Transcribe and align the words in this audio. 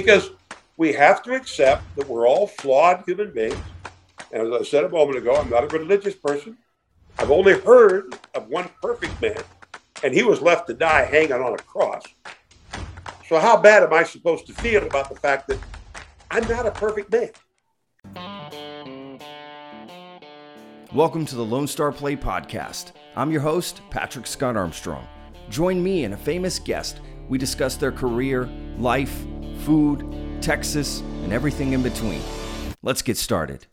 because 0.00 0.32
we 0.76 0.92
have 0.92 1.22
to 1.22 1.32
accept 1.32 1.82
that 1.96 2.06
we're 2.06 2.28
all 2.28 2.46
flawed 2.46 3.02
human 3.06 3.32
beings. 3.32 3.56
And 4.30 4.42
as 4.42 4.60
I 4.60 4.62
said 4.62 4.84
a 4.84 4.90
moment 4.90 5.16
ago, 5.16 5.34
I'm 5.34 5.48
not 5.48 5.64
a 5.64 5.78
religious 5.78 6.14
person. 6.14 6.58
I've 7.18 7.30
only 7.30 7.58
heard 7.60 8.14
of 8.34 8.46
one 8.48 8.68
perfect 8.82 9.18
man, 9.22 9.42
and 10.04 10.12
he 10.12 10.22
was 10.22 10.42
left 10.42 10.66
to 10.66 10.74
die 10.74 11.06
hanging 11.06 11.32
on 11.32 11.54
a 11.54 11.56
cross. 11.56 12.02
So, 13.26 13.38
how 13.38 13.56
bad 13.56 13.84
am 13.84 13.94
I 13.94 14.02
supposed 14.02 14.46
to 14.48 14.52
feel 14.52 14.86
about 14.86 15.08
the 15.08 15.16
fact 15.16 15.48
that 15.48 15.58
I'm 16.30 16.46
not 16.46 16.66
a 16.66 16.72
perfect 16.72 17.10
man? 17.10 17.30
Welcome 20.92 21.24
to 21.24 21.36
the 21.36 21.44
Lone 21.44 21.66
Star 21.66 21.90
Plate 21.90 22.20
Podcast. 22.20 22.92
I'm 23.16 23.30
your 23.30 23.40
host, 23.40 23.80
Patrick 23.88 24.26
Scott 24.26 24.58
Armstrong. 24.58 25.08
Join 25.48 25.82
me 25.82 26.04
and 26.04 26.12
a 26.12 26.18
famous 26.18 26.58
guest. 26.58 27.00
We 27.30 27.38
discuss 27.38 27.76
their 27.76 27.92
career, 27.92 28.44
life, 28.78 29.24
food, 29.66 30.40
Texas, 30.40 31.00
and 31.24 31.32
everything 31.32 31.72
in 31.72 31.82
between. 31.82 32.22
Let's 32.84 33.02
get 33.02 33.16
started. 33.16 33.66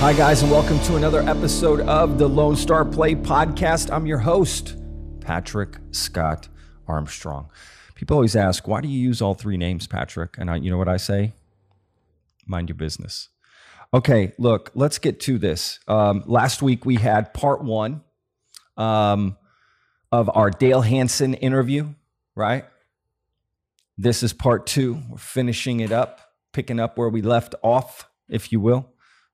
Hi, 0.00 0.14
guys, 0.14 0.42
and 0.42 0.50
welcome 0.50 0.80
to 0.80 0.96
another 0.96 1.20
episode 1.20 1.82
of 1.82 2.18
the 2.18 2.28
Lone 2.28 2.56
Star 2.56 2.84
Plate 2.84 3.22
Podcast. 3.22 3.92
I'm 3.92 4.04
your 4.04 4.18
host, 4.18 4.76
Patrick 5.20 5.76
Scott 5.92 6.48
Armstrong. 6.88 7.50
People 7.94 8.16
always 8.16 8.34
ask, 8.34 8.66
why 8.66 8.80
do 8.80 8.88
you 8.88 8.98
use 8.98 9.22
all 9.22 9.34
three 9.34 9.56
names, 9.56 9.86
Patrick? 9.86 10.38
And 10.38 10.50
I, 10.50 10.56
you 10.56 10.72
know 10.72 10.78
what 10.78 10.88
I 10.88 10.96
say? 10.96 11.34
Mind 12.46 12.68
your 12.68 12.76
business. 12.76 13.28
Okay, 13.94 14.32
look, 14.38 14.72
let's 14.74 14.98
get 14.98 15.20
to 15.20 15.38
this. 15.38 15.78
Um, 15.86 16.24
last 16.26 16.62
week 16.62 16.84
we 16.84 16.96
had 16.96 17.32
part 17.32 17.62
one 17.62 18.02
um, 18.80 19.36
of 20.10 20.30
our 20.34 20.50
Dale 20.50 20.80
Hansen 20.80 21.34
interview, 21.34 21.94
right? 22.34 22.64
This 23.98 24.22
is 24.22 24.32
part 24.32 24.66
two. 24.66 25.00
We're 25.10 25.18
finishing 25.18 25.80
it 25.80 25.92
up, 25.92 26.20
picking 26.52 26.80
up 26.80 26.96
where 26.96 27.10
we 27.10 27.20
left 27.20 27.54
off, 27.62 28.08
if 28.28 28.50
you 28.50 28.58
will. 28.58 28.88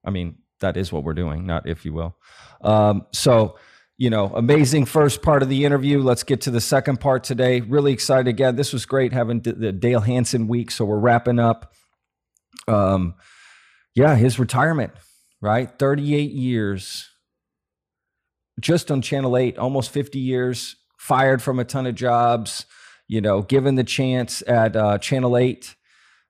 I 0.04 0.10
mean, 0.10 0.38
that 0.60 0.76
is 0.76 0.92
what 0.92 1.04
we're 1.04 1.14
doing, 1.14 1.46
not 1.46 1.68
if 1.68 1.84
you 1.84 1.92
will. 1.92 2.16
Um, 2.60 3.06
so, 3.12 3.56
you 3.96 4.10
know, 4.10 4.32
amazing 4.34 4.84
first 4.86 5.22
part 5.22 5.42
of 5.42 5.48
the 5.48 5.64
interview. 5.64 6.02
Let's 6.02 6.24
get 6.24 6.40
to 6.42 6.50
the 6.50 6.60
second 6.60 6.98
part 7.00 7.22
today. 7.22 7.60
Really 7.60 7.92
excited 7.92 8.28
again. 8.28 8.56
This 8.56 8.72
was 8.72 8.84
great 8.84 9.12
having 9.12 9.40
the 9.40 9.72
Dale 9.72 10.00
Hansen 10.00 10.48
week. 10.48 10.70
So 10.70 10.84
we're 10.84 10.98
wrapping 10.98 11.38
up. 11.38 11.72
Um, 12.66 13.14
yeah, 13.94 14.16
his 14.16 14.38
retirement, 14.38 14.92
right? 15.40 15.70
38 15.78 16.32
years 16.32 17.08
just 18.60 18.90
on 18.90 19.02
Channel 19.02 19.36
8, 19.36 19.58
almost 19.58 19.90
50 19.90 20.18
years, 20.18 20.76
fired 20.96 21.42
from 21.42 21.58
a 21.58 21.64
ton 21.64 21.86
of 21.86 21.94
jobs, 21.94 22.66
you 23.08 23.20
know, 23.20 23.42
given 23.42 23.74
the 23.74 23.84
chance 23.84 24.42
at 24.46 24.76
uh, 24.76 24.98
Channel 24.98 25.36
8 25.36 25.74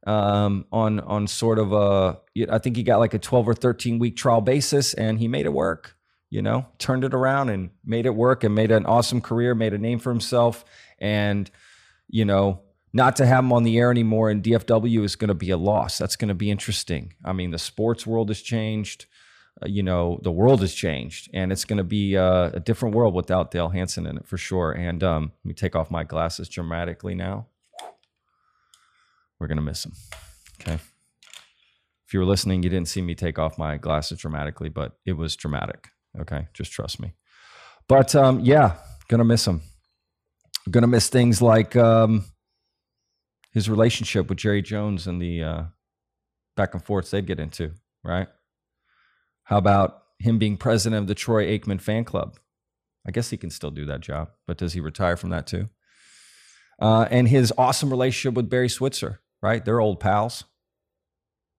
um, 0.07 0.67
on 0.71 1.01
on 1.01 1.27
sort 1.27 1.59
of 1.59 1.73
a 1.73 2.21
I 2.51 2.59
think 2.59 2.77
he 2.77 2.83
got 2.83 2.99
like 2.99 3.15
a 3.15 3.19
12 3.19 3.49
or 3.49 3.55
13 3.55 3.99
week 3.99 4.17
trial 4.17 4.41
basis 4.41 4.95
and 4.95 5.19
he 5.19 5.29
made 5.29 5.47
it 5.47 5.53
work. 5.53 5.95
You 6.29 6.43
know, 6.43 6.67
turned 6.79 7.05
it 7.05 7.15
around 7.15 7.51
and 7.51 7.71
made 7.85 8.05
it 8.05 8.15
work 8.15 8.43
and 8.43 8.55
made 8.55 8.73
an 8.73 8.85
awesome 8.85 9.21
career, 9.21 9.55
made 9.55 9.73
a 9.73 9.79
name 9.79 10.01
for 10.01 10.11
himself. 10.11 10.65
And, 10.99 11.49
you 12.09 12.25
know, 12.25 12.63
not 12.93 13.17
to 13.17 13.27
have 13.27 13.45
him 13.45 13.53
on 13.53 13.63
the 13.63 13.79
air 13.79 13.93
anymore 13.93 14.29
in 14.29 14.43
DFW 14.43 15.05
is 15.05 15.15
going 15.15 15.29
to 15.29 15.35
be 15.35 15.51
a 15.51 15.57
loss. 15.57 15.99
That's 15.99 16.17
going 16.17 16.29
to 16.29 16.35
be 16.35 16.51
interesting. 16.51 17.15
I 17.25 17.33
mean, 17.33 17.53
the 17.53 17.59
sports 17.59 18.07
world 18.07 18.29
has 18.29 18.43
changed. 18.43 19.07
Uh, 19.63 19.67
you 19.67 19.83
know, 19.83 20.21
the 20.23 20.33
world 20.33 20.61
has 20.61 20.75
changed 20.75 21.31
and 21.33 21.51
it's 21.51 21.65
going 21.65 21.79
to 21.79 21.85
be 21.85 22.17
uh, 22.17 22.51
a 22.53 22.61
different 22.61 22.95
world 22.95 23.15
without 23.15 23.51
Dale 23.51 23.71
Hansen 23.71 24.07
in 24.07 24.19
it 24.19 24.27
for 24.27 24.37
sure. 24.37 24.73
And 24.73 25.03
um, 25.03 25.33
let 25.45 25.49
me 25.49 25.55
take 25.55 25.75
off 25.75 25.91
my 25.91 26.05
glasses 26.05 26.49
dramatically 26.49 27.15
now 27.15 27.47
we're 29.39 29.47
going 29.47 29.57
to 29.57 29.63
miss 29.63 29.85
him. 29.85 29.93
Okay. 30.61 30.75
If 30.75 32.15
you 32.15 32.21
were 32.21 32.27
listening, 32.27 32.63
you 32.63 32.71
didn't 32.71 32.89
see 32.89 33.03
me 33.03 33.15
take 33.15 33.39
off 33.39 33.59
my 33.59 33.77
glasses 33.77 34.19
dramatically, 34.19 34.69
but 34.69 34.93
it 35.05 35.15
was 35.15 35.37
dramatic. 35.37 35.89
Okay. 36.19 36.49
Just 36.55 36.73
trust 36.73 37.01
me. 37.01 37.15
But 37.89 38.15
um, 38.15 38.41
yeah, 38.41 38.77
going 39.09 39.19
to 39.19 39.25
miss 39.25 39.47
him. 39.47 39.63
Going 40.71 40.83
to 40.83 40.89
miss 40.89 41.09
things 41.09 41.41
like 41.41 41.77
um, 41.77 42.25
his 43.53 43.71
relationship 43.71 44.29
with 44.29 44.39
Jerry 44.39 44.63
Jones 44.63 45.07
and 45.07 45.21
the 45.21 45.43
uh, 45.43 45.63
back 46.57 46.75
and 46.75 46.83
forths 46.83 47.11
they'd 47.11 47.27
get 47.27 47.39
into, 47.39 47.73
right? 48.03 48.29
How 49.47 49.59
about 49.59 50.03
him 50.21 50.39
being 50.39 50.57
president 50.57 51.01
of 51.01 51.09
the 51.09 51.15
Troy 51.15 51.47
Aikman 51.47 51.81
fan 51.81 52.05
club? 52.05 52.37
I 53.07 53.11
guess 53.11 53.31
he 53.31 53.37
can 53.37 53.51
still 53.51 53.71
do 53.71 53.85
that 53.87 54.01
job, 54.01 54.31
but 54.47 54.59
does 54.59 54.75
he 54.75 54.81
retire 54.81 55.17
from 55.17 55.31
that 55.31 55.47
too? 55.47 55.69
Uh, 56.81 57.07
and 57.11 57.27
his 57.29 57.53
awesome 57.57 57.91
relationship 57.91 58.37
with 58.37 58.51
Barry 58.51 58.69
Switzer 58.69 59.21
right? 59.43 59.65
They're 59.65 59.81
old 59.81 60.01
pals. 60.01 60.45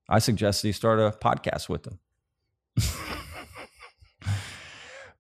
I 0.10 0.20
suggested 0.20 0.68
he 0.68 0.72
start 0.72 1.00
a 1.00 1.12
podcast 1.12 1.70
with 1.70 1.84
them. 1.84 2.00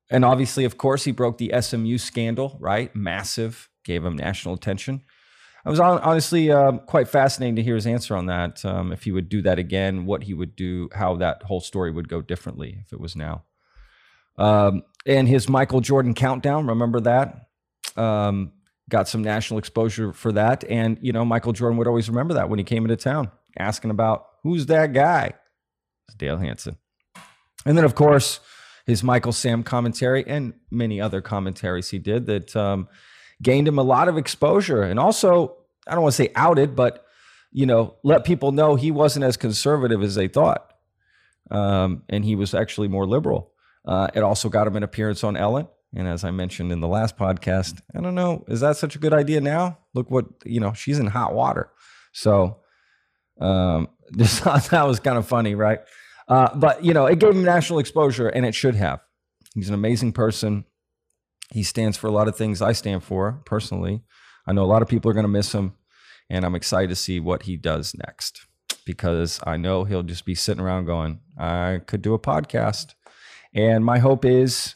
and 0.10 0.24
obviously, 0.24 0.64
of 0.66 0.78
course, 0.78 1.04
he 1.04 1.12
broke 1.12 1.38
the 1.38 1.54
SMU 1.60 1.98
scandal, 1.98 2.58
right? 2.60 2.96
Massive, 2.96 3.70
gave 3.84 4.06
him 4.06 4.16
national 4.16 4.54
attention. 4.54 5.04
I 5.68 5.70
was 5.70 5.82
honestly 5.82 6.50
um, 6.50 6.80
quite 6.80 7.10
fascinating 7.10 7.58
to 7.58 7.62
hear 7.62 7.76
his 7.76 7.86
answer 7.86 8.16
on 8.16 8.28
that. 8.28 8.64
Um, 8.64 8.94
if 8.94 9.04
he 9.04 9.12
would 9.12 9.28
do 9.28 9.42
that 9.42 9.60
again, 9.60 10.06
what 10.06 10.24
he 10.24 10.34
would 10.34 10.56
do, 10.56 10.88
how 10.94 11.18
that 11.18 11.44
whole 11.44 11.60
story 11.60 11.92
would 11.92 12.08
go 12.08 12.22
differently 12.22 12.78
if 12.86 12.94
it 12.94 13.02
was 13.02 13.18
now. 13.18 13.44
Um, 14.38 14.84
and 15.06 15.28
his 15.28 15.50
Michael 15.50 15.82
Jordan 15.82 16.14
countdown, 16.14 16.68
remember 16.68 17.02
that? 17.02 17.50
Um, 17.98 18.54
got 18.88 19.10
some 19.10 19.22
national 19.22 19.60
exposure 19.60 20.14
for 20.14 20.32
that. 20.32 20.64
And, 20.70 21.00
you 21.02 21.12
know, 21.12 21.26
Michael 21.26 21.52
Jordan 21.52 21.78
would 21.80 21.88
always 21.88 22.08
remember 22.08 22.36
that 22.36 22.48
when 22.48 22.60
he 22.60 22.64
came 22.64 22.86
into 22.86 22.96
town, 22.96 23.30
asking 23.60 23.92
about 23.92 24.26
who's 24.44 24.68
that 24.68 24.94
guy? 24.94 25.34
It's 26.08 26.16
Dale 26.16 26.38
Hansen. 26.38 26.78
And 27.66 27.78
then, 27.78 27.84
of 27.84 27.94
course, 27.94 28.40
his 28.86 29.04
Michael 29.04 29.34
Sam 29.34 29.64
commentary 29.64 30.26
and 30.26 30.54
many 30.72 31.02
other 31.02 31.20
commentaries 31.20 31.90
he 31.90 32.00
did 32.00 32.26
that 32.28 32.56
um, 32.56 32.88
gained 33.42 33.68
him 33.68 33.78
a 33.78 33.84
lot 33.84 34.08
of 34.08 34.18
exposure. 34.18 34.82
And 34.82 34.98
also, 34.98 35.57
I 35.88 35.94
don't 35.94 36.04
want 36.04 36.14
to 36.14 36.24
say 36.24 36.32
outed, 36.36 36.76
but, 36.76 37.06
you 37.52 37.66
know, 37.66 37.96
let 38.04 38.24
people 38.24 38.52
know 38.52 38.76
he 38.76 38.92
wasn't 38.92 39.26
as 39.26 39.38
conservative 39.38 40.04
as 40.04 40.16
they 40.16 40.28
thought. 40.28 40.74
Um, 41.50 42.04
and 42.10 42.26
he 42.26 42.36
was 42.36 42.54
actually 42.54 42.88
more 42.88 43.06
liberal. 43.06 43.52
Uh, 43.86 44.08
it 44.14 44.22
also 44.22 44.50
got 44.50 44.68
him 44.68 44.76
an 44.76 44.84
appearance 44.84 45.24
on 45.24 45.38
Ellen. 45.38 45.68
And 45.96 46.08
as 46.08 46.24
I 46.24 46.32
mentioned 46.32 46.72
in 46.72 46.82
the 46.82 46.88
last 46.88 47.18
podcast, 47.18 47.82
I 47.96 48.02
don't 48.02 48.16
know, 48.16 48.44
is 48.48 48.60
that 48.60 48.78
such 48.78 48.96
a 48.96 49.00
good 49.00 49.14
idea 49.14 49.40
now? 49.40 49.80
Look 49.94 50.12
what, 50.12 50.26
you 50.46 50.60
know, 50.60 50.74
she's 50.74 51.00
in 51.00 51.08
hot 51.08 51.34
water. 51.34 51.72
So 52.12 52.60
um, 53.40 53.88
thought 54.18 54.64
that 54.66 54.86
was 54.86 55.00
kind 55.00 55.18
of 55.18 55.28
funny, 55.28 55.56
right? 55.56 55.80
Uh, 56.28 56.54
but, 56.56 56.84
you 56.84 56.94
know, 56.94 57.06
it 57.06 57.20
gave 57.20 57.32
him 57.32 57.44
national 57.44 57.80
exposure 57.80 58.28
and 58.28 58.46
it 58.46 58.54
should 58.54 58.76
have. 58.76 59.00
He's 59.56 59.70
an 59.70 59.76
amazing 59.76 60.12
person. 60.12 60.66
He 61.52 61.64
stands 61.64 61.96
for 61.96 62.08
a 62.08 62.12
lot 62.12 62.28
of 62.28 62.36
things 62.36 62.62
I 62.62 62.74
stand 62.74 63.04
for 63.04 63.42
personally. 63.46 64.04
I 64.48 64.54
know 64.54 64.64
a 64.64 64.66
lot 64.66 64.82
of 64.82 64.88
people 64.88 65.12
are 65.12 65.14
going 65.14 65.26
to 65.26 65.30
miss 65.30 65.54
him, 65.54 65.74
and 66.30 66.46
I'm 66.46 66.56
excited 66.56 66.90
to 66.90 66.96
see 66.96 67.20
what 67.20 67.44
he 67.44 67.58
does 67.58 67.94
next 67.94 68.46
because 68.86 69.40
I 69.46 69.58
know 69.58 69.84
he'll 69.84 70.04
just 70.04 70.26
be 70.26 70.36
sitting 70.36 70.64
around 70.64 70.86
going, 70.86 71.20
I 71.38 71.82
could 71.86 72.02
do 72.02 72.14
a 72.14 72.20
podcast. 72.20 72.94
And 73.54 73.84
my 73.84 74.00
hope 74.00 74.24
is 74.24 74.76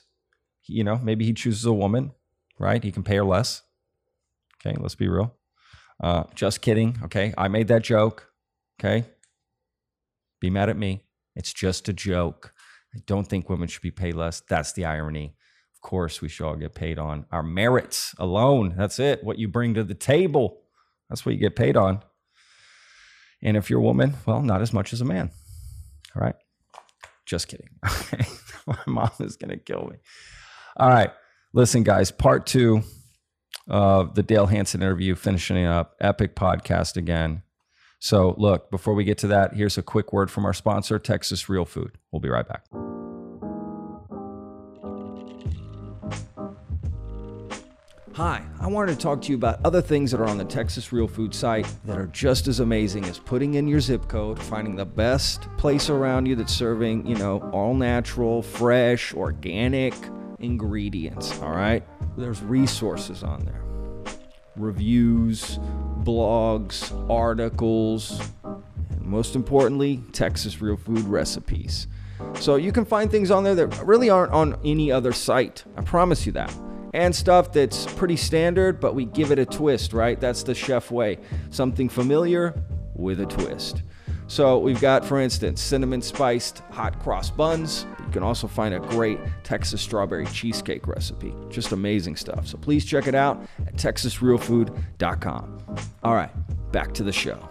you 0.72 0.84
know, 0.84 0.98
maybe 0.98 1.26
he 1.26 1.34
chooses 1.34 1.66
a 1.66 1.74
woman, 1.74 2.12
right? 2.60 2.84
He 2.84 2.92
can 2.92 3.04
pay 3.04 3.18
her 3.18 3.26
less. 3.26 3.62
Okay, 4.66 4.76
let's 4.80 4.96
be 4.96 5.08
real. 5.08 5.36
Uh, 6.02 6.24
just 6.34 6.62
kidding. 6.62 6.98
Okay, 7.04 7.34
I 7.38 7.48
made 7.48 7.68
that 7.68 7.84
joke. 7.84 8.32
Okay, 8.80 9.06
be 10.40 10.50
mad 10.50 10.70
at 10.70 10.78
me. 10.78 11.04
It's 11.36 11.54
just 11.54 11.90
a 11.90 11.94
joke. 11.94 12.54
I 12.96 13.00
don't 13.06 13.28
think 13.28 13.50
women 13.50 13.68
should 13.68 13.82
be 13.82 13.92
paid 13.92 14.16
less. 14.16 14.42
That's 14.42 14.74
the 14.74 14.86
irony. 14.86 15.36
Of 15.82 15.90
course, 15.90 16.22
we 16.22 16.30
should 16.30 16.46
all 16.46 16.56
get 16.56 16.76
paid 16.76 17.00
on 17.00 17.26
our 17.32 17.42
merits 17.42 18.14
alone. 18.20 18.76
That's 18.78 19.00
it. 19.00 19.24
What 19.24 19.40
you 19.40 19.48
bring 19.48 19.74
to 19.74 19.84
the 19.84 19.96
table. 19.96 20.62
That's 21.10 21.26
what 21.26 21.34
you 21.34 21.42
get 21.42 21.56
paid 21.56 21.76
on. 21.76 22.04
And 23.42 23.58
if 23.58 23.68
you're 23.72 23.80
a 23.80 23.84
woman, 23.84 24.14
well, 24.28 24.44
not 24.44 24.62
as 24.62 24.74
much 24.74 24.94
as 24.94 25.02
a 25.02 25.06
man. 25.06 25.32
All 26.16 26.22
right. 26.22 26.36
Just 27.26 27.48
kidding. 27.48 27.70
Okay. 27.84 28.26
My 28.68 28.78
mom 28.86 29.10
is 29.22 29.38
going 29.38 29.50
to 29.50 29.58
kill 29.58 29.88
me. 29.92 29.98
All 30.78 30.88
right. 30.88 31.10
Listen, 31.52 31.82
guys, 31.82 32.12
part 32.12 32.46
two 32.46 32.84
of 33.68 34.14
the 34.14 34.22
Dale 34.22 34.46
Hansen 34.46 34.84
interview, 34.84 35.16
finishing 35.16 35.66
up. 35.66 35.96
Epic 36.00 36.36
podcast 36.36 36.96
again. 36.96 37.42
So, 38.00 38.36
look, 38.38 38.70
before 38.70 38.94
we 38.94 39.04
get 39.04 39.18
to 39.20 39.28
that, 39.28 39.56
here's 39.56 39.80
a 39.80 39.84
quick 39.84 40.14
word 40.14 40.30
from 40.30 40.46
our 40.46 40.54
sponsor, 40.54 41.00
Texas 41.00 41.50
Real 41.50 41.66
Food. 41.66 41.98
We'll 42.12 42.20
be 42.20 42.30
right 42.30 42.48
back. 42.48 42.66
Hi, 48.16 48.44
I 48.60 48.68
wanted 48.68 48.92
to 48.92 49.02
talk 49.02 49.22
to 49.22 49.30
you 49.30 49.36
about 49.36 49.64
other 49.64 49.82
things 49.82 50.12
that 50.12 50.20
are 50.20 50.28
on 50.28 50.38
the 50.38 50.44
Texas 50.44 50.92
Real 50.92 51.08
Food 51.08 51.34
site 51.34 51.66
that 51.86 51.98
are 51.98 52.08
just 52.08 52.50
as 52.50 52.60
amazing 52.60 53.06
as 53.06 53.18
putting 53.18 53.54
in 53.54 53.70
your 53.70 53.80
zip 53.80 54.10
code, 54.10 54.38
finding 54.38 54.76
the 54.76 54.84
best 54.84 55.48
place 55.56 55.90
around 55.90 56.26
you 56.26 56.36
that's 56.36 56.52
serving, 56.52 57.08
you 57.08 57.16
know, 57.16 57.40
all 57.54 57.74
natural, 57.74 58.42
fresh, 58.42 59.14
organic 59.14 59.94
ingredients. 60.40 61.40
All 61.42 61.52
right. 61.52 61.84
there's 62.18 62.42
resources 62.42 63.24
on 63.24 63.46
there 63.46 63.64
reviews, 64.58 65.58
blogs, 66.04 66.92
articles, 67.10 68.20
and 68.44 69.02
most 69.02 69.38
importantly, 69.38 70.04
Texas 70.12 70.62
real 70.62 70.76
food 70.76 71.06
recipes. 71.06 71.88
So 72.42 72.58
you 72.58 72.74
can 72.74 72.84
find 72.84 73.10
things 73.10 73.32
on 73.32 73.46
there 73.46 73.56
that 73.56 73.86
really 73.86 74.10
aren't 74.10 74.34
on 74.34 74.60
any 74.66 74.92
other 74.92 75.14
site. 75.14 75.64
I 75.78 75.82
promise 75.82 76.26
you 76.26 76.34
that. 76.34 76.54
And 76.94 77.16
stuff 77.16 77.54
that's 77.54 77.86
pretty 77.94 78.18
standard, 78.18 78.80
but 78.80 78.96
we 78.96 79.06
give 79.06 79.32
it 79.32 79.40
a 79.40 79.46
twist, 79.46 79.94
right? 79.94 80.20
That's 80.20 80.44
the 80.44 80.54
chef 80.54 80.92
way. 80.92 81.20
Something 81.50 81.88
familiar 81.88 82.62
with 82.96 83.22
a 83.22 83.26
twist. 83.26 83.84
So 84.28 84.58
we've 84.60 84.80
got, 84.80 85.04
for 85.04 85.20
instance, 85.20 85.62
cinnamon 85.62 86.02
spiced 86.02 86.60
hot 86.72 86.98
cross 87.00 87.30
buns. 87.30 87.86
You 88.06 88.12
can 88.14 88.24
also 88.24 88.48
find 88.48 88.74
a 88.74 88.80
great 88.80 89.20
Texas 89.44 89.82
strawberry 89.82 90.26
cheesecake 90.28 90.88
recipe. 90.88 91.34
Just 91.50 91.74
amazing 91.74 92.16
stuff. 92.16 92.48
So 92.48 92.58
please 92.58 92.86
check 92.86 93.08
it 93.08 93.16
out 93.16 93.42
at 93.68 93.76
texasrealfood.com. 93.76 95.66
All 96.04 96.16
right, 96.16 96.32
back 96.72 96.94
to 96.94 97.04
the 97.04 97.12
show. 97.12 97.50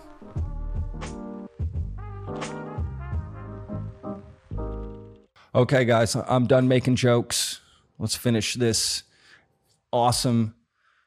Okay, 5.54 5.84
guys, 5.84 6.14
I'm 6.14 6.46
done 6.46 6.68
making 6.68 6.96
jokes. 6.96 7.60
Let's 7.98 8.16
finish 8.16 8.54
this 8.54 9.02
awesome 9.92 10.54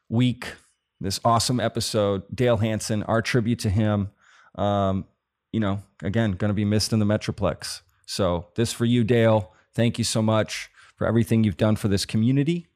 week, 0.09 0.53
this 0.99 1.19
awesome 1.23 1.59
episode. 1.59 2.23
Dale 2.33 2.57
Hansen, 2.57 3.03
our 3.03 3.21
tribute 3.21 3.59
to 3.59 3.69
him. 3.69 4.09
Um, 4.55 5.05
you 5.51 5.59
know, 5.59 5.83
again, 6.01 6.31
going 6.33 6.49
to 6.49 6.55
be 6.55 6.65
missed 6.65 6.93
in 6.93 6.99
the 6.99 7.05
Metroplex. 7.05 7.81
So, 8.05 8.47
this 8.55 8.73
for 8.73 8.85
you, 8.85 9.03
Dale. 9.03 9.53
Thank 9.73 9.97
you 9.97 10.03
so 10.03 10.21
much 10.21 10.69
for 10.95 11.07
everything 11.07 11.43
you've 11.43 11.57
done 11.57 11.75
for 11.75 11.87
this 11.87 12.05
community, 12.05 12.67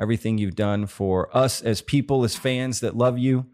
everything 0.00 0.38
you've 0.38 0.54
done 0.54 0.86
for 0.86 1.34
us 1.36 1.62
as 1.62 1.82
people, 1.82 2.24
as 2.24 2.36
fans 2.36 2.80
that 2.80 2.96
love 2.96 3.18
you. 3.18 3.46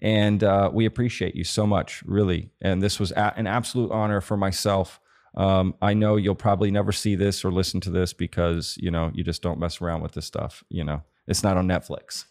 And 0.00 0.44
uh, 0.44 0.70
we 0.72 0.84
appreciate 0.84 1.34
you 1.34 1.44
so 1.44 1.66
much, 1.66 2.02
really. 2.04 2.50
And 2.60 2.82
this 2.82 3.00
was 3.00 3.12
a- 3.12 3.36
an 3.36 3.46
absolute 3.46 3.90
honor 3.90 4.20
for 4.20 4.36
myself 4.36 5.00
um, 5.36 5.74
I 5.82 5.92
know 5.94 6.16
you'll 6.16 6.34
probably 6.34 6.70
never 6.70 6.92
see 6.92 7.14
this 7.14 7.44
or 7.44 7.52
listen 7.52 7.80
to 7.82 7.90
this 7.90 8.12
because 8.12 8.76
you 8.80 8.90
know 8.90 9.10
you 9.14 9.22
just 9.22 9.42
don't 9.42 9.58
mess 9.60 9.80
around 9.80 10.00
with 10.00 10.12
this 10.12 10.26
stuff. 10.26 10.64
You 10.70 10.84
know, 10.84 11.02
it's 11.26 11.42
not 11.42 11.56
on 11.56 11.66
Netflix. 11.66 12.24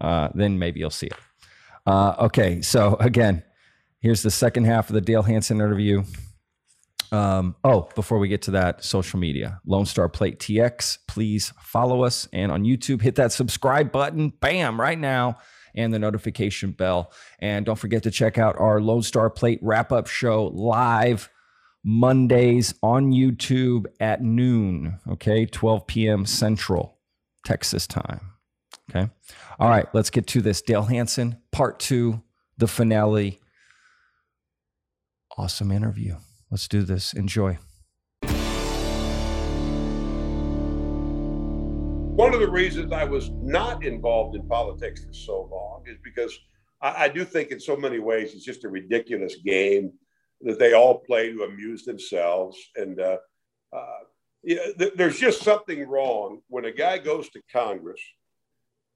Uh, 0.00 0.28
then 0.34 0.58
maybe 0.58 0.80
you'll 0.80 0.90
see 0.90 1.06
it. 1.06 1.16
Uh, 1.86 2.14
okay, 2.18 2.60
so 2.62 2.96
again, 3.00 3.42
here's 4.00 4.22
the 4.22 4.30
second 4.30 4.64
half 4.64 4.88
of 4.90 4.94
the 4.94 5.00
Dale 5.00 5.22
Hansen 5.22 5.58
interview. 5.58 6.02
Um, 7.12 7.54
oh, 7.62 7.88
before 7.94 8.18
we 8.18 8.28
get 8.28 8.42
to 8.42 8.50
that, 8.52 8.82
social 8.82 9.18
media, 9.18 9.60
Lone 9.64 9.86
Star 9.86 10.08
Plate 10.08 10.40
TX. 10.40 10.98
Please 11.06 11.52
follow 11.60 12.02
us 12.02 12.28
and 12.32 12.50
on 12.50 12.64
YouTube, 12.64 13.00
hit 13.00 13.14
that 13.14 13.32
subscribe 13.32 13.92
button, 13.92 14.32
bam, 14.40 14.80
right 14.80 14.98
now, 14.98 15.38
and 15.74 15.94
the 15.94 15.98
notification 15.98 16.72
bell. 16.72 17.12
And 17.38 17.64
don't 17.64 17.78
forget 17.78 18.02
to 18.02 18.10
check 18.10 18.38
out 18.38 18.58
our 18.58 18.80
Lone 18.80 19.02
Star 19.02 19.30
Plate 19.30 19.60
wrap 19.62 19.92
up 19.92 20.08
show 20.08 20.46
live 20.46 21.30
Mondays 21.84 22.74
on 22.82 23.12
YouTube 23.12 23.86
at 24.00 24.20
noon, 24.20 24.98
okay, 25.08 25.46
12 25.46 25.86
p.m. 25.86 26.26
Central 26.26 26.95
Texas 27.46 27.86
time. 27.86 28.32
Okay. 28.90 29.08
All 29.60 29.68
right, 29.68 29.86
let's 29.94 30.10
get 30.10 30.26
to 30.28 30.42
this. 30.42 30.60
Dale 30.60 30.82
Hansen, 30.82 31.40
part 31.52 31.78
two, 31.78 32.22
the 32.58 32.66
finale. 32.66 33.38
Awesome 35.38 35.70
interview. 35.70 36.16
Let's 36.50 36.66
do 36.66 36.82
this. 36.82 37.12
Enjoy. 37.12 37.58
One 42.16 42.34
of 42.34 42.40
the 42.40 42.50
reasons 42.50 42.92
I 42.92 43.04
was 43.04 43.30
not 43.30 43.84
involved 43.84 44.34
in 44.34 44.48
politics 44.48 45.04
for 45.04 45.12
so 45.12 45.48
long 45.52 45.84
is 45.86 45.98
because 46.02 46.36
I, 46.82 47.04
I 47.04 47.08
do 47.08 47.24
think, 47.24 47.52
in 47.52 47.60
so 47.60 47.76
many 47.76 48.00
ways, 48.00 48.34
it's 48.34 48.44
just 48.44 48.64
a 48.64 48.68
ridiculous 48.68 49.36
game 49.44 49.92
that 50.40 50.58
they 50.58 50.72
all 50.72 50.98
play 50.98 51.30
to 51.30 51.44
amuse 51.44 51.84
themselves. 51.84 52.58
And 52.74 52.98
uh, 52.98 53.18
uh, 53.72 54.00
there's 54.94 55.18
just 55.18 55.42
something 55.42 55.88
wrong 55.88 56.40
when 56.48 56.64
a 56.64 56.72
guy 56.72 56.98
goes 56.98 57.28
to 57.30 57.40
Congress, 57.52 58.00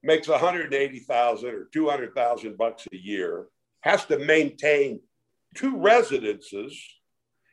makes 0.03 0.27
180,000 0.27 1.49
or 1.49 1.65
200,000 1.73 2.57
bucks 2.57 2.87
a 2.91 2.97
year, 2.97 3.47
has 3.81 4.05
to 4.05 4.17
maintain 4.19 4.99
two 5.55 5.77
residences, 5.77 6.79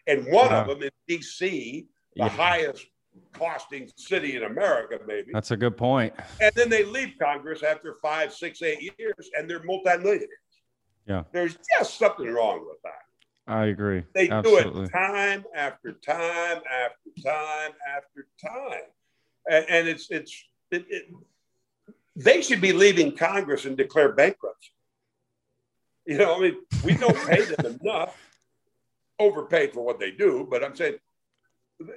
and 0.06 0.26
one 0.26 0.52
of 0.52 0.68
them 0.68 0.82
in 0.82 0.90
D.C., 1.08 1.86
the 2.16 2.22
yeah. 2.24 2.28
highest 2.28 2.86
costing 3.32 3.90
city 3.96 4.36
in 4.36 4.44
America, 4.44 4.98
maybe. 5.06 5.30
That's 5.32 5.50
a 5.50 5.56
good 5.56 5.76
point. 5.76 6.14
And 6.40 6.52
then 6.54 6.68
they 6.68 6.84
leave 6.84 7.14
Congress 7.20 7.62
after 7.62 7.96
five, 8.00 8.32
six, 8.32 8.62
eight 8.62 8.92
years, 8.98 9.30
and 9.36 9.50
they're 9.50 9.62
multimillionaires. 9.64 10.30
Yeah. 11.06 11.24
There's 11.32 11.56
just 11.76 11.98
something 11.98 12.30
wrong 12.30 12.66
with 12.66 12.80
that. 12.84 13.07
I 13.48 13.66
agree. 13.66 14.04
They 14.14 14.28
Absolutely. 14.28 14.72
do 14.72 14.82
it 14.82 14.92
time 14.92 15.44
after 15.56 15.92
time 15.92 16.60
after 16.70 17.10
time 17.24 17.72
after 17.96 18.26
time, 18.44 18.82
and, 19.50 19.64
and 19.70 19.88
it's 19.88 20.10
it's 20.10 20.44
it, 20.70 20.84
it, 20.90 21.06
they 22.14 22.42
should 22.42 22.60
be 22.60 22.74
leaving 22.74 23.16
Congress 23.16 23.64
and 23.64 23.74
declare 23.74 24.12
bankruptcy. 24.12 24.70
You 26.04 26.18
know, 26.18 26.36
I 26.36 26.40
mean, 26.40 26.56
we 26.84 26.94
don't 26.94 27.16
pay 27.26 27.42
them 27.42 27.78
enough, 27.82 28.14
overpaid 29.18 29.72
for 29.72 29.82
what 29.82 29.98
they 29.98 30.10
do, 30.10 30.46
but 30.48 30.62
I'm 30.62 30.76
saying 30.76 30.96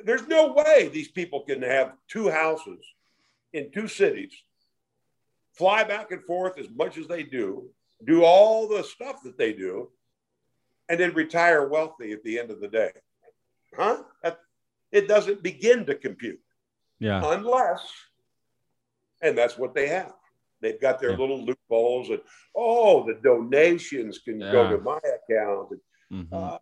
there's 0.05 0.27
no 0.27 0.53
way 0.53 0.87
these 0.87 1.09
people 1.09 1.41
can 1.41 1.61
have 1.63 1.93
two 2.07 2.29
houses 2.29 2.79
in 3.51 3.71
two 3.71 3.89
cities, 3.89 4.31
fly 5.53 5.83
back 5.83 6.11
and 6.11 6.23
forth 6.23 6.57
as 6.57 6.69
much 6.69 6.97
as 6.97 7.07
they 7.07 7.23
do, 7.23 7.69
do 8.05 8.23
all 8.23 8.69
the 8.69 8.83
stuff 8.83 9.21
that 9.23 9.37
they 9.37 9.51
do, 9.51 9.89
and 10.91 10.99
then 10.99 11.13
retire 11.13 11.65
wealthy 11.69 12.11
at 12.11 12.21
the 12.25 12.37
end 12.37 12.51
of 12.51 12.59
the 12.59 12.67
day. 12.67 12.91
Huh? 13.73 14.03
That, 14.23 14.39
it 14.91 15.07
doesn't 15.07 15.41
begin 15.41 15.85
to 15.85 15.95
compute. 15.95 16.41
Yeah. 16.99 17.21
Unless, 17.23 17.89
and 19.21 19.37
that's 19.37 19.57
what 19.57 19.73
they 19.73 19.87
have. 19.87 20.11
They've 20.59 20.79
got 20.79 20.99
their 20.99 21.11
yeah. 21.11 21.17
little 21.17 21.45
loopholes, 21.45 22.09
and 22.09 22.19
oh, 22.53 23.05
the 23.07 23.17
donations 23.23 24.19
can 24.19 24.41
yeah. 24.41 24.51
go 24.51 24.69
to 24.69 24.83
my 24.83 24.97
account. 24.97 25.69
And, 25.71 26.25
mm-hmm. 26.25 26.35
uh, 26.35 26.57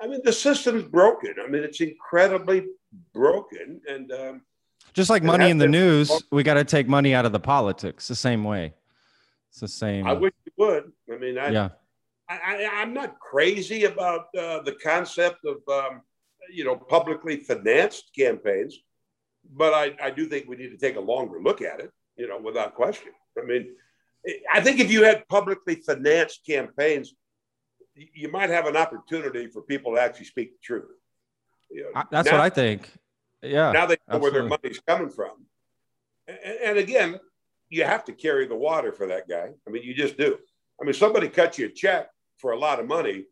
I 0.00 0.06
mean, 0.06 0.20
the 0.22 0.32
system's 0.32 0.84
broken. 0.84 1.34
I 1.44 1.48
mean, 1.50 1.64
it's 1.64 1.80
incredibly 1.80 2.64
broken. 3.12 3.80
And 3.88 4.12
um, 4.12 4.42
just 4.94 5.10
like 5.10 5.24
money 5.24 5.50
in 5.50 5.58
the 5.58 5.66
news, 5.66 6.12
we 6.30 6.44
got 6.44 6.54
to 6.54 6.64
take 6.64 6.86
money 6.86 7.12
out 7.12 7.26
of 7.26 7.32
the 7.32 7.40
politics 7.40 8.06
the 8.06 8.14
same 8.14 8.44
way. 8.44 8.72
It's 9.50 9.58
the 9.58 9.66
same. 9.66 10.06
I 10.06 10.12
wish 10.12 10.32
you 10.46 10.52
would. 10.58 10.92
I 11.12 11.18
mean, 11.18 11.36
I, 11.38 11.50
yeah. 11.50 11.68
I, 12.28 12.82
am 12.82 12.92
not 12.92 13.18
crazy 13.18 13.84
about 13.84 14.26
uh, 14.36 14.60
the 14.62 14.76
concept 14.82 15.44
of 15.44 15.56
um, 15.68 16.02
you 16.52 16.64
know 16.64 16.76
publicly 16.76 17.38
financed 17.38 18.10
campaigns, 18.16 18.78
but 19.50 19.72
I, 19.72 19.94
I 20.02 20.10
do 20.10 20.26
think 20.26 20.48
we 20.48 20.56
need 20.56 20.70
to 20.70 20.76
take 20.76 20.96
a 20.96 21.00
longer 21.00 21.40
look 21.40 21.62
at 21.62 21.80
it. 21.80 21.90
You 22.16 22.28
know, 22.28 22.38
without 22.38 22.74
question. 22.74 23.12
I 23.40 23.46
mean, 23.46 23.68
I 24.52 24.60
think 24.60 24.80
if 24.80 24.90
you 24.90 25.04
had 25.04 25.28
publicly 25.28 25.76
financed 25.76 26.44
campaigns, 26.44 27.14
you 27.94 28.30
might 28.30 28.50
have 28.50 28.66
an 28.66 28.76
opportunity 28.76 29.46
for 29.46 29.62
people 29.62 29.94
to 29.94 30.00
actually 30.00 30.26
speak 30.26 30.52
the 30.52 30.58
truth. 30.62 30.90
You 31.70 31.84
know, 31.84 32.02
That's 32.10 32.26
now, 32.26 32.32
what 32.32 32.40
I 32.40 32.50
think. 32.50 32.90
Yeah. 33.42 33.72
Now 33.72 33.86
they 33.86 33.94
know 33.94 34.16
absolutely. 34.16 34.20
where 34.20 34.30
their 34.32 34.48
money's 34.48 34.80
coming 34.80 35.10
from. 35.10 35.44
And, 36.26 36.58
and 36.64 36.78
again, 36.78 37.20
you 37.68 37.84
have 37.84 38.04
to 38.06 38.12
carry 38.12 38.46
the 38.46 38.56
water 38.56 38.92
for 38.92 39.06
that 39.06 39.28
guy. 39.28 39.50
I 39.66 39.70
mean, 39.70 39.82
you 39.84 39.94
just 39.94 40.16
do. 40.16 40.38
I 40.80 40.84
mean, 40.84 40.94
somebody 40.94 41.28
cuts 41.28 41.58
you 41.58 41.66
a 41.66 41.70
check 41.70 42.08
for 42.38 42.52
a 42.52 42.58
lot 42.58 42.80
of 42.80 42.86
money, 42.86 43.24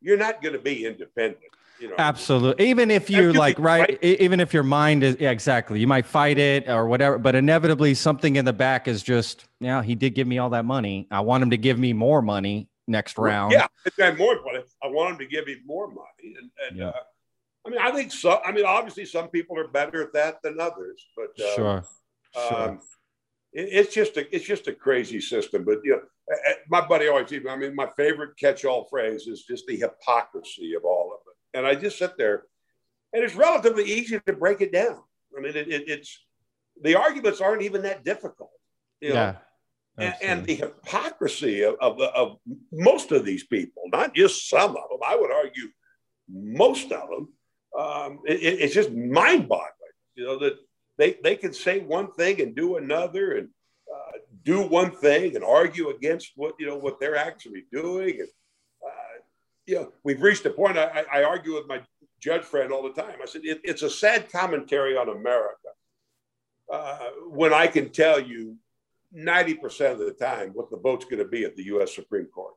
you're 0.00 0.16
not 0.16 0.42
going 0.42 0.54
to 0.54 0.58
be 0.58 0.84
independent. 0.86 1.44
You 1.78 1.88
know, 1.88 1.94
Absolutely. 1.96 2.68
Even 2.68 2.90
if 2.90 3.08
you 3.08 3.32
like, 3.32 3.58
right, 3.58 3.98
even 4.02 4.38
if 4.38 4.52
your 4.52 4.62
mind 4.62 5.02
is, 5.02 5.16
yeah, 5.18 5.30
exactly. 5.30 5.80
You 5.80 5.86
might 5.86 6.04
fight 6.04 6.38
it 6.38 6.68
or 6.68 6.86
whatever, 6.86 7.16
but 7.16 7.34
inevitably 7.34 7.94
something 7.94 8.36
in 8.36 8.44
the 8.44 8.52
back 8.52 8.86
is 8.86 9.02
just, 9.02 9.46
yeah, 9.60 9.82
he 9.82 9.94
did 9.94 10.14
give 10.14 10.26
me 10.26 10.36
all 10.36 10.50
that 10.50 10.66
money. 10.66 11.06
I 11.10 11.20
want 11.20 11.42
him 11.42 11.50
to 11.50 11.56
give 11.56 11.78
me 11.78 11.94
more 11.94 12.20
money 12.20 12.68
next 12.86 13.16
round. 13.16 13.52
Yeah. 13.52 13.66
And 13.98 14.18
more 14.18 14.36
money. 14.44 14.62
I 14.82 14.88
want 14.88 15.12
him 15.12 15.18
to 15.20 15.26
give 15.26 15.46
me 15.46 15.56
more 15.64 15.88
money. 15.88 16.34
And, 16.38 16.50
and 16.68 16.76
yeah. 16.76 16.88
uh, 16.88 16.92
I 17.66 17.70
mean, 17.70 17.78
I 17.80 17.90
think 17.92 18.12
so. 18.12 18.40
I 18.44 18.52
mean, 18.52 18.66
obviously 18.66 19.06
some 19.06 19.28
people 19.28 19.58
are 19.58 19.68
better 19.68 20.02
at 20.02 20.12
that 20.12 20.42
than 20.42 20.60
others, 20.60 21.06
but 21.16 21.30
uh, 21.42 21.54
sure. 21.54 21.84
sure. 22.34 22.68
Um, 22.68 22.80
it, 23.54 23.68
it's 23.72 23.94
just 23.94 24.18
a, 24.18 24.34
it's 24.34 24.44
just 24.44 24.68
a 24.68 24.74
crazy 24.74 25.20
system, 25.20 25.64
but 25.64 25.78
you 25.82 25.92
know, 25.92 26.02
my 26.68 26.86
buddy 26.86 27.08
always, 27.08 27.32
even, 27.32 27.48
I 27.48 27.56
mean, 27.56 27.74
my 27.74 27.88
favorite 27.96 28.36
catch-all 28.36 28.86
phrase 28.88 29.26
is 29.26 29.42
just 29.42 29.66
the 29.66 29.76
hypocrisy 29.76 30.74
of 30.74 30.84
all 30.84 31.12
of 31.12 31.20
it. 31.26 31.58
And 31.58 31.66
I 31.66 31.74
just 31.74 31.98
sit 31.98 32.16
there, 32.16 32.44
and 33.12 33.24
it's 33.24 33.34
relatively 33.34 33.84
easy 33.84 34.20
to 34.20 34.32
break 34.32 34.60
it 34.60 34.72
down. 34.72 35.02
I 35.36 35.40
mean, 35.40 35.56
it, 35.56 35.68
it, 35.68 35.88
it's 35.88 36.24
the 36.82 36.96
arguments 36.96 37.40
aren't 37.40 37.62
even 37.62 37.82
that 37.82 38.04
difficult. 38.04 38.52
You 39.00 39.10
know? 39.10 39.14
Yeah. 39.14 39.36
And, 39.98 40.14
and, 40.22 40.46
the 40.46 40.54
hypocrisy 40.54 41.62
of, 41.62 41.74
of, 41.80 42.00
of, 42.00 42.38
most 42.72 43.12
of 43.12 43.24
these 43.24 43.44
people, 43.44 43.82
not 43.86 44.14
just 44.14 44.48
some 44.48 44.70
of 44.70 44.88
them, 44.88 45.00
I 45.06 45.16
would 45.16 45.30
argue 45.30 45.68
most 46.28 46.90
of 46.92 47.08
them, 47.10 47.28
um, 47.78 48.20
it, 48.24 48.40
it's 48.40 48.74
just 48.74 48.92
mind 48.92 49.48
boggling. 49.48 49.74
You 50.14 50.24
know, 50.24 50.38
that 50.38 50.54
they 50.96 51.16
they 51.22 51.36
can 51.36 51.52
say 51.52 51.80
one 51.80 52.12
thing 52.12 52.40
and 52.40 52.54
do 52.54 52.76
another, 52.76 53.32
and 53.32 53.48
uh, 53.48 53.50
do 54.44 54.62
one 54.62 54.90
thing 54.90 55.36
and 55.36 55.44
argue 55.44 55.90
against 55.90 56.32
what 56.36 56.54
you 56.58 56.66
know 56.66 56.76
what 56.76 57.00
they're 57.00 57.16
actually 57.16 57.64
doing. 57.72 58.20
And 58.20 58.28
uh, 58.86 59.20
you 59.66 59.74
know, 59.76 59.92
we've 60.04 60.22
reached 60.22 60.46
a 60.46 60.50
point. 60.50 60.78
I, 60.78 61.04
I 61.12 61.22
argue 61.24 61.54
with 61.54 61.66
my 61.66 61.82
judge 62.20 62.42
friend 62.42 62.72
all 62.72 62.82
the 62.82 63.00
time. 63.00 63.16
I 63.22 63.26
said 63.26 63.42
it, 63.44 63.60
it's 63.64 63.82
a 63.82 63.90
sad 63.90 64.30
commentary 64.30 64.96
on 64.96 65.08
America 65.08 65.68
uh, 66.72 67.10
when 67.28 67.52
I 67.52 67.66
can 67.66 67.90
tell 67.90 68.20
you 68.20 68.56
90% 69.16 69.92
of 69.92 69.98
the 69.98 70.12
time 70.12 70.50
what 70.50 70.70
the 70.70 70.76
vote's 70.76 71.04
going 71.04 71.18
to 71.18 71.28
be 71.28 71.44
at 71.44 71.56
the 71.56 71.64
U.S. 71.64 71.94
Supreme 71.94 72.26
Court. 72.26 72.54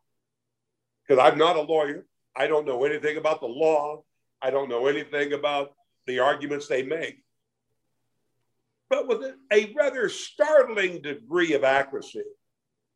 Because 1.07 1.21
I'm 1.21 1.37
not 1.37 1.55
a 1.55 1.61
lawyer. 1.61 2.05
I 2.35 2.47
don't 2.47 2.65
know 2.65 2.85
anything 2.85 3.17
about 3.17 3.41
the 3.41 3.47
law. 3.47 4.03
I 4.41 4.51
don't 4.51 4.69
know 4.69 4.87
anything 4.87 5.33
about 5.33 5.73
the 6.05 6.19
arguments 6.19 6.67
they 6.67 6.83
make. 6.83 7.22
But 8.93 9.07
with 9.07 9.33
a 9.51 9.73
rather 9.75 10.07
startling 10.07 11.01
degree 11.01 11.53
of 11.53 11.63
accuracy, 11.63 12.23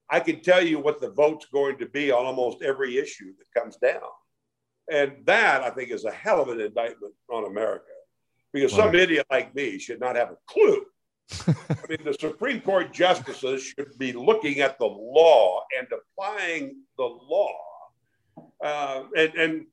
I 0.09 0.19
can 0.19 0.41
tell 0.41 0.61
you 0.61 0.77
what 0.79 1.01
the 1.01 1.09
vote's 1.09 1.47
going 1.47 1.79
to 1.79 1.87
be 1.87 2.11
on 2.11 2.23
almost 2.25 2.61
every 2.61 2.97
issue 2.97 3.33
that 3.37 3.59
comes 3.59 3.77
down. 3.77 4.01
And 4.91 5.25
that, 5.25 5.63
I 5.63 5.71
think, 5.71 5.89
is 5.89 6.05
a 6.05 6.11
hell 6.11 6.41
of 6.41 6.49
an 6.49 6.61
indictment 6.61 7.13
on 7.31 7.45
America 7.45 7.85
because 8.53 8.73
wow. 8.73 8.85
some 8.85 8.95
idiot 8.95 9.25
like 9.31 9.55
me 9.55 9.79
should 9.79 9.99
not 9.99 10.15
have 10.15 10.29
a 10.29 10.37
clue 10.45 10.85
I 11.47 11.53
mean, 11.89 12.03
the 12.05 12.15
Supreme 12.19 12.61
Court 12.61 12.93
justices 12.93 13.63
should 13.63 13.97
be 13.97 14.13
looking 14.13 14.59
at 14.59 14.77
the 14.77 14.85
law 14.85 15.65
and 15.77 15.87
applying 15.91 16.83
the 16.97 17.03
law. 17.03 17.57
Uh, 18.63 19.03
and, 19.15 19.33
and 19.35 19.65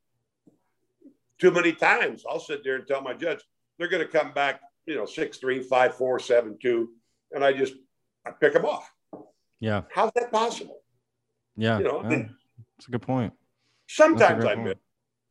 too 1.39 1.51
many 1.51 1.73
times 1.73 2.25
I'll 2.29 2.41
sit 2.41 2.65
there 2.65 2.77
and 2.77 2.87
tell 2.87 3.03
my 3.03 3.15
judge, 3.15 3.41
they're 3.79 3.89
going 3.89 4.05
to 4.05 4.11
come 4.11 4.33
back, 4.33 4.61
you 4.87 4.97
know, 4.97 5.07
six, 5.07 5.39
three, 5.39 5.63
five, 5.63 5.95
four, 5.95 6.19
seven, 6.19 6.59
two. 6.61 6.91
And 7.33 7.45
I 7.45 7.53
just, 7.53 7.75
I 8.27 8.31
pick 8.31 8.53
them 8.53 8.65
off. 8.65 8.91
Yeah. 9.61 9.83
How's 9.93 10.13
that 10.15 10.31
possible? 10.31 10.81
Yeah. 11.57 11.79
You 11.79 11.85
know, 11.85 12.03
yeah. 12.09 12.23
That's 12.77 12.89
a 12.89 12.91
good 12.91 13.03
point. 13.03 13.33
Sometimes 13.89 14.45
I 14.45 14.55
miss, 14.55 14.75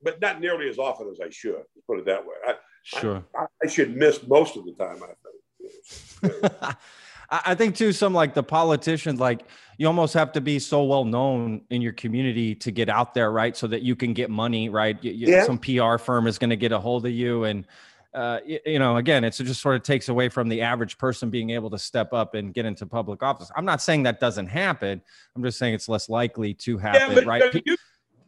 but 0.02 0.22
not 0.22 0.40
nearly 0.40 0.70
as 0.70 0.78
often 0.78 1.10
as 1.10 1.20
I 1.20 1.30
should. 1.30 1.64
Put 1.88 2.00
it 2.00 2.06
that 2.06 2.24
way. 2.24 2.36
I, 2.48 2.54
sure. 2.84 3.24
I, 3.38 3.46
I, 3.64 3.68
should 3.68 3.96
miss 3.96 4.26
most 4.28 4.56
of 4.56 4.66
the 4.66 4.74
time. 4.74 5.02
I 5.04 6.32
think. 6.32 6.76
I 7.30 7.56
think 7.56 7.76
too, 7.76 7.92
some 7.92 8.14
like 8.14 8.36
the 8.36 8.44
politicians, 8.44 9.20
like 9.20 9.42
you 9.78 9.88
almost 9.88 10.14
have 10.14 10.32
to 10.34 10.42
be 10.42 10.60
so 10.60 10.84
well 10.84 11.04
known 11.04 11.62
in 11.72 11.82
your 11.82 11.94
community 11.94 12.54
to 12.56 12.70
get 12.70 12.90
out 12.90 13.14
there, 13.14 13.32
right? 13.32 13.58
So 13.58 13.66
that 13.68 13.82
you 13.82 13.96
can 13.96 14.14
get 14.14 14.30
money, 14.30 14.70
right? 14.70 15.02
You, 15.04 15.12
yeah. 15.12 15.46
Some 15.46 15.58
PR 15.58 15.98
firm 15.98 16.28
is 16.28 16.38
going 16.38 16.52
to 16.52 16.56
get 16.56 16.72
a 16.72 16.80
hold 16.80 17.06
of 17.06 17.12
you, 17.12 17.46
and 17.46 17.66
uh, 18.14 18.40
you, 18.46 18.80
know, 18.80 18.98
again, 18.98 19.24
it's, 19.24 19.40
it 19.40 19.46
just 19.46 19.62
sort 19.62 19.76
of 19.76 19.84
takes 19.84 20.10
away 20.10 20.30
from 20.30 20.48
the 20.48 20.62
average 20.62 20.98
person 20.98 21.30
being 21.30 21.50
able 21.50 21.70
to 21.70 21.80
step 21.80 22.14
up 22.14 22.36
and 22.36 22.54
get 22.54 22.66
into 22.66 22.86
public 22.86 23.24
office. 23.24 23.52
I'm 23.56 23.66
not 23.66 23.82
saying 23.82 24.04
that 24.04 24.20
doesn't 24.20 24.48
happen. 24.48 25.02
I'm 25.36 25.44
just 25.44 25.58
saying 25.58 25.74
it's 25.74 25.90
less 25.90 26.10
likely 26.10 26.54
to 26.56 26.78
happen, 26.78 27.10
yeah, 27.10 27.16
but, 27.16 27.26
right? 27.26 27.44
But 27.52 27.66
you, 27.66 27.78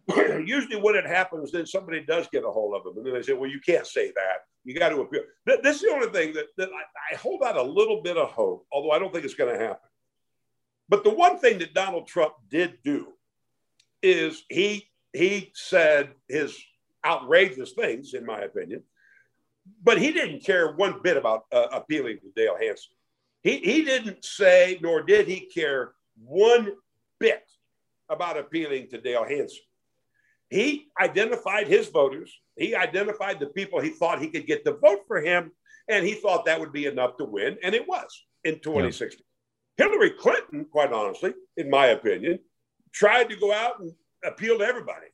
usually 0.45 0.81
when 0.81 0.95
it 0.95 1.05
happens, 1.05 1.51
then 1.51 1.65
somebody 1.65 2.01
does 2.01 2.27
get 2.31 2.43
a 2.43 2.49
hold 2.49 2.75
of 2.75 2.83
them, 2.83 2.97
and 2.97 3.05
then 3.05 3.13
they 3.13 3.21
say, 3.21 3.33
"Well, 3.33 3.49
you 3.49 3.59
can't 3.59 3.87
say 3.87 4.11
that. 4.11 4.45
You 4.63 4.77
got 4.77 4.89
to 4.89 5.01
appeal." 5.01 5.21
This 5.45 5.77
is 5.77 5.81
the 5.81 5.91
only 5.91 6.09
thing 6.09 6.33
that, 6.33 6.45
that 6.57 6.69
I, 6.69 7.13
I 7.13 7.17
hold 7.17 7.43
out 7.43 7.57
a 7.57 7.63
little 7.63 8.01
bit 8.01 8.17
of 8.17 8.29
hope, 8.29 8.65
although 8.71 8.91
I 8.91 8.99
don't 8.99 9.13
think 9.13 9.25
it's 9.25 9.33
going 9.33 9.53
to 9.53 9.59
happen. 9.59 9.89
But 10.89 11.03
the 11.03 11.09
one 11.09 11.39
thing 11.39 11.59
that 11.59 11.73
Donald 11.73 12.07
Trump 12.07 12.33
did 12.49 12.77
do 12.83 13.13
is 14.03 14.43
he 14.49 14.87
he 15.13 15.51
said 15.55 16.11
his 16.27 16.57
outrageous 17.05 17.73
things, 17.73 18.13
in 18.13 18.25
my 18.25 18.39
opinion, 18.39 18.83
but 19.83 19.99
he 19.99 20.11
didn't 20.11 20.43
care 20.43 20.73
one 20.73 20.99
bit 21.03 21.17
about 21.17 21.43
uh, 21.51 21.67
appealing 21.71 22.19
to 22.19 22.31
Dale 22.35 22.57
Hansen. 22.59 22.93
He 23.43 23.57
he 23.57 23.83
didn't 23.83 24.23
say, 24.23 24.79
nor 24.81 25.03
did 25.03 25.27
he 25.27 25.41
care 25.41 25.93
one 26.17 26.73
bit 27.19 27.43
about 28.09 28.37
appealing 28.37 28.89
to 28.89 28.99
Dale 28.99 29.23
Hansen 29.23 29.63
he 30.49 30.87
identified 31.01 31.67
his 31.67 31.87
voters. 31.89 32.31
He 32.55 32.75
identified 32.75 33.39
the 33.39 33.47
people 33.47 33.81
he 33.81 33.89
thought 33.89 34.21
he 34.21 34.29
could 34.29 34.47
get 34.47 34.63
to 34.65 34.73
vote 34.73 35.01
for 35.07 35.21
him, 35.21 35.51
and 35.89 36.05
he 36.05 36.13
thought 36.13 36.45
that 36.45 36.59
would 36.59 36.71
be 36.71 36.85
enough 36.85 37.17
to 37.17 37.25
win, 37.25 37.57
and 37.63 37.75
it 37.75 37.87
was 37.87 38.25
in 38.43 38.59
2016. 38.59 39.19
Yeah. 39.77 39.85
Hillary 39.85 40.11
Clinton, 40.11 40.65
quite 40.71 40.93
honestly, 40.93 41.33
in 41.57 41.69
my 41.69 41.87
opinion, 41.87 42.39
tried 42.93 43.29
to 43.29 43.35
go 43.35 43.51
out 43.51 43.79
and 43.79 43.91
appeal 44.23 44.59
to 44.59 44.63
everybody. 44.65 45.07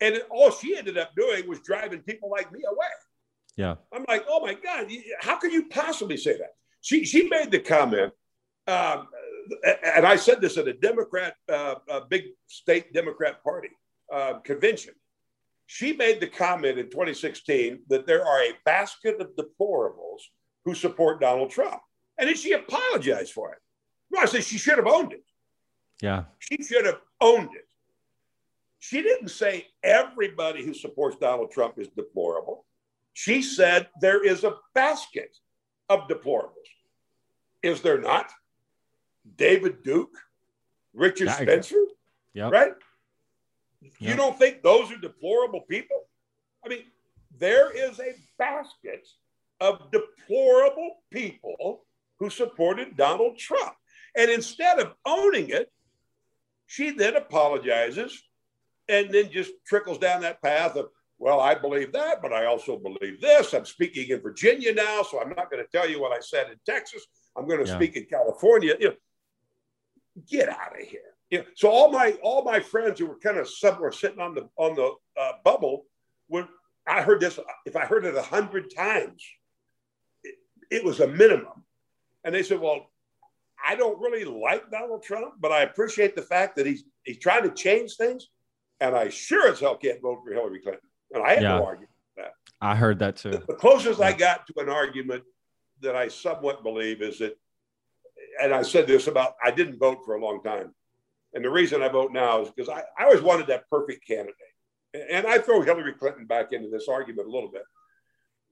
And 0.00 0.20
all 0.30 0.50
she 0.50 0.76
ended 0.76 0.98
up 0.98 1.14
doing 1.16 1.48
was 1.48 1.60
driving 1.60 2.00
people 2.00 2.28
like 2.30 2.52
me 2.52 2.60
away. 2.68 2.86
Yeah. 3.56 3.76
I'm 3.92 4.04
like, 4.06 4.24
oh 4.28 4.40
my 4.40 4.54
God, 4.54 4.90
how 5.20 5.36
can 5.36 5.50
you 5.50 5.68
possibly 5.68 6.16
say 6.16 6.36
that? 6.38 6.54
She, 6.82 7.04
she 7.04 7.28
made 7.28 7.50
the 7.50 7.58
comment, 7.58 8.12
um, 8.68 9.08
and 9.94 10.06
I 10.06 10.16
said 10.16 10.40
this 10.40 10.58
at 10.58 10.68
a 10.68 10.74
Democrat, 10.74 11.34
uh, 11.48 11.76
a 11.88 12.02
big 12.02 12.24
state 12.46 12.92
Democrat 12.92 13.42
party 13.42 13.70
uh, 14.12 14.34
convention. 14.40 14.94
She 15.66 15.94
made 15.94 16.20
the 16.20 16.26
comment 16.28 16.78
in 16.78 16.90
2016 16.90 17.80
that 17.88 18.06
there 18.06 18.24
are 18.24 18.42
a 18.42 18.52
basket 18.64 19.20
of 19.20 19.30
deplorables 19.36 20.20
who 20.64 20.74
support 20.74 21.20
Donald 21.20 21.50
Trump. 21.50 21.80
And 22.18 22.28
then 22.28 22.36
she 22.36 22.52
apologized 22.52 23.32
for 23.32 23.52
it. 23.52 23.58
No, 24.10 24.20
I 24.20 24.26
said 24.26 24.44
she 24.44 24.58
should 24.58 24.78
have 24.78 24.86
owned 24.86 25.12
it. 25.12 25.24
Yeah. 26.00 26.24
She 26.38 26.62
should 26.62 26.86
have 26.86 27.00
owned 27.20 27.50
it. 27.54 27.66
She 28.78 29.02
didn't 29.02 29.28
say 29.28 29.66
everybody 29.82 30.64
who 30.64 30.74
supports 30.74 31.16
Donald 31.16 31.50
Trump 31.50 31.78
is 31.78 31.88
deplorable. 31.88 32.65
She 33.16 33.40
said 33.40 33.88
there 34.02 34.22
is 34.22 34.44
a 34.44 34.56
basket 34.74 35.38
of 35.88 36.06
deplorables. 36.06 36.68
Is 37.62 37.80
there 37.80 37.98
not? 37.98 38.30
David 39.38 39.82
Duke, 39.82 40.14
Richard 40.92 41.30
Spencer, 41.30 41.82
yep. 42.34 42.52
right? 42.52 42.74
You 43.98 44.16
don't 44.16 44.38
think 44.38 44.62
those 44.62 44.92
are 44.92 44.98
deplorable 44.98 45.62
people? 45.62 45.96
I 46.62 46.68
mean, 46.68 46.82
there 47.38 47.74
is 47.74 47.98
a 48.00 48.12
basket 48.38 49.08
of 49.62 49.90
deplorable 49.90 50.96
people 51.10 51.86
who 52.18 52.28
supported 52.28 52.98
Donald 52.98 53.38
Trump. 53.38 53.72
And 54.14 54.30
instead 54.30 54.78
of 54.78 54.92
owning 55.06 55.48
it, 55.48 55.72
she 56.66 56.90
then 56.90 57.16
apologizes 57.16 58.22
and 58.90 59.10
then 59.10 59.30
just 59.30 59.52
trickles 59.66 59.96
down 59.96 60.20
that 60.20 60.42
path 60.42 60.76
of, 60.76 60.90
well, 61.18 61.40
I 61.40 61.54
believe 61.54 61.92
that, 61.92 62.20
but 62.20 62.32
I 62.32 62.46
also 62.46 62.76
believe 62.78 63.20
this. 63.20 63.54
I'm 63.54 63.64
speaking 63.64 64.10
in 64.10 64.20
Virginia 64.20 64.74
now, 64.74 65.02
so 65.02 65.20
I'm 65.20 65.30
not 65.30 65.50
going 65.50 65.64
to 65.64 65.70
tell 65.70 65.88
you 65.88 66.00
what 66.00 66.12
I 66.12 66.20
said 66.20 66.48
in 66.50 66.56
Texas. 66.66 67.06
I'm 67.36 67.46
going 67.46 67.64
to 67.64 67.70
yeah. 67.70 67.76
speak 67.76 67.96
in 67.96 68.04
California. 68.04 68.74
You 68.78 68.88
know, 68.88 68.94
get 70.28 70.48
out 70.48 70.78
of 70.78 70.86
here. 70.86 71.00
You 71.30 71.38
know, 71.38 71.44
so 71.54 71.70
all 71.70 71.90
my 71.90 72.12
all 72.22 72.44
my 72.44 72.60
friends 72.60 73.00
who 73.00 73.06
were 73.06 73.18
kind 73.18 73.38
of 73.38 73.48
somewhere 73.48 73.92
sitting 73.92 74.20
on 74.20 74.34
the 74.34 74.48
on 74.56 74.74
the 74.74 74.92
uh, 75.18 75.32
bubble, 75.42 75.86
when 76.28 76.46
I 76.86 77.00
heard 77.02 77.20
this, 77.20 77.38
if 77.64 77.76
I 77.76 77.86
heard 77.86 78.04
it 78.04 78.14
a 78.14 78.22
hundred 78.22 78.74
times, 78.74 79.24
it, 80.22 80.34
it 80.70 80.84
was 80.84 81.00
a 81.00 81.08
minimum, 81.08 81.64
and 82.24 82.34
they 82.34 82.42
said, 82.42 82.60
"Well, 82.60 82.90
I 83.66 83.74
don't 83.74 83.98
really 84.00 84.24
like 84.24 84.70
Donald 84.70 85.02
Trump, 85.02 85.34
but 85.40 85.50
I 85.50 85.62
appreciate 85.62 86.14
the 86.14 86.22
fact 86.22 86.56
that 86.56 86.66
he's 86.66 86.84
he's 87.04 87.18
trying 87.18 87.42
to 87.42 87.54
change 87.54 87.96
things, 87.96 88.28
and 88.80 88.94
I 88.94 89.08
sure 89.08 89.48
as 89.48 89.60
hell 89.60 89.76
can't 89.76 90.02
vote 90.02 90.20
for 90.22 90.32
Hillary 90.32 90.60
Clinton." 90.60 90.85
And 91.12 91.22
I 91.22 91.34
had 91.34 91.42
yeah. 91.42 91.58
no 91.58 91.64
argument 91.64 91.90
with 92.16 92.24
that. 92.24 92.32
I 92.60 92.74
heard 92.74 92.98
that 93.00 93.16
too. 93.16 93.30
The 93.30 93.54
closest 93.54 94.00
yeah. 94.00 94.06
I 94.06 94.12
got 94.12 94.46
to 94.46 94.60
an 94.60 94.68
argument 94.68 95.24
that 95.82 95.94
I 95.94 96.08
somewhat 96.08 96.62
believe 96.62 97.02
is 97.02 97.18
that, 97.18 97.36
and 98.42 98.52
I 98.52 98.62
said 98.62 98.86
this 98.86 99.06
about 99.06 99.34
I 99.42 99.50
didn't 99.50 99.78
vote 99.78 100.04
for 100.04 100.14
a 100.14 100.20
long 100.20 100.42
time. 100.42 100.74
And 101.34 101.44
the 101.44 101.50
reason 101.50 101.82
I 101.82 101.88
vote 101.88 102.12
now 102.12 102.42
is 102.42 102.50
because 102.50 102.68
I, 102.68 102.82
I 102.98 103.04
always 103.04 103.20
wanted 103.20 103.48
that 103.48 103.68
perfect 103.70 104.06
candidate. 104.06 104.34
And 105.10 105.26
I 105.26 105.38
throw 105.38 105.60
Hillary 105.60 105.92
Clinton 105.92 106.24
back 106.24 106.52
into 106.52 106.70
this 106.70 106.88
argument 106.88 107.28
a 107.28 107.30
little 107.30 107.50
bit. 107.50 107.64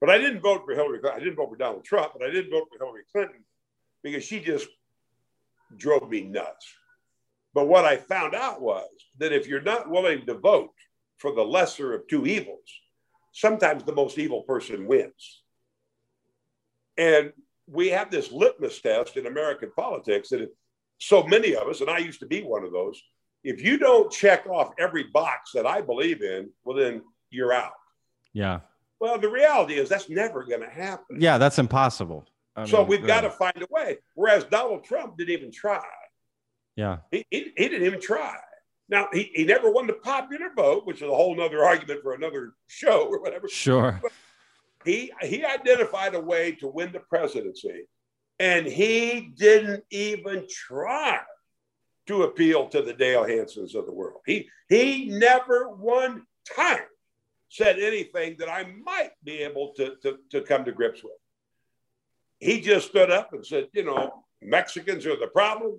But 0.00 0.10
I 0.10 0.18
didn't 0.18 0.40
vote 0.40 0.64
for 0.66 0.74
Hillary 0.74 0.98
Clinton. 0.98 1.20
I 1.20 1.24
didn't 1.24 1.36
vote 1.36 1.48
for 1.48 1.56
Donald 1.56 1.84
Trump, 1.84 2.12
but 2.12 2.28
I 2.28 2.30
didn't 2.30 2.50
vote 2.50 2.68
for 2.70 2.84
Hillary 2.84 3.04
Clinton 3.10 3.42
because 4.02 4.22
she 4.22 4.40
just 4.40 4.68
drove 5.78 6.10
me 6.10 6.22
nuts. 6.22 6.66
But 7.54 7.68
what 7.68 7.84
I 7.84 7.96
found 7.96 8.34
out 8.34 8.60
was 8.60 8.88
that 9.18 9.32
if 9.32 9.46
you're 9.46 9.62
not 9.62 9.88
willing 9.88 10.26
to 10.26 10.34
vote 10.34 10.74
for 11.18 11.32
the 11.32 11.42
lesser 11.42 11.94
of 11.94 12.06
two 12.08 12.26
evils, 12.26 12.68
sometimes 13.32 13.84
the 13.84 13.94
most 13.94 14.18
evil 14.18 14.42
person 14.42 14.86
wins. 14.86 15.42
And 16.96 17.32
we 17.66 17.88
have 17.88 18.10
this 18.10 18.30
litmus 18.30 18.80
test 18.80 19.16
in 19.16 19.26
American 19.26 19.70
politics 19.74 20.28
that 20.30 20.42
if 20.42 20.50
so 20.98 21.22
many 21.24 21.56
of 21.56 21.68
us, 21.68 21.80
and 21.80 21.90
I 21.90 21.98
used 21.98 22.20
to 22.20 22.26
be 22.26 22.42
one 22.42 22.64
of 22.64 22.72
those, 22.72 23.00
if 23.42 23.62
you 23.62 23.78
don't 23.78 24.10
check 24.10 24.46
off 24.46 24.72
every 24.78 25.04
box 25.04 25.50
that 25.52 25.66
I 25.66 25.80
believe 25.80 26.22
in, 26.22 26.50
well, 26.64 26.76
then 26.76 27.02
you're 27.30 27.52
out. 27.52 27.72
Yeah. 28.32 28.60
Well, 29.00 29.18
the 29.18 29.28
reality 29.28 29.74
is 29.74 29.88
that's 29.88 30.08
never 30.08 30.44
going 30.44 30.62
to 30.62 30.70
happen. 30.70 31.20
Yeah, 31.20 31.36
that's 31.36 31.58
impossible. 31.58 32.26
I 32.56 32.64
so 32.66 32.78
mean, 32.78 32.86
we've 32.88 33.06
got 33.06 33.22
to 33.22 33.30
find 33.30 33.56
a 33.60 33.66
way. 33.70 33.98
Whereas 34.14 34.44
Donald 34.44 34.84
Trump 34.84 35.18
didn't 35.18 35.34
even 35.34 35.52
try. 35.52 35.82
Yeah. 36.76 36.98
He, 37.10 37.26
he, 37.30 37.52
he 37.56 37.68
didn't 37.68 37.86
even 37.86 38.00
try. 38.00 38.36
Now, 38.88 39.08
he, 39.12 39.30
he 39.34 39.44
never 39.44 39.70
won 39.70 39.86
the 39.86 39.94
popular 39.94 40.50
vote, 40.54 40.86
which 40.86 40.96
is 40.96 41.08
a 41.08 41.14
whole 41.14 41.40
other 41.40 41.64
argument 41.64 42.02
for 42.02 42.12
another 42.12 42.54
show 42.66 43.06
or 43.06 43.20
whatever. 43.20 43.48
Sure. 43.48 43.98
But, 44.02 44.12
he 44.84 45.10
he 45.22 45.44
identified 45.44 46.14
a 46.14 46.20
way 46.20 46.52
to 46.56 46.68
win 46.68 46.92
the 46.92 47.00
presidency, 47.00 47.84
and 48.38 48.66
he 48.66 49.32
didn't 49.34 49.82
even 49.90 50.46
try 50.50 51.20
to 52.06 52.24
appeal 52.24 52.68
to 52.68 52.82
the 52.82 52.92
Dale 52.92 53.24
Hansens 53.24 53.74
of 53.74 53.86
the 53.86 53.92
world. 53.94 54.20
He 54.26 54.50
he 54.68 55.06
never 55.06 55.70
one 55.70 56.26
time 56.54 56.84
said 57.48 57.78
anything 57.78 58.36
that 58.38 58.50
I 58.50 58.64
might 58.84 59.12
be 59.22 59.38
able 59.38 59.72
to, 59.76 59.94
to, 60.02 60.18
to 60.30 60.40
come 60.42 60.64
to 60.64 60.72
grips 60.72 61.04
with. 61.04 61.12
He 62.40 62.60
just 62.60 62.88
stood 62.88 63.12
up 63.12 63.32
and 63.32 63.46
said, 63.46 63.68
you 63.72 63.84
know, 63.84 64.24
Mexicans 64.42 65.06
are 65.06 65.16
the 65.16 65.28
problem. 65.28 65.78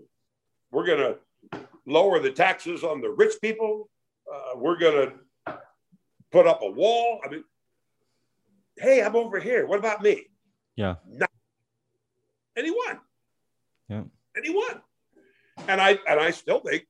We're 0.72 0.86
going 0.86 1.00
to 1.00 1.18
lower 1.86 2.20
the 2.20 2.32
taxes 2.32 2.84
on 2.84 3.02
the 3.02 3.10
rich 3.10 3.34
people. 3.42 3.90
Uh, 4.32 4.58
we're 4.58 4.78
going 4.78 5.10
to 5.46 5.58
put 6.32 6.48
up 6.48 6.62
a 6.62 6.70
wall. 6.70 7.22
I 7.26 7.30
mean, 7.30 7.44
hey, 8.78 9.02
I'm 9.02 9.16
over 9.16 9.40
here. 9.40 9.66
What 9.68 9.80
about 9.80 10.02
me? 10.02 10.26
Yeah. 10.76 10.96
Not. 11.08 11.30
And 12.56 12.66
he 12.66 12.72
won. 12.72 13.00
Yeah. 13.90 14.04
And 14.36 14.46
he 14.46 14.50
won. 14.52 14.82
And 15.68 15.80
I 15.80 15.98
and 16.08 16.20
I 16.20 16.32
still 16.32 16.60
think 16.60 16.86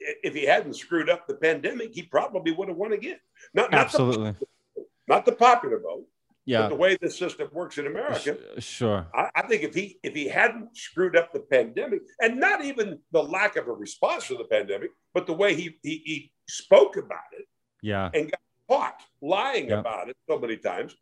if 0.00 0.34
he 0.34 0.44
hadn't 0.44 0.74
screwed 0.74 1.08
up 1.08 1.26
the 1.26 1.34
pandemic, 1.34 1.94
he 1.94 2.02
probably 2.02 2.52
would 2.52 2.68
have 2.68 2.76
won 2.76 2.92
again. 2.92 3.18
Not, 3.54 3.70
not 3.70 3.80
absolutely. 3.80 4.32
The, 4.32 4.84
not 5.08 5.24
the 5.24 5.32
popular 5.32 5.78
vote. 5.78 6.06
Yeah. 6.44 6.68
the 6.68 6.74
way 6.74 6.96
the 7.00 7.10
system 7.10 7.48
works 7.52 7.78
in 7.78 7.86
America. 7.86 8.36
Sure. 8.58 9.06
I, 9.14 9.30
I, 9.34 9.42
think 9.42 9.62
if 9.62 9.74
he 9.74 9.98
if 10.02 10.12
he 10.12 10.26
hadn't 10.26 10.76
screwed 10.76 11.16
up 11.16 11.32
the 11.32 11.40
pandemic, 11.40 12.02
and 12.20 12.40
not 12.40 12.64
even 12.64 12.98
the 13.12 13.22
lack 13.22 13.56
of 13.56 13.68
a 13.68 13.72
response 13.72 14.26
to 14.26 14.36
the 14.36 14.44
pandemic, 14.44 14.90
but 15.14 15.26
the 15.26 15.32
way 15.32 15.54
he 15.54 15.78
he, 15.82 16.02
he 16.04 16.32
spoke 16.48 16.96
about 16.96 17.30
it. 17.38 17.46
Yeah. 17.80 18.10
And 18.12 18.30
got 18.30 18.40
caught 18.68 19.02
lying 19.20 19.72
about 19.72 20.08
it 20.08 20.16
so 20.28 20.38
many 20.38 20.56
times. 20.56 20.96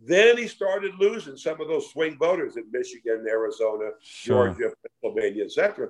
Then 0.00 0.36
he 0.36 0.48
started 0.48 0.92
losing 0.98 1.36
some 1.36 1.60
of 1.60 1.68
those 1.68 1.90
swing 1.90 2.18
voters 2.18 2.56
in 2.56 2.64
Michigan, 2.70 3.24
Arizona, 3.28 3.90
sure. 4.02 4.48
Georgia, 4.48 4.74
Pennsylvania, 5.02 5.44
etc. 5.44 5.88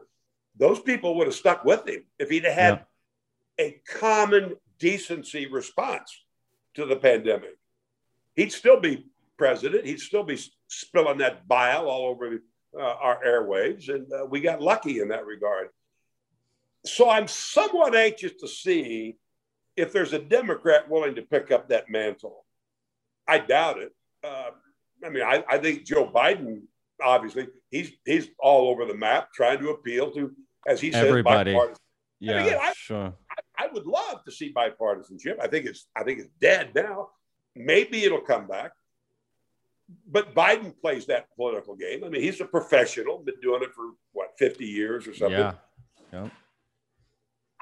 Those 0.56 0.80
people 0.80 1.16
would 1.16 1.26
have 1.26 1.34
stuck 1.34 1.64
with 1.64 1.88
him 1.88 2.04
if 2.18 2.30
he'd 2.30 2.44
had 2.44 2.84
yeah. 3.58 3.64
a 3.64 3.80
common 3.88 4.56
decency 4.78 5.46
response 5.46 6.16
to 6.74 6.84
the 6.86 6.96
pandemic. 6.96 7.56
He'd 8.36 8.52
still 8.52 8.80
be 8.80 9.06
president. 9.36 9.86
He'd 9.86 10.00
still 10.00 10.24
be 10.24 10.38
spilling 10.68 11.18
that 11.18 11.46
bile 11.46 11.86
all 11.86 12.06
over 12.06 12.38
uh, 12.78 12.82
our 12.82 13.22
airwaves. 13.24 13.88
And 13.88 14.10
uh, 14.12 14.26
we 14.26 14.40
got 14.40 14.60
lucky 14.60 15.00
in 15.00 15.08
that 15.08 15.26
regard. 15.26 15.68
So 16.86 17.08
I'm 17.08 17.28
somewhat 17.28 17.94
anxious 17.94 18.32
to 18.40 18.48
see 18.48 19.16
if 19.76 19.92
there's 19.92 20.12
a 20.12 20.18
Democrat 20.18 20.88
willing 20.88 21.14
to 21.14 21.22
pick 21.22 21.50
up 21.50 21.68
that 21.68 21.90
mantle. 21.90 22.44
I 23.26 23.38
doubt 23.38 23.78
it. 23.78 23.92
Uh, 24.22 24.50
I 25.04 25.08
mean, 25.08 25.22
I, 25.22 25.44
I 25.48 25.58
think 25.58 25.84
Joe 25.84 26.06
Biden, 26.08 26.62
obviously, 27.02 27.48
he's 27.70 27.92
he's 28.04 28.28
all 28.38 28.68
over 28.68 28.86
the 28.86 28.94
map 28.94 29.32
trying 29.32 29.58
to 29.60 29.70
appeal 29.70 30.10
to, 30.12 30.32
as 30.66 30.80
he 30.80 30.92
says, 30.92 31.06
everybody. 31.06 31.56
Yeah, 32.20 32.44
again, 32.44 32.58
I, 32.62 32.72
sure. 32.76 33.14
I, 33.30 33.64
I, 33.64 33.68
would 33.72 33.86
love 33.86 34.24
to 34.24 34.32
see 34.32 34.52
bipartisanship. 34.52 35.40
I 35.40 35.48
think 35.48 35.66
it's 35.66 35.86
I 35.96 36.04
think 36.04 36.20
it's 36.20 36.30
dead 36.40 36.70
now. 36.74 37.08
Maybe 37.56 38.04
it'll 38.04 38.20
come 38.20 38.46
back. 38.46 38.72
But 40.10 40.34
Biden 40.34 40.78
plays 40.80 41.06
that 41.06 41.28
political 41.36 41.76
game. 41.76 42.04
I 42.04 42.08
mean, 42.08 42.22
he's 42.22 42.40
a 42.40 42.46
professional, 42.46 43.18
been 43.18 43.34
doing 43.42 43.62
it 43.62 43.72
for 43.74 43.90
what, 44.12 44.32
50 44.38 44.64
years 44.64 45.06
or 45.06 45.14
something. 45.14 45.38
Yeah. 45.38 45.52
Yep. 46.12 46.30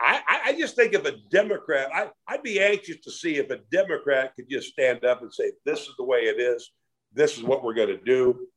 I, 0.04 0.40
I 0.46 0.52
just 0.58 0.74
think 0.74 0.94
if 0.94 1.04
a 1.04 1.16
Democrat, 1.30 1.88
I, 1.94 2.10
I'd 2.26 2.42
be 2.42 2.60
anxious 2.60 2.98
to 3.04 3.10
see 3.10 3.36
if 3.36 3.50
a 3.50 3.58
Democrat 3.70 4.34
could 4.34 4.48
just 4.48 4.68
stand 4.68 5.04
up 5.04 5.22
and 5.22 5.32
say, 5.32 5.52
this 5.64 5.82
is 5.82 5.94
the 5.96 6.04
way 6.04 6.22
it 6.22 6.40
is. 6.40 6.72
This 7.14 7.36
is 7.36 7.44
what 7.44 7.62
we're 7.62 7.74
going 7.74 7.88
to 7.88 7.98
do. 7.98 8.48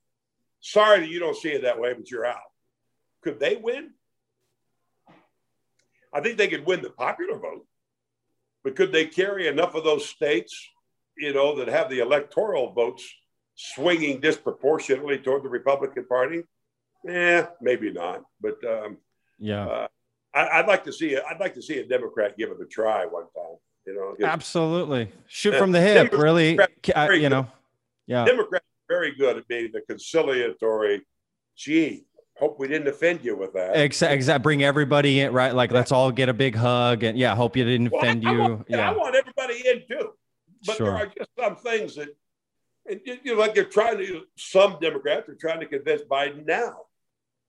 Sorry 0.61 1.01
that 1.01 1.09
you 1.09 1.19
don't 1.19 1.37
see 1.37 1.49
it 1.49 1.61
that 1.61 1.79
way, 1.79 1.93
but 1.93 2.09
you're 2.09 2.25
out. 2.25 2.39
Could 3.21 3.39
they 3.39 3.57
win? 3.57 3.91
I 6.13 6.21
think 6.21 6.37
they 6.37 6.47
could 6.47 6.65
win 6.65 6.81
the 6.81 6.89
popular 6.89 7.37
vote, 7.37 7.67
but 8.63 8.75
could 8.75 8.91
they 8.91 9.05
carry 9.05 9.47
enough 9.47 9.75
of 9.75 9.83
those 9.83 10.07
states, 10.07 10.67
you 11.17 11.33
know, 11.33 11.55
that 11.57 11.67
have 11.67 11.89
the 11.89 11.99
electoral 11.99 12.73
votes 12.73 13.07
swinging 13.55 14.19
disproportionately 14.19 15.17
toward 15.17 15.43
the 15.43 15.49
Republican 15.49 16.05
Party? 16.05 16.43
Yeah, 17.03 17.47
maybe 17.61 17.91
not. 17.91 18.23
But 18.41 18.63
um, 18.63 18.97
yeah, 19.39 19.65
uh, 19.65 19.87
I, 20.33 20.61
would 20.61 20.67
like 20.67 20.83
to 20.85 20.93
see. 20.93 21.17
I'd 21.17 21.39
like 21.39 21.53
to 21.55 21.61
see 21.61 21.79
a 21.79 21.85
Democrat 21.85 22.37
give 22.37 22.49
it 22.49 22.57
a 22.61 22.65
try 22.65 23.05
one 23.05 23.25
time. 23.35 23.57
You 23.85 23.95
know, 23.95 24.25
absolutely 24.25 25.11
shoot 25.27 25.55
from 25.55 25.71
the 25.71 25.79
hip. 25.79 26.11
really, 26.11 26.59
you 26.87 27.29
know, 27.29 27.47
yeah. 28.07 28.25
Democrats 28.25 28.65
very 28.87 29.15
good 29.15 29.37
at 29.37 29.47
being 29.47 29.71
the 29.71 29.81
conciliatory. 29.81 31.01
Gee, 31.55 32.05
hope 32.37 32.59
we 32.59 32.67
didn't 32.67 32.87
offend 32.87 33.23
you 33.23 33.35
with 33.35 33.53
that. 33.53 33.75
Exactly. 33.77 34.15
Exact. 34.15 34.43
Bring 34.43 34.63
everybody 34.63 35.21
in, 35.21 35.31
right? 35.33 35.53
Like, 35.53 35.71
let's 35.71 35.91
all 35.91 36.11
get 36.11 36.29
a 36.29 36.33
big 36.33 36.55
hug, 36.55 37.03
and 37.03 37.17
yeah, 37.17 37.35
hope 37.35 37.55
you 37.55 37.63
didn't 37.63 37.91
well, 37.91 38.01
offend 38.01 38.27
I, 38.27 38.31
you. 38.31 38.39
Want, 38.39 38.65
yeah, 38.67 38.89
I 38.89 38.93
want 38.93 39.15
everybody 39.15 39.67
in 39.67 39.83
too, 39.87 40.11
but 40.65 40.77
sure. 40.77 40.87
there 40.87 40.95
are 40.95 41.11
just 41.17 41.29
some 41.39 41.55
things 41.55 41.95
that, 41.95 42.09
and 42.89 43.01
you 43.05 43.33
know, 43.33 43.39
like 43.39 43.55
they're 43.55 43.65
trying 43.65 43.97
to. 43.97 44.23
Some 44.37 44.77
Democrats 44.79 45.27
are 45.29 45.35
trying 45.35 45.59
to 45.59 45.65
convince 45.65 46.03
Biden 46.03 46.45
now. 46.45 46.81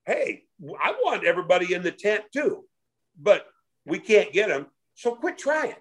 Hey, 0.05 0.43
I 0.81 0.91
want 1.03 1.25
everybody 1.25 1.73
in 1.73 1.83
the 1.83 1.91
tent 1.91 2.23
too 2.33 2.63
but 3.17 3.47
we 3.85 3.99
can't 3.99 4.31
get 4.31 4.49
them. 4.49 4.67
So 4.95 5.15
quit 5.15 5.37
trying. 5.37 5.75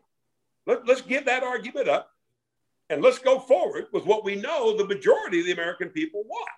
Let, 0.66 0.88
us 0.88 1.00
give 1.00 1.26
that 1.26 1.42
argument 1.42 1.88
up 1.88 2.10
and 2.90 3.02
let's 3.02 3.18
go 3.18 3.38
forward 3.38 3.86
with 3.92 4.04
what 4.04 4.24
we 4.24 4.36
know 4.36 4.76
the 4.76 4.86
majority 4.86 5.40
of 5.40 5.46
the 5.46 5.52
American 5.52 5.88
people 5.90 6.24
want. 6.24 6.48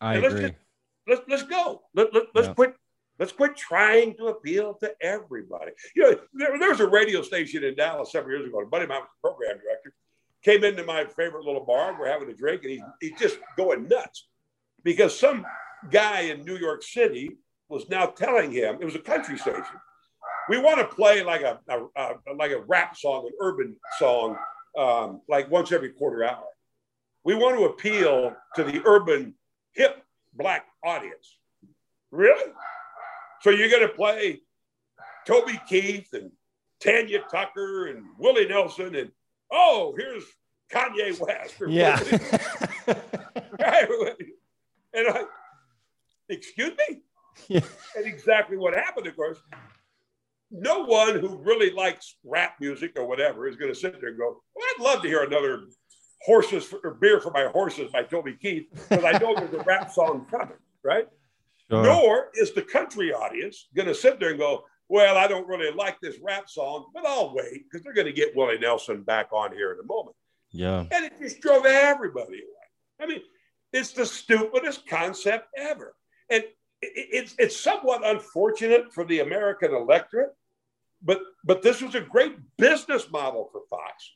I 0.00 0.14
and 0.16 0.24
agree. 0.24 0.40
Let's, 0.40 0.50
just, 0.50 0.60
let's, 1.06 1.22
let's 1.28 1.42
go. 1.44 1.82
Let, 1.94 2.12
let, 2.14 2.24
let's 2.34 2.48
yeah. 2.48 2.54
quit. 2.54 2.76
Let's 3.16 3.30
quit 3.30 3.56
trying 3.56 4.16
to 4.16 4.26
appeal 4.26 4.74
to 4.80 4.92
everybody. 5.00 5.70
You 5.94 6.02
know, 6.02 6.18
there, 6.32 6.58
there 6.58 6.70
was 6.70 6.80
a 6.80 6.88
radio 6.88 7.22
station 7.22 7.62
in 7.62 7.76
Dallas 7.76 8.10
several 8.10 8.36
years 8.36 8.48
ago. 8.48 8.60
A 8.60 8.66
buddy 8.66 8.84
of 8.84 8.88
mine 8.88 9.02
was 9.02 9.08
the 9.22 9.28
program 9.28 9.60
director. 9.62 9.94
Came 10.44 10.64
into 10.64 10.84
my 10.84 11.04
favorite 11.04 11.44
little 11.44 11.64
bar. 11.64 11.96
We're 11.98 12.10
having 12.10 12.28
a 12.28 12.34
drink, 12.34 12.62
and 12.64 12.72
he's, 12.72 12.82
he's 13.00 13.18
just 13.18 13.38
going 13.56 13.88
nuts 13.88 14.28
because 14.82 15.18
some 15.18 15.46
guy 15.90 16.22
in 16.22 16.44
New 16.44 16.56
York 16.56 16.82
City 16.82 17.30
was 17.68 17.88
now 17.88 18.06
telling 18.06 18.52
him 18.52 18.78
it 18.80 18.84
was 18.84 18.94
a 18.94 19.00
country 19.00 19.38
station 19.38 19.80
we 20.48 20.58
want 20.58 20.78
to 20.78 20.94
play 20.94 21.22
like 21.22 21.42
a, 21.42 21.58
a, 21.68 21.78
a, 21.96 22.34
like 22.36 22.50
a 22.50 22.60
rap 22.60 22.96
song, 22.96 23.26
an 23.26 23.32
urban 23.40 23.76
song, 23.98 24.36
um, 24.78 25.20
like 25.28 25.50
once 25.50 25.72
every 25.72 25.90
quarter 25.90 26.24
hour. 26.24 26.44
We 27.24 27.34
want 27.34 27.56
to 27.58 27.64
appeal 27.64 28.34
to 28.56 28.64
the 28.64 28.82
urban 28.84 29.34
hip 29.72 30.02
black 30.34 30.66
audience. 30.84 31.38
Really? 32.10 32.52
So 33.40 33.50
you're 33.50 33.70
going 33.70 33.88
to 33.88 33.94
play 33.94 34.42
Toby 35.26 35.60
Keith 35.68 36.08
and 36.12 36.30
Tanya 36.80 37.20
Tucker 37.30 37.86
and 37.86 38.04
Willie 38.18 38.46
Nelson 38.46 38.94
and 38.94 39.10
oh, 39.54 39.94
here's 39.96 40.24
Kanye 40.72 41.18
West. 41.20 41.54
yeah. 41.68 41.98
and 44.92 45.08
I, 45.08 45.24
excuse 46.28 46.72
me. 46.88 47.00
Yeah. 47.48 47.60
And 47.96 48.06
exactly 48.06 48.56
what 48.56 48.74
happened, 48.74 49.06
of 49.06 49.16
course 49.16 49.38
no 50.54 50.84
one 50.84 51.18
who 51.18 51.36
really 51.38 51.70
likes 51.70 52.16
rap 52.24 52.54
music 52.60 52.92
or 52.96 53.06
whatever 53.06 53.48
is 53.48 53.56
going 53.56 53.72
to 53.72 53.78
sit 53.78 54.00
there 54.00 54.10
and 54.10 54.18
go, 54.18 54.40
well, 54.54 54.66
I'd 54.74 54.82
love 54.82 55.02
to 55.02 55.08
hear 55.08 55.24
another 55.24 55.64
horses 56.22 56.64
for, 56.64 56.78
or 56.84 56.94
beer 56.94 57.20
for 57.20 57.32
my 57.32 57.46
horses 57.46 57.90
by 57.92 58.04
Toby 58.04 58.36
Keith 58.40 58.66
because 58.72 59.04
I 59.04 59.18
know 59.18 59.34
there's 59.34 59.52
a 59.52 59.64
rap 59.64 59.92
song 59.92 60.26
coming, 60.30 60.56
right? 60.84 61.08
Sure. 61.68 61.82
Nor 61.82 62.28
is 62.34 62.52
the 62.52 62.62
country 62.62 63.12
audience 63.12 63.68
going 63.74 63.88
to 63.88 63.94
sit 63.94 64.20
there 64.20 64.30
and 64.30 64.38
go, 64.38 64.64
well, 64.88 65.16
I 65.16 65.26
don't 65.26 65.48
really 65.48 65.74
like 65.74 66.00
this 66.00 66.16
rap 66.22 66.48
song, 66.48 66.86
but 66.94 67.06
I'll 67.06 67.34
wait 67.34 67.64
because 67.64 67.82
they're 67.82 67.94
going 67.94 68.06
to 68.06 68.12
get 68.12 68.36
Willie 68.36 68.58
Nelson 68.58 69.02
back 69.02 69.32
on 69.32 69.52
here 69.52 69.72
in 69.72 69.80
a 69.80 69.86
moment. 69.86 70.16
Yeah. 70.52 70.84
And 70.90 71.04
it 71.04 71.12
just 71.20 71.40
drove 71.40 71.66
everybody 71.66 72.34
away. 72.34 73.00
I 73.00 73.06
mean, 73.06 73.22
it's 73.72 73.92
the 73.92 74.06
stupidest 74.06 74.88
concept 74.88 75.48
ever. 75.56 75.94
And 76.30 76.44
it's, 76.80 77.34
it's 77.38 77.58
somewhat 77.58 78.06
unfortunate 78.06 78.92
for 78.92 79.04
the 79.04 79.20
American 79.20 79.74
electorate 79.74 80.34
but 81.04 81.20
but 81.44 81.62
this 81.62 81.82
was 81.82 81.94
a 81.94 82.00
great 82.00 82.36
business 82.56 83.10
model 83.10 83.48
for 83.52 83.60
Fox. 83.68 84.12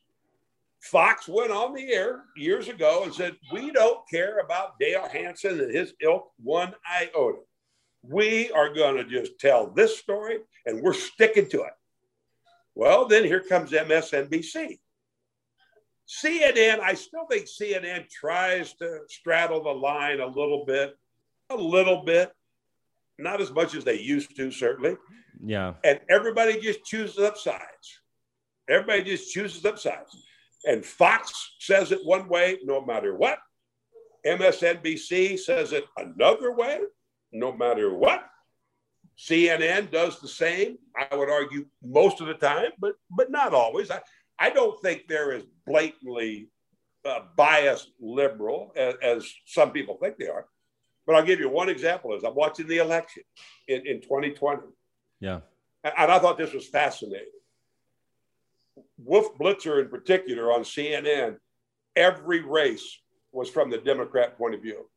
Fox 0.80 1.28
went 1.28 1.50
on 1.50 1.74
the 1.74 1.92
air 1.92 2.24
years 2.36 2.68
ago 2.68 3.02
and 3.04 3.12
said, 3.12 3.36
"We 3.52 3.70
don't 3.70 4.08
care 4.08 4.38
about 4.38 4.78
Dale 4.78 5.08
Hansen 5.08 5.60
and 5.60 5.74
his 5.74 5.92
ilk 6.00 6.32
one 6.42 6.74
iota. 6.90 7.40
We 8.02 8.50
are 8.52 8.72
going 8.72 8.96
to 8.96 9.04
just 9.04 9.38
tell 9.38 9.68
this 9.68 9.98
story, 9.98 10.38
and 10.66 10.82
we're 10.82 10.92
sticking 10.92 11.48
to 11.50 11.62
it." 11.62 11.72
Well, 12.74 13.06
then 13.06 13.24
here 13.24 13.42
comes 13.42 13.72
MSNBC. 13.72 14.78
CNN, 16.08 16.80
I 16.80 16.94
still 16.94 17.26
think 17.26 17.46
CNN 17.46 18.08
tries 18.08 18.72
to 18.74 19.00
straddle 19.08 19.62
the 19.62 19.70
line 19.70 20.20
a 20.20 20.26
little 20.26 20.64
bit, 20.64 20.96
a 21.50 21.56
little 21.56 22.02
bit, 22.04 22.32
not 23.18 23.40
as 23.40 23.50
much 23.50 23.74
as 23.74 23.84
they 23.84 24.00
used 24.00 24.34
to, 24.36 24.50
certainly. 24.50 24.96
Yeah. 25.44 25.74
And 25.84 26.00
everybody 26.08 26.60
just 26.60 26.84
chooses 26.84 27.18
up 27.18 27.36
sides. 27.36 28.00
Everybody 28.68 29.02
just 29.02 29.32
chooses 29.32 29.64
up 29.64 29.78
sides. 29.78 30.16
And 30.64 30.84
Fox 30.84 31.56
says 31.58 31.92
it 31.92 32.04
one 32.04 32.28
way, 32.28 32.58
no 32.64 32.84
matter 32.84 33.14
what. 33.14 33.38
MSNBC 34.26 35.38
says 35.38 35.72
it 35.72 35.84
another 35.96 36.52
way, 36.52 36.80
no 37.32 37.52
matter 37.52 37.92
what. 37.92 38.24
CNN 39.18 39.90
does 39.90 40.20
the 40.20 40.28
same. 40.28 40.78
I 40.96 41.14
would 41.14 41.28
argue 41.28 41.66
most 41.82 42.20
of 42.20 42.28
the 42.28 42.34
time, 42.34 42.70
but 42.78 42.94
but 43.10 43.30
not 43.30 43.52
always. 43.52 43.90
I, 43.90 44.00
I 44.38 44.50
don't 44.50 44.80
think 44.80 45.08
they're 45.08 45.32
as 45.32 45.42
blatantly 45.66 46.48
uh, 47.04 47.20
biased 47.36 47.90
liberal 48.00 48.72
as, 48.76 48.94
as, 49.02 49.32
some 49.46 49.72
people 49.72 49.96
think 49.96 50.16
they 50.18 50.28
are. 50.28 50.46
But 51.06 51.16
I'll 51.16 51.24
give 51.24 51.40
you 51.40 51.48
one 51.48 51.68
example: 51.68 52.14
is 52.14 52.22
I'm 52.22 52.36
watching 52.36 52.68
the 52.68 52.78
election 52.78 53.24
in, 53.66 53.86
in 53.86 54.00
2020. 54.00 54.62
Yeah, 55.20 55.40
and, 55.82 55.94
and 55.96 56.12
I 56.12 56.18
thought 56.20 56.38
this 56.38 56.52
was 56.52 56.68
fascinating. 56.68 57.26
Wolf 58.98 59.36
Blitzer, 59.36 59.82
in 59.82 59.88
particular, 59.88 60.52
on 60.52 60.62
CNN, 60.62 61.38
every 61.96 62.42
race 62.42 62.98
was 63.32 63.50
from 63.50 63.70
the 63.70 63.78
Democrat 63.78 64.38
point 64.38 64.54
of 64.54 64.62
view. 64.62 64.88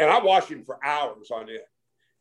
And 0.00 0.08
I 0.08 0.18
watched 0.18 0.48
him 0.48 0.64
for 0.64 0.78
hours 0.82 1.30
on 1.30 1.50
it. 1.50 1.62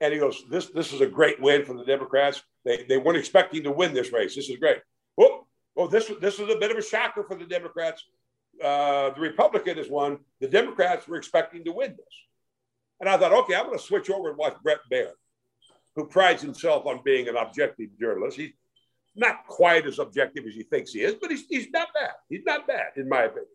And 0.02 0.14
he 0.14 0.20
goes, 0.20 0.44
This 0.50 0.68
this 0.68 0.92
is 0.92 1.00
a 1.00 1.08
great 1.08 1.42
win 1.42 1.64
for 1.64 1.74
the 1.74 1.86
Democrats. 1.86 2.44
They, 2.66 2.84
they 2.84 2.98
weren't 2.98 3.18
expecting 3.18 3.64
to 3.64 3.72
win 3.72 3.94
this 3.94 4.12
race. 4.12 4.36
This 4.36 4.50
is 4.50 4.58
great. 4.58 4.80
Oh, 5.18 5.48
oh 5.78 5.88
this, 5.88 6.12
this 6.20 6.40
was 6.40 6.54
a 6.54 6.60
bit 6.60 6.72
of 6.72 6.78
a 6.78 6.82
shocker 6.82 7.24
for 7.24 7.36
the 7.36 7.46
Democrats. 7.46 8.04
Uh, 8.62 9.12
the 9.12 9.22
Republican 9.22 9.78
has 9.78 9.90
won. 9.90 10.20
The 10.42 10.50
Democrats 10.50 11.08
were 11.08 11.16
expecting 11.16 11.64
to 11.64 11.72
win 11.72 11.92
this. 11.92 12.16
And 13.00 13.08
I 13.08 13.18
thought, 13.18 13.32
okay, 13.32 13.56
I'm 13.56 13.68
going 13.68 13.78
to 13.78 13.84
switch 13.84 14.10
over 14.10 14.28
and 14.28 14.38
watch 14.38 14.58
Brett 14.62 14.80
Baier, 14.92 15.12
who 15.96 16.06
prides 16.06 16.42
himself 16.42 16.86
on 16.86 17.00
being 17.06 17.30
an 17.30 17.38
objective 17.38 17.98
journalist. 17.98 18.36
He's 18.36 18.52
not 19.16 19.48
quite 19.48 19.88
as 19.88 20.00
objective 20.00 20.44
as 20.46 20.54
he 20.54 20.64
thinks 20.64 20.92
he 20.92 21.00
is, 21.00 21.16
but 21.16 21.32
he's, 21.32 21.46
he's 21.48 21.70
not 21.72 21.88
bad. 21.94 22.12
He's 22.28 22.44
not 22.46 22.68
bad, 22.68 22.92
in 22.98 23.08
my 23.08 23.24
opinion. 23.24 23.48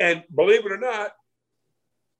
And 0.00 0.24
believe 0.34 0.66
it 0.66 0.72
or 0.72 0.78
not, 0.78 1.12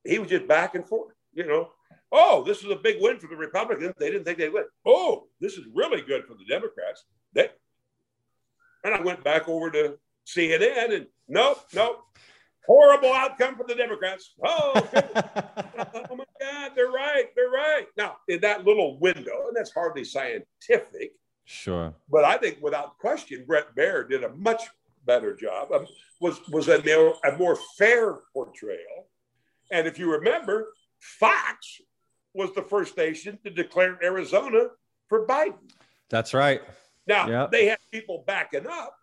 he 0.04 0.18
was 0.18 0.28
just 0.28 0.46
back 0.46 0.74
and 0.74 0.86
forth, 0.86 1.14
you 1.32 1.46
know. 1.46 1.70
Oh, 2.12 2.42
this 2.44 2.64
is 2.64 2.70
a 2.70 2.76
big 2.76 2.96
win 3.00 3.18
for 3.18 3.28
the 3.28 3.36
Republicans. 3.36 3.94
They 3.98 4.10
didn't 4.10 4.24
think 4.24 4.38
they'd 4.38 4.52
win. 4.52 4.64
Oh, 4.84 5.28
this 5.40 5.54
is 5.54 5.64
really 5.72 6.02
good 6.02 6.24
for 6.24 6.34
the 6.34 6.44
Democrats. 6.48 7.04
They, 7.32 7.50
and 8.84 8.94
I 8.94 9.00
went 9.00 9.22
back 9.22 9.48
over 9.48 9.70
to 9.70 9.98
CNN 10.26 10.94
and 10.94 11.06
nope, 11.28 11.58
nope. 11.74 12.02
Horrible 12.66 13.12
outcome 13.12 13.56
for 13.56 13.64
the 13.66 13.74
Democrats. 13.74 14.34
Oh, 14.44 14.72
oh 14.94 16.16
my 16.16 16.24
God, 16.40 16.72
they're 16.74 16.90
right. 16.90 17.26
They're 17.34 17.50
right. 17.50 17.86
Now, 17.96 18.16
in 18.28 18.40
that 18.40 18.64
little 18.64 18.98
window, 18.98 19.48
and 19.48 19.56
that's 19.56 19.72
hardly 19.72 20.04
scientific. 20.04 21.12
Sure. 21.44 21.94
But 22.08 22.24
I 22.24 22.36
think 22.36 22.58
without 22.60 22.98
question, 22.98 23.44
Brett 23.46 23.74
Baier 23.74 24.08
did 24.08 24.24
a 24.24 24.28
much 24.30 24.62
better 25.04 25.34
job. 25.34 25.72
Um, 25.72 25.86
was 26.20 26.40
was 26.50 26.68
a 26.68 26.82
more, 26.84 27.16
a 27.24 27.36
more 27.36 27.58
fair 27.76 28.18
portrayal. 28.32 29.08
And 29.70 29.87
if 29.87 29.98
you 29.98 30.11
remember, 30.12 30.68
Fox 31.00 31.80
was 32.35 32.52
the 32.54 32.62
first 32.62 32.92
station 32.92 33.38
to 33.44 33.50
declare 33.50 33.98
Arizona 34.02 34.68
for 35.09 35.26
Biden. 35.26 35.70
That's 36.09 36.35
right. 36.35 36.62
Now 37.06 37.28
yep. 37.28 37.50
they 37.50 37.66
had 37.66 37.78
people 37.90 38.24
backing 38.26 38.66
up. 38.66 38.94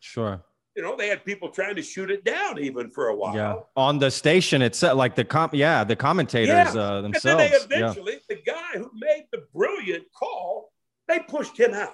Sure. 0.00 0.42
You 0.76 0.82
know, 0.82 0.96
they 0.96 1.06
had 1.06 1.24
people 1.24 1.50
trying 1.50 1.76
to 1.76 1.82
shoot 1.82 2.10
it 2.10 2.24
down 2.24 2.58
even 2.58 2.90
for 2.90 3.08
a 3.08 3.16
while. 3.16 3.34
Yeah. 3.34 3.54
On 3.76 3.98
the 3.98 4.10
station 4.10 4.60
itself, 4.60 4.96
like 4.96 5.14
the 5.14 5.24
com 5.24 5.50
yeah, 5.52 5.84
the 5.84 5.94
commentators 5.94 6.74
yeah. 6.74 6.80
uh, 6.80 7.00
themselves. 7.00 7.42
And 7.42 7.52
then 7.52 7.68
they 7.68 7.76
eventually, 7.76 8.12
yeah. 8.14 8.36
the 8.36 8.42
guy 8.44 8.78
who 8.78 8.90
made 8.94 9.26
the 9.30 9.44
brilliant 9.54 10.04
call, 10.12 10.72
they 11.06 11.20
pushed 11.20 11.58
him 11.58 11.74
out. 11.74 11.92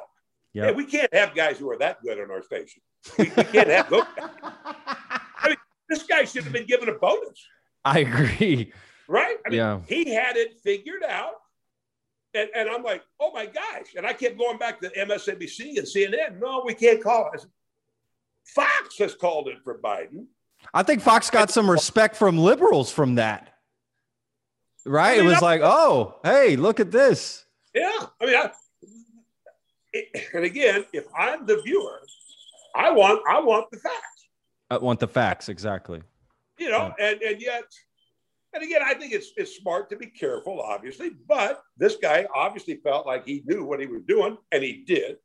Yeah. 0.55 0.67
Hey, 0.67 0.73
we 0.73 0.87
can't 0.87 1.13
have 1.15 1.35
guys 1.35 1.59
who 1.59 1.71
are 1.71 1.79
that 1.79 2.03
good 2.03 2.19
on 2.19 2.31
our 2.31 2.43
station. 2.43 2.83
We, 3.19 3.25
we 3.37 3.45
can't 3.45 3.69
have 3.69 3.91
those 3.91 4.05
guys. 4.17 4.31
I 4.43 5.49
mean, 5.49 5.57
this 5.89 6.03
guy 6.05 6.25
should 6.25 6.45
have 6.45 6.53
been 6.53 6.67
given 6.67 6.89
a 6.89 6.95
bonus. 6.95 7.47
I 7.85 8.01
agree. 8.01 8.73
Right? 9.09 9.37
I 9.47 9.51
mean, 9.51 9.59
yeah. 9.59 9.81
he 9.87 10.13
had 10.15 10.37
it 10.37 10.61
figured 10.63 11.03
out. 11.03 11.35
And, 12.33 12.49
and 12.55 12.69
I'm 12.69 12.85
like, 12.85 13.03
oh 13.19 13.33
my 13.33 13.47
gosh. 13.47 13.95
And 13.97 14.07
I 14.07 14.13
kept 14.13 14.39
going 14.39 14.57
back 14.57 14.81
to 14.81 14.91
MSNBC 14.91 15.79
and 15.79 15.87
CNN. 15.87 16.39
No, 16.41 16.63
we 16.65 16.75
can't 16.75 17.03
call 17.03 17.31
it. 17.35 17.45
Fox 18.47 18.99
has 18.99 19.15
called 19.15 19.49
it 19.49 19.59
for 19.65 19.79
Biden. 19.79 20.27
I 20.73 20.83
think 20.83 21.03
Fox 21.03 21.31
got 21.31 21.51
some 21.51 21.69
respect 21.69 22.17
from 22.17 22.39
liberals 22.39 22.93
from 22.93 23.17
that. 23.17 23.55
Right? 24.87 25.15
I 25.15 25.17
mean, 25.17 25.27
it 25.27 25.29
was 25.29 25.39
I'm, 25.39 25.43
like, 25.43 25.61
oh, 25.63 26.21
hey, 26.23 26.57
look 26.57 26.79
at 26.81 26.91
this. 26.91 27.45
Yeah. 27.75 28.07
I 28.21 28.27
mean, 28.27 28.37
I, 28.37 28.51
and 30.35 30.45
again, 30.45 30.85
if 30.93 31.07
I'm 31.17 31.47
the 31.47 31.61
viewer, 31.63 32.01
I 32.75 32.91
want 32.93 33.21
I 33.29 33.41
want 33.41 33.71
the 33.71 33.79
facts. 33.79 34.29
I 34.71 34.79
want 34.79 35.01
the 35.01 35.09
facts 35.09 35.49
exactly. 35.49 36.03
You 36.61 36.69
know, 36.71 36.93
yeah. 36.99 37.07
and 37.07 37.23
and 37.23 37.41
yet, 37.41 37.65
and 38.53 38.63
again, 38.63 38.83
I 38.85 38.93
think 38.93 39.15
it's 39.15 39.33
it's 39.37 39.57
smart 39.57 39.89
to 39.91 39.97
be 39.97 40.07
careful, 40.07 40.61
obviously. 40.61 41.11
But 41.27 41.63
this 41.79 41.97
guy 41.97 42.27
obviously 42.35 42.77
felt 42.77 43.07
like 43.07 43.25
he 43.25 43.43
knew 43.47 43.65
what 43.65 43.81
he 43.81 43.87
was 43.87 44.03
doing, 44.07 44.37
and 44.53 44.63
he 44.63 44.85
did. 44.87 45.17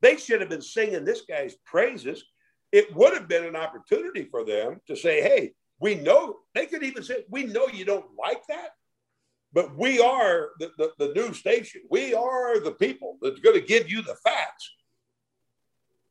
They 0.00 0.16
should 0.16 0.40
have 0.40 0.48
been 0.48 0.62
singing 0.62 1.04
this 1.04 1.22
guy's 1.28 1.56
praises. 1.66 2.24
It 2.72 2.94
would 2.96 3.12
have 3.12 3.28
been 3.28 3.44
an 3.44 3.56
opportunity 3.56 4.24
for 4.30 4.42
them 4.42 4.80
to 4.86 4.96
say, 4.96 5.20
"Hey, 5.20 5.52
we 5.80 5.96
know." 5.96 6.38
They 6.54 6.64
could 6.64 6.82
even 6.82 7.02
say, 7.02 7.24
"We 7.28 7.44
know 7.44 7.66
you 7.66 7.84
don't 7.84 8.16
like 8.18 8.46
that, 8.48 8.70
but 9.52 9.76
we 9.76 10.00
are 10.00 10.50
the, 10.58 10.70
the, 10.78 10.92
the 10.98 11.12
news 11.14 11.36
station. 11.36 11.82
We 11.90 12.14
are 12.14 12.58
the 12.58 12.72
people 12.72 13.18
that's 13.20 13.40
going 13.40 13.60
to 13.60 13.66
give 13.66 13.90
you 13.90 14.00
the 14.00 14.16
facts. 14.16 14.70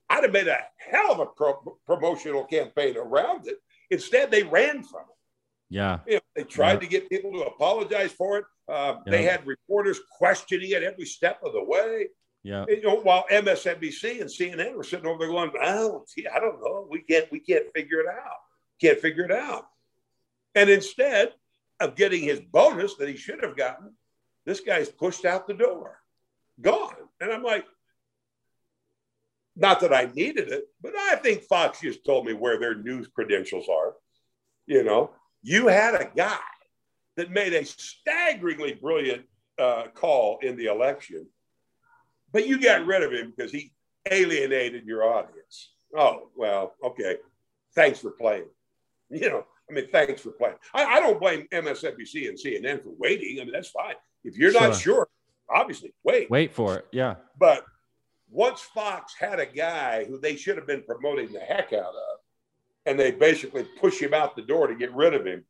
I'd 0.09 0.23
have 0.23 0.31
made 0.31 0.47
a 0.47 0.59
hell 0.77 1.11
of 1.11 1.19
a 1.19 1.25
pro- 1.25 1.77
promotional 1.85 2.45
campaign 2.45 2.95
around 2.97 3.47
it. 3.47 3.57
Instead, 3.91 4.31
they 4.31 4.43
ran 4.43 4.83
from 4.83 5.01
it. 5.01 5.15
Yeah. 5.69 5.99
You 6.07 6.15
know, 6.15 6.21
they 6.35 6.43
tried 6.43 6.73
yeah. 6.73 6.79
to 6.79 6.87
get 6.87 7.09
people 7.09 7.31
to 7.33 7.45
apologize 7.45 8.11
for 8.11 8.37
it. 8.37 8.45
Uh, 8.67 8.95
yeah. 9.05 9.11
They 9.11 9.23
had 9.23 9.45
reporters 9.45 9.99
questioning 10.17 10.71
it 10.71 10.83
every 10.83 11.05
step 11.05 11.39
of 11.43 11.53
the 11.53 11.63
way. 11.63 12.07
Yeah. 12.43 12.65
You 12.67 12.81
know, 12.81 12.97
while 12.97 13.25
MSNBC 13.31 14.21
and 14.21 14.29
CNN 14.29 14.75
were 14.75 14.83
sitting 14.83 15.07
over 15.07 15.17
there 15.19 15.29
going, 15.29 15.51
"Oh, 15.61 16.05
gee, 16.13 16.27
I 16.27 16.39
don't 16.39 16.61
know. 16.61 16.87
We 16.89 17.01
can't. 17.01 17.31
We 17.31 17.39
can't 17.39 17.65
figure 17.73 18.01
it 18.01 18.07
out. 18.07 18.37
Can't 18.79 18.99
figure 18.99 19.25
it 19.25 19.31
out." 19.31 19.65
And 20.53 20.69
instead, 20.69 21.33
of 21.79 21.95
getting 21.95 22.21
his 22.21 22.39
bonus 22.39 22.95
that 22.95 23.09
he 23.09 23.17
should 23.17 23.43
have 23.43 23.57
gotten, 23.57 23.93
this 24.45 24.59
guy's 24.59 24.89
pushed 24.89 25.25
out 25.25 25.47
the 25.47 25.53
door, 25.53 25.99
gone. 26.61 26.95
And 27.19 27.31
I'm 27.31 27.43
like, 27.43 27.65
not 29.55 29.79
that 29.79 29.93
I 29.93 30.09
needed 30.13 30.51
it, 30.51 30.65
but 30.81 30.93
I 30.95 31.15
think 31.15 31.43
Fox 31.43 31.81
just 31.81 32.05
told 32.05 32.25
me 32.25 32.33
where 32.33 32.59
their 32.59 32.75
news 32.75 33.07
credentials 33.07 33.67
are. 33.69 33.93
You 34.67 34.83
know, 34.83 35.11
you 35.43 35.67
had 35.67 35.95
a 35.95 36.09
guy 36.15 36.37
that 37.17 37.31
made 37.31 37.53
a 37.53 37.63
staggeringly 37.65 38.73
brilliant 38.73 39.23
uh, 39.57 39.83
call 39.93 40.39
in 40.41 40.57
the 40.57 40.65
election, 40.65 41.27
but 42.33 42.47
you 42.47 42.59
got 42.59 42.85
rid 42.85 43.03
of 43.03 43.13
him 43.13 43.33
because 43.35 43.51
he 43.51 43.71
alienated 44.11 44.85
your 44.85 45.03
audience. 45.03 45.71
Oh, 45.95 46.29
well, 46.35 46.75
okay. 46.83 47.17
Thanks 47.75 47.99
for 47.99 48.11
playing. 48.11 48.47
You 49.09 49.29
know, 49.29 49.45
I 49.69 49.73
mean, 49.73 49.87
thanks 49.91 50.21
for 50.21 50.31
playing. 50.31 50.55
I, 50.73 50.83
I, 50.83 50.99
don't 50.99 51.19
blame 51.19 51.47
MSNBC 51.51 52.27
and 52.27 52.37
CNN 52.37 52.83
for 52.83 52.93
waiting. 52.97 53.39
I 53.39 53.43
mean, 53.43 53.53
that's 53.53 53.69
fine. 53.69 53.95
If 54.23 54.37
you're 54.37 54.51
not 54.51 54.75
sure, 54.75 55.07
obviously, 55.49 55.93
wait. 56.03 56.29
Wait 56.29 56.53
for 56.53 56.77
it. 56.77 56.87
Yeah. 56.91 57.15
But 57.37 57.65
once 58.29 58.61
Fox 58.61 59.13
had 59.17 59.39
a 59.39 59.45
guy 59.45 60.05
who 60.05 60.19
they 60.19 60.35
should 60.35 60.57
have 60.57 60.67
been 60.67 60.83
promoting 60.83 61.31
the 61.31 61.39
heck 61.39 61.73
out 61.73 61.93
of, 61.93 62.19
and 62.85 62.99
they 62.99 63.11
basically 63.11 63.65
push 63.79 63.99
him 63.99 64.13
out 64.13 64.35
the 64.35 64.41
door 64.41 64.67
to 64.67 64.75
get 64.75 64.93
rid 64.93 65.13
of 65.13 65.25
him, 65.25 65.43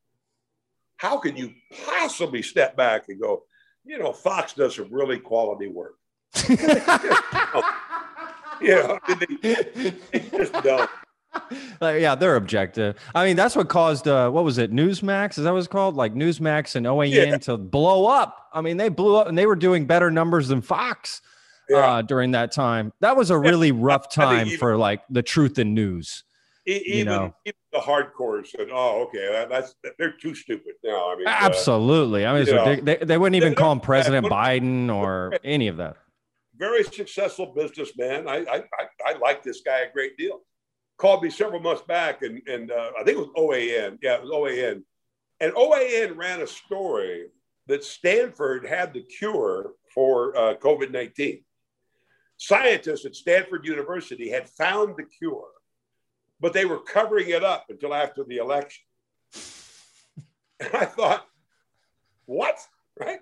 how 0.97 1.17
can 1.17 1.35
you 1.35 1.53
possibly 1.85 2.41
step 2.41 2.77
back 2.77 3.09
and 3.09 3.19
go, 3.19 3.43
you 3.83 3.97
know, 3.97 4.13
Fox 4.13 4.53
does 4.53 4.75
some 4.75 4.91
really 4.91 5.19
quality 5.19 5.67
work? 5.67 5.95
yeah, 8.61 8.97
I 9.03 9.15
mean, 9.19 9.39
they, 9.41 9.93
they 10.11 10.19
just 10.38 10.53
don't 10.63 10.89
like, 11.81 12.01
yeah, 12.01 12.15
they're 12.15 12.35
objective. 12.35 12.97
I 13.13 13.25
mean, 13.25 13.35
that's 13.35 13.55
what 13.55 13.69
caused 13.69 14.07
uh, 14.07 14.29
what 14.29 14.43
was 14.43 14.57
it, 14.57 14.71
Newsmax? 14.71 15.38
Is 15.38 15.43
that 15.43 15.51
what 15.51 15.59
it's 15.59 15.67
called? 15.67 15.95
Like 15.95 16.13
Newsmax 16.13 16.75
and 16.75 16.85
OAN 16.85 17.11
yeah. 17.11 17.38
to 17.39 17.57
blow 17.57 18.05
up. 18.05 18.49
I 18.53 18.61
mean, 18.61 18.77
they 18.77 18.89
blew 18.89 19.15
up 19.15 19.27
and 19.27 19.38
they 19.38 19.45
were 19.45 19.55
doing 19.55 19.85
better 19.85 20.09
numbers 20.09 20.47
than 20.47 20.61
Fox 20.61 21.21
yeah. 21.69 21.78
uh, 21.78 22.01
during 22.01 22.32
that 22.32 22.51
time. 22.51 22.93
That 22.99 23.15
was 23.15 23.30
a 23.30 23.38
really 23.38 23.71
rough 23.71 24.10
time 24.10 24.47
even, 24.47 24.60
for 24.60 24.78
like 24.78 25.01
the 25.10 25.23
truth 25.23 25.60
in 25.60 25.73
news. 25.73 26.23
Even, 26.65 26.97
you 26.97 27.06
know? 27.06 27.36
even 27.45 27.58
the 27.71 27.80
hardcore 27.80 28.45
said, 28.45 28.69
"Oh, 28.71 29.04
okay, 29.04 29.45
that's 29.49 29.75
they're 29.99 30.17
too 30.17 30.34
stupid 30.34 30.73
now." 30.84 31.13
I 31.13 31.15
mean, 31.15 31.28
absolutely. 31.28 32.25
Uh, 32.25 32.34
I 32.34 32.43
mean, 32.43 32.86
they, 32.86 32.97
they 32.97 33.17
wouldn't 33.17 33.36
even 33.36 33.54
call 33.54 33.71
him 33.71 33.80
President 33.80 34.25
Biden 34.28 34.89
or 34.93 35.38
any 35.43 35.67
of 35.67 35.78
that. 35.78 35.97
Very 36.58 36.84
successful 36.84 37.54
businessman. 37.56 38.28
I, 38.28 38.38
I 38.38 38.63
I 39.06 39.17
like 39.19 39.43
this 39.43 39.62
guy 39.62 39.82
a 39.82 39.91
great 39.91 40.17
deal 40.17 40.41
called 40.97 41.23
me 41.23 41.30
several 41.30 41.60
months 41.60 41.84
back, 41.84 42.21
and, 42.21 42.41
and 42.47 42.71
uh, 42.71 42.91
I 42.99 43.04
think 43.04 43.17
it 43.17 43.28
was 43.28 43.30
OAN. 43.36 43.97
Yeah, 44.01 44.15
it 44.15 44.21
was 44.21 44.32
OAN. 44.32 44.84
And 45.39 45.54
OAN 45.54 46.15
ran 46.15 46.41
a 46.41 46.47
story 46.47 47.28
that 47.67 47.84
Stanford 47.84 48.65
had 48.65 48.93
the 48.93 49.01
cure 49.01 49.71
for 49.93 50.36
uh, 50.38 50.56
COVID 50.56 50.91
19. 50.91 51.43
Scientists 52.37 53.05
at 53.05 53.15
Stanford 53.15 53.65
University 53.65 54.29
had 54.29 54.49
found 54.49 54.95
the 54.97 55.03
cure, 55.03 55.49
but 56.39 56.53
they 56.53 56.65
were 56.65 56.79
covering 56.79 57.29
it 57.29 57.43
up 57.43 57.65
until 57.69 57.93
after 57.93 58.23
the 58.23 58.37
election. 58.37 58.83
And 60.59 60.73
I 60.73 60.85
thought, 60.85 61.25
what? 62.25 62.59
Right? 62.99 63.19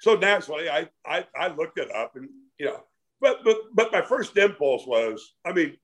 So 0.00 0.16
naturally, 0.16 0.68
I, 0.68 0.88
I 1.06 1.24
I 1.34 1.48
looked 1.48 1.78
it 1.78 1.94
up, 1.94 2.16
and 2.16 2.28
you 2.58 2.66
know, 2.66 2.82
but 3.20 3.44
but 3.44 3.56
but 3.72 3.92
my 3.92 4.02
first 4.02 4.36
impulse 4.36 4.84
was, 4.86 5.34
I 5.44 5.52
mean, 5.52 5.76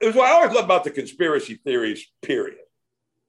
it 0.00 0.06
was 0.06 0.14
what 0.14 0.30
I 0.30 0.34
always 0.34 0.54
love 0.54 0.64
about 0.64 0.84
the 0.84 0.90
conspiracy 0.90 1.60
theories. 1.64 2.06
Period, 2.22 2.58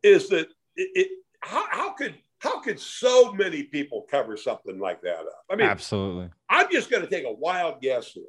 is 0.04 0.30
that 0.30 0.48
it, 0.76 0.90
it 0.96 1.08
how 1.42 1.66
how 1.70 1.94
could 1.94 2.16
how 2.44 2.60
could 2.60 2.78
so 2.78 3.32
many 3.32 3.64
people 3.64 4.06
cover 4.12 4.36
something 4.36 4.78
like 4.78 5.02
that 5.02 5.20
up? 5.20 5.46
I 5.50 5.56
mean, 5.56 5.66
absolutely. 5.66 6.30
I'm 6.50 6.70
just 6.70 6.92
going 6.92 7.02
to 7.02 7.10
take 7.10 7.26
a 7.26 7.32
wild 7.32 7.82
guess 7.82 8.08
here 8.12 8.26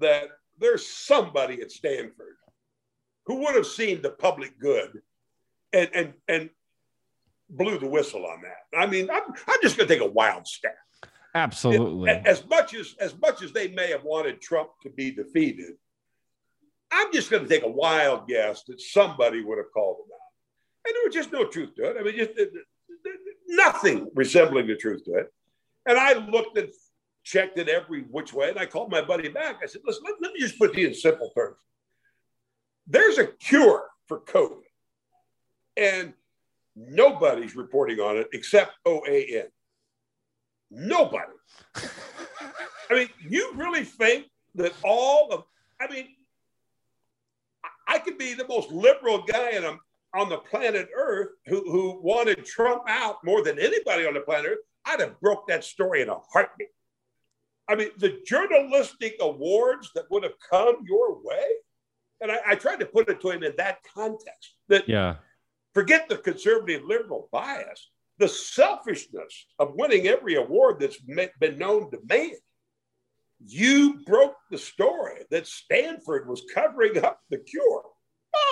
that 0.00 0.24
there's 0.58 0.86
somebody 0.86 1.62
at 1.62 1.72
Stanford 1.72 2.36
who 3.24 3.36
would 3.36 3.54
have 3.54 3.66
seen 3.66 4.02
the 4.02 4.10
public 4.10 4.60
good 4.60 5.00
and 5.72 5.88
and 5.94 6.12
and 6.28 6.50
blew 7.48 7.78
the 7.78 7.86
whistle 7.86 8.26
on 8.26 8.42
that. 8.42 8.78
I 8.78 8.84
mean, 8.84 9.08
I'm, 9.10 9.22
I'm 9.46 9.62
just 9.62 9.78
going 9.78 9.88
to 9.88 9.94
take 9.94 10.02
a 10.02 10.10
wild 10.10 10.46
stab. 10.46 10.72
Absolutely. 11.34 12.10
As 12.10 12.46
much 12.46 12.74
as 12.74 12.96
as 13.00 13.18
much 13.18 13.42
as 13.42 13.52
they 13.52 13.68
may 13.68 13.88
have 13.90 14.04
wanted 14.04 14.42
Trump 14.42 14.68
to 14.82 14.90
be 14.90 15.10
defeated, 15.10 15.72
I'm 16.92 17.10
just 17.14 17.30
going 17.30 17.44
to 17.44 17.48
take 17.48 17.64
a 17.64 17.70
wild 17.70 18.28
guess 18.28 18.62
that 18.64 18.78
somebody 18.78 19.42
would 19.42 19.56
have 19.56 19.72
called 19.72 20.00
him 20.00 20.10
out, 20.12 20.86
and 20.86 20.94
there 20.94 21.04
was 21.06 21.14
just 21.14 21.32
no 21.32 21.46
truth 21.46 21.74
to 21.76 21.84
it. 21.84 21.96
I 21.98 22.02
mean, 22.02 22.14
just 22.14 22.32
nothing 23.48 24.08
resembling 24.14 24.66
the 24.66 24.76
truth 24.76 25.04
to 25.04 25.14
it. 25.14 25.32
And 25.86 25.98
I 25.98 26.14
looked 26.14 26.56
and 26.58 26.68
checked 27.24 27.58
it 27.58 27.68
every 27.68 28.02
which 28.02 28.32
way, 28.32 28.50
and 28.50 28.58
I 28.58 28.66
called 28.66 28.90
my 28.90 29.02
buddy 29.02 29.28
back. 29.28 29.56
I 29.62 29.66
said, 29.66 29.82
"Listen, 29.84 30.02
let, 30.04 30.14
let 30.20 30.32
me 30.32 30.40
just 30.40 30.58
put 30.58 30.76
it 30.76 30.84
in 30.84 30.94
simple 30.94 31.30
terms. 31.30 31.56
There's 32.86 33.18
a 33.18 33.26
cure 33.26 33.86
for 34.06 34.20
COVID, 34.20 34.62
and 35.76 36.12
nobody's 36.76 37.56
reporting 37.56 38.00
on 38.00 38.16
it 38.16 38.28
except 38.32 38.72
OAN. 38.86 39.48
Nobody. 40.70 41.32
I 42.90 42.94
mean, 42.94 43.08
you 43.28 43.52
really 43.54 43.84
think 43.84 44.26
that 44.54 44.72
all 44.82 45.30
of, 45.32 45.44
I 45.80 45.92
mean, 45.92 46.08
I 47.86 47.98
could 47.98 48.18
be 48.18 48.34
the 48.34 48.46
most 48.46 48.70
liberal 48.70 49.22
guy 49.22 49.50
in 49.50 49.64
on 50.14 50.28
the 50.28 50.38
planet 50.38 50.88
Earth 50.96 51.28
who, 51.46 51.70
who 51.70 52.00
wanted 52.02 52.44
Trump 52.44 52.82
out 52.88 53.16
more 53.24 53.42
than 53.42 53.58
anybody 53.58 54.06
on 54.06 54.14
the 54.14 54.20
planet 54.20 54.52
Earth. 54.52 54.58
I'd 54.84 55.00
have 55.00 55.20
broke 55.20 55.46
that 55.48 55.64
story 55.64 56.02
in 56.02 56.08
a 56.08 56.18
heartbeat. 56.32 56.68
I 57.68 57.74
mean, 57.74 57.90
the 57.98 58.20
journalistic 58.26 59.16
awards 59.20 59.90
that 59.94 60.10
would 60.10 60.22
have 60.22 60.32
come 60.50 60.76
your 60.86 61.22
way, 61.22 61.44
and 62.22 62.32
I, 62.32 62.38
I 62.48 62.54
tried 62.54 62.80
to 62.80 62.86
put 62.86 63.10
it 63.10 63.20
to 63.20 63.30
him 63.30 63.42
in 63.42 63.52
that 63.58 63.78
context. 63.94 64.54
That 64.68 64.88
yeah, 64.88 65.16
forget 65.74 66.08
the 66.08 66.16
conservative 66.16 66.84
liberal 66.84 67.28
bias 67.30 67.88
the 68.18 68.28
selfishness 68.28 69.46
of 69.58 69.74
winning 69.74 70.08
every 70.08 70.34
award 70.34 70.80
that's 70.80 70.98
been 70.98 71.58
known 71.58 71.90
to 71.90 71.98
man. 72.08 72.32
You 73.46 74.00
broke 74.04 74.34
the 74.50 74.58
story 74.58 75.22
that 75.30 75.46
Stanford 75.46 76.28
was 76.28 76.42
covering 76.52 77.04
up 77.04 77.20
the 77.30 77.38
cure. 77.38 77.84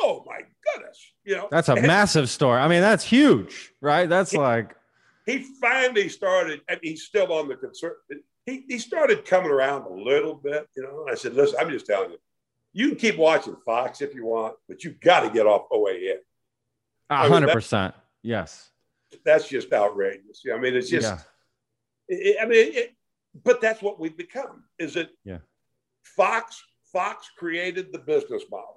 Oh 0.03 0.25
my 0.27 0.41
goodness. 0.65 1.01
You 1.25 1.37
know, 1.37 1.49
that's 1.51 1.69
a 1.69 1.77
massive 1.77 2.29
story. 2.29 2.61
I 2.61 2.69
mean, 2.69 2.81
that's 2.81 3.05
huge, 3.05 3.73
right? 3.81 4.09
That's 4.09 4.31
he, 4.31 4.39
like 4.39 4.75
he 5.25 5.39
finally 5.61 6.09
started, 6.09 6.61
and 6.69 6.79
he's 6.83 7.03
still 7.03 7.33
on 7.33 7.49
the 7.49 7.57
concern. 7.57 7.93
He, 8.45 8.65
he 8.69 8.79
started 8.79 9.25
coming 9.25 9.51
around 9.51 9.83
a 9.83 9.93
little 9.93 10.35
bit, 10.35 10.69
you 10.77 10.83
know. 10.83 11.07
I 11.11 11.17
said, 11.17 11.35
listen, 11.35 11.57
I'm 11.61 11.71
just 11.71 11.87
telling 11.87 12.13
you, 12.13 12.19
you 12.73 12.89
can 12.91 12.99
keep 12.99 13.19
watching 13.19 13.57
Fox 13.65 14.01
if 14.03 14.15
you 14.15 14.25
want, 14.25 14.55
but 14.69 14.85
you 14.85 14.91
got 15.01 15.21
to 15.21 15.31
get 15.31 15.47
off 15.47 15.69
OAN. 15.71 16.19
A 17.11 17.29
hundred 17.29 17.51
percent. 17.51 17.95
Yes 18.23 18.71
that's 19.25 19.49
just 19.49 19.73
outrageous. 19.73 20.43
I 20.53 20.59
mean, 20.59 20.75
it's 20.75 20.91
just, 20.91 21.09
yeah. 22.09 22.17
it, 22.17 22.37
I 22.41 22.47
mean, 22.47 22.73
it, 22.75 22.95
but 23.45 23.61
that's 23.61 23.83
what 23.83 24.01
we've 24.01 24.17
become. 24.17 24.65
Is 24.79 24.97
it? 24.97 25.11
Yeah. 25.25 25.39
Fox 26.03 26.63
Fox 26.93 27.31
created 27.37 27.93
the 27.93 27.99
business 27.99 28.45
model. 28.51 28.76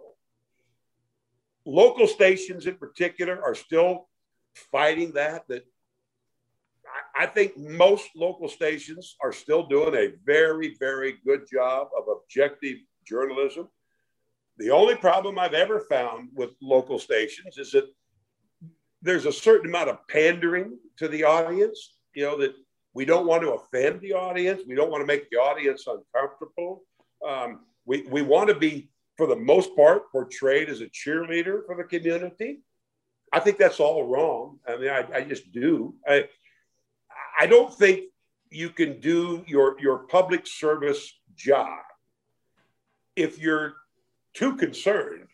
Local 1.65 2.07
stations, 2.07 2.65
in 2.65 2.75
particular, 2.75 3.41
are 3.43 3.55
still 3.55 4.07
fighting 4.71 5.11
that. 5.13 5.47
That 5.47 5.65
I, 7.15 7.25
think 7.25 7.57
most 7.57 8.09
local 8.15 8.47
stations 8.47 9.15
are 9.21 9.33
still 9.33 9.67
doing 9.67 9.95
a 9.95 10.13
very, 10.25 10.75
very 10.79 11.15
good 11.25 11.47
job 11.51 11.89
of 11.97 12.05
objective 12.07 12.77
journalism. 13.05 13.67
The 14.57 14.71
only 14.71 14.95
problem 14.95 15.39
I've 15.39 15.53
ever 15.53 15.81
found 15.81 16.29
with 16.33 16.51
local 16.61 16.99
stations 16.99 17.57
is 17.57 17.71
that 17.71 17.85
there's 19.01 19.25
a 19.25 19.31
certain 19.31 19.69
amount 19.69 19.89
of 19.89 20.05
pandering 20.09 20.77
to 20.97 21.07
the 21.07 21.23
audience, 21.23 21.99
you 22.13 22.23
know, 22.23 22.37
that 22.39 22.53
we 22.93 23.05
don't 23.05 23.27
want 23.27 23.43
to 23.43 23.51
offend 23.51 24.01
the 24.01 24.13
audience. 24.13 24.61
We 24.67 24.75
don't 24.75 24.91
want 24.91 25.01
to 25.01 25.07
make 25.07 25.29
the 25.29 25.37
audience 25.37 25.85
uncomfortable. 25.87 26.83
Um, 27.27 27.61
we, 27.85 28.01
we 28.09 28.21
want 28.21 28.49
to 28.49 28.55
be, 28.55 28.89
for 29.19 29.27
the 29.27 29.35
most 29.35 29.75
part, 29.75 30.09
portrayed 30.13 30.69
as 30.69 30.79
a 30.79 30.85
cheerleader 30.85 31.65
for 31.65 31.75
the 31.75 31.83
community. 31.83 32.61
I 33.33 33.41
think 33.41 33.57
that's 33.57 33.81
all 33.81 34.05
wrong. 34.05 34.59
I 34.65 34.77
mean, 34.77 34.89
I, 34.89 35.05
I 35.13 35.21
just 35.23 35.51
do. 35.51 35.93
I, 36.07 36.29
I 37.37 37.45
don't 37.45 37.73
think 37.73 38.05
you 38.49 38.69
can 38.69 39.01
do 39.01 39.43
your, 39.45 39.75
your 39.81 40.07
public 40.07 40.47
service 40.47 41.19
job 41.35 41.81
if 43.17 43.37
you're 43.37 43.73
too 44.33 44.55
concerned 44.55 45.27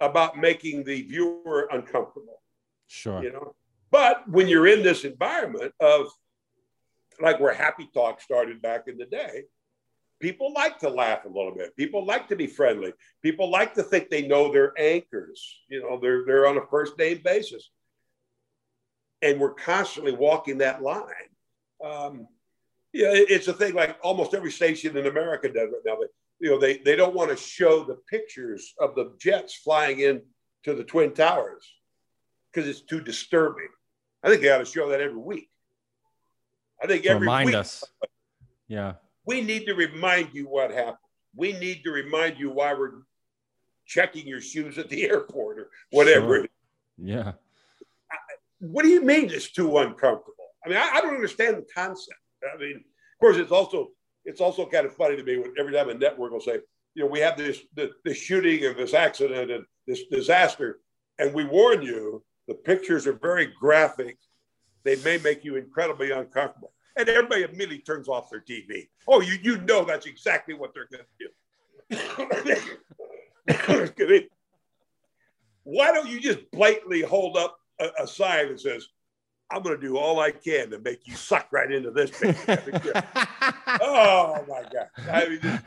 about 0.00 0.36
making 0.36 0.84
the 0.84 1.00
viewer 1.00 1.66
uncomfortable. 1.72 2.42
Sure. 2.88 3.22
You 3.22 3.32
know, 3.32 3.54
but 3.90 4.28
when 4.28 4.48
you're 4.48 4.66
in 4.66 4.82
this 4.82 5.04
environment 5.04 5.72
of 5.80 6.08
like 7.22 7.40
where 7.40 7.54
Happy 7.54 7.88
Talk 7.94 8.20
started 8.20 8.60
back 8.60 8.82
in 8.86 8.98
the 8.98 9.06
day, 9.06 9.44
people 10.20 10.52
like 10.52 10.78
to 10.78 10.88
laugh 10.88 11.24
a 11.24 11.28
little 11.28 11.54
bit. 11.54 11.76
People 11.76 12.04
like 12.04 12.28
to 12.28 12.36
be 12.36 12.46
friendly. 12.46 12.92
People 13.22 13.50
like 13.50 13.74
to 13.74 13.82
think 13.82 14.08
they 14.08 14.26
know 14.26 14.52
their 14.52 14.72
anchors. 14.78 15.60
You 15.68 15.82
know, 15.82 15.98
they're 16.00 16.24
they're 16.24 16.46
on 16.46 16.56
a 16.56 16.66
first 16.70 16.98
name 16.98 17.20
basis, 17.24 17.70
and 19.22 19.40
we're 19.40 19.54
constantly 19.54 20.12
walking 20.12 20.58
that 20.58 20.82
line. 20.82 21.04
Um, 21.84 22.28
yeah, 22.92 23.10
it's 23.12 23.48
a 23.48 23.52
thing 23.52 23.74
like 23.74 23.96
almost 24.02 24.34
every 24.34 24.52
station 24.52 24.96
in 24.96 25.06
America 25.06 25.48
does 25.48 25.70
right 25.70 25.82
now. 25.84 25.96
They, 25.96 26.06
you 26.40 26.50
know, 26.50 26.58
they 26.58 26.78
they 26.78 26.96
don't 26.96 27.14
want 27.14 27.30
to 27.30 27.36
show 27.36 27.84
the 27.84 27.98
pictures 28.08 28.74
of 28.78 28.94
the 28.94 29.14
jets 29.20 29.54
flying 29.54 30.00
in 30.00 30.22
to 30.64 30.74
the 30.74 30.84
twin 30.84 31.12
towers 31.12 31.70
because 32.52 32.68
it's 32.68 32.82
too 32.82 33.00
disturbing. 33.00 33.68
I 34.22 34.28
think 34.28 34.40
they 34.40 34.50
ought 34.50 34.58
to 34.58 34.64
show 34.64 34.88
that 34.88 35.00
every 35.00 35.18
week. 35.18 35.50
I 36.82 36.86
think 36.86 37.04
every 37.06 37.20
remind 37.20 37.48
week, 37.48 37.56
us. 37.56 37.84
Yeah. 38.68 38.94
We 39.26 39.40
need 39.40 39.66
to 39.66 39.74
remind 39.74 40.34
you 40.34 40.46
what 40.46 40.70
happened. 40.70 40.98
We 41.34 41.52
need 41.52 41.82
to 41.84 41.90
remind 41.90 42.38
you 42.38 42.50
why 42.50 42.74
we're 42.74 43.02
checking 43.86 44.26
your 44.26 44.40
shoes 44.40 44.78
at 44.78 44.88
the 44.88 45.04
airport 45.10 45.58
or 45.58 45.70
whatever. 45.90 46.36
Sure. 46.36 46.46
Yeah. 46.98 47.32
I, 48.10 48.16
what 48.60 48.82
do 48.82 48.88
you 48.88 49.02
mean 49.02 49.30
it's 49.30 49.50
too 49.50 49.78
uncomfortable? 49.78 50.34
I 50.64 50.68
mean, 50.68 50.78
I, 50.78 50.90
I, 50.94 51.00
don't 51.00 51.14
understand 51.14 51.56
the 51.56 51.66
concept. 51.74 52.18
I 52.54 52.58
mean, 52.58 52.76
of 52.76 53.20
course, 53.20 53.36
it's 53.36 53.52
also 53.52 53.88
it's 54.24 54.40
also 54.40 54.66
kind 54.66 54.86
of 54.86 54.94
funny 54.94 55.16
to 55.16 55.22
me 55.22 55.38
when 55.38 55.52
every 55.58 55.72
time 55.72 55.90
a 55.90 55.94
network 55.94 56.32
will 56.32 56.40
say, 56.40 56.60
you 56.94 57.04
know, 57.04 57.10
we 57.10 57.20
have 57.20 57.36
this 57.36 57.60
the, 57.74 57.90
this 58.04 58.16
shooting 58.16 58.64
and 58.64 58.76
this 58.76 58.94
accident 58.94 59.50
and 59.50 59.64
this 59.86 60.04
disaster, 60.10 60.80
and 61.18 61.34
we 61.34 61.44
warn 61.44 61.82
you 61.82 62.22
the 62.48 62.54
pictures 62.54 63.06
are 63.06 63.14
very 63.14 63.52
graphic. 63.58 64.18
They 64.84 64.96
may 64.96 65.18
make 65.18 65.44
you 65.44 65.56
incredibly 65.56 66.10
uncomfortable. 66.10 66.73
And 66.96 67.08
everybody 67.08 67.42
immediately 67.42 67.78
turns 67.78 68.08
off 68.08 68.30
their 68.30 68.40
TV. 68.40 68.88
Oh, 69.08 69.20
you, 69.20 69.36
you 69.42 69.58
know 69.62 69.84
that's 69.84 70.06
exactly 70.06 70.54
what 70.54 70.72
they're 70.74 70.88
going 70.90 71.04
to 71.04 71.28
do. 74.08 74.28
Why 75.64 75.92
don't 75.92 76.08
you 76.08 76.20
just 76.20 76.50
blatantly 76.52 77.02
hold 77.02 77.36
up 77.36 77.58
a, 77.80 77.88
a 78.02 78.06
sign 78.06 78.48
that 78.48 78.60
says, 78.60 78.86
I'm 79.50 79.62
going 79.62 79.78
to 79.78 79.86
do 79.86 79.96
all 79.96 80.20
I 80.20 80.30
can 80.30 80.70
to 80.70 80.78
make 80.78 81.06
you 81.06 81.14
suck 81.14 81.48
right 81.52 81.70
into 81.70 81.90
this 81.90 82.10
picture. 82.10 82.92
oh 83.80 84.44
my 84.48 84.62
God. 84.72 84.88
I 85.10 85.28
mean, 85.28 85.60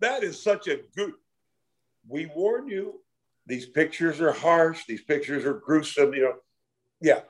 that 0.00 0.22
is 0.22 0.40
such 0.40 0.68
a 0.68 0.80
good. 0.96 1.12
We 2.06 2.26
warn 2.34 2.68
you 2.68 3.00
these 3.46 3.66
pictures 3.66 4.20
are 4.20 4.32
harsh. 4.32 4.84
These 4.86 5.02
pictures 5.02 5.44
are 5.44 5.54
gruesome. 5.54 6.14
You 6.14 6.22
know, 6.22 6.34
yeah. 7.00 7.20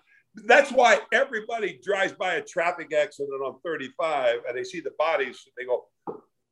That's 0.47 0.71
why 0.73 1.01
everybody 1.13 1.79
drives 1.83 2.13
by 2.13 2.35
a 2.35 2.43
traffic 2.43 2.93
accident 2.93 3.43
on 3.43 3.57
35 3.65 4.41
and 4.49 4.57
they 4.57 4.65
see 4.65 4.81
the 4.81 4.93
bodies. 4.99 5.45
They 5.57 5.65
go, 5.65 5.87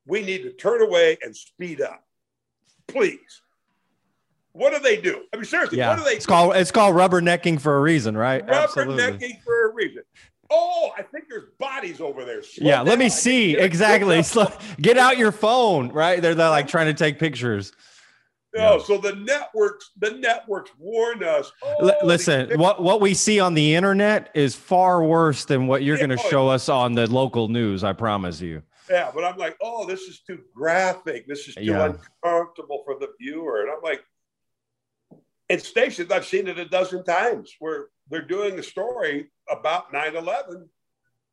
"We 0.06 0.22
need 0.22 0.42
to 0.42 0.52
turn 0.52 0.82
away 0.82 1.18
and 1.22 1.34
speed 1.34 1.80
up, 1.80 2.02
please." 2.86 3.42
What 4.52 4.72
do 4.72 4.78
they 4.78 4.96
do? 4.96 5.22
I 5.34 5.36
mean, 5.36 5.44
seriously, 5.44 5.78
yeah. 5.78 5.90
what 5.90 5.98
do 5.98 6.04
they? 6.04 6.16
It's 6.16 6.24
do? 6.24 6.30
called 6.30 6.56
it's 6.56 6.70
called 6.70 6.94
rubbernecking 6.94 7.60
for 7.60 7.76
a 7.76 7.80
reason, 7.80 8.16
right? 8.16 8.46
Rubbernecking 8.46 9.42
for 9.42 9.70
a 9.70 9.74
reason. 9.74 10.02
Oh, 10.50 10.92
I 10.96 11.02
think 11.02 11.24
there's 11.28 11.50
bodies 11.58 12.00
over 12.00 12.24
there. 12.24 12.42
Slow 12.42 12.66
yeah, 12.66 12.80
let 12.80 12.98
me 12.98 13.08
see 13.08 13.56
exactly. 13.56 14.22
Slow- 14.22 14.52
Get 14.80 14.96
out 14.96 15.18
your 15.18 15.32
phone, 15.32 15.88
right? 15.90 16.22
They're, 16.22 16.34
they're 16.34 16.50
like 16.50 16.68
trying 16.68 16.86
to 16.86 16.94
take 16.94 17.18
pictures. 17.18 17.72
No, 18.56 18.76
Yeah. 18.78 18.82
so 18.84 18.98
the 18.98 19.14
networks, 19.14 19.90
the 19.98 20.12
networks 20.12 20.70
warn 20.78 21.22
us. 21.22 21.52
Oh, 21.62 21.92
listen, 22.02 22.58
what 22.58 22.82
what 22.82 23.00
we 23.00 23.12
see 23.12 23.38
on 23.38 23.54
the 23.54 23.74
internet 23.74 24.30
is 24.34 24.54
far 24.54 25.04
worse 25.04 25.44
than 25.44 25.66
what 25.66 25.82
you're 25.82 25.96
Yeah, 25.96 26.06
going 26.06 26.18
to 26.18 26.24
oh, 26.24 26.30
show 26.30 26.48
us 26.48 26.68
on 26.68 26.94
the 26.94 27.06
local 27.10 27.48
news. 27.48 27.84
I 27.84 27.92
promise 27.92 28.40
you. 28.40 28.62
Yeah, 28.88 29.10
but 29.14 29.24
I'm 29.24 29.36
like, 29.36 29.56
oh, 29.60 29.84
this 29.84 30.02
is 30.02 30.20
too 30.20 30.40
graphic. 30.54 31.26
This 31.28 31.48
is 31.48 31.54
too 31.56 31.62
Yeah. 31.64 31.92
uncomfortable 32.24 32.82
for 32.84 32.98
the 32.98 33.08
viewer. 33.20 33.62
And 33.62 33.70
I'm 33.70 33.82
like, 33.82 34.02
in 35.50 35.58
stations, 35.60 36.10
I've 36.10 36.26
seen 36.26 36.48
it 36.48 36.58
a 36.58 36.64
dozen 36.64 37.04
times 37.04 37.54
where 37.58 37.88
they're 38.08 38.22
doing 38.26 38.58
a 38.58 38.62
story 38.62 39.30
about 39.50 39.92
9 39.92 40.16
11, 40.16 40.68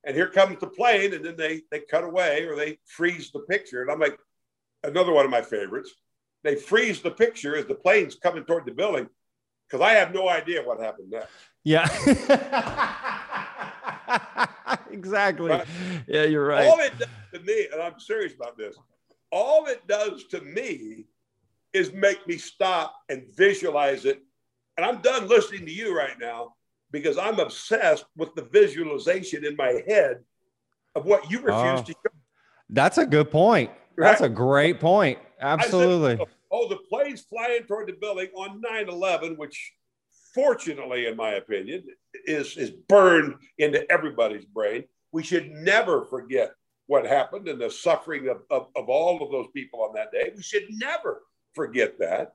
and 0.04 0.16
here 0.16 0.28
comes 0.28 0.60
the 0.60 0.68
plane, 0.68 1.14
and 1.14 1.24
then 1.24 1.36
they, 1.38 1.62
they 1.72 1.80
cut 1.80 2.04
away 2.04 2.44
or 2.46 2.56
they 2.56 2.80
freeze 2.86 3.32
the 3.32 3.40
picture. 3.42 3.82
And 3.82 3.90
I'm 3.92 4.00
like, 4.00 4.18
another 4.84 5.14
one 5.14 5.24
of 5.26 5.32
my 5.32 5.42
favorites. 5.42 5.92
They 6.44 6.56
freeze 6.56 7.02
the 7.02 7.12
picture 7.12 7.56
as 7.56 7.66
the 7.66 7.76
plane's 7.76 8.16
coming 8.16 8.44
toward 8.44 8.66
the 8.66 8.72
building 8.72 9.08
because 9.68 9.82
I 9.82 9.94
have 9.94 10.14
no 10.14 10.28
idea 10.30 10.62
what 10.62 10.82
happened 10.82 11.12
next. 11.12 11.30
Yeah. 11.64 11.88
exactly. 14.92 15.52
Right. 15.52 15.66
Yeah, 16.08 16.24
you're 16.24 16.46
right. 16.46 16.68
All 16.68 16.80
it 16.80 16.98
does 17.00 17.08
to 17.34 17.40
me, 17.40 17.68
and 17.72 17.82
I'm 17.82 18.00
serious 18.00 18.34
about 18.34 18.58
this, 18.58 18.76
all 19.32 19.66
it 19.68 19.86
does 19.88 20.26
to 20.26 20.42
me 20.42 21.06
is 21.72 21.92
make 21.94 22.26
me 22.28 22.38
stop 22.38 22.94
and 23.10 23.24
visualize 23.36 24.06
it. 24.06 24.22
And 24.78 24.86
I'm 24.86 25.02
done 25.02 25.28
listening 25.28 25.66
to 25.66 25.72
you 25.72 25.96
right 25.98 26.20
now 26.20 26.54
because 26.92 27.18
I'm 27.18 27.40
obsessed 27.40 28.06
with 28.16 28.36
the 28.36 28.44
visualization 28.44 29.46
in 29.46 29.56
my 29.56 29.82
head 29.88 30.20
of 30.96 31.06
what 31.06 31.30
you 31.32 31.38
refuse 31.40 31.80
Oh. 31.80 31.84
to 31.84 31.92
show. 31.92 32.14
That's 32.70 32.98
a 32.98 33.06
good 33.06 33.32
point. 33.32 33.72
That's 33.98 34.22
a 34.22 34.30
great 34.30 34.80
point. 34.80 35.20
I 35.44 35.58
said, 35.58 35.66
Absolutely. 35.66 36.18
Oh, 36.20 36.28
oh, 36.52 36.70
the 36.70 36.78
plane's 36.90 37.22
flying 37.22 37.64
toward 37.64 37.88
the 37.88 37.94
building 37.94 38.30
on 38.36 38.62
9 38.62 38.90
11, 38.90 39.36
which 39.38 39.74
fortunately, 40.34 41.06
in 41.08 41.16
my 41.16 41.32
opinion, 41.34 41.84
is, 42.26 42.58
is 42.58 42.72
burned 42.72 43.36
into 43.58 43.90
everybody's 43.92 44.46
brain. 44.46 44.84
We 45.12 45.24
should 45.24 45.52
never 45.52 46.06
forget 46.06 46.54
what 46.88 47.06
happened 47.06 47.48
and 47.48 47.62
the 47.62 47.70
suffering 47.70 48.30
of, 48.30 48.42
of, 48.50 48.68
of 48.76 48.90
all 48.90 49.22
of 49.24 49.32
those 49.32 49.48
people 49.54 49.82
on 49.84 49.94
that 49.94 50.12
day. 50.12 50.32
We 50.36 50.42
should 50.42 50.66
never 50.70 51.22
forget 51.54 52.00
that. 52.00 52.34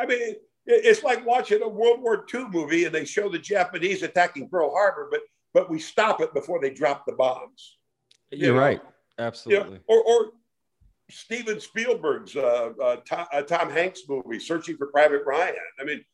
I 0.00 0.06
mean, 0.06 0.20
it- 0.20 0.38
it's 0.66 1.02
like 1.02 1.24
watching 1.24 1.62
a 1.62 1.68
World 1.68 2.02
War 2.02 2.26
II 2.32 2.46
movie 2.50 2.84
and 2.84 2.94
they 2.94 3.04
show 3.04 3.28
the 3.28 3.38
Japanese 3.38 4.02
attacking 4.02 4.48
Pearl 4.48 4.70
Harbor, 4.70 5.08
but 5.10 5.20
but 5.54 5.70
we 5.70 5.78
stop 5.78 6.20
it 6.20 6.34
before 6.34 6.60
they 6.60 6.68
drop 6.70 7.06
the 7.06 7.12
bombs. 7.14 7.78
You're 8.30 8.52
know, 8.54 8.60
right. 8.60 8.80
You 8.82 9.24
Absolutely. 9.24 9.76
know, 9.76 9.80
or, 9.88 10.02
or 10.04 10.32
Steven 11.10 11.58
Spielberg's 11.60 12.36
uh, 12.36 12.70
uh, 12.82 12.96
Tom, 13.08 13.26
uh, 13.32 13.42
Tom 13.42 13.70
Hanks 13.70 14.02
movie, 14.08 14.38
Searching 14.38 14.76
for 14.76 14.88
Private 14.88 15.22
Ryan. 15.26 15.54
I 15.80 15.84
mean, 15.84 16.04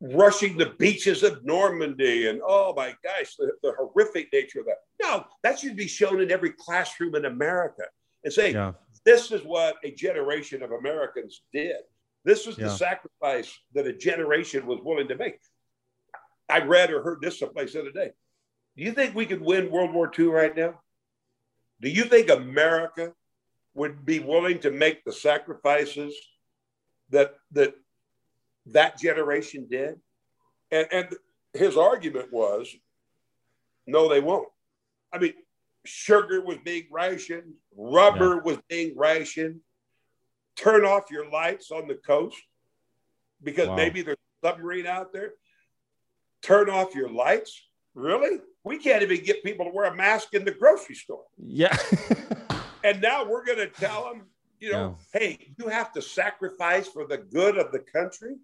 rushing 0.00 0.56
the 0.56 0.74
beaches 0.78 1.22
of 1.22 1.44
Normandy 1.44 2.28
and 2.28 2.40
oh 2.46 2.74
my 2.74 2.94
gosh, 3.02 3.36
the, 3.36 3.52
the 3.62 3.72
horrific 3.78 4.32
nature 4.32 4.60
of 4.60 4.66
that. 4.66 4.78
No, 5.02 5.24
that 5.42 5.58
should 5.58 5.76
be 5.76 5.86
shown 5.88 6.20
in 6.20 6.30
every 6.30 6.50
classroom 6.52 7.14
in 7.14 7.24
America 7.24 7.82
and 8.24 8.32
say, 8.32 8.52
Yeah. 8.52 8.72
this 9.04 9.32
is 9.32 9.42
what 9.42 9.76
a 9.84 9.90
generation 9.92 10.62
of 10.62 10.72
Americans 10.72 11.42
did. 11.52 11.76
This 12.24 12.46
was 12.46 12.58
Yeah. 12.58 12.66
the 12.66 12.76
sacrifice 12.76 13.58
that 13.74 13.86
a 13.86 13.92
generation 13.92 14.66
was 14.66 14.80
willing 14.82 15.08
to 15.08 15.16
make. 15.16 15.38
I 16.48 16.60
read 16.60 16.90
or 16.92 17.02
heard 17.02 17.20
this 17.20 17.38
someplace 17.38 17.72
the 17.72 17.80
other 17.80 17.90
day. 17.92 18.10
Do 18.76 18.84
you 18.84 18.92
think 18.92 19.14
we 19.14 19.26
could 19.26 19.40
win 19.40 19.70
World 19.70 19.92
War 19.94 20.10
II 20.16 20.26
right 20.26 20.54
now? 20.54 20.80
Do 21.80 21.88
you 21.88 22.04
think 22.04 22.30
America 22.30 23.14
would 23.76 24.04
be 24.06 24.18
willing 24.18 24.58
to 24.60 24.70
make 24.70 25.04
the 25.04 25.12
sacrifices 25.12 26.14
that 27.10 27.34
that 27.52 27.74
that 28.66 28.98
generation 28.98 29.66
did? 29.70 30.00
And, 30.72 30.88
and 30.90 31.08
his 31.52 31.76
argument 31.76 32.32
was, 32.32 32.74
no, 33.86 34.08
they 34.08 34.20
won't. 34.20 34.48
I 35.12 35.18
mean, 35.18 35.34
sugar 35.84 36.40
was 36.40 36.58
being 36.64 36.86
rationed, 36.90 37.52
rubber 37.76 38.38
was 38.40 38.58
being 38.68 38.96
rationed. 38.96 39.60
Turn 40.56 40.84
off 40.84 41.10
your 41.10 41.30
lights 41.30 41.70
on 41.70 41.86
the 41.86 41.94
coast 41.94 42.36
because 43.42 43.68
Wow. 43.68 43.76
maybe 43.76 44.02
there's 44.02 44.16
a 44.42 44.48
submarine 44.48 44.86
out 44.86 45.12
there. 45.12 45.34
Turn 46.42 46.70
off 46.70 46.94
your 46.94 47.10
lights. 47.10 47.62
Really? 47.94 48.40
We 48.64 48.78
can't 48.78 49.02
even 49.02 49.22
get 49.22 49.44
people 49.44 49.66
to 49.66 49.70
wear 49.70 49.84
a 49.84 49.94
mask 49.94 50.34
in 50.34 50.44
the 50.44 50.50
grocery 50.50 50.94
store. 50.94 51.24
Yeah. 51.38 51.76
And 52.86 53.02
now 53.02 53.24
we're 53.28 53.44
going 53.44 53.58
to 53.58 53.66
tell 53.66 54.04
them, 54.04 54.22
you 54.60 54.70
know, 54.70 54.96
hey, 55.12 55.52
you 55.58 55.66
have 55.66 55.92
to 55.94 56.00
sacrifice 56.00 56.86
for 56.86 57.04
the 57.04 57.18
good 57.18 57.58
of 57.58 57.72
the 57.72 57.80
country. 57.80 58.36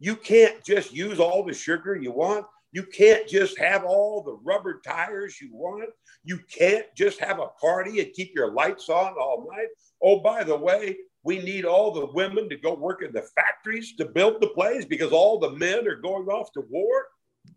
You 0.00 0.16
can't 0.16 0.64
just 0.64 0.94
use 0.94 1.20
all 1.20 1.44
the 1.44 1.52
sugar 1.52 1.94
you 1.94 2.10
want. 2.10 2.46
You 2.72 2.84
can't 2.84 3.28
just 3.28 3.58
have 3.58 3.84
all 3.84 4.22
the 4.22 4.38
rubber 4.42 4.80
tires 4.82 5.42
you 5.42 5.50
want. 5.52 5.90
You 6.24 6.40
can't 6.50 6.86
just 6.96 7.20
have 7.20 7.38
a 7.38 7.48
party 7.60 8.00
and 8.00 8.10
keep 8.14 8.34
your 8.34 8.50
lights 8.50 8.88
on 8.88 9.12
all 9.12 9.46
night. 9.54 9.68
Oh, 10.02 10.20
by 10.20 10.42
the 10.42 10.56
way, 10.56 10.96
we 11.22 11.40
need 11.42 11.66
all 11.66 11.92
the 11.92 12.06
women 12.06 12.48
to 12.48 12.56
go 12.56 12.72
work 12.72 13.02
in 13.02 13.12
the 13.12 13.28
factories 13.36 13.94
to 13.96 14.06
build 14.06 14.40
the 14.40 14.48
planes 14.48 14.86
because 14.86 15.12
all 15.12 15.38
the 15.38 15.50
men 15.50 15.86
are 15.86 15.96
going 15.96 16.28
off 16.28 16.50
to 16.52 16.62
war. 16.70 17.08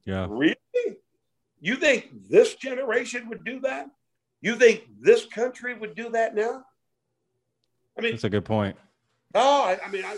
yeah. 0.03 0.27
Really? 0.29 0.57
You 1.61 1.77
think 1.77 2.09
this 2.29 2.55
generation 2.55 3.29
would 3.29 3.45
do 3.45 3.61
that? 3.61 3.87
You 4.45 4.55
think 4.55 4.83
this 5.01 5.25
country 5.25 5.73
would 5.73 5.95
do 5.95 6.11
that 6.11 6.35
now? 6.35 6.63
I 7.97 8.01
mean, 8.01 8.11
That's 8.11 8.25
a 8.25 8.29
good 8.29 8.45
point. 8.45 8.77
oh, 9.33 9.63
I, 9.63 9.79
I 9.83 9.89
mean, 9.89 10.05
I, 10.05 10.15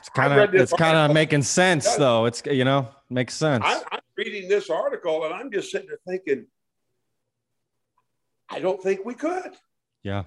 It's 0.00 0.08
kind 0.12 0.32
of 0.32 0.52
it's 0.52 0.72
kind 0.72 0.96
of 0.96 1.14
making 1.14 1.42
sense 1.42 1.94
though. 1.94 2.24
It's 2.24 2.42
you 2.46 2.64
know 2.64 2.88
makes 3.08 3.34
sense. 3.34 3.62
I, 3.64 3.80
I'm 3.92 4.00
reading 4.16 4.48
this 4.48 4.70
article 4.70 5.24
and 5.24 5.32
I'm 5.32 5.52
just 5.52 5.70
sitting 5.70 5.86
there 5.86 6.00
thinking, 6.04 6.48
I 8.48 8.58
don't 8.58 8.82
think 8.82 9.04
we 9.04 9.14
could. 9.14 9.52
yeah. 10.02 10.24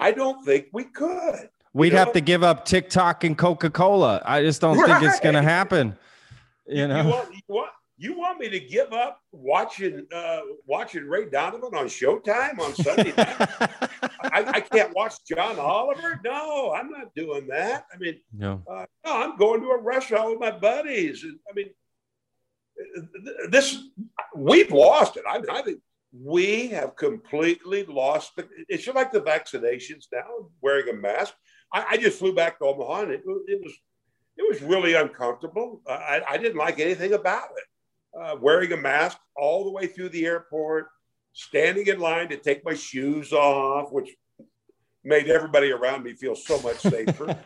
I 0.00 0.10
don't 0.10 0.44
think 0.44 0.66
we 0.72 0.82
could. 0.82 1.48
We'd 1.74 1.92
know? 1.92 2.00
have 2.00 2.12
to 2.14 2.20
give 2.20 2.42
up 2.42 2.64
TikTok 2.64 3.22
and 3.22 3.38
Coca 3.38 3.70
Cola. 3.70 4.20
I 4.24 4.42
just 4.42 4.60
don't 4.60 4.84
think 4.84 5.00
it's 5.00 5.20
going 5.20 5.36
to 5.36 5.42
happen. 5.42 5.96
You 6.66 6.88
know. 6.88 7.02
You 7.02 7.08
want, 7.08 7.34
you 7.34 7.40
want 7.46 7.70
you 7.98 8.18
want 8.18 8.38
me 8.38 8.48
to 8.50 8.60
give 8.60 8.92
up 8.92 9.20
watching 9.32 10.06
uh, 10.14 10.40
watching 10.66 11.08
Ray 11.08 11.26
Donovan 11.30 11.74
on 11.74 11.86
Showtime 11.86 12.58
on 12.58 12.74
Sunday 12.74 13.12
night? 13.16 13.36
I, 14.20 14.44
I 14.46 14.60
can't 14.60 14.94
watch 14.94 15.14
John 15.26 15.58
Oliver. 15.58 16.20
No, 16.24 16.72
I'm 16.72 16.90
not 16.90 17.14
doing 17.14 17.46
that. 17.48 17.86
I 17.92 17.96
mean, 17.98 18.20
no. 18.32 18.62
Uh, 18.70 18.84
no, 19.04 19.16
I'm 19.16 19.36
going 19.36 19.62
to 19.62 19.68
a 19.68 19.80
restaurant 19.80 20.30
with 20.30 20.40
my 20.40 20.50
buddies. 20.50 21.24
I 21.48 21.54
mean, 21.54 21.70
this 23.50 23.78
we've 24.34 24.70
lost 24.70 25.16
it. 25.16 25.24
I, 25.28 25.40
I 25.50 25.62
think 25.62 25.80
we 26.12 26.68
have 26.68 26.96
completely 26.96 27.84
lost 27.84 28.36
the. 28.36 28.46
It's 28.68 28.84
just 28.84 28.96
like 28.96 29.12
the 29.12 29.22
vaccinations 29.22 30.06
now, 30.12 30.50
wearing 30.60 30.88
a 30.90 30.94
mask. 30.94 31.34
I, 31.72 31.86
I 31.92 31.96
just 31.96 32.18
flew 32.18 32.34
back 32.34 32.58
to 32.58 32.66
Omaha, 32.66 33.02
and 33.02 33.12
it, 33.12 33.22
it 33.46 33.60
was 33.62 33.72
it 34.36 34.46
was 34.46 34.60
really 34.60 34.94
uncomfortable. 34.94 35.80
I, 35.88 36.20
I 36.28 36.36
didn't 36.36 36.58
like 36.58 36.78
anything 36.78 37.14
about 37.14 37.48
it. 37.56 37.64
Uh, 38.18 38.36
wearing 38.40 38.72
a 38.72 38.76
mask 38.76 39.18
all 39.36 39.64
the 39.64 39.70
way 39.70 39.86
through 39.86 40.08
the 40.08 40.24
airport, 40.24 40.88
standing 41.34 41.86
in 41.86 42.00
line 42.00 42.28
to 42.28 42.36
take 42.36 42.64
my 42.64 42.74
shoes 42.74 43.32
off, 43.32 43.92
which 43.92 44.10
made 45.04 45.28
everybody 45.28 45.70
around 45.70 46.02
me 46.02 46.14
feel 46.14 46.34
so 46.34 46.58
much 46.62 46.78
safer. 46.78 47.38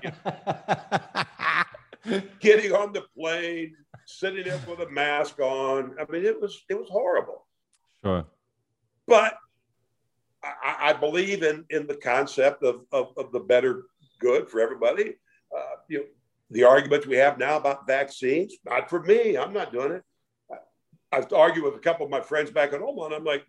getting 2.41 2.73
on 2.73 2.93
the 2.93 3.03
plane, 3.17 3.75
sitting 4.07 4.45
there 4.45 4.61
with 4.69 4.81
a 4.81 4.91
mask 4.91 5.39
on. 5.41 5.95
I 6.01 6.11
mean, 6.11 6.25
it 6.25 6.41
was 6.41 6.65
it 6.69 6.75
was 6.75 6.89
horrible. 6.89 7.47
sure. 8.05 8.25
But 9.07 9.37
I, 10.43 10.91
I 10.91 10.93
believe 10.93 11.43
in 11.43 11.65
in 11.71 11.87
the 11.87 11.97
concept 11.97 12.63
of, 12.63 12.83
of, 12.93 13.13
of 13.17 13.33
the 13.33 13.41
better 13.41 13.85
good 14.21 14.49
for 14.49 14.61
everybody. 14.61 15.17
Uh, 15.57 15.77
you 15.89 15.99
know, 15.99 16.05
the 16.51 16.65
arguments 16.65 17.07
we 17.07 17.17
have 17.17 17.39
now 17.39 17.57
about 17.57 17.87
vaccines, 17.87 18.55
not 18.65 18.89
for 18.89 19.03
me. 19.03 19.37
I'm 19.37 19.53
not 19.53 19.73
doing 19.73 19.93
it. 19.93 20.05
I, 21.13 21.19
I've 21.19 21.33
argued 21.33 21.65
with 21.65 21.75
a 21.75 21.81
couple 21.81 22.05
of 22.05 22.11
my 22.11 22.21
friends 22.21 22.51
back 22.51 22.73
at 22.73 22.83
Omaha, 22.83 23.07
and 23.07 23.15
I'm 23.15 23.25
like, 23.25 23.45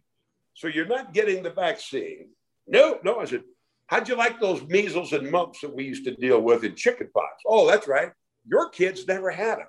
so 0.53 0.67
you're 0.67 0.85
not 0.85 1.13
getting 1.13 1.43
the 1.43 1.49
vaccine? 1.49 2.29
No, 2.67 2.99
no. 3.03 3.19
I 3.19 3.25
said, 3.25 3.43
how'd 3.87 4.07
you 4.07 4.15
like 4.15 4.39
those 4.39 4.61
measles 4.63 5.13
and 5.13 5.29
mumps 5.31 5.61
that 5.61 5.73
we 5.73 5.83
used 5.83 6.05
to 6.05 6.15
deal 6.15 6.41
with 6.41 6.63
in 6.63 6.75
chickenpox? 6.75 7.43
Oh, 7.45 7.67
that's 7.67 7.87
right. 7.87 8.11
Your 8.45 8.69
kids 8.69 9.07
never 9.07 9.29
had 9.29 9.59
them 9.59 9.67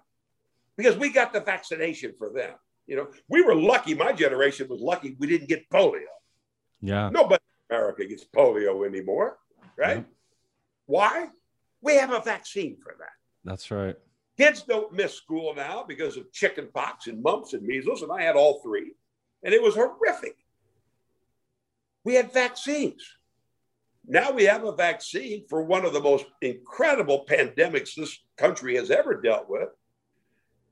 because 0.76 0.97
we 0.97 1.11
got 1.11 1.32
the 1.32 1.40
vaccination 1.40 2.14
for 2.18 2.30
them. 2.30 2.55
You 2.86 2.97
know, 2.97 3.09
we 3.28 3.43
were 3.43 3.55
lucky. 3.55 3.95
My 3.95 4.12
generation 4.12 4.66
was 4.68 4.80
lucky 4.80 5.16
we 5.18 5.26
didn't 5.26 5.49
get 5.49 5.68
polio. 5.70 6.01
Yeah. 6.80 7.11
Nobody 7.11 7.43
in 7.70 7.76
America 7.76 8.05
gets 8.05 8.24
polio 8.24 8.86
anymore, 8.86 9.38
right? 9.76 9.99
Yeah. 9.99 10.03
Why? 10.86 11.28
We 11.80 11.97
have 11.97 12.12
a 12.12 12.20
vaccine 12.20 12.76
for 12.82 12.95
that. 12.99 13.12
That's 13.45 13.70
right. 13.70 13.97
Kids 14.43 14.64
don't 14.64 14.93
miss 14.93 15.14
school 15.14 15.55
now 15.55 15.84
because 15.86 16.16
of 16.16 16.32
chicken 16.32 16.68
pox 16.74 17.07
and 17.07 17.22
mumps 17.22 17.53
and 17.53 17.62
measles, 17.62 18.03
and 18.03 18.11
I 18.11 18.22
had 18.22 18.34
all 18.34 18.61
three. 18.61 18.93
and 19.45 19.55
it 19.55 19.62
was 19.62 19.76
horrific. 19.76 20.36
We 22.03 22.14
had 22.14 22.32
vaccines. 22.32 23.05
Now 24.05 24.32
we 24.32 24.43
have 24.45 24.64
a 24.64 24.74
vaccine 24.74 25.45
for 25.49 25.62
one 25.62 25.84
of 25.84 25.93
the 25.93 26.01
most 26.01 26.26
incredible 26.40 27.24
pandemics 27.24 27.95
this 27.95 28.18
country 28.36 28.74
has 28.74 28.90
ever 28.90 29.20
dealt 29.20 29.49
with. 29.49 29.68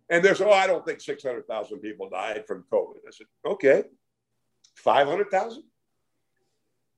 And 0.09 0.25
there's, 0.25 0.41
oh, 0.41 0.51
I 0.51 0.67
don't 0.67 0.85
think 0.85 1.01
600,000 1.01 1.79
people 1.79 2.11
died 2.11 2.45
from 2.49 2.65
COVID. 2.73 2.99
I 3.07 3.13
said, 3.13 3.29
okay, 3.45 3.85
500,000, 4.75 5.63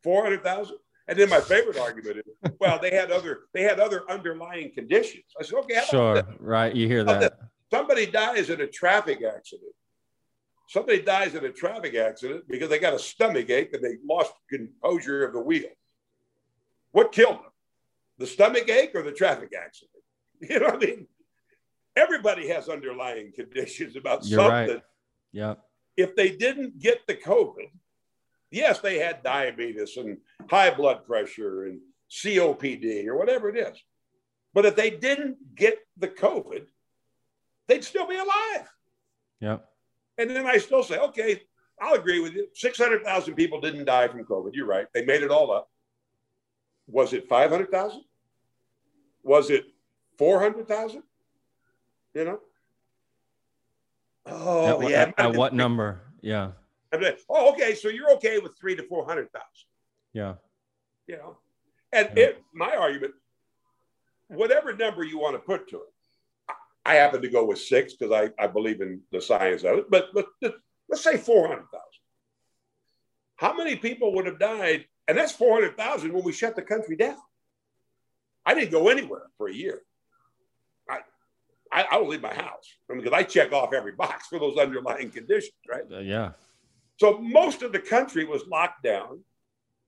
400,000. 0.02 0.76
And 1.08 1.18
then 1.18 1.28
my 1.28 1.40
favorite 1.40 1.78
argument 1.78 2.18
is, 2.18 2.52
well, 2.60 2.78
they 2.80 2.90
had 2.90 3.10
other 3.10 3.40
they 3.52 3.62
had 3.62 3.80
other 3.80 4.08
underlying 4.08 4.72
conditions. 4.72 5.24
I 5.38 5.42
said, 5.42 5.58
okay, 5.60 5.82
sure, 5.90 6.22
right. 6.38 6.74
You 6.74 6.86
hear 6.86 7.04
that. 7.04 7.38
Somebody 7.70 8.06
dies 8.06 8.50
in 8.50 8.60
a 8.60 8.66
traffic 8.66 9.22
accident. 9.22 9.72
Somebody 10.68 11.02
dies 11.02 11.34
in 11.34 11.44
a 11.44 11.50
traffic 11.50 11.94
accident 11.94 12.44
because 12.48 12.68
they 12.68 12.78
got 12.78 12.94
a 12.94 12.98
stomach 12.98 13.50
ache 13.50 13.74
and 13.74 13.82
they 13.82 13.96
lost 14.08 14.32
composure 14.48 15.24
of 15.24 15.32
the 15.32 15.40
wheel. 15.40 15.68
What 16.92 17.12
killed 17.12 17.36
them? 17.36 17.52
The 18.18 18.26
stomach 18.26 18.68
ache 18.68 18.92
or 18.94 19.02
the 19.02 19.12
traffic 19.12 19.52
accident? 19.54 19.90
You 20.48 20.58
know 20.58 20.66
what 20.66 20.82
I 20.82 20.86
mean? 20.86 21.06
Everybody 21.94 22.48
has 22.48 22.68
underlying 22.68 23.30
conditions 23.32 23.94
about 23.94 24.26
You're 24.26 24.40
something. 24.40 24.74
Right. 24.74 24.82
Yeah. 25.30 25.54
If 25.96 26.16
they 26.16 26.30
didn't 26.30 26.80
get 26.80 27.06
the 27.06 27.14
COVID, 27.14 27.70
yes, 28.52 28.80
they 28.80 28.98
had 28.98 29.22
diabetes 29.22 29.96
and 29.96 30.18
high 30.48 30.70
blood 30.70 31.04
pressure 31.06 31.64
and 31.64 31.80
COPD 32.10 33.06
or 33.06 33.16
whatever 33.16 33.48
it 33.48 33.56
is. 33.56 33.76
But 34.54 34.66
if 34.66 34.76
they 34.76 34.90
didn't 34.90 35.54
get 35.54 35.78
the 35.96 36.08
COVID, 36.08 36.66
they'd 37.66 37.84
still 37.84 38.06
be 38.06 38.16
alive. 38.16 38.68
Yeah. 39.40 39.58
And 40.18 40.30
then 40.30 40.46
I 40.46 40.58
still 40.58 40.82
say, 40.82 40.98
okay, 40.98 41.42
I'll 41.80 41.94
agree 41.94 42.20
with 42.20 42.34
you. 42.34 42.46
600,000 42.54 43.34
people 43.34 43.60
didn't 43.60 43.86
die 43.86 44.08
from 44.08 44.24
COVID. 44.24 44.50
You're 44.54 44.66
right. 44.66 44.86
They 44.92 45.04
made 45.04 45.22
it 45.22 45.30
all 45.30 45.50
up. 45.50 45.68
Was 46.86 47.12
it 47.12 47.28
500,000? 47.28 48.02
Was 49.22 49.50
it 49.50 49.64
400,000? 50.18 51.02
You 52.14 52.24
know? 52.24 52.40
Oh, 54.26 54.82
at, 54.82 54.90
yeah. 54.90 55.00
At, 55.00 55.18
at 55.18 55.34
what 55.34 55.54
number? 55.54 56.02
Yeah. 56.20 56.50
Like, 56.92 57.20
oh, 57.28 57.52
okay. 57.52 57.74
So 57.74 57.88
you're 57.88 58.12
okay 58.12 58.38
with 58.38 58.58
three 58.58 58.76
to 58.76 58.82
400,000. 58.82 59.42
Yeah. 60.12 60.34
You 61.06 61.16
know? 61.16 61.38
And 61.92 62.10
yeah. 62.16 62.24
it, 62.24 62.42
my 62.54 62.74
argument, 62.76 63.14
whatever 64.28 64.74
number 64.74 65.04
you 65.04 65.18
want 65.18 65.34
to 65.34 65.38
put 65.38 65.68
to 65.70 65.76
it, 65.76 66.54
I 66.84 66.94
happen 66.94 67.22
to 67.22 67.28
go 67.28 67.44
with 67.44 67.58
six 67.58 67.94
because 67.94 68.12
I, 68.12 68.42
I 68.42 68.46
believe 68.46 68.80
in 68.80 69.00
the 69.12 69.20
science 69.20 69.62
of 69.62 69.78
it, 69.78 69.90
but 69.90 70.08
let, 70.14 70.54
let's 70.88 71.04
say 71.04 71.16
400,000. 71.16 71.68
How 73.36 73.54
many 73.54 73.76
people 73.76 74.14
would 74.14 74.26
have 74.26 74.38
died 74.38 74.86
and 75.08 75.18
that's 75.18 75.32
400,000 75.32 76.12
when 76.12 76.24
we 76.24 76.32
shut 76.32 76.56
the 76.56 76.62
country 76.62 76.96
down. 76.96 77.16
I 78.46 78.54
didn't 78.54 78.70
go 78.70 78.88
anywhere 78.88 79.26
for 79.36 79.48
a 79.48 79.54
year. 79.54 79.82
I, 80.88 81.00
I, 81.72 81.84
I 81.90 81.98
don't 81.98 82.08
leave 82.08 82.22
my 82.22 82.34
house 82.34 82.66
I 82.88 82.94
mean, 82.94 83.02
because 83.02 83.16
I 83.16 83.22
check 83.22 83.52
off 83.52 83.72
every 83.72 83.92
box 83.92 84.28
for 84.28 84.38
those 84.38 84.58
underlying 84.58 85.10
conditions, 85.10 85.54
right? 85.68 85.82
Uh, 85.90 85.98
yeah. 85.98 86.32
So 87.02 87.18
most 87.18 87.62
of 87.62 87.72
the 87.72 87.80
country 87.80 88.24
was 88.24 88.46
locked 88.46 88.84
down. 88.84 89.24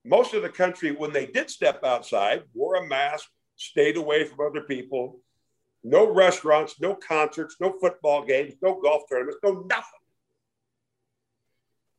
Most 0.03 0.33
of 0.33 0.41
the 0.41 0.49
country, 0.49 0.91
when 0.91 1.13
they 1.13 1.25
did 1.25 1.49
step 1.49 1.81
outside, 1.81 2.43
wore 2.53 2.75
a 2.75 2.85
mask, 2.85 3.29
stayed 3.55 3.95
away 3.95 4.25
from 4.25 4.45
other 4.45 4.59
people. 4.59 5.21
No 5.81 6.11
restaurants, 6.11 6.75
no 6.81 6.93
concerts, 6.93 7.55
no 7.61 7.71
football 7.79 8.25
games, 8.25 8.55
no 8.61 8.81
golf 8.81 9.03
tournaments, 9.09 9.39
no 9.41 9.63
nothing. 9.69 10.01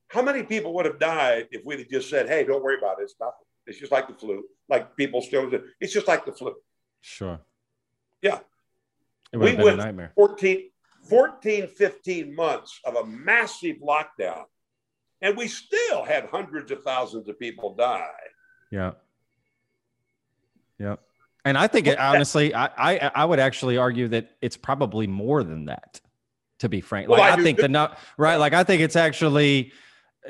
How 0.09 0.21
many 0.21 0.43
people 0.43 0.75
would 0.75 0.85
have 0.85 0.99
died 0.99 1.49
if 1.51 1.65
we'd 1.65 1.79
have 1.79 1.89
just 1.89 2.11
said, 2.11 2.29
hey, 2.29 2.45
don't 2.45 2.63
worry 2.63 2.77
about 2.77 3.01
it. 3.01 3.05
It's 3.05 3.15
nothing. 3.19 3.47
It's 3.67 3.79
just 3.79 3.93
like 3.93 4.09
the 4.09 4.15
flu. 4.15 4.45
Like 4.69 4.99
people 4.99 5.23
still, 5.23 5.51
it's 5.81 5.95
just 5.95 6.09
like 6.09 6.27
the 6.27 6.33
flu. 6.33 6.55
Sure. 7.01 7.41
Yeah. 8.21 8.41
It 9.33 9.39
we 9.39 9.55
went 9.55 9.81
a 9.81 9.85
nightmare. 9.85 10.13
14, 10.15 10.69
14, 11.09 11.69
15 11.69 12.35
months 12.35 12.81
of 12.85 12.97
a 12.97 13.07
massive 13.07 13.77
lockdown, 13.77 14.45
and 15.23 15.37
we 15.37 15.49
still 15.49 16.05
had 16.05 16.27
hundreds 16.27 16.71
of 16.71 16.83
thousands 16.83 17.29
of 17.29 17.39
people 17.39 17.75
die. 17.75 18.09
Yeah. 18.71 18.93
Yeah. 20.79 20.97
And 21.45 21.57
I 21.57 21.69
think 21.69 21.87
it, 21.87 21.99
honestly, 21.99 22.55
I, 22.55 22.67
I, 22.77 23.11
I 23.15 23.25
would 23.25 23.39
actually 23.39 23.77
argue 23.77 24.09
that 24.09 24.31
it's 24.43 24.57
probably 24.57 25.07
more 25.07 25.43
than 25.43 25.67
that. 25.67 26.01
To 26.61 26.71
be 26.71 26.81
frank, 26.81 27.11
like 27.11 27.21
well, 27.21 27.31
I, 27.31 27.35
I 27.35 27.43
think 27.43 27.59
the 27.59 27.69
not 27.69 27.99
right. 28.17 28.37
Like 28.37 28.55
I 28.55 28.65
think 28.65 28.81
it's 28.81 28.97
actually 28.97 29.73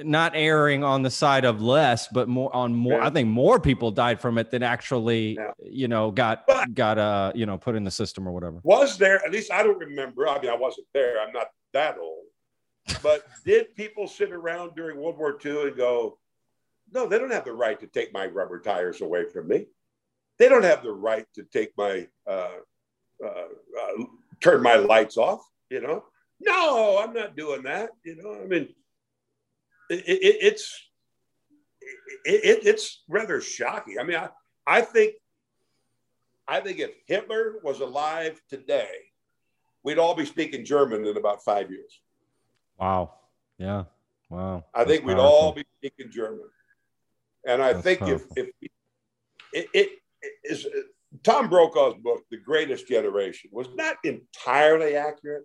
not 0.03 0.33
erring 0.35 0.83
on 0.83 1.03
the 1.03 1.11
side 1.11 1.45
of 1.45 1.63
less, 1.63 2.09
but 2.09 2.29
more 2.29 2.55
on 2.55 2.75
more. 2.75 2.99
Yeah. 2.99 3.07
I 3.07 3.11
think 3.11 3.29
more 3.29 3.61
people 3.61 3.93
died 3.93 4.21
from 4.21 4.37
it 4.37 4.51
than 4.51 4.65
actually, 4.65 5.35
yeah. 5.35 5.53
you 5.63 5.87
know, 5.87 6.11
got 6.11 6.45
but 6.49 6.75
got 6.75 6.99
uh, 6.99 7.31
you 7.35 7.47
know, 7.47 7.57
put 7.57 7.77
in 7.77 7.85
the 7.85 7.93
system 7.93 8.27
or 8.27 8.33
whatever. 8.33 8.61
Was 8.65 8.99
there? 8.99 9.25
At 9.25 9.31
least 9.31 9.53
I 9.53 9.63
don't 9.63 9.79
remember. 9.79 10.27
I 10.27 10.41
mean, 10.41 10.51
I 10.51 10.57
wasn't 10.57 10.89
there. 10.93 11.21
I'm 11.21 11.33
not 11.33 11.47
that 11.73 11.97
old. 11.97 12.26
But 13.03 13.27
did 13.45 13.75
people 13.75 14.07
sit 14.09 14.33
around 14.33 14.75
during 14.75 14.99
World 14.99 15.19
War 15.19 15.39
II 15.45 15.69
and 15.69 15.77
go, 15.77 16.19
"No, 16.93 17.07
they 17.07 17.19
don't 17.19 17.33
have 17.33 17.45
the 17.45 17.53
right 17.53 17.79
to 17.81 17.87
take 17.87 18.13
my 18.13 18.27
rubber 18.27 18.61
tires 18.61 19.01
away 19.01 19.25
from 19.25 19.49
me. 19.49 19.67
They 20.39 20.49
don't 20.49 20.65
have 20.65 20.83
the 20.83 20.93
right 20.93 21.27
to 21.35 21.45
take 21.45 21.77
my 21.77 22.09
uh, 22.27 22.59
uh, 23.25 23.29
uh 23.29 24.05
turn 24.41 24.63
my 24.63 24.77
lights 24.77 25.17
off." 25.17 25.41
You 25.71 25.81
know, 25.81 26.05
no, 26.41 26.99
I'm 27.03 27.13
not 27.13 27.37
doing 27.37 27.63
that. 27.65 27.91
You 28.05 28.17
know, 28.17 28.41
I 28.41 28.47
mean 28.47 28.69
it, 29.89 30.05
it, 30.07 30.37
it's 30.41 30.89
it, 32.25 32.67
it's 32.67 33.03
rather 33.09 33.41
shocking. 33.41 33.99
I 34.01 34.05
mean, 34.05 34.17
I, 34.17 34.29
I 34.67 34.81
think 34.81 35.15
I 36.49 36.61
think 36.61 36.79
if 36.79 36.91
Hitler 37.07 37.57
was 37.63 37.81
alive 37.81 38.41
today, 38.49 38.91
we'd 39.83 39.99
all 39.99 40.15
be 40.15 40.27
speaking 40.27 40.65
German 40.65 41.07
in 41.07 41.17
about 41.17 41.45
five 41.45 41.71
years. 41.71 42.01
Wow. 42.79 43.15
Yeah. 43.59 43.85
Wow. 44.29 44.65
I 44.75 44.81
That's 44.81 44.91
think 44.91 45.05
we'd 45.07 45.19
all 45.19 45.53
be 45.53 45.65
speaking 45.79 46.11
German. 46.11 46.49
And 47.47 47.63
I 47.63 47.73
That's 47.73 47.85
think 47.85 48.01
powerful. 48.01 48.29
if, 48.37 48.49
if 48.61 48.71
it, 49.53 49.69
it 49.73 49.91
is 50.45 50.67
Tom 51.23 51.49
Brokaw's 51.49 51.95
book, 52.03 52.23
The 52.31 52.39
Greatest 52.39 52.89
Generation, 52.89 53.51
was 53.53 53.69
not 53.75 53.97
entirely 54.05 54.97
accurate 54.97 55.45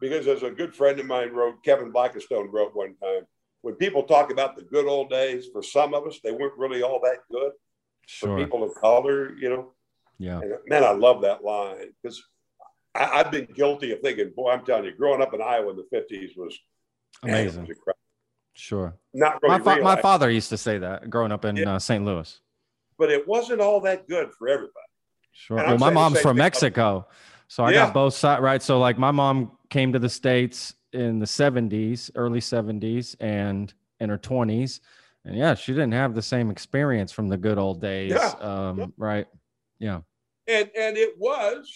because 0.00 0.26
as 0.26 0.42
a 0.42 0.50
good 0.50 0.74
friend 0.74 0.98
of 1.00 1.06
mine 1.06 1.30
wrote, 1.30 1.62
Kevin 1.64 1.92
Blackistone 1.92 2.52
wrote 2.52 2.76
one 2.76 2.94
time, 2.96 3.26
when 3.62 3.74
people 3.74 4.04
talk 4.04 4.30
about 4.30 4.54
the 4.54 4.62
good 4.62 4.86
old 4.86 5.10
days, 5.10 5.48
for 5.52 5.62
some 5.62 5.94
of 5.94 6.06
us, 6.06 6.20
they 6.22 6.30
weren't 6.30 6.56
really 6.56 6.82
all 6.82 7.00
that 7.02 7.18
good. 7.30 7.52
Sure. 8.06 8.38
For 8.38 8.44
people 8.44 8.62
of 8.62 8.72
color, 8.74 9.34
you 9.34 9.50
know. 9.50 9.72
Yeah. 10.18 10.40
And, 10.40 10.52
man, 10.68 10.84
I 10.84 10.92
love 10.92 11.22
that 11.22 11.42
line 11.42 11.92
because 12.00 12.22
I've 12.96 13.30
been 13.30 13.46
guilty 13.46 13.92
of 13.92 14.00
thinking, 14.00 14.32
boy, 14.34 14.50
I'm 14.50 14.64
telling 14.64 14.84
you, 14.84 14.94
growing 14.94 15.22
up 15.22 15.34
in 15.34 15.42
Iowa 15.42 15.70
in 15.70 15.76
the 15.76 15.86
50s 15.96 16.36
was 16.36 16.58
amazing. 17.22 17.62
Man, 17.62 17.68
was 17.86 17.94
sure. 18.54 18.94
Not 19.14 19.42
really. 19.42 19.58
My, 19.58 19.76
fa- 19.76 19.82
my, 19.82 20.00
father 20.00 20.30
used 20.30 20.48
to 20.50 20.58
say 20.58 20.78
that 20.78 21.10
growing 21.10 21.32
up 21.32 21.44
in 21.44 21.56
yeah. 21.56 21.74
uh, 21.74 21.78
St. 21.78 22.04
Louis. 22.04 22.40
But 22.98 23.10
it 23.10 23.26
wasn't 23.26 23.60
all 23.60 23.80
that 23.82 24.08
good 24.08 24.32
for 24.38 24.48
everybody. 24.48 24.72
Sure. 25.32 25.56
well, 25.56 25.78
my 25.78 25.90
mom's 25.90 26.20
from 26.20 26.38
Mexico. 26.38 27.06
So 27.48 27.62
I 27.62 27.70
yeah. 27.70 27.86
got 27.86 27.94
both 27.94 28.14
sides, 28.14 28.42
right? 28.42 28.62
So, 28.62 28.78
like, 28.78 28.98
my 28.98 29.10
mom 29.10 29.52
came 29.68 29.92
to 29.92 29.98
the 29.98 30.08
States 30.08 30.74
in 30.92 31.18
the 31.18 31.26
70s, 31.26 32.10
early 32.14 32.40
70s, 32.40 33.14
and 33.20 33.72
in 34.00 34.08
her 34.08 34.18
20s. 34.18 34.80
And 35.24 35.36
yeah, 35.36 35.54
she 35.54 35.72
didn't 35.72 35.92
have 35.92 36.14
the 36.14 36.22
same 36.22 36.50
experience 36.50 37.12
from 37.12 37.28
the 37.28 37.36
good 37.36 37.58
old 37.58 37.80
days. 37.80 38.12
Yeah. 38.12 38.28
Um. 38.40 38.92
Right. 38.96 39.26
Yeah. 39.78 40.00
And 40.46 40.70
and 40.76 40.96
it 40.96 41.18
was 41.18 41.68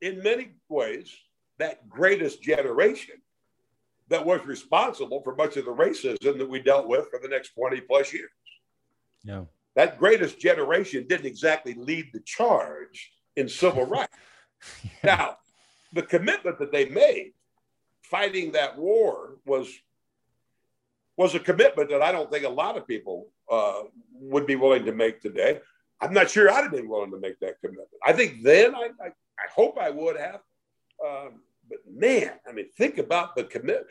in 0.00 0.22
many 0.22 0.50
ways 0.68 1.14
that 1.58 1.88
greatest 1.88 2.42
generation 2.42 3.16
that 4.08 4.24
was 4.24 4.44
responsible 4.46 5.22
for 5.22 5.34
much 5.34 5.56
of 5.56 5.64
the 5.64 5.74
racism 5.74 6.38
that 6.38 6.48
we 6.48 6.60
dealt 6.60 6.86
with 6.86 7.08
for 7.10 7.18
the 7.20 7.28
next 7.28 7.54
20 7.54 7.80
plus 7.82 8.12
years. 8.12 8.30
Yeah. 9.24 9.44
That 9.74 9.98
greatest 9.98 10.38
generation 10.38 11.06
didn't 11.08 11.26
exactly 11.26 11.74
lead 11.74 12.10
the 12.12 12.20
charge 12.20 13.12
in 13.34 13.48
civil 13.48 13.84
rights. 13.86 14.12
yeah. 14.82 14.90
Now, 15.16 15.36
the 15.92 16.02
commitment 16.02 16.58
that 16.58 16.72
they 16.72 16.88
made 16.88 17.32
fighting 18.02 18.52
that 18.52 18.78
war 18.78 19.36
was 19.44 19.68
was 21.16 21.34
a 21.34 21.40
commitment 21.40 21.88
that 21.88 22.02
I 22.02 22.12
don't 22.12 22.30
think 22.30 22.44
a 22.44 22.48
lot 22.48 22.76
of 22.76 22.86
people 22.86 23.28
uh, 23.50 23.84
would 24.12 24.46
be 24.46 24.54
willing 24.54 24.84
to 24.84 24.92
make 24.92 25.22
today. 25.22 25.60
I'm 26.00 26.12
not 26.12 26.30
sure 26.30 26.50
I'd 26.50 26.62
have 26.62 26.72
been 26.72 26.88
willing 26.88 27.10
to 27.10 27.18
make 27.18 27.38
that 27.40 27.60
commitment. 27.60 27.88
I 28.04 28.12
think 28.12 28.42
then 28.42 28.74
I, 28.74 28.90
I, 29.02 29.06
I 29.06 29.46
hope 29.54 29.78
I 29.80 29.90
would 29.90 30.16
have. 30.18 30.40
Um, 31.04 31.40
but 31.68 31.78
man, 31.90 32.32
I 32.48 32.52
mean, 32.52 32.66
think 32.76 32.98
about 32.98 33.34
the 33.34 33.44
commitment. 33.44 33.86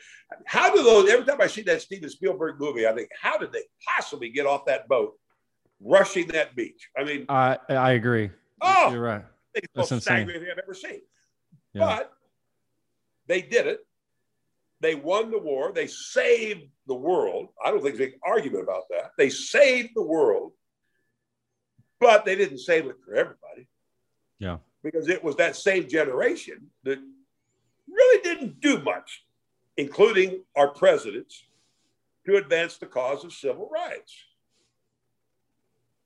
How 0.46 0.74
do 0.74 0.82
those, 0.82 1.10
every 1.10 1.26
time 1.26 1.40
I 1.40 1.46
see 1.46 1.62
that 1.62 1.82
Steven 1.82 2.08
Spielberg 2.08 2.58
movie, 2.58 2.86
I 2.86 2.94
think, 2.94 3.08
how 3.20 3.36
did 3.38 3.52
they 3.52 3.62
possibly 3.86 4.30
get 4.30 4.46
off 4.46 4.64
that 4.66 4.88
boat 4.88 5.14
rushing 5.80 6.28
that 6.28 6.56
beach? 6.56 6.88
I 6.96 7.04
mean, 7.04 7.26
I, 7.28 7.58
I 7.68 7.92
agree. 7.92 8.30
Oh, 8.62 8.90
you're 8.92 9.02
right. 9.02 9.24
It's 9.54 9.66
the 9.74 9.80
most 9.80 10.02
staggering 10.02 10.40
thing 10.40 10.48
I've 10.50 10.58
ever 10.58 10.74
seen. 10.74 11.00
Yeah. 11.74 11.86
But 11.86 12.12
they 13.26 13.42
did 13.42 13.66
it 13.66 13.80
they 14.80 14.94
won 14.94 15.30
the 15.30 15.38
war. 15.38 15.72
They 15.72 15.86
saved 15.86 16.68
the 16.86 16.94
world. 16.94 17.48
I 17.64 17.70
don't 17.70 17.82
think 17.82 17.96
there's 17.96 18.12
any 18.12 18.20
argument 18.26 18.64
about 18.64 18.84
that. 18.90 19.12
They 19.16 19.30
saved 19.30 19.90
the 19.94 20.02
world, 20.02 20.52
but 22.00 22.24
they 22.24 22.36
didn't 22.36 22.58
save 22.58 22.86
it 22.86 22.96
for 23.04 23.14
everybody. 23.14 23.68
Yeah. 24.38 24.58
Because 24.82 25.08
it 25.08 25.22
was 25.22 25.36
that 25.36 25.56
same 25.56 25.88
generation 25.88 26.70
that 26.84 26.98
really 27.88 28.22
didn't 28.22 28.60
do 28.60 28.82
much, 28.82 29.24
including 29.76 30.42
our 30.56 30.68
presidents, 30.68 31.44
to 32.26 32.36
advance 32.36 32.76
the 32.76 32.86
cause 32.86 33.24
of 33.24 33.32
civil 33.32 33.68
rights. 33.72 34.14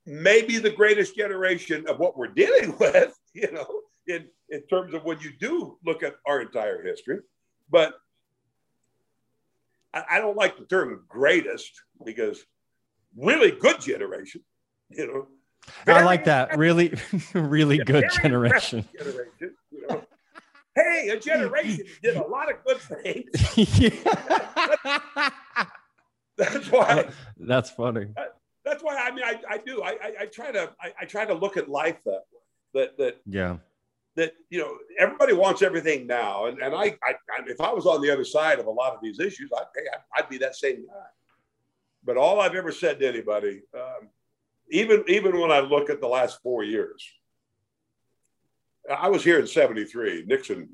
Maybe 0.06 0.58
the 0.58 0.70
greatest 0.70 1.16
generation 1.16 1.86
of 1.88 1.98
what 1.98 2.16
we're 2.16 2.28
dealing 2.28 2.76
with, 2.80 3.18
you 3.34 3.50
know, 3.52 3.82
in, 4.06 4.26
in 4.48 4.62
terms 4.62 4.94
of 4.94 5.04
when 5.04 5.18
you 5.20 5.32
do 5.38 5.78
look 5.84 6.02
at 6.02 6.16
our 6.26 6.40
entire 6.40 6.82
history. 6.82 7.18
But 7.70 7.94
I, 9.92 10.04
I 10.12 10.18
don't 10.18 10.36
like 10.36 10.58
the 10.58 10.64
term 10.64 11.04
greatest 11.08 11.82
because 12.04 12.44
really 13.16 13.50
good 13.50 13.80
generation, 13.80 14.42
you 14.88 15.06
know. 15.06 15.28
I 15.86 16.02
like 16.02 16.24
that. 16.24 16.58
Really, 16.58 16.94
really 17.34 17.78
good 17.78 18.04
generation. 18.22 18.86
generation 18.98 19.56
you 19.70 19.86
know? 19.88 20.04
hey, 20.74 21.08
a 21.08 21.18
generation 21.18 21.84
did 22.02 22.16
a 22.16 22.26
lot 22.26 22.50
of 22.50 22.64
good 22.64 22.78
things. 22.78 23.30
that's 26.36 26.70
why. 26.70 27.08
That's 27.38 27.70
funny. 27.70 28.08
That's 28.64 28.82
why 28.82 28.96
I 28.96 29.10
mean 29.10 29.24
I, 29.24 29.40
I 29.48 29.58
do 29.58 29.82
I, 29.82 29.90
I, 29.90 30.12
I 30.20 30.26
try 30.26 30.52
to 30.52 30.70
I, 30.80 30.92
I, 31.00 31.04
try 31.04 31.24
to 31.24 31.34
look 31.34 31.56
at 31.56 31.68
life 31.68 31.96
that 32.04 32.22
that 32.74 32.98
that 32.98 33.20
yeah 33.26 33.56
that 34.16 34.34
you 34.50 34.58
know 34.60 34.76
everybody 34.98 35.32
wants 35.32 35.62
everything 35.62 36.06
now 36.06 36.44
and 36.44 36.60
and 36.60 36.74
I, 36.74 36.96
I 37.02 37.14
if 37.46 37.60
I 37.60 37.72
was 37.72 37.86
on 37.86 38.02
the 38.02 38.10
other 38.10 38.24
side 38.24 38.58
of 38.58 38.66
a 38.66 38.70
lot 38.70 38.94
of 38.94 39.00
these 39.02 39.18
issues 39.18 39.50
I'd 39.56 39.64
I'd 40.16 40.28
be 40.28 40.36
that 40.38 40.56
same 40.56 40.86
guy. 40.86 41.06
But 42.04 42.16
all 42.16 42.40
I've 42.40 42.54
ever 42.54 42.72
said 42.72 42.98
to 43.00 43.08
anybody, 43.08 43.62
um, 43.74 44.08
even 44.70 45.04
even 45.08 45.38
when 45.38 45.50
I 45.50 45.60
look 45.60 45.90
at 45.90 46.00
the 46.00 46.06
last 46.06 46.40
four 46.42 46.64
years, 46.64 47.04
I 48.88 49.08
was 49.08 49.24
here 49.24 49.38
in 49.38 49.46
'73, 49.46 50.24
Nixon 50.26 50.68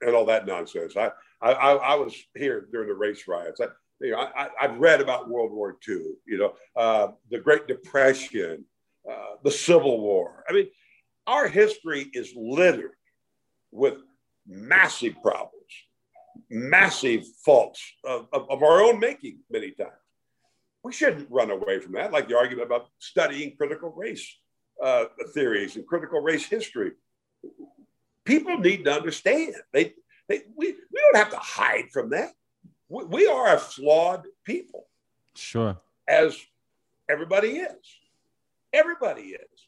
and 0.00 0.14
all 0.14 0.26
that 0.26 0.46
nonsense. 0.46 0.96
I 0.96 1.10
I, 1.40 1.50
I 1.52 1.94
was 1.94 2.14
here 2.34 2.68
during 2.72 2.88
the 2.88 2.94
race 2.94 3.24
riots. 3.28 3.60
I, 3.60 3.66
you 4.00 4.12
know, 4.12 4.18
I, 4.18 4.48
have 4.58 4.78
read 4.78 5.00
about 5.00 5.28
World 5.28 5.52
War 5.52 5.76
II. 5.86 6.02
You 6.26 6.38
know, 6.38 6.54
uh, 6.76 7.08
the 7.30 7.38
Great 7.38 7.66
Depression, 7.66 8.64
uh, 9.10 9.36
the 9.42 9.50
Civil 9.50 10.00
War. 10.00 10.44
I 10.48 10.52
mean, 10.52 10.68
our 11.26 11.48
history 11.48 12.08
is 12.12 12.32
littered 12.36 12.92
with 13.70 13.94
massive 14.46 15.20
problems, 15.22 15.52
massive 16.50 17.24
faults 17.44 17.82
of, 18.04 18.28
of, 18.32 18.50
of 18.50 18.62
our 18.62 18.82
own 18.82 19.00
making 19.00 19.40
many 19.50 19.70
times. 19.72 19.92
We 20.86 20.92
shouldn't 20.92 21.28
run 21.32 21.50
away 21.50 21.80
from 21.80 21.94
that, 21.94 22.12
like 22.12 22.28
the 22.28 22.36
argument 22.36 22.66
about 22.66 22.86
studying 23.00 23.56
critical 23.56 23.90
race 23.90 24.24
uh, 24.80 25.06
theories 25.34 25.74
and 25.74 25.84
critical 25.84 26.20
race 26.20 26.46
history. 26.46 26.92
People 28.24 28.58
need 28.58 28.84
to 28.84 28.92
understand. 28.92 29.56
They, 29.72 29.94
they, 30.28 30.42
we, 30.54 30.66
we 30.92 31.00
don't 31.00 31.16
have 31.16 31.30
to 31.30 31.38
hide 31.38 31.90
from 31.92 32.10
that. 32.10 32.34
We, 32.88 33.04
we 33.04 33.26
are 33.26 33.56
a 33.56 33.58
flawed 33.58 34.26
people. 34.44 34.86
Sure. 35.34 35.76
As 36.06 36.38
everybody 37.08 37.48
is. 37.48 37.98
Everybody 38.72 39.22
is. 39.22 39.58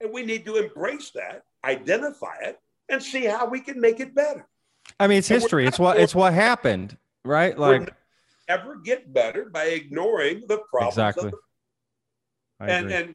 And 0.00 0.14
we 0.14 0.22
need 0.22 0.46
to 0.46 0.56
embrace 0.56 1.10
that, 1.10 1.42
identify 1.62 2.36
it, 2.40 2.58
and 2.88 3.02
see 3.02 3.26
how 3.26 3.46
we 3.46 3.60
can 3.60 3.78
make 3.78 4.00
it 4.00 4.14
better. 4.14 4.48
I 4.98 5.08
mean, 5.08 5.18
it's 5.18 5.30
and 5.30 5.42
history. 5.42 5.66
It's 5.66 5.78
what 5.78 5.98
it's 5.98 6.14
what 6.14 6.32
happened, 6.32 6.96
right? 7.22 7.58
Like 7.58 7.92
ever 8.48 8.76
get 8.76 9.12
better 9.12 9.46
by 9.46 9.64
ignoring 9.64 10.42
the 10.48 10.58
problems. 10.70 10.94
Exactly. 10.94 11.30
The, 12.60 12.66
and 12.66 12.90
and 12.90 13.14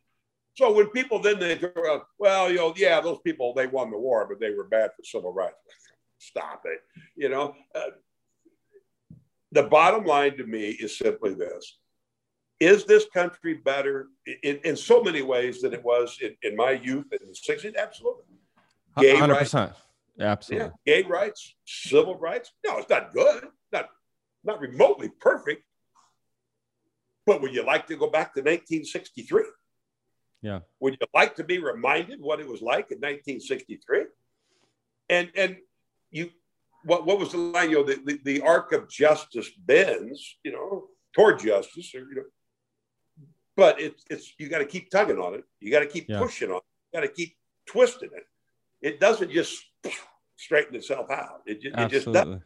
so 0.56 0.72
when 0.72 0.88
people 0.90 1.20
then 1.20 1.40
they 1.40 1.56
go, 1.56 2.04
well, 2.20 2.50
you 2.50 2.58
know, 2.58 2.74
yeah, 2.78 3.02
those 3.02 3.20
people 3.26 3.54
they 3.54 3.68
won 3.68 3.92
the 3.92 3.98
war, 3.98 4.26
but 4.30 4.40
they 4.40 4.52
were 4.52 4.66
bad 4.66 4.92
for 4.96 5.04
civil 5.04 5.34
rights. 5.34 5.56
Stop 6.20 6.64
it. 6.66 6.80
You 7.16 7.30
know, 7.30 7.56
uh, 7.76 7.82
the 9.52 9.64
bottom 9.64 10.06
line 10.06 10.38
to 10.38 10.46
me 10.46 10.70
is 10.70 10.98
simply 10.98 11.34
this: 11.34 11.80
Is 12.60 12.86
this 12.86 13.06
country 13.14 13.56
better 13.56 14.08
in, 14.44 14.60
in 14.64 14.78
so 14.78 15.02
many 15.02 15.22
ways 15.22 15.62
than 15.62 15.74
it 15.74 15.84
was 15.84 16.20
in, 16.22 16.36
in 16.44 16.56
my 16.56 16.72
youth 16.72 17.12
in 17.12 17.28
the 17.28 17.34
'60s? 17.34 17.76
Absolutely. 17.76 18.24
Gay 19.00 19.16
100%. 19.16 19.30
Rights, 19.30 19.56
Absolutely. 20.20 20.70
Yeah, 20.86 21.02
gay 21.02 21.08
rights, 21.08 21.56
civil 21.66 22.18
rights. 22.20 22.52
No, 22.66 22.78
it's 22.78 22.90
not 22.90 23.14
good. 23.14 23.46
Not 24.44 24.60
remotely 24.60 25.10
perfect. 25.10 25.64
But 27.26 27.41
would 27.41 27.54
you 27.54 27.66
like 27.66 27.88
to 27.88 27.96
go 27.96 28.10
back 28.10 28.34
to 28.34 28.41
1963? 28.41 29.44
Yeah. 30.41 30.60
Would 30.82 30.98
you 31.00 31.08
like 31.14 31.36
to 31.38 31.44
be 31.44 31.60
reminded 31.60 32.20
what 32.22 32.41
it 32.41 32.48
was 32.48 32.62
like 32.62 32.91
in 32.91 32.98
1963? 32.98 34.06
And 35.10 35.30
and 35.36 35.58
you 36.12 36.32
what 36.84 37.06
what 37.06 37.20
was 37.20 37.32
the 37.32 37.38
line? 37.38 37.70
You 37.70 37.78
know, 37.78 37.84
the, 37.84 38.02
the, 38.06 38.20
the 38.24 38.41
arc 38.41 38.74
of 38.74 38.89
justice 38.89 39.50
bends, 39.58 40.38
you 40.44 40.52
know, 40.52 40.86
toward 41.14 41.39
justice, 41.39 41.94
or 41.96 42.00
you 42.00 42.16
know. 42.16 42.24
But 43.56 43.80
it's 43.80 44.04
it's 44.10 44.34
you 44.38 44.50
got 44.50 44.60
to 44.60 44.66
keep 44.66 44.89
tugging 44.89 45.18
on 45.18 45.36
it. 45.36 45.46
You 45.60 45.72
got 45.72 45.80
to 45.80 45.88
keep 45.88 46.10
yeah. 46.10 46.20
pushing 46.20 46.50
on 46.50 46.58
it. 46.58 46.64
You 46.91 47.00
got 47.00 47.08
to 47.08 47.14
keep 47.14 47.38
twisting 47.66 48.10
it. 48.14 48.26
It 48.82 49.00
doesn't 49.00 49.32
just 49.32 49.64
straighten 50.36 50.76
itself 50.76 51.10
out. 51.10 51.41
It, 51.46 51.62
just, 51.62 51.78
it 51.78 51.89
just 51.89 52.12
doesn't. 52.12 52.41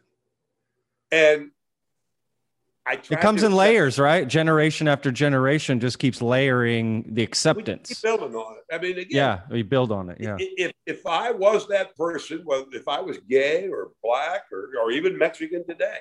And 1.11 1.51
it 2.93 3.19
comes 3.19 3.43
in 3.43 3.53
layers, 3.53 3.99
right? 3.99 4.27
Generation 4.27 4.87
after 4.87 5.11
generation 5.11 5.79
just 5.79 5.99
keeps 5.99 6.21
layering 6.21 7.05
the 7.13 7.23
acceptance. 7.23 7.89
keep 7.89 8.01
building 8.01 8.35
on 8.35 8.57
it. 8.57 8.73
I 8.73 8.79
mean, 8.79 8.93
again, 8.93 9.07
yeah, 9.09 9.39
we 9.49 9.63
build 9.63 9.91
on 9.91 10.09
it. 10.09 10.17
Yeah. 10.19 10.37
If 10.39 10.73
if 10.85 11.05
I 11.05 11.31
was 11.31 11.67
that 11.67 11.95
person, 11.95 12.43
well, 12.45 12.65
if 12.71 12.87
I 12.87 12.99
was 12.99 13.17
gay 13.29 13.67
or 13.67 13.91
black 14.03 14.43
or 14.51 14.69
or 14.81 14.91
even 14.91 15.17
Mexican 15.17 15.65
today, 15.65 15.97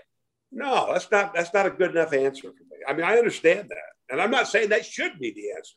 no, 0.53 0.93
that's 0.93 1.11
not 1.11 1.34
that's 1.34 1.53
not 1.53 1.66
a 1.66 1.70
good 1.70 1.91
enough 1.91 2.12
answer 2.12 2.51
for 2.53 2.64
me. 2.64 2.78
I 2.87 2.93
mean, 2.93 3.05
I 3.05 3.16
understand 3.18 3.68
that, 3.68 4.11
and 4.11 4.20
I'm 4.20 4.30
not 4.30 4.49
saying 4.49 4.68
that 4.70 4.84
should 4.84 5.18
be 5.18 5.32
the 5.32 5.53
answer, 5.57 5.74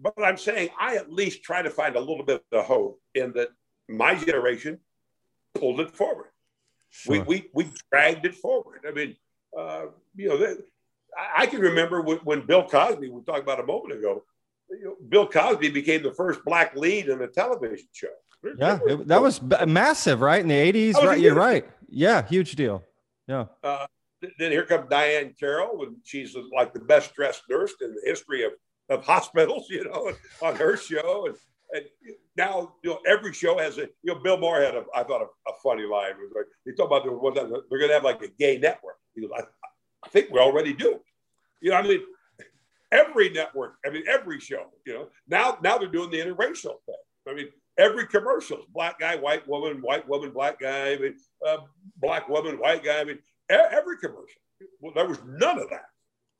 but 0.00 0.14
I'm 0.22 0.36
saying 0.36 0.70
I 0.78 0.96
at 0.96 1.12
least 1.12 1.42
try 1.42 1.62
to 1.62 1.70
find 1.70 1.96
a 1.96 2.00
little 2.00 2.24
bit 2.24 2.36
of 2.36 2.42
the 2.50 2.62
hope 2.62 3.00
in 3.14 3.32
that 3.34 3.48
my 3.88 4.14
generation 4.14 4.78
pulled 5.54 5.80
it 5.80 5.90
forward. 5.90 6.28
Sure. 6.90 7.20
We, 7.20 7.20
we 7.20 7.50
we 7.54 7.70
dragged 7.90 8.26
it 8.26 8.34
forward. 8.34 8.80
I 8.86 8.92
mean 8.92 9.16
uh, 9.58 9.86
you 10.16 10.28
know, 10.28 10.36
they, 10.36 10.54
I, 11.36 11.46
can 11.46 11.60
remember 11.60 12.02
when, 12.02 12.18
when, 12.18 12.46
Bill 12.46 12.66
Cosby, 12.66 13.08
we 13.08 13.22
talked 13.22 13.40
about 13.40 13.60
a 13.60 13.66
moment 13.66 13.98
ago, 13.98 14.24
you 14.70 14.84
know, 14.84 14.96
Bill 15.08 15.28
Cosby 15.28 15.70
became 15.70 16.02
the 16.02 16.12
first 16.12 16.44
black 16.44 16.74
lead 16.76 17.08
in 17.08 17.20
a 17.22 17.28
television 17.28 17.86
show. 17.92 18.08
Yeah, 18.58 18.78
it, 18.86 19.06
that 19.06 19.22
was 19.22 19.40
massive, 19.66 20.20
right? 20.20 20.40
In 20.40 20.48
the 20.48 20.72
80s, 20.72 20.94
right? 20.94 21.20
You're 21.20 21.34
right. 21.34 21.64
Yeah, 21.88 22.26
huge 22.26 22.56
deal. 22.56 22.82
Yeah. 23.28 23.46
Uh, 23.62 23.86
then 24.38 24.50
here 24.50 24.64
comes 24.64 24.88
Diahann 24.88 25.38
Carroll, 25.38 25.84
and 25.84 25.96
she's 26.04 26.36
like 26.54 26.72
the 26.72 26.80
best 26.80 27.14
dressed 27.14 27.42
nurse 27.48 27.74
in 27.80 27.94
the 27.94 28.02
history 28.04 28.44
of, 28.44 28.52
of 28.88 29.04
hospitals, 29.06 29.66
you 29.68 29.84
know, 29.84 30.12
on 30.42 30.56
her 30.56 30.76
show. 30.76 31.26
And, 31.26 31.36
and 31.74 31.84
now, 32.36 32.74
you 32.82 32.90
know, 32.90 32.98
every 33.06 33.32
show 33.32 33.58
has 33.58 33.78
a, 33.78 33.82
you 34.02 34.14
know, 34.14 34.16
Bill 34.16 34.38
Maher 34.38 34.62
had 34.62 34.74
a, 34.74 34.84
I 34.94 35.04
thought, 35.04 35.22
a, 35.22 35.50
a 35.50 35.54
funny 35.62 35.84
line. 35.84 36.10
It 36.10 36.16
was 36.18 36.32
like, 36.34 36.46
he 36.64 36.72
talked 36.72 36.92
about 36.92 37.04
there, 37.04 37.48
they're 37.70 37.78
going 37.78 37.90
to 37.90 37.94
have 37.94 38.04
like 38.04 38.22
a 38.22 38.28
gay 38.28 38.58
network. 38.58 38.96
He 39.14 39.22
goes, 39.22 39.30
I, 39.36 39.42
I 40.04 40.08
think 40.08 40.30
we 40.30 40.38
already 40.38 40.72
do. 40.72 41.00
You 41.60 41.70
know, 41.70 41.76
I 41.76 41.82
mean, 41.82 42.00
every 42.90 43.30
network, 43.30 43.76
I 43.86 43.90
mean, 43.90 44.04
every 44.08 44.40
show, 44.40 44.66
you 44.84 44.94
know, 44.94 45.08
now 45.28 45.58
now 45.62 45.78
they're 45.78 45.88
doing 45.88 46.10
the 46.10 46.18
interracial 46.18 46.76
thing. 46.86 46.94
I 47.28 47.34
mean, 47.34 47.48
every 47.78 48.06
commercial 48.06 48.58
is 48.58 48.64
black 48.72 48.98
guy, 48.98 49.16
white 49.16 49.46
woman, 49.48 49.78
white 49.80 50.08
woman, 50.08 50.30
black 50.30 50.60
guy, 50.60 50.92
I 50.92 50.98
mean, 50.98 51.16
uh, 51.46 51.58
black 51.96 52.28
woman, 52.28 52.58
white 52.58 52.84
guy. 52.84 53.00
I 53.00 53.04
mean, 53.04 53.18
every 53.48 53.98
commercial. 53.98 54.40
Well, 54.80 54.92
there 54.94 55.06
was 55.06 55.18
none 55.24 55.58
of 55.58 55.70
that. 55.70 55.86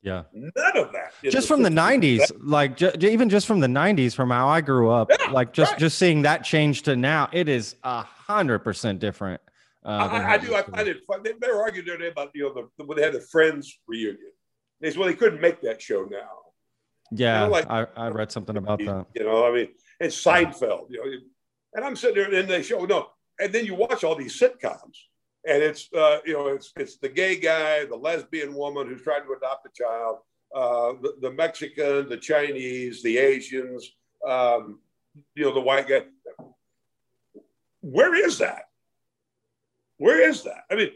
Yeah. 0.03 0.25
None 0.33 0.77
of 0.77 0.93
that. 0.93 1.13
Just 1.23 1.47
from 1.47 1.63
the 1.63 1.69
90s, 1.69 2.33
like 2.41 2.77
j- 2.77 2.93
even 3.01 3.29
just 3.29 3.47
from 3.47 3.61
the 3.61 3.69
90s, 3.69 4.15
from 4.15 4.31
how 4.31 4.49
I 4.49 4.61
grew 4.61 4.91
up, 4.91 5.11
yeah, 5.11 5.31
like 5.31 5.53
just, 5.53 5.73
right. 5.73 5.81
just 5.81 5.97
seeing 5.97 6.23
that 6.23 6.43
change 6.43 6.83
to 6.83 6.97
now, 6.97 7.29
it 7.33 7.49
is 7.49 7.77
a 7.85 8.03
hundred 8.03 8.61
percent 8.61 8.99
different. 8.99 9.41
Uh, 9.85 9.89
I, 9.89 10.35
I, 10.35 10.39
do. 10.39 10.55
I 10.55 10.63
find 10.63 10.87
it 10.87 11.05
fun. 11.05 11.23
They, 11.23 11.33
they 11.41 11.49
were 11.49 11.63
arguing 11.63 11.87
today 11.87 12.09
about 12.09 12.31
you 12.35 12.45
know 12.45 12.69
the, 12.79 12.85
when 12.85 12.97
they 12.97 13.05
had 13.05 13.15
the 13.15 13.21
Friends 13.21 13.81
reunion. 13.87 14.19
They 14.81 14.91
said, 14.91 14.99
well, 14.99 15.09
they 15.09 15.15
couldn't 15.15 15.41
make 15.41 15.61
that 15.63 15.83
show 15.83 16.05
now. 16.05 16.29
Yeah, 17.11 17.41
you 17.41 17.47
know, 17.47 17.53
like, 17.53 17.71
I, 17.71 17.87
I 17.97 18.09
read 18.09 18.33
something 18.33 18.57
about 18.57 18.79
that. 18.81 19.07
You 19.15 19.25
know, 19.25 19.47
I 19.47 19.53
mean, 19.53 19.69
it's 20.01 20.23
Seinfeld. 20.23 20.87
You 20.91 21.05
know, 21.05 21.13
and 21.75 21.85
I'm 21.85 21.97
sitting 21.97 22.17
there 22.17 22.41
and 22.41 22.49
they 22.49 22.63
show 22.63 22.85
no, 22.85 23.09
and 23.41 23.53
then 23.53 23.67
you 23.67 23.75
watch 23.75 24.05
all 24.05 24.15
these 24.15 24.39
sitcoms, 24.39 24.97
and 25.47 25.63
it's 25.63 25.89
uh, 25.93 26.19
you 26.25 26.35
know 26.35 26.49
it's 26.49 26.73
it's 26.77 26.97
the 26.97 27.09
gay 27.09 27.37
guy, 27.37 27.85
the 27.85 27.97
lesbian 27.97 28.55
woman 28.55 28.87
who's 28.87 29.03
trying 29.03 29.25
to 29.25 29.33
adopt 29.33 29.67
a 29.67 29.71
child, 29.75 30.19
uh, 30.55 30.93
the, 31.03 31.17
the 31.21 31.31
Mexican, 31.31 32.09
the 32.09 32.17
Chinese, 32.17 33.03
the 33.03 33.19
Asians, 33.19 33.91
um, 34.27 34.81
you 35.35 35.45
know, 35.45 35.53
the 35.53 35.61
white 35.61 35.89
guy. 35.89 36.03
Where 37.81 38.15
is 38.15 38.39
that? 38.39 38.67
Where 40.03 40.29
is 40.29 40.43
that? 40.43 40.65
I 40.69 40.75
mean, 40.75 40.91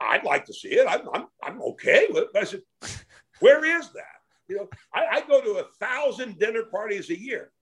I'd 0.00 0.24
like 0.24 0.46
to 0.46 0.54
see 0.54 0.70
it. 0.70 0.86
I'm, 0.88 1.06
I'm, 1.12 1.26
I'm 1.42 1.60
okay 1.62 2.06
with 2.08 2.22
it. 2.24 2.28
But 2.32 2.42
I 2.42 2.46
said, 2.46 2.62
where 3.40 3.62
is 3.78 3.92
that? 3.92 4.16
You 4.48 4.56
know, 4.56 4.68
I, 4.94 5.18
I 5.18 5.20
go 5.28 5.42
to 5.42 5.60
a 5.60 5.64
thousand 5.78 6.38
dinner 6.38 6.62
parties 6.62 7.10
a 7.10 7.20
year. 7.20 7.52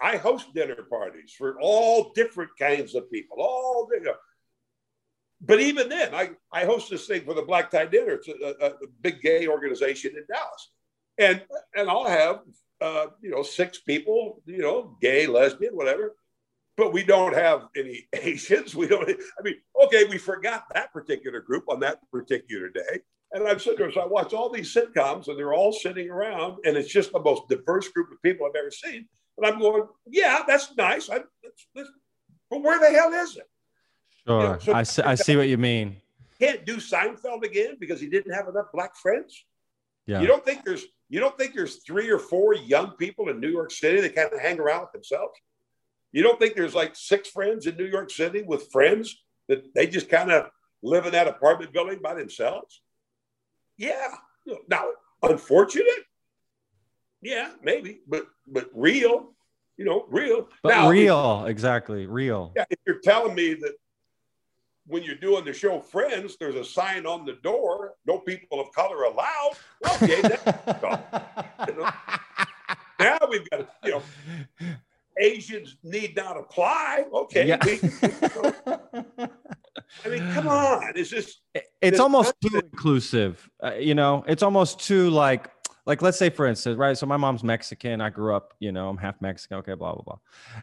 I 0.00 0.18
host 0.18 0.54
dinner 0.54 0.86
parties 0.88 1.34
for 1.36 1.60
all 1.60 2.12
different 2.14 2.52
kinds 2.56 2.94
of 2.94 3.10
people, 3.10 3.38
all 3.40 3.88
you 3.92 4.04
know. 4.04 4.14
But 5.40 5.58
even 5.58 5.88
then, 5.88 6.14
I, 6.14 6.30
I 6.52 6.64
host 6.64 6.88
this 6.88 7.08
thing 7.08 7.24
for 7.24 7.34
the 7.34 7.42
Black 7.42 7.68
Tie 7.68 7.86
Dinner. 7.86 8.12
It's 8.12 8.28
a, 8.28 8.64
a, 8.64 8.68
a 8.68 8.88
big 9.00 9.20
gay 9.20 9.48
organization 9.48 10.12
in 10.16 10.24
Dallas, 10.32 10.70
and 11.18 11.42
and 11.74 11.90
I'll 11.90 12.06
have 12.06 12.42
uh, 12.80 13.06
you 13.20 13.30
know 13.30 13.42
six 13.42 13.80
people, 13.80 14.42
you 14.46 14.58
know, 14.58 14.96
gay, 15.00 15.26
lesbian, 15.26 15.74
whatever. 15.74 16.14
But 16.82 16.92
we 16.92 17.04
don't 17.04 17.32
have 17.32 17.68
any 17.76 18.08
Asians. 18.12 18.74
We 18.74 18.88
don't. 18.88 19.08
I 19.08 19.42
mean, 19.44 19.54
okay, 19.84 20.02
we 20.02 20.18
forgot 20.18 20.64
that 20.74 20.92
particular 20.92 21.40
group 21.40 21.66
on 21.68 21.78
that 21.78 22.00
particular 22.10 22.70
day. 22.70 22.98
And 23.30 23.46
I'm 23.46 23.60
sitting 23.60 23.78
there, 23.78 23.92
so 23.92 24.00
I 24.00 24.06
watch 24.06 24.34
all 24.34 24.50
these 24.50 24.74
sitcoms, 24.74 25.28
and 25.28 25.38
they're 25.38 25.54
all 25.54 25.72
sitting 25.72 26.10
around, 26.10 26.58
and 26.64 26.76
it's 26.76 26.92
just 26.92 27.12
the 27.12 27.20
most 27.20 27.42
diverse 27.48 27.86
group 27.86 28.10
of 28.10 28.20
people 28.20 28.48
I've 28.48 28.58
ever 28.58 28.72
seen. 28.72 29.06
And 29.38 29.46
I'm 29.46 29.60
going, 29.60 29.84
yeah, 30.08 30.42
that's 30.44 30.76
nice. 30.76 31.08
I, 31.08 31.18
that's, 31.18 31.66
that's, 31.72 31.88
but 32.50 32.62
where 32.62 32.80
the 32.80 32.90
hell 32.90 33.12
is 33.12 33.36
it? 33.36 33.48
Sure, 34.26 34.42
you 34.42 34.48
know, 34.48 34.58
so 34.58 34.72
I, 34.74 34.82
see, 34.82 35.02
I 35.02 35.14
see 35.14 35.36
what 35.36 35.46
you 35.48 35.58
mean. 35.58 35.98
Can't 36.40 36.66
do 36.66 36.78
Seinfeld 36.78 37.44
again 37.44 37.76
because 37.78 38.00
he 38.00 38.08
didn't 38.08 38.34
have 38.34 38.48
enough 38.48 38.66
black 38.74 38.96
friends. 38.96 39.44
Yeah. 40.06 40.20
You 40.20 40.26
don't 40.26 40.44
think 40.44 40.64
there's 40.64 40.84
you 41.08 41.20
don't 41.20 41.38
think 41.38 41.54
there's 41.54 41.76
three 41.86 42.10
or 42.10 42.18
four 42.18 42.54
young 42.54 42.90
people 42.92 43.28
in 43.28 43.38
New 43.38 43.50
York 43.50 43.70
City 43.70 44.00
that 44.00 44.16
kind 44.16 44.32
of 44.32 44.40
hang 44.40 44.58
around 44.58 44.80
with 44.80 44.92
themselves? 44.92 45.38
You 46.12 46.22
don't 46.22 46.38
think 46.38 46.54
there's 46.54 46.74
like 46.74 46.94
six 46.94 47.28
friends 47.28 47.66
in 47.66 47.76
New 47.76 47.86
York 47.86 48.10
City 48.10 48.42
with 48.42 48.70
friends 48.70 49.16
that 49.48 49.74
they 49.74 49.86
just 49.86 50.08
kind 50.08 50.30
of 50.30 50.50
live 50.82 51.06
in 51.06 51.12
that 51.12 51.26
apartment 51.26 51.72
building 51.72 52.00
by 52.02 52.14
themselves? 52.14 52.82
Yeah. 53.78 54.08
Now, 54.68 54.84
unfortunate, 55.22 56.04
yeah, 57.22 57.52
maybe, 57.62 58.00
but 58.06 58.26
but 58.46 58.68
real, 58.74 59.32
you 59.76 59.84
know, 59.84 60.04
real. 60.10 60.48
But 60.62 60.70
now, 60.70 60.90
real, 60.90 61.44
if, 61.44 61.50
exactly, 61.50 62.06
real. 62.06 62.52
Yeah, 62.56 62.64
if 62.68 62.78
you're 62.84 62.98
telling 62.98 63.34
me 63.34 63.54
that 63.54 63.74
when 64.86 65.04
you're 65.04 65.14
doing 65.14 65.44
the 65.44 65.52
show 65.52 65.78
Friends, 65.78 66.36
there's 66.38 66.56
a 66.56 66.64
sign 66.64 67.06
on 67.06 67.24
the 67.24 67.34
door, 67.34 67.94
no 68.04 68.18
people 68.18 68.60
of 68.60 68.72
color 68.72 69.04
allowed. 69.04 69.52
Okay, 69.94 70.16
you 71.68 71.74
know, 71.76 71.90
now 72.98 73.18
we've 73.30 73.48
got 73.48 73.58
to, 73.58 73.68
you 73.84 73.90
know 73.92 74.02
Asians 75.22 75.76
need 75.82 76.16
not 76.16 76.36
apply. 76.36 77.04
Okay. 77.12 77.46
Yeah. 77.46 77.58
We, 77.64 77.80
I 80.04 80.08
mean, 80.08 80.32
come 80.32 80.48
on. 80.48 80.92
It's 80.96 81.10
just 81.10 81.42
it's 81.80 82.00
almost 82.00 82.34
too 82.40 82.58
inclusive. 82.58 83.48
Uh, 83.62 83.74
you 83.74 83.94
know, 83.94 84.24
it's 84.26 84.42
almost 84.42 84.80
too 84.80 85.10
like 85.10 85.50
like 85.84 86.00
let's 86.00 86.18
say 86.18 86.30
for 86.30 86.46
instance 86.46 86.78
right 86.78 86.96
so 86.96 87.06
my 87.06 87.16
mom's 87.16 87.42
mexican 87.42 88.00
i 88.00 88.08
grew 88.08 88.36
up 88.36 88.54
you 88.60 88.70
know 88.70 88.88
i'm 88.88 88.96
half 88.96 89.20
mexican 89.20 89.56
okay 89.58 89.74
blah 89.74 89.92
blah 89.94 90.02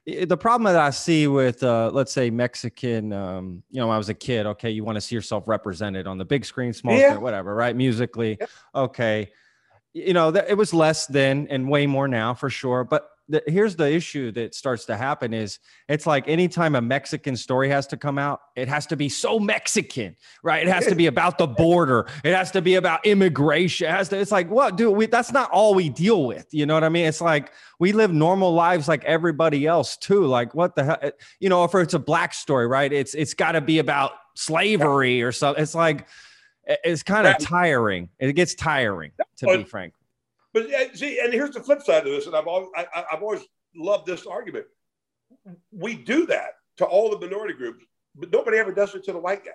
blah 0.05 0.25
the 0.25 0.37
problem 0.37 0.63
that 0.63 0.81
i 0.81 0.89
see 0.89 1.27
with 1.27 1.61
uh, 1.61 1.89
let's 1.93 2.13
say 2.13 2.29
mexican 2.29 3.11
um, 3.11 3.61
you 3.69 3.79
know 3.79 3.87
when 3.87 3.95
i 3.95 3.97
was 3.97 4.09
a 4.09 4.13
kid 4.13 4.45
okay 4.45 4.69
you 4.69 4.83
want 4.83 4.95
to 4.95 5.01
see 5.01 5.15
yourself 5.15 5.45
represented 5.47 6.07
on 6.07 6.17
the 6.17 6.25
big 6.25 6.45
screen 6.45 6.71
small 6.71 6.95
yeah. 6.95 7.09
screen 7.09 7.21
whatever 7.21 7.53
right 7.53 7.75
musically 7.75 8.37
yeah. 8.39 8.47
okay 8.73 9.29
you 9.93 10.13
know 10.13 10.29
it 10.29 10.57
was 10.57 10.73
less 10.73 11.05
then 11.07 11.47
and 11.49 11.67
way 11.67 11.85
more 11.85 12.07
now 12.07 12.33
for 12.33 12.49
sure 12.49 12.83
but 12.83 13.09
the, 13.29 13.43
here's 13.45 13.75
the 13.75 13.89
issue 13.89 14.31
that 14.31 14.55
starts 14.55 14.85
to 14.85 14.97
happen 14.97 15.33
is 15.33 15.59
it's 15.87 16.07
like 16.07 16.27
anytime 16.27 16.75
a 16.75 16.81
Mexican 16.81 17.37
story 17.37 17.69
has 17.69 17.85
to 17.87 17.97
come 17.97 18.17
out, 18.17 18.41
it 18.55 18.67
has 18.67 18.87
to 18.87 18.97
be 18.97 19.07
so 19.07 19.39
Mexican, 19.39 20.15
right? 20.43 20.67
It 20.67 20.73
has 20.73 20.87
to 20.87 20.95
be 20.95 21.05
about 21.13 21.37
the 21.37 21.45
border. 21.45 22.07
It 22.23 22.33
has 22.33 22.49
to 22.51 22.61
be 22.61 22.75
about 22.75 23.05
immigration. 23.05 23.87
It 23.87 23.91
has 23.91 24.09
to, 24.09 24.17
it's 24.17 24.31
like, 24.31 24.49
what, 24.49 24.75
dude, 24.75 24.95
we, 24.95 25.05
that's 25.05 25.31
not 25.31 25.51
all 25.51 25.75
we 25.75 25.89
deal 25.89 26.25
with. 26.25 26.47
You 26.51 26.65
know 26.65 26.73
what 26.73 26.83
I 26.83 26.89
mean? 26.89 27.05
It's 27.05 27.21
like 27.21 27.53
we 27.79 27.93
live 27.93 28.11
normal 28.11 28.53
lives 28.53 28.87
like 28.87 29.05
everybody 29.05 29.67
else 29.67 29.95
too. 29.95 30.25
Like 30.25 30.55
what 30.55 30.75
the 30.75 30.83
hell, 30.83 31.11
you 31.39 31.49
know, 31.49 31.63
if 31.63 31.75
it's 31.75 31.93
a 31.93 31.99
black 31.99 32.33
story, 32.33 32.65
right? 32.65 32.91
It's, 32.91 33.13
it's 33.13 33.35
gotta 33.35 33.61
be 33.61 33.77
about 33.77 34.13
slavery 34.35 35.21
or 35.21 35.31
something. 35.31 35.61
It's 35.61 35.75
like, 35.75 36.07
it's 36.83 37.03
kind 37.03 37.25
of 37.25 37.37
tiring. 37.39 38.09
It 38.19 38.33
gets 38.33 38.53
tiring 38.55 39.11
to 39.37 39.47
be 39.47 39.63
frank. 39.63 39.93
But 40.67 40.97
see, 40.97 41.19
and 41.19 41.33
here's 41.33 41.51
the 41.51 41.61
flip 41.61 41.81
side 41.81 42.05
of 42.05 42.11
this, 42.11 42.27
and 42.27 42.35
I've 42.35 42.47
always, 42.47 42.69
I, 42.75 43.05
have 43.09 43.21
always 43.21 43.41
loved 43.75 44.05
this 44.05 44.25
argument. 44.25 44.65
We 45.71 45.95
do 45.95 46.25
that 46.27 46.53
to 46.77 46.85
all 46.85 47.09
the 47.09 47.19
minority 47.19 47.53
groups, 47.53 47.83
but 48.15 48.31
nobody 48.31 48.57
ever 48.57 48.73
does 48.73 48.95
it 48.95 49.03
to 49.05 49.13
the 49.13 49.19
white 49.19 49.45
guys. 49.45 49.53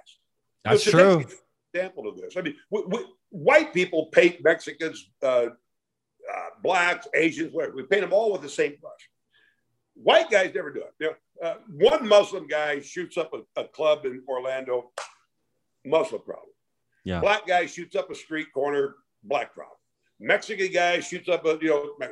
That's 0.65 0.85
so 0.85 0.91
true. 0.91 1.25
Example 1.73 2.09
of 2.09 2.17
this. 2.17 2.37
I 2.37 2.41
mean, 2.41 2.57
we, 2.71 2.83
we, 2.87 3.05
white 3.31 3.75
people 3.75 4.07
paint 4.07 4.43
Mexicans, 4.43 5.11
uh, 5.23 5.27
uh, 5.27 5.49
blacks, 6.63 7.09
Asians, 7.15 7.53
whatever. 7.53 7.75
We 7.75 7.83
paint 7.83 8.03
them 8.03 8.13
all 8.13 8.33
with 8.33 8.43
the 8.43 8.49
same 8.49 8.77
brush. 8.81 9.11
White 9.95 10.31
guys 10.31 10.53
never 10.55 10.73
do 10.73 10.81
it. 10.81 10.95
You 11.01 11.09
know, 11.09 11.49
uh, 11.49 11.55
one 11.73 12.09
Muslim 12.09 12.47
guy 12.47 12.81
shoots 12.81 13.17
up 13.17 13.33
a, 13.35 13.61
a 13.61 13.69
club 13.69 14.07
in 14.07 14.23
Orlando, 14.29 14.93
Muslim 15.85 16.23
problem. 16.23 16.49
Yeah. 17.05 17.21
Black 17.21 17.47
guy 17.47 17.67
shoots 17.67 17.95
up 17.97 18.11
a 18.11 18.15
street 18.15 18.49
corner, 18.53 18.97
black 19.23 19.55
problem. 19.55 19.77
Mexican 20.21 20.73
guy 20.73 21.01
shoots 21.01 21.29
up 21.29 21.45
a, 21.45 21.59
you 21.61 21.69
know, 21.69 22.09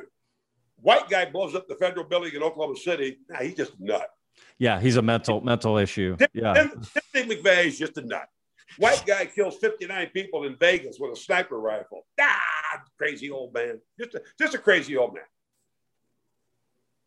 white 0.81 1.09
guy 1.09 1.25
blows 1.25 1.55
up 1.55 1.67
the 1.67 1.75
federal 1.75 2.05
building 2.05 2.33
in 2.33 2.43
Oklahoma 2.43 2.77
City. 2.77 3.17
Nah, 3.29 3.39
he's 3.39 3.55
just 3.55 3.73
a 3.79 3.83
nut. 3.83 4.09
Yeah, 4.57 4.79
he's 4.79 4.97
a 4.97 5.01
mental 5.01 5.41
mental 5.41 5.77
issue. 5.77 6.17
Yeah. 6.33 6.53
Timothy 6.53 7.35
McVeigh 7.35 7.65
is 7.65 7.79
just 7.79 7.97
a 7.97 8.01
nut. 8.01 8.27
White 8.77 9.03
guy 9.05 9.25
kills 9.25 9.57
59 9.57 10.09
people 10.13 10.45
in 10.45 10.55
Vegas 10.55 10.97
with 10.99 11.13
a 11.13 11.15
sniper 11.15 11.59
rifle. 11.59 12.05
Ah, 12.19 12.81
crazy 12.97 13.29
old 13.29 13.53
man. 13.53 13.79
Just 13.99 14.15
a, 14.15 14.21
just 14.39 14.55
a 14.55 14.57
crazy 14.57 14.97
old 14.97 15.13
man. 15.13 15.23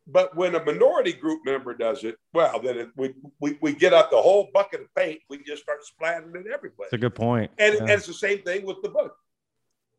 But 0.07 0.37
when 0.37 0.55
a 0.55 0.65
minority 0.65 1.13
group 1.13 1.45
member 1.45 1.75
does 1.75 2.05
it, 2.05 2.17
well, 2.33 2.61
then 2.61 2.79
it, 2.79 2.89
we, 2.95 3.15
we, 3.41 3.59
we 3.61 3.75
get 3.75 3.93
out 3.93 4.13
the 4.13 4.23
whole 4.23 4.49
bucket 4.55 4.83
of 4.83 4.95
paint. 4.95 5.21
We 5.29 5.43
just 5.43 5.63
start 5.63 5.85
splattering 5.85 6.37
it 6.37 6.53
everywhere. 6.53 6.87
That's 6.91 6.93
a 6.93 6.99
good 6.99 7.17
point. 7.17 7.51
And, 7.59 7.75
yeah. 7.75 7.81
and 7.81 7.91
it's 7.91 8.07
the 8.07 8.15
same 8.15 8.43
thing 8.43 8.65
with 8.65 8.81
the 8.83 8.89
book 8.89 9.17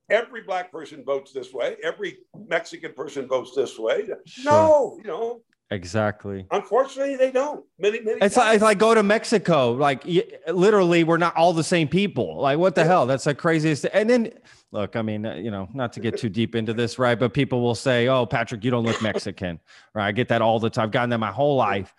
every 0.09 0.41
black 0.41 0.71
person 0.71 1.03
votes 1.03 1.31
this 1.31 1.53
way, 1.53 1.77
every 1.83 2.19
Mexican 2.47 2.93
person 2.93 3.27
votes 3.27 3.53
this 3.55 3.77
way. 3.77 4.07
Sure. 4.25 4.51
No, 4.51 4.97
you 4.97 5.07
know. 5.07 5.41
Exactly. 5.69 6.45
Unfortunately, 6.51 7.17
they 7.17 7.29
don't. 7.29 7.65
Many, 7.77 7.99
many. 7.99 8.19
It's 8.21 8.37
like, 8.37 8.77
go 8.77 8.95
to 8.95 9.03
Mexico. 9.03 9.73
Like 9.73 10.05
literally, 10.47 11.03
we're 11.03 11.17
not 11.17 11.35
all 11.35 11.51
the 11.51 11.63
same 11.63 11.89
people. 11.89 12.39
Like 12.39 12.57
what 12.57 12.75
the 12.75 12.81
yeah. 12.81 12.87
hell? 12.87 13.05
That's 13.05 13.25
the 13.25 13.35
craziest. 13.35 13.85
And 13.91 14.09
then 14.09 14.31
look, 14.71 14.95
I 14.95 15.01
mean, 15.01 15.25
uh, 15.25 15.35
you 15.35 15.51
know, 15.51 15.67
not 15.73 15.91
to 15.93 15.99
get 15.99 16.17
too 16.17 16.29
deep 16.29 16.55
into 16.55 16.73
this, 16.73 16.97
right? 16.97 17.19
But 17.19 17.33
people 17.33 17.61
will 17.61 17.75
say, 17.75 18.07
"Oh, 18.07 18.25
Patrick, 18.25 18.63
you 18.63 18.71
don't 18.71 18.85
look 18.85 19.01
Mexican," 19.01 19.59
right? 19.93 20.07
I 20.07 20.11
get 20.13 20.29
that 20.29 20.41
all 20.41 20.59
the 20.59 20.69
time. 20.69 20.85
I've 20.85 20.91
gotten 20.91 21.09
that 21.09 21.17
my 21.17 21.31
whole 21.31 21.57
life, 21.57 21.93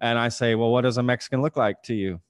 and 0.00 0.18
I 0.18 0.28
say, 0.28 0.56
"Well, 0.56 0.72
what 0.72 0.80
does 0.80 0.98
a 0.98 1.02
Mexican 1.02 1.42
look 1.42 1.56
like 1.56 1.80
to 1.84 1.94
you?" 1.94 2.20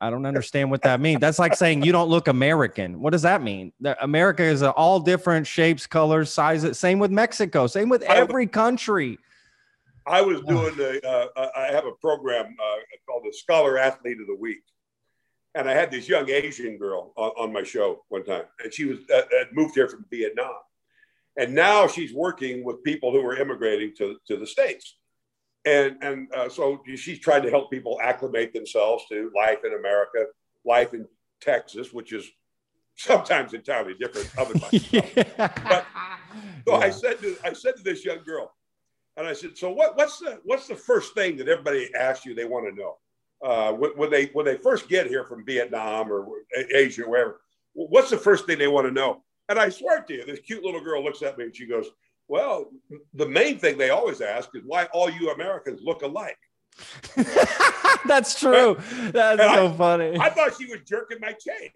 I 0.00 0.08
don't 0.08 0.24
understand 0.24 0.70
what 0.70 0.82
that 0.82 1.00
means. 1.00 1.20
That's 1.20 1.38
like 1.38 1.54
saying 1.54 1.82
you 1.82 1.92
don't 1.92 2.08
look 2.08 2.28
American. 2.28 3.00
What 3.00 3.10
does 3.10 3.22
that 3.22 3.42
mean? 3.42 3.72
America 4.00 4.42
is 4.42 4.62
all 4.62 4.98
different 4.98 5.46
shapes, 5.46 5.86
colors, 5.86 6.32
sizes. 6.32 6.78
Same 6.78 6.98
with 6.98 7.10
Mexico. 7.10 7.66
Same 7.66 7.90
with 7.90 8.02
every 8.02 8.46
country. 8.46 9.18
I 10.06 10.22
was 10.22 10.40
doing 10.42 10.74
a. 10.80 11.06
Uh, 11.06 11.48
I 11.54 11.66
have 11.70 11.84
a 11.84 11.92
program 11.92 12.56
uh, 12.62 12.76
called 13.06 13.24
the 13.24 13.32
Scholar 13.32 13.78
Athlete 13.78 14.20
of 14.20 14.26
the 14.26 14.34
Week, 14.34 14.62
and 15.54 15.68
I 15.68 15.74
had 15.74 15.90
this 15.90 16.08
young 16.08 16.28
Asian 16.30 16.78
girl 16.78 17.12
on, 17.16 17.30
on 17.36 17.52
my 17.52 17.62
show 17.62 18.04
one 18.08 18.24
time, 18.24 18.44
and 18.64 18.72
she 18.72 18.86
was 18.86 18.98
uh, 19.14 19.22
had 19.38 19.52
moved 19.52 19.74
here 19.74 19.88
from 19.88 20.06
Vietnam, 20.10 20.54
and 21.36 21.54
now 21.54 21.86
she's 21.86 22.14
working 22.14 22.64
with 22.64 22.82
people 22.82 23.12
who 23.12 23.20
are 23.24 23.36
immigrating 23.36 23.94
to 23.98 24.16
to 24.26 24.38
the 24.38 24.46
states 24.46 24.96
and 25.64 25.96
and 26.02 26.32
uh, 26.34 26.48
so 26.48 26.82
she's 26.96 27.18
trying 27.18 27.42
to 27.42 27.50
help 27.50 27.70
people 27.70 27.98
acclimate 28.02 28.52
themselves 28.52 29.04
to 29.10 29.30
life 29.34 29.58
in 29.64 29.74
America, 29.74 30.26
life 30.64 30.94
in 30.94 31.06
Texas, 31.40 31.92
which 31.92 32.12
is 32.12 32.28
sometimes 32.96 33.54
entirely 33.54 33.94
different. 33.94 34.30
yeah. 34.92 35.28
But 35.36 35.86
so 36.66 36.78
yeah. 36.78 36.86
I 36.86 36.90
said 36.90 37.20
to 37.20 37.36
I 37.44 37.52
said 37.52 37.76
to 37.76 37.82
this 37.82 38.04
young 38.04 38.22
girl, 38.24 38.52
and 39.16 39.26
I 39.26 39.32
said, 39.32 39.56
so 39.56 39.70
what, 39.70 39.96
what's 39.96 40.18
the 40.18 40.40
what's 40.44 40.66
the 40.66 40.76
first 40.76 41.14
thing 41.14 41.36
that 41.36 41.48
everybody 41.48 41.94
asks 41.94 42.24
you 42.24 42.34
they 42.34 42.44
want 42.44 42.66
to 42.68 42.80
know 42.80 42.96
uh, 43.44 43.72
when, 43.72 43.90
when 43.92 44.10
they 44.10 44.26
when 44.32 44.46
they 44.46 44.56
first 44.56 44.88
get 44.88 45.06
here 45.06 45.24
from 45.24 45.44
Vietnam 45.44 46.10
or 46.10 46.26
Asia 46.74 47.04
or 47.04 47.10
wherever? 47.10 47.40
What's 47.74 48.10
the 48.10 48.18
first 48.18 48.46
thing 48.46 48.58
they 48.58 48.68
want 48.68 48.86
to 48.86 48.92
know? 48.92 49.22
And 49.48 49.58
I 49.58 49.68
swear 49.68 50.02
to 50.02 50.14
you, 50.14 50.24
this 50.24 50.40
cute 50.40 50.64
little 50.64 50.80
girl 50.80 51.02
looks 51.02 51.22
at 51.22 51.36
me 51.36 51.44
and 51.44 51.54
she 51.54 51.66
goes, 51.66 51.86
well, 52.30 52.70
the 53.14 53.28
main 53.28 53.58
thing 53.58 53.76
they 53.76 53.90
always 53.90 54.20
ask 54.20 54.50
is 54.54 54.62
why 54.64 54.84
all 54.92 55.10
you 55.10 55.30
Americans 55.30 55.80
look 55.82 56.02
alike. 56.02 56.38
That's 58.06 58.38
true. 58.38 58.76
That's 59.10 59.40
and 59.40 59.54
so 59.54 59.66
I, 59.66 59.76
funny. 59.76 60.16
I 60.16 60.30
thought 60.30 60.52
she 60.56 60.66
was 60.66 60.78
jerking 60.86 61.18
my 61.20 61.32
chain. 61.32 61.70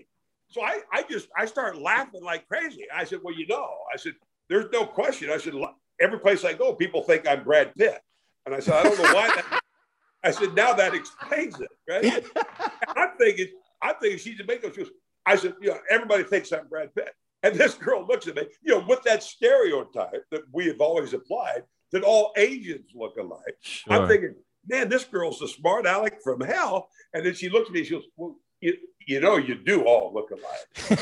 So 0.49 0.63
I, 0.63 0.83
I 0.93 1.03
just 1.11 1.27
I 1.37 1.47
started 1.47 1.83
laughing 1.83 2.23
like 2.23 2.47
crazy. 2.47 2.87
I 2.95 3.03
said, 3.03 3.19
Well, 3.25 3.35
you 3.35 3.49
know, 3.49 3.69
I 3.93 3.97
said, 3.97 4.13
there's 4.49 4.67
no 4.73 4.87
question. 4.87 5.29
I 5.29 5.39
said, 5.39 5.55
every 6.01 6.21
place 6.21 6.45
I 6.45 6.53
go, 6.53 6.73
people 6.73 7.03
think 7.03 7.27
I'm 7.27 7.43
Brad 7.43 7.75
Pitt. 7.75 8.01
And 8.47 8.55
I 8.55 8.61
said, 8.61 8.75
I 8.75 8.85
don't 8.85 8.97
know 8.97 9.13
why 9.13 9.27
that 9.27 9.61
I 10.23 10.31
said, 10.31 10.55
now 10.55 10.73
that 10.73 10.95
explains 10.95 11.61
it, 11.61 11.69
right? 11.91 12.25
I'm 12.97 13.11
thinking, 13.19 13.49
I'm 13.83 13.97
thinking 14.01 14.21
she's 14.21 14.39
Jamaican. 14.39 14.71
She 14.71 14.85
goes, 14.85 14.93
I 15.27 15.35
said, 15.35 15.55
you 15.61 15.71
know, 15.71 15.79
everybody 15.91 16.23
thinks 16.23 16.53
I'm 16.53 16.69
Brad 16.69 16.95
Pitt. 16.95 17.13
And 17.45 17.55
this 17.57 17.75
girl 17.75 18.07
looks 18.07 18.27
at 18.27 18.37
me, 18.37 18.47
you 18.63 18.73
know, 18.73 18.85
with 18.89 19.03
that 19.03 19.23
stereotype 19.23 20.25
that 20.31 20.43
we 20.51 20.67
have 20.67 20.81
always 20.81 21.13
applied 21.13 21.65
that 21.93 22.03
all 22.03 22.33
Asians 22.39 22.91
look 22.95 23.19
alike. 23.19 23.57
Sure. 23.61 23.93
I'm 23.93 24.09
thinking, 24.09 24.35
man, 24.67 24.89
this 24.89 25.05
girl's 25.05 25.43
a 25.43 25.49
smart 25.49 25.85
aleck 25.87 26.23
from 26.23 26.41
hell. 26.41 26.89
And 27.13 27.25
then 27.25 27.35
she 27.35 27.51
looks 27.51 27.69
at 27.69 27.75
me, 27.75 27.85
she 27.85 27.91
goes, 27.91 28.07
well, 28.17 28.37
you, 28.63 28.79
you 29.07 29.21
know, 29.21 29.37
you 29.37 29.57
do 29.57 29.83
all 29.83 30.11
look 30.15 30.31
alike. 30.31 30.89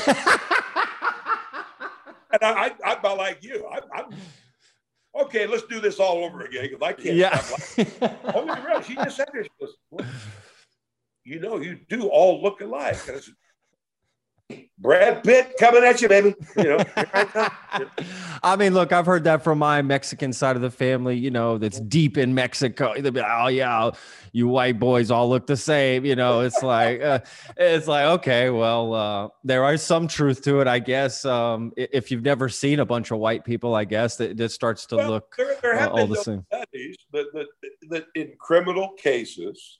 and 2.33 2.41
I, 2.41 2.51
I, 2.51 2.71
I'm 2.83 2.99
about 2.99 3.17
like 3.17 3.41
you. 3.41 3.65
I, 3.71 3.79
I'm 3.95 4.13
okay. 5.21 5.47
Let's 5.47 5.63
do 5.63 5.79
this 5.79 5.97
all 5.97 6.25
over 6.25 6.41
again 6.41 6.67
because 6.69 6.81
I 6.81 6.91
can't. 6.91 7.15
yeah. 7.15 7.37
stop. 7.39 8.35
Only 8.35 8.59
real. 8.67 8.81
She 8.81 8.95
just 8.95 9.15
said 9.15 9.29
this. 9.33 9.45
She 9.45 9.65
goes, 9.65 9.75
well, 9.91 10.05
you 11.23 11.39
know, 11.39 11.61
you 11.61 11.79
do 11.87 12.07
all 12.07 12.43
look 12.43 12.59
alike. 12.59 12.99
And 13.07 13.15
I 13.15 13.19
said, 13.21 13.33
Brad 14.77 15.23
Pitt 15.23 15.53
coming 15.57 15.83
at 15.83 16.01
you, 16.01 16.09
baby. 16.09 16.35
You 16.57 16.63
know, 16.63 16.77
I 18.43 18.55
mean, 18.57 18.73
look, 18.73 18.91
I've 18.91 19.05
heard 19.05 19.23
that 19.23 19.43
from 19.43 19.59
my 19.59 19.81
Mexican 19.81 20.33
side 20.33 20.55
of 20.57 20.61
the 20.61 20.69
family, 20.71 21.15
you 21.17 21.31
know, 21.31 21.57
that's 21.57 21.79
deep 21.79 22.17
in 22.17 22.33
Mexico. 22.33 22.93
They'll 22.99 23.11
be 23.11 23.21
like, 23.21 23.31
oh, 23.31 23.47
yeah, 23.47 23.91
you 24.33 24.49
white 24.49 24.79
boys 24.79 25.09
all 25.11 25.29
look 25.29 25.47
the 25.47 25.55
same. 25.55 26.03
You 26.05 26.15
know, 26.17 26.41
it's 26.41 26.61
like, 26.61 27.01
uh, 27.01 27.19
it's 27.55 27.87
like, 27.87 28.05
okay, 28.19 28.49
well, 28.49 28.93
uh, 28.93 29.29
there 29.45 29.71
is 29.73 29.81
some 29.81 30.07
truth 30.07 30.41
to 30.43 30.59
it, 30.59 30.67
I 30.67 30.79
guess. 30.79 31.23
Um, 31.23 31.71
if 31.77 32.11
you've 32.11 32.23
never 32.23 32.49
seen 32.49 32.79
a 32.79 32.85
bunch 32.85 33.11
of 33.11 33.19
white 33.19 33.45
people, 33.45 33.75
I 33.75 33.85
guess 33.85 34.17
that 34.17 34.39
it 34.39 34.49
starts 34.49 34.85
to 34.87 34.97
Well, 34.97 35.09
look 35.09 35.35
there, 35.37 35.55
there 35.61 35.79
uh, 35.79 35.87
all 35.89 36.07
the 36.07 36.17
same. 36.17 36.45
studies 36.53 36.97
that, 37.13 37.27
that, 37.33 37.47
that 37.89 38.05
in 38.15 38.33
criminal 38.39 38.89
cases, 38.97 39.79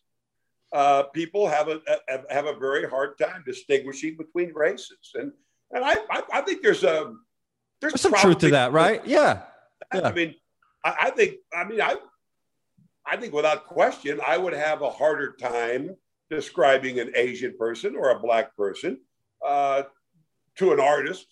uh, 0.74 1.04
people 1.14 1.48
have 1.48 1.68
a, 1.70 1.80
have- 2.08 2.26
have 2.30 2.46
a 2.48 2.54
very 2.58 2.90
hard 2.90 3.18
time 3.18 3.44
distinguishing 3.46 4.18
between 4.18 4.52
races, 4.54 5.12
and 5.16 5.32
and 5.72 5.86
I 5.86 5.94
I, 6.10 6.24
I 6.34 6.42
think 6.42 6.62
there's 6.64 6.84
a 6.84 7.14
there's 7.80 7.94
There's 7.94 8.02
some 8.02 8.14
truth 8.14 8.40
to 8.40 8.50
that, 8.52 8.72
right? 8.74 9.06
Yeah. 9.06 9.44
I 9.92 9.98
Yeah. 10.00 10.12
mean, 10.12 10.36
I, 10.84 10.96
I 11.02 11.10
think 11.12 11.36
I 11.54 11.64
mean 11.64 11.80
I 11.82 11.96
I 13.06 13.18
think 13.18 13.34
without 13.34 13.68
question 13.68 14.20
I 14.26 14.38
would 14.38 14.54
have 14.54 14.82
a 14.82 14.90
harder 14.90 15.36
time 15.40 15.96
describing 16.30 17.00
an 17.00 17.12
Asian 17.16 17.56
person 17.58 17.96
or 17.96 18.10
a 18.12 18.20
black 18.20 18.56
person 18.58 19.00
uh, 19.46 19.84
to 20.58 20.72
an 20.74 20.80
artist 20.80 21.28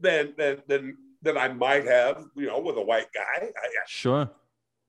than 0.00 0.34
than 0.36 0.62
than 0.66 0.96
than 1.22 1.38
I 1.38 1.48
might 1.48 1.86
have 1.86 2.26
you 2.36 2.46
know 2.46 2.60
with 2.60 2.76
a 2.76 2.82
white 2.82 3.08
guy. 3.14 3.38
I, 3.62 3.68
Sure. 3.86 4.28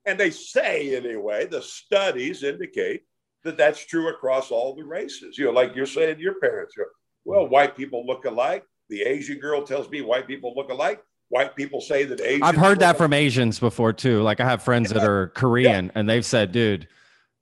and 0.04 0.18
they 0.20 0.30
say 0.30 0.94
anyway, 0.96 1.46
the 1.46 1.62
studies 1.62 2.42
indicate 2.42 3.02
that 3.44 3.56
that's 3.56 3.84
true 3.84 4.08
across 4.08 4.50
all 4.50 4.74
the 4.74 4.84
races. 4.84 5.38
You 5.38 5.46
know, 5.46 5.52
like 5.52 5.74
you're 5.74 5.86
saying, 5.86 6.18
your 6.18 6.34
parents 6.40 6.74
are, 6.78 6.88
well, 7.24 7.48
white 7.48 7.76
people 7.76 8.06
look 8.06 8.24
alike. 8.24 8.64
The 8.88 9.02
Asian 9.02 9.38
girl 9.38 9.62
tells 9.62 9.88
me 9.88 10.00
white 10.00 10.26
people 10.26 10.52
look 10.56 10.70
alike. 10.70 11.02
White 11.28 11.54
people 11.54 11.80
say 11.80 12.04
that 12.04 12.20
Asian. 12.20 12.42
I've 12.42 12.56
heard 12.56 12.80
that 12.80 12.98
from 12.98 13.12
Asians 13.12 13.60
before 13.60 13.92
too. 13.92 14.20
Like 14.22 14.40
I 14.40 14.44
have 14.44 14.62
friends 14.62 14.90
that 14.90 15.04
are 15.04 15.28
Korean 15.28 15.92
and 15.94 16.08
they've 16.10 16.26
said, 16.26 16.50
dude, 16.50 16.88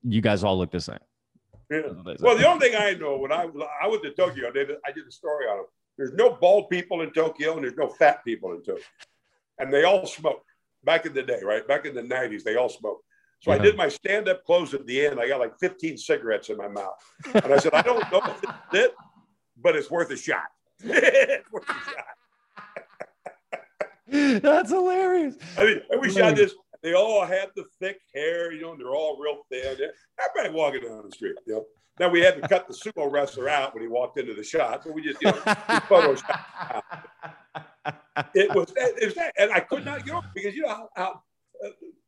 you 0.02 0.20
guys 0.20 0.44
all 0.44 0.58
look 0.58 0.70
the 0.70 0.80
same. 0.80 0.98
Yeah. 1.70 1.80
That's 1.82 1.94
what 1.94 2.04
they 2.04 2.16
say. 2.16 2.18
Well, 2.20 2.36
the 2.36 2.46
only 2.46 2.68
thing 2.68 2.78
I 2.78 2.92
know 2.94 3.16
when 3.16 3.32
I 3.32 3.48
I 3.82 3.88
went 3.88 4.02
to 4.02 4.10
Tokyo, 4.10 4.48
I 4.48 4.52
did, 4.52 4.70
I 4.86 4.92
did 4.92 5.06
a 5.06 5.10
story 5.10 5.46
on 5.46 5.58
them. 5.58 5.66
There's 5.96 6.12
no 6.12 6.30
bald 6.34 6.70
people 6.70 7.00
in 7.00 7.10
Tokyo, 7.12 7.54
and 7.54 7.64
there's 7.64 7.76
no 7.76 7.88
fat 7.88 8.24
people 8.24 8.52
in 8.52 8.58
Tokyo, 8.58 8.84
and 9.58 9.72
they 9.72 9.84
all 9.84 10.06
smoke. 10.06 10.44
Back 10.84 11.06
in 11.06 11.12
the 11.12 11.24
day, 11.24 11.40
right? 11.42 11.66
Back 11.66 11.86
in 11.86 11.94
the 11.94 12.02
'90s, 12.02 12.44
they 12.44 12.54
all 12.54 12.68
smoked. 12.68 13.04
So 13.40 13.52
I 13.52 13.58
did 13.58 13.76
my 13.76 13.88
stand-up 13.88 14.44
close 14.44 14.74
at 14.74 14.84
the 14.86 15.06
end. 15.06 15.20
I 15.20 15.28
got 15.28 15.38
like 15.38 15.58
15 15.60 15.96
cigarettes 15.96 16.48
in 16.48 16.56
my 16.56 16.66
mouth, 16.66 16.98
and 17.34 17.52
I 17.52 17.58
said, 17.58 17.72
I 17.72 17.82
don't 17.82 18.00
know 18.10 18.20
if 18.24 18.42
it's 18.42 18.52
it, 18.72 18.94
but 19.62 19.76
it's 19.76 19.90
worth 19.90 20.10
a 20.10 20.16
shot. 20.16 20.48
worth 20.84 21.68
a 21.68 21.72
shot. 21.72 22.04
That's 24.42 24.70
hilarious. 24.70 25.36
I 25.56 25.64
mean, 25.64 25.80
we 26.00 26.10
shot 26.10 26.34
this. 26.34 26.54
They 26.82 26.94
all 26.94 27.24
had 27.24 27.50
the 27.54 27.64
thick 27.80 28.00
hair, 28.14 28.52
you 28.52 28.62
know, 28.62 28.72
and 28.72 28.80
they're 28.80 28.94
all 28.94 29.18
real 29.18 29.42
thin. 29.50 29.76
Everybody 30.20 30.54
walking 30.54 30.82
down 30.82 31.02
the 31.04 31.12
street, 31.12 31.34
you 31.46 31.54
know. 31.54 31.64
Now 32.00 32.08
we 32.08 32.20
had 32.20 32.40
to 32.40 32.48
cut 32.48 32.68
the 32.68 32.74
sumo 32.74 33.10
wrestler 33.10 33.48
out 33.48 33.74
when 33.74 33.82
he 33.82 33.88
walked 33.88 34.18
into 34.18 34.32
the 34.32 34.44
shot, 34.44 34.82
but 34.84 34.94
we 34.94 35.02
just, 35.02 35.20
you 35.20 35.30
know, 35.30 35.38
we 35.44 35.52
photoshopped. 35.90 36.82
It 38.34 38.54
was, 38.54 38.72
it 38.76 39.04
was 39.04 39.14
that, 39.14 39.34
and 39.36 39.50
I 39.50 39.60
could 39.60 39.84
not 39.84 40.04
get 40.04 40.14
over 40.14 40.30
because 40.34 40.54
you 40.54 40.62
know 40.62 40.68
how, 40.68 40.88
how 40.94 41.22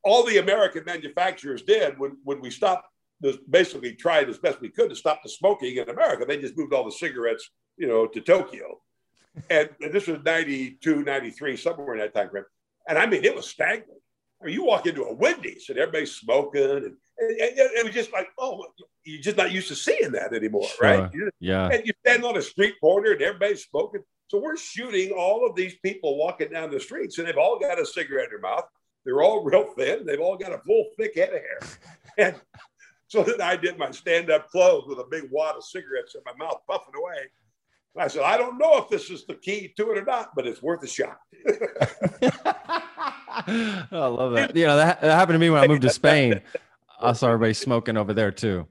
all 0.03 0.25
the 0.25 0.39
American 0.39 0.85
manufacturers 0.85 1.63
did 1.63 1.99
when 1.99 2.17
when 2.25 2.41
we 2.41 2.51
stopped, 2.51 2.87
this, 3.21 3.37
basically 3.49 3.95
tried 3.95 4.29
as 4.29 4.39
best 4.39 4.61
we 4.61 4.71
could 4.71 4.89
to 4.91 4.97
stop 4.97 5.23
the 5.23 5.29
smoking 5.29 5.77
in 5.77 5.89
America. 5.89 6.25
They 6.27 6.39
just 6.39 6.57
moved 6.57 6.73
all 6.73 6.85
the 6.85 6.93
cigarettes, 6.93 7.51
you 7.77 7.87
know, 7.87 8.07
to 8.07 8.21
Tokyo, 8.21 8.81
and, 9.51 9.69
this 9.93 10.07
was 10.07 10.21
92, 10.25 11.03
93, 11.05 11.57
somewhere 11.57 11.95
in 11.95 12.01
that 12.01 12.15
time 12.15 12.31
frame. 12.31 12.45
And 12.89 12.99
I 12.99 13.07
mean, 13.07 13.25
it 13.25 13.35
was 13.35 13.47
staggering. 13.47 13.99
I 14.43 14.47
mean, 14.47 14.55
you 14.55 14.65
walk 14.65 14.87
into 14.87 15.05
a 15.05 15.15
Wendy's 15.15 15.69
and 15.69 15.79
everybody's 15.79 16.13
smoking, 16.17 16.63
and, 16.63 16.85
and, 16.85 16.97
and 17.19 17.59
it 17.59 17.85
was 17.85 17.95
just 17.95 18.13
like, 18.13 18.29
oh, 18.39 18.65
you're 19.05 19.21
just 19.21 19.37
not 19.37 19.53
used 19.53 19.69
to 19.69 19.75
seeing 19.77 20.13
that 20.13 20.33
anymore, 20.33 20.67
right? 20.81 21.11
Sure. 21.13 21.25
You- 21.27 21.31
Yeah. 21.41 21.69
and 21.69 21.87
you 21.87 21.93
stand 22.07 22.25
on 22.25 22.39
a 22.39 22.43
street 22.43 22.75
corner 22.81 23.11
and 23.13 23.21
everybody's 23.21 23.65
smoking. 23.65 24.01
So 24.29 24.39
we're 24.41 24.57
shooting 24.57 25.11
all 25.11 25.47
of 25.47 25.55
these 25.57 25.75
people 25.85 26.17
walking 26.17 26.51
down 26.53 26.71
the 26.71 26.81
streets, 26.81 27.19
and 27.19 27.27
they've 27.29 27.37
all 27.37 27.59
got 27.59 27.79
a 27.81 27.85
cigarette 27.85 28.27
in 28.27 28.31
their 28.31 28.41
mouth. 28.41 28.65
They're 29.05 29.23
all 29.23 29.43
real 29.43 29.65
thin. 29.77 30.05
They've 30.07 30.21
all 30.21 30.37
got 30.37 30.53
a 30.53 30.59
full, 30.59 30.87
thick 30.99 31.15
head 31.17 31.31
of 31.31 31.41
hair. 31.41 31.61
And 32.19 32.35
so 33.07 33.23
then 33.23 33.41
I 33.41 33.57
did 33.57 33.79
my 33.79 33.91
stand-up 33.91 34.51
close 34.51 34.85
with 34.87 34.99
a 34.99 35.05
big 35.11 35.29
wad 35.31 35.57
of 35.57 35.65
cigarettes 35.65 36.15
in 36.15 36.21
my 36.27 36.33
mouth, 36.45 36.61
puffing 36.69 36.95
away. 36.97 37.17
And 37.95 38.05
I 38.05 38.09
said, 38.09 38.23
I 38.23 38.37
don't 38.37 38.59
know 38.59 38.77
if 38.79 38.89
this 38.89 39.11
is 39.11 39.25
the 39.27 39.35
key 39.35 39.73
to 39.77 39.91
it 39.91 39.99
or 39.99 40.05
not, 40.05 40.35
but 40.37 40.47
it's 40.47 40.63
worth 40.63 40.83
a 40.83 40.87
shot. 40.87 41.19
I 43.37 43.87
love 43.91 44.33
that. 44.35 44.55
You 44.55 44.67
know, 44.67 44.77
that, 44.77 45.01
that 45.01 45.17
happened 45.17 45.35
to 45.35 45.39
me 45.41 45.51
when 45.51 45.63
I 45.63 45.67
moved 45.67 45.83
to 45.83 45.91
Spain. 45.91 46.41
I 47.01 47.13
saw 47.13 47.29
everybody 47.29 47.55
smoking 47.55 47.97
over 47.97 48.13
there 48.13 48.31
too. 48.31 48.67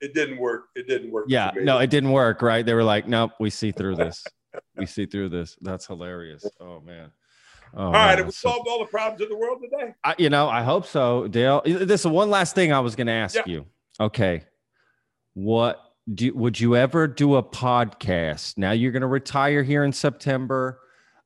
it 0.00 0.14
didn't 0.14 0.38
work. 0.38 0.66
It 0.74 0.86
didn't 0.88 1.10
work. 1.10 1.26
Yeah, 1.28 1.50
no, 1.56 1.78
it 1.78 1.90
didn't 1.90 2.12
work, 2.12 2.40
right? 2.42 2.64
They 2.64 2.74
were 2.74 2.84
like, 2.84 3.06
nope, 3.08 3.32
we 3.40 3.50
see 3.50 3.72
through 3.72 3.96
this. 3.96 4.24
We 4.76 4.86
see 4.86 5.06
through 5.06 5.30
this. 5.30 5.56
That's 5.60 5.86
hilarious. 5.86 6.44
Oh 6.60 6.80
man. 6.80 7.10
Oh, 7.74 7.86
All 7.86 7.92
right, 7.92 8.18
have 8.18 8.26
we 8.26 8.32
solved 8.32 8.68
all 8.68 8.78
the 8.80 8.84
problems 8.86 9.22
in 9.22 9.28
the 9.28 9.36
world 9.36 9.62
today? 9.62 9.94
I, 10.04 10.14
you 10.18 10.28
know, 10.30 10.48
I 10.48 10.62
hope 10.62 10.86
so, 10.86 11.26
Dale. 11.28 11.62
This 11.64 12.00
is 12.02 12.06
one 12.06 12.28
last 12.30 12.54
thing 12.54 12.72
I 12.72 12.80
was 12.80 12.94
going 12.96 13.06
to 13.06 13.12
ask 13.14 13.34
Yeah. 13.34 13.42
you. 13.46 13.66
Okay, 14.00 14.44
what 15.34 15.80
do 16.12 16.32
would 16.34 16.58
you 16.60 16.76
ever 16.76 17.06
do 17.06 17.36
a 17.36 17.42
podcast? 17.42 18.58
Now 18.58 18.72
you're 18.72 18.92
going 18.92 19.02
to 19.02 19.06
retire 19.06 19.62
here 19.62 19.84
in 19.84 19.92
September. 19.92 20.80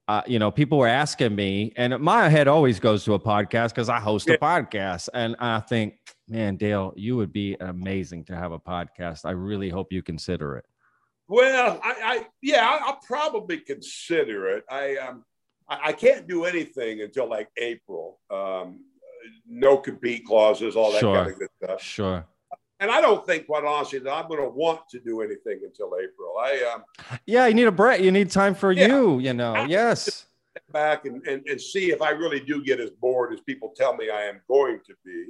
Uh, 0.08 0.22
you 0.26 0.38
know, 0.38 0.52
people 0.52 0.78
were 0.78 0.86
asking 0.86 1.34
me, 1.34 1.72
and 1.76 1.98
my 1.98 2.28
head 2.28 2.46
always 2.46 2.78
goes 2.78 3.04
to 3.04 3.14
a 3.14 3.18
podcast 3.18 3.70
because 3.70 3.88
I 3.88 3.98
host 3.98 4.28
Yeah. 4.28 4.34
a 4.34 4.38
podcast, 4.38 5.08
and 5.14 5.34
I 5.40 5.58
think, 5.60 5.94
man, 6.28 6.56
Dale, 6.56 6.92
you 6.96 7.16
would 7.16 7.32
be 7.32 7.56
amazing 7.58 8.24
to 8.26 8.36
have 8.36 8.52
a 8.52 8.58
podcast. 8.60 9.24
I 9.24 9.32
really 9.32 9.68
hope 9.68 9.92
you 9.92 10.02
consider 10.02 10.56
it. 10.58 10.64
Well, 11.26 11.80
I, 11.82 11.94
I 12.04 12.26
yeah, 12.40 12.68
I- 12.68 12.86
I'll 12.86 13.00
probably 13.04 13.58
consider 13.58 14.46
it. 14.50 14.64
I 14.70 14.96
um, 14.98 15.24
I, 15.68 15.78
I 15.88 15.92
can't 15.92 16.26
do 16.28 16.44
anything 16.44 17.02
until 17.02 17.28
like 17.28 17.48
April. 17.56 18.18
Um, 18.30 18.80
no 19.48 19.76
compete 19.76 20.24
clauses, 20.24 20.76
all 20.76 20.92
that 20.92 21.00
Sure. 21.00 21.16
kind 21.16 21.30
of 21.32 21.38
good 21.38 21.48
stuff. 21.62 21.82
Sure. 21.82 22.24
And 22.78 22.90
I 22.90 23.00
don't 23.00 23.24
think, 23.24 23.46
quite 23.46 23.64
honestly, 23.64 23.98
that 24.00 24.12
I'm 24.12 24.28
going 24.28 24.40
to 24.42 24.48
want 24.50 24.86
to 24.90 25.00
do 25.00 25.22
anything 25.22 25.60
until 25.64 25.92
April. 25.98 26.34
I 26.38 26.72
um, 26.74 26.84
Yeah, 27.26 27.46
you 27.46 27.54
need 27.54 27.66
a 27.68 27.72
break. 27.72 28.02
You 28.02 28.12
need 28.12 28.30
time 28.30 28.54
for 28.54 28.70
Yeah. 28.70 28.88
you. 28.88 29.18
You 29.18 29.32
know. 29.32 29.64
Yes. 29.64 30.26
back 30.72 31.06
and, 31.06 31.26
and, 31.26 31.46
and 31.46 31.60
see 31.60 31.90
if 31.90 32.02
I 32.02 32.10
really 32.10 32.40
do 32.40 32.62
get 32.62 32.78
as 32.80 32.90
bored 32.90 33.32
as 33.32 33.40
people 33.40 33.72
tell 33.76 33.94
me 33.96 34.10
I 34.10 34.22
am 34.24 34.40
going 34.48 34.80
to 34.86 34.94
be. 35.04 35.26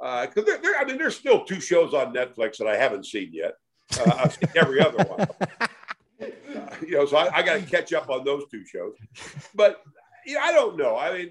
Because 0.00 0.44
there, 0.46 0.58
there, 0.58 0.76
I 0.78 0.84
mean, 0.84 0.96
there's 0.98 1.16
still 1.16 1.44
two 1.44 1.60
shows 1.60 1.92
on 1.94 2.14
Netflix 2.14 2.56
that 2.58 2.68
I 2.68 2.76
haven't 2.76 3.04
seen 3.06 3.30
yet. 3.32 3.54
Uh, 4.00 4.12
I've 4.24 4.32
seen 4.34 4.48
every 4.56 4.80
other 4.80 5.04
one. 5.04 5.26
You 6.82 6.92
know, 6.92 7.06
so 7.06 7.16
I, 7.16 7.38
I 7.38 7.42
got 7.42 7.60
to 7.60 7.62
catch 7.62 7.92
up 7.92 8.08
on 8.10 8.24
those 8.24 8.44
two 8.50 8.64
shows. 8.64 8.94
But 9.54 9.82
you 10.26 10.34
know, 10.34 10.40
I 10.40 10.52
don't 10.52 10.76
know. 10.76 10.96
I 10.96 11.16
mean, 11.16 11.30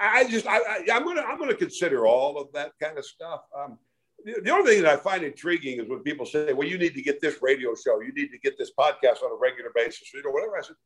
I, 0.00 0.20
I 0.20 0.28
just 0.28 0.46
I, 0.46 0.56
I, 0.58 0.86
I'm 0.92 1.04
gonna 1.04 1.22
I'm 1.22 1.38
gonna 1.38 1.54
consider 1.54 2.06
all 2.06 2.40
of 2.40 2.52
that 2.52 2.72
kind 2.80 2.98
of 2.98 3.04
stuff. 3.04 3.42
Um, 3.56 3.78
the, 4.24 4.40
the 4.42 4.50
only 4.50 4.72
thing 4.72 4.82
that 4.82 4.92
I 4.92 4.96
find 4.96 5.22
intriguing 5.24 5.80
is 5.80 5.88
when 5.88 6.00
people 6.00 6.26
say, 6.26 6.52
"Well, 6.52 6.66
you 6.66 6.78
need 6.78 6.94
to 6.94 7.02
get 7.02 7.20
this 7.20 7.36
radio 7.42 7.74
show, 7.74 8.00
you 8.00 8.12
need 8.12 8.30
to 8.30 8.38
get 8.38 8.58
this 8.58 8.70
podcast 8.78 9.22
on 9.22 9.32
a 9.32 9.36
regular 9.40 9.70
basis," 9.74 10.12
you 10.14 10.22
know, 10.22 10.30
whatever. 10.30 10.58
I 10.58 10.62
said, 10.62 10.76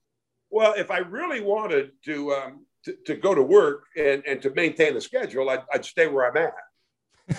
"Well, 0.50 0.74
if 0.76 0.90
I 0.90 0.98
really 0.98 1.40
wanted 1.40 1.92
to 2.04 2.32
um, 2.32 2.66
to, 2.84 2.96
to 3.06 3.14
go 3.14 3.34
to 3.34 3.42
work 3.42 3.84
and, 3.96 4.22
and 4.26 4.42
to 4.42 4.50
maintain 4.50 4.94
the 4.94 5.00
schedule, 5.00 5.50
I'd, 5.50 5.62
I'd 5.72 5.84
stay 5.84 6.06
where 6.06 6.30
I'm 6.30 6.36
at." 6.36 6.54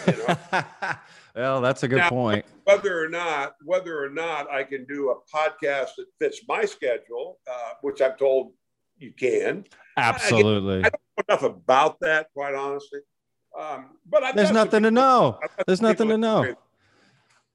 You 0.07 0.25
know? 0.27 0.93
well, 1.37 1.61
that's 1.61 1.83
a 1.83 1.87
good 1.87 1.97
Now- 1.99 2.09
point. 2.09 2.45
whether 2.65 3.01
or 3.03 3.07
not 3.07 3.55
whether 3.63 4.03
or 4.03 4.09
not 4.09 4.51
I 4.51 4.63
can 4.63 4.85
do 4.85 5.11
a 5.11 5.15
podcast 5.33 5.91
that 5.97 6.07
fits 6.19 6.41
my 6.47 6.65
schedule, 6.65 7.39
uh, 7.49 7.71
which 7.81 8.01
I'm 8.01 8.17
told 8.17 8.51
you 8.97 9.13
can. 9.13 9.63
Absolutely. 9.95 10.79
I 10.79 10.89
don't 10.89 10.93
know 11.17 11.23
enough 11.29 11.43
about 11.43 11.99
that, 12.01 12.27
quite 12.33 12.55
honestly. 12.55 12.99
Um, 13.57 13.97
but 14.05 14.23
I've 14.23 14.35
There's 14.35 14.49
got 14.49 14.55
some 14.55 14.65
nothing 14.65 14.83
to 14.83 14.91
know. 14.91 15.39
There's 15.65 15.81
nothing 15.81 16.09
to 16.09 16.17
know. 16.17 16.55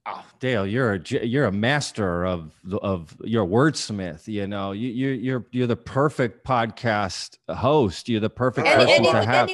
Oh, 0.04 0.24
Dale, 0.40 0.66
you're 0.66 0.94
a 0.94 0.98
you're 1.24 1.44
a 1.44 1.52
master 1.52 2.24
of 2.26 2.52
of 2.82 3.16
you're 3.22 3.44
a 3.44 3.46
wordsmith. 3.46 4.26
You 4.26 4.48
know, 4.48 4.72
you 4.72 4.88
you 4.88 5.08
you're 5.10 5.46
you're 5.52 5.68
the 5.68 5.76
perfect 5.76 6.44
podcast 6.44 7.38
host. 7.48 8.08
You're 8.08 8.18
the 8.20 8.28
perfect 8.30 8.66
And- 8.66 8.80
And, 8.80 8.88
person 8.88 9.04
and, 9.04 9.12
to 9.12 9.18
would- 9.20 9.28
have. 9.28 9.48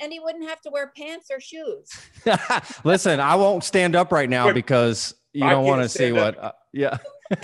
have 0.00 0.04
and 0.04 0.12
he 0.12 0.20
wouldn't 0.20 0.48
have 0.48 0.60
to 0.62 0.70
wear 0.70 0.92
pants 0.96 1.30
or 1.30 1.40
shoes. 1.40 1.90
Listen, 2.84 3.20
I 3.20 3.36
won't 3.36 3.64
stand 3.64 3.94
up 3.96 4.12
right 4.12 4.28
now 4.28 4.52
because 4.52 5.14
you 5.32 5.44
I 5.44 5.50
don't 5.50 5.64
want 5.64 5.82
to 5.82 5.88
see 5.88 6.10
stand 6.10 6.16
what. 6.16 6.38
Uh, 6.38 6.52
yeah. 6.72 6.98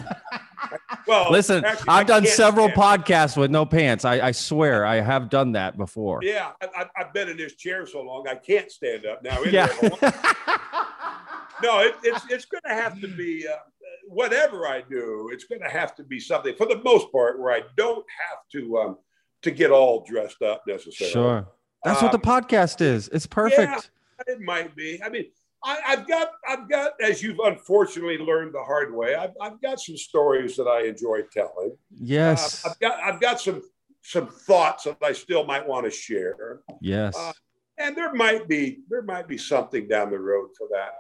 Well, 1.09 1.31
Listen, 1.33 1.65
actually, 1.65 1.89
I 1.89 2.01
I've 2.01 2.07
done 2.07 2.25
several 2.25 2.69
stand- 2.71 3.05
podcasts 3.05 3.37
with 3.37 3.51
no 3.51 3.67
pants. 3.67 4.05
I, 4.05 4.29
I 4.29 4.31
swear, 4.31 4.87
I 4.87 5.01
have 5.01 5.29
done 5.29 5.53
that 5.53 5.77
before. 5.77 6.21
Yeah, 6.23 6.53
I, 6.63 6.69
I- 6.83 7.01
I've 7.01 7.13
been 7.13 7.29
in 7.29 7.37
this 7.37 7.57
chair 7.57 7.85
so 7.87 8.01
long 8.03 8.29
I 8.29 8.37
can't 8.37 8.71
stand 8.71 9.05
up 9.05 9.23
now. 9.25 9.43
Yeah. 9.43 9.67
no, 11.63 11.81
it, 11.81 11.97
it's 12.05 12.25
it's 12.31 12.45
going 12.45 12.63
to 12.67 12.75
have 12.75 13.01
to 13.01 13.09
be 13.09 13.47
uh, 13.47 13.57
whatever 14.09 14.67
I 14.69 14.83
do. 14.89 15.31
It's 15.33 15.45
going 15.45 15.61
to 15.63 15.69
have 15.69 15.95
to 15.97 16.05
be 16.05 16.21
something 16.21 16.55
for 16.57 16.67
the 16.67 16.81
most 16.85 17.11
part 17.13 17.41
where 17.41 17.53
I 17.53 17.63
don't 17.77 18.07
have 18.31 18.39
to 18.53 18.79
um, 18.79 18.99
to 19.43 19.51
get 19.51 19.71
all 19.71 20.05
dressed 20.09 20.43
up 20.43 20.63
necessarily. 20.67 21.13
sure. 21.13 21.49
That's 21.85 22.03
what 22.03 22.13
the 22.13 22.19
Um, 22.19 22.43
podcast 22.43 22.81
is. 22.81 23.09
It's 23.09 23.27
perfect. 23.27 23.91
It 24.27 24.41
might 24.41 24.77
be. 24.77 25.03
I 25.03 25.09
mean, 25.09 25.27
I, 25.65 25.79
I've 25.87 26.07
got 26.07 26.31
I've 26.49 26.69
got 26.69 26.93
as 27.01 27.23
you've 27.23 27.39
unfortunately 27.43 28.19
learned 28.19 28.55
the 28.55 28.63
hard 28.63 28.95
way. 28.95 29.15
I've, 29.15 29.33
I've 29.41 29.61
got 29.61 29.81
some 29.81 29.97
stories 29.97 30.57
that 30.57 30.65
I 30.69 30.83
enjoy 30.87 31.23
telling. 31.33 31.77
yes. 32.01 32.65
Uh, 32.65 32.71
I've 32.71 32.79
got 32.81 33.03
I've 33.03 33.21
got 33.21 33.41
some 33.41 33.63
some 34.03 34.29
thoughts 34.29 34.85
that 34.85 34.97
I 35.03 35.13
still 35.13 35.45
might 35.45 35.67
want 35.67 35.85
to 35.85 35.91
share. 35.91 36.61
yes. 36.81 37.17
uh, 37.17 37.33
and 37.79 37.97
there 37.97 38.13
might 38.15 38.49
be 38.49 38.81
there 38.89 39.03
might 39.03 39.27
be 39.29 39.39
something 39.39 39.89
down 39.89 40.11
the 40.11 40.19
road 40.19 40.51
for 40.59 40.69
that. 40.73 40.95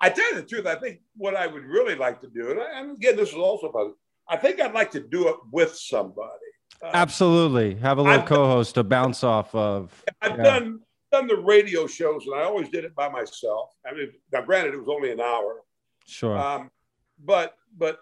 I 0.00 0.10
tell 0.10 0.28
you 0.30 0.40
the 0.40 0.46
truth, 0.46 0.66
I 0.66 0.76
think 0.76 1.00
what 1.16 1.34
I 1.34 1.46
would 1.48 1.64
really 1.64 1.96
like 1.96 2.20
to 2.20 2.28
do, 2.28 2.50
and, 2.52 2.60
I, 2.60 2.80
and 2.80 2.96
again, 2.96 3.16
this 3.16 3.30
is 3.30 3.34
also 3.34 3.72
fun. 3.72 3.92
I 4.28 4.36
think 4.36 4.60
I'd 4.60 4.74
like 4.74 4.92
to 4.92 5.00
do 5.00 5.28
it 5.28 5.36
with 5.50 5.74
somebody. 5.74 6.47
Uh, 6.82 6.90
Absolutely. 6.94 7.74
Have 7.76 7.98
a 7.98 8.02
little 8.02 8.18
I've- 8.20 8.26
co-host 8.28 8.74
to 8.76 8.84
bounce 8.84 9.24
off 9.24 9.54
of. 9.54 10.04
I've 10.22 10.36
Yeah. 10.36 10.42
done 10.44 10.80
done 11.10 11.26
the 11.26 11.36
radio 11.36 11.86
shows, 11.86 12.26
and 12.26 12.34
I 12.34 12.42
always 12.42 12.68
did 12.68 12.84
it 12.84 12.94
by 12.94 13.08
myself. 13.08 13.70
I 13.86 13.94
mean, 13.94 14.12
now 14.30 14.42
granted, 14.42 14.74
it 14.74 14.78
was 14.78 14.88
only 14.90 15.10
an 15.10 15.20
hour, 15.20 15.62
Sure. 16.06 16.36
um, 16.36 16.70
but 17.18 17.56
but 17.78 17.98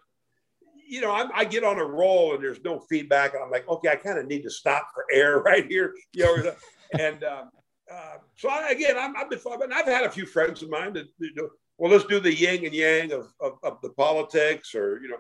you 0.88 1.00
know, 1.00 1.10
I, 1.12 1.28
I 1.34 1.44
get 1.44 1.62
on 1.64 1.78
a 1.78 1.84
roll 1.84 2.34
and 2.34 2.42
there's 2.42 2.62
no 2.64 2.80
feedback, 2.80 3.34
and 3.34 3.42
I'm 3.44 3.50
like, 3.50 3.66
okay, 3.68 3.88
I 3.90 3.96
kind 3.96 4.18
of 4.18 4.26
need 4.26 4.42
to 4.42 4.50
stop 4.50 4.88
for 4.92 5.04
air 5.12 5.38
right 5.50 5.66
here, 5.66 5.94
you 6.12 6.24
know. 6.24 6.54
and 6.98 7.22
um, 7.24 7.50
uh, 7.92 8.16
so 8.36 8.48
I, 8.48 8.70
again, 8.70 8.96
I'm, 8.98 9.16
I've 9.16 9.30
been, 9.30 9.38
and 9.62 9.72
I've 9.74 9.86
had 9.86 10.04
a 10.04 10.10
few 10.10 10.26
friends 10.26 10.62
of 10.62 10.68
mine 10.70 10.92
that 10.94 11.06
you 11.18 11.32
know, 11.36 11.48
well, 11.78 11.90
let's 11.92 12.04
do 12.06 12.18
the 12.20 12.34
yin 12.34 12.64
and 12.64 12.74
yang 12.74 13.12
of, 13.12 13.32
of, 13.40 13.58
of 13.62 13.80
the 13.82 13.90
politics, 13.90 14.74
or 14.74 15.00
you 15.00 15.08
know. 15.08 15.18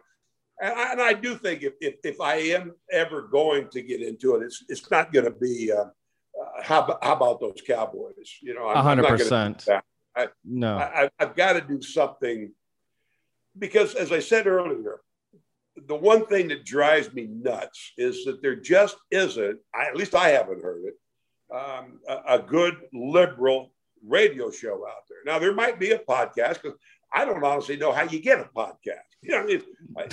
And 0.60 0.72
I, 0.74 0.92
and 0.92 1.00
I 1.02 1.12
do 1.12 1.36
think 1.36 1.62
if, 1.62 1.74
if, 1.80 1.94
if 2.02 2.20
I 2.20 2.36
am 2.36 2.72
ever 2.90 3.22
going 3.22 3.68
to 3.70 3.82
get 3.82 4.00
into 4.00 4.36
it, 4.36 4.42
it's 4.44 4.64
it's 4.68 4.90
not 4.90 5.12
going 5.12 5.26
to 5.26 5.30
be 5.30 5.70
uh, 5.72 5.82
uh, 5.82 6.62
how, 6.62 6.82
about- 6.82 7.04
how 7.04 7.12
about 7.14 7.40
those 7.40 7.60
Cowboys? 7.66 8.38
You 8.42 8.54
know, 8.54 8.66
I'm, 8.68 8.78
I'm 8.78 8.84
hundred 8.84 9.02
not 9.02 9.08
gonna 9.08 9.18
do 9.18 9.24
percent. 9.24 9.68
I- 10.16 10.28
No. 10.44 10.78
I, 10.78 11.10
I've 11.18 11.36
got 11.36 11.54
to 11.54 11.60
do 11.60 11.82
something 11.82 12.52
because, 13.58 13.94
as 13.94 14.12
I 14.12 14.20
said 14.20 14.46
earlier, 14.46 15.00
the 15.86 15.94
one 15.94 16.26
thing 16.26 16.48
that 16.48 16.64
drives 16.64 17.12
me 17.12 17.26
nuts 17.30 17.92
is 17.98 18.24
that 18.24 18.40
there 18.40 18.56
just 18.56 18.96
isn't, 19.10 19.58
I, 19.74 19.86
at 19.88 19.96
least 19.96 20.14
I 20.14 20.30
haven't 20.30 20.62
heard 20.62 20.84
it, 20.86 20.94
um, 21.54 22.00
a, 22.08 22.36
a 22.36 22.38
good 22.38 22.76
liberal 22.94 23.72
radio 24.06 24.50
show 24.50 24.86
out 24.88 25.04
there. 25.08 25.18
Now, 25.26 25.38
there 25.38 25.52
might 25.54 25.78
be 25.78 25.90
a 25.90 25.98
podcast 25.98 26.62
because 26.62 26.78
I 27.12 27.24
don't 27.26 27.44
honestly 27.44 27.76
know 27.76 27.92
how 27.92 28.04
you 28.04 28.20
get 28.20 28.40
a 28.40 28.44
podcast. 28.44 29.05
You 29.22 29.30
know, 29.30 29.38
I, 29.40 29.44
mean, 29.46 29.62
I, 29.96 30.06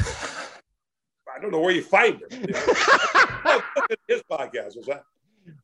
I 1.36 1.40
don't 1.42 1.52
know 1.52 1.60
where 1.60 1.74
you 1.74 1.84
find 1.84 2.20
them. 2.20 2.42
You 2.42 2.54
know? 2.54 2.66
Look 3.76 3.92
at 3.92 4.00
his 4.08 4.22
podcast 4.30 4.78
is 4.78 4.86
that 4.88 5.04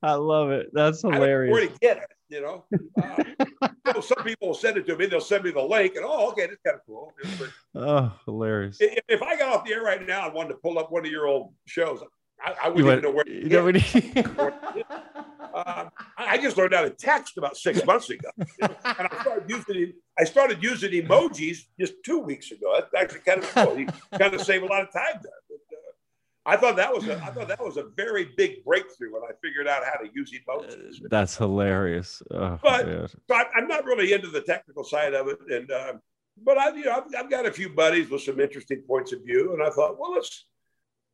I 0.04 0.14
love 0.14 0.52
it. 0.52 0.70
That's 0.74 1.04
I 1.06 1.20
where 1.20 1.46
to 1.46 1.72
get 1.82 1.98
it, 1.98 2.12
you 2.30 2.42
know. 2.42 2.66
Uh, 3.02 3.24
you 3.40 3.94
know, 3.94 4.02
some 4.02 4.24
people 4.24 4.50
will 4.50 4.56
send 4.56 4.78
it 4.78 4.86
to 4.88 4.98
me, 4.98 5.06
they'll 5.06 5.22
send 5.22 5.44
me 5.44 5.52
the 5.52 5.62
link, 5.62 5.96
and 5.96 6.06
oh, 6.06 6.30
okay, 6.32 6.48
that's 6.48 6.62
kind 6.66 6.76
of 6.76 6.82
cool. 6.86 7.14
But 7.40 7.50
Oh, 7.82 8.14
hilarious. 8.26 8.78
if, 8.80 9.00
if 9.08 9.22
I 9.22 9.38
got 9.38 9.56
off 9.56 9.66
the 9.66 9.74
air 9.74 9.84
right 9.84 10.06
now 10.06 10.26
and 10.26 10.34
wanted 10.34 10.50
to 10.50 10.56
pull 10.56 10.80
up 10.80 10.92
one 10.92 11.06
of 11.06 11.12
your 11.12 11.28
old 11.28 11.54
shows, 11.66 12.02
I, 12.44 12.56
I 12.64 12.70
wouldn't 12.70 12.86
went- 12.88 13.00
even 13.00 13.04
know 13.04 13.16
where 13.16 13.72
to 13.72 14.14
you 14.14 14.24
know 14.24 14.54
Um, 15.52 15.90
I 16.16 16.38
just 16.38 16.58
learned 16.58 16.74
how 16.76 16.84
to 16.84 16.92
text 16.92 17.38
about 17.38 17.58
six 17.58 17.84
months 17.92 18.10
ago, 18.12 18.30
and 18.62 18.76
I 18.86 19.22
started 19.22 19.50
using 19.50 19.94
I 20.18 20.24
started 20.24 20.64
using 20.64 20.92
emojis 20.92 21.66
just 21.80 21.94
two 22.06 22.20
weeks 22.20 22.52
ago. 22.52 22.76
That's 22.80 22.94
actually 23.04 23.22
kind 23.22 23.44
of 23.44 23.50
cool. 23.56 23.80
You 23.80 23.88
kind 24.18 24.34
of 24.34 24.42
save 24.42 24.62
a 24.62 24.68
lot 24.68 24.84
of 24.84 24.94
time 24.94 25.20
there. 25.24 25.32
But, 25.50 25.76
uh, 25.76 26.52
I 26.54 26.56
thought 26.56 26.76
that 26.78 26.94
was 26.94 27.08
a 27.08 27.16
I 27.18 27.32
thought 27.32 27.48
that 27.48 27.60
was 27.64 27.78
a 27.78 27.86
very 27.98 28.30
big 28.38 28.64
breakthrough 28.64 29.12
when 29.12 29.24
I 29.24 29.32
figured 29.42 29.68
out 29.68 29.84
how 29.84 30.00
to 30.00 30.08
use 30.14 30.32
emojis. 30.32 31.00
That's 31.10 31.36
hilarious. 31.36 32.22
Oh, 32.32 32.60
But- 32.62 32.88
man. 32.88 33.08
So 33.08 33.18
I, 33.36 33.46
I'm 33.56 33.68
not 33.68 33.86
really 33.86 34.14
into 34.14 34.28
the 34.28 34.42
technical 34.42 34.84
side 34.84 35.16
of 35.16 35.28
it, 35.30 35.40
and 35.50 35.72
um, 35.72 36.02
but 36.46 36.58
I, 36.60 36.74
you 36.76 36.86
know, 36.86 36.92
I've, 36.92 37.24
I've 37.26 37.30
got 37.30 37.48
a 37.48 37.52
few 37.52 37.70
buddies 37.70 38.10
with 38.10 38.22
some 38.22 38.40
interesting 38.40 38.82
points 38.88 39.14
of 39.14 39.24
view, 39.26 39.54
and 39.54 39.64
I 39.64 39.72
thought, 39.72 40.00
well, 40.00 40.14
let's 40.14 40.46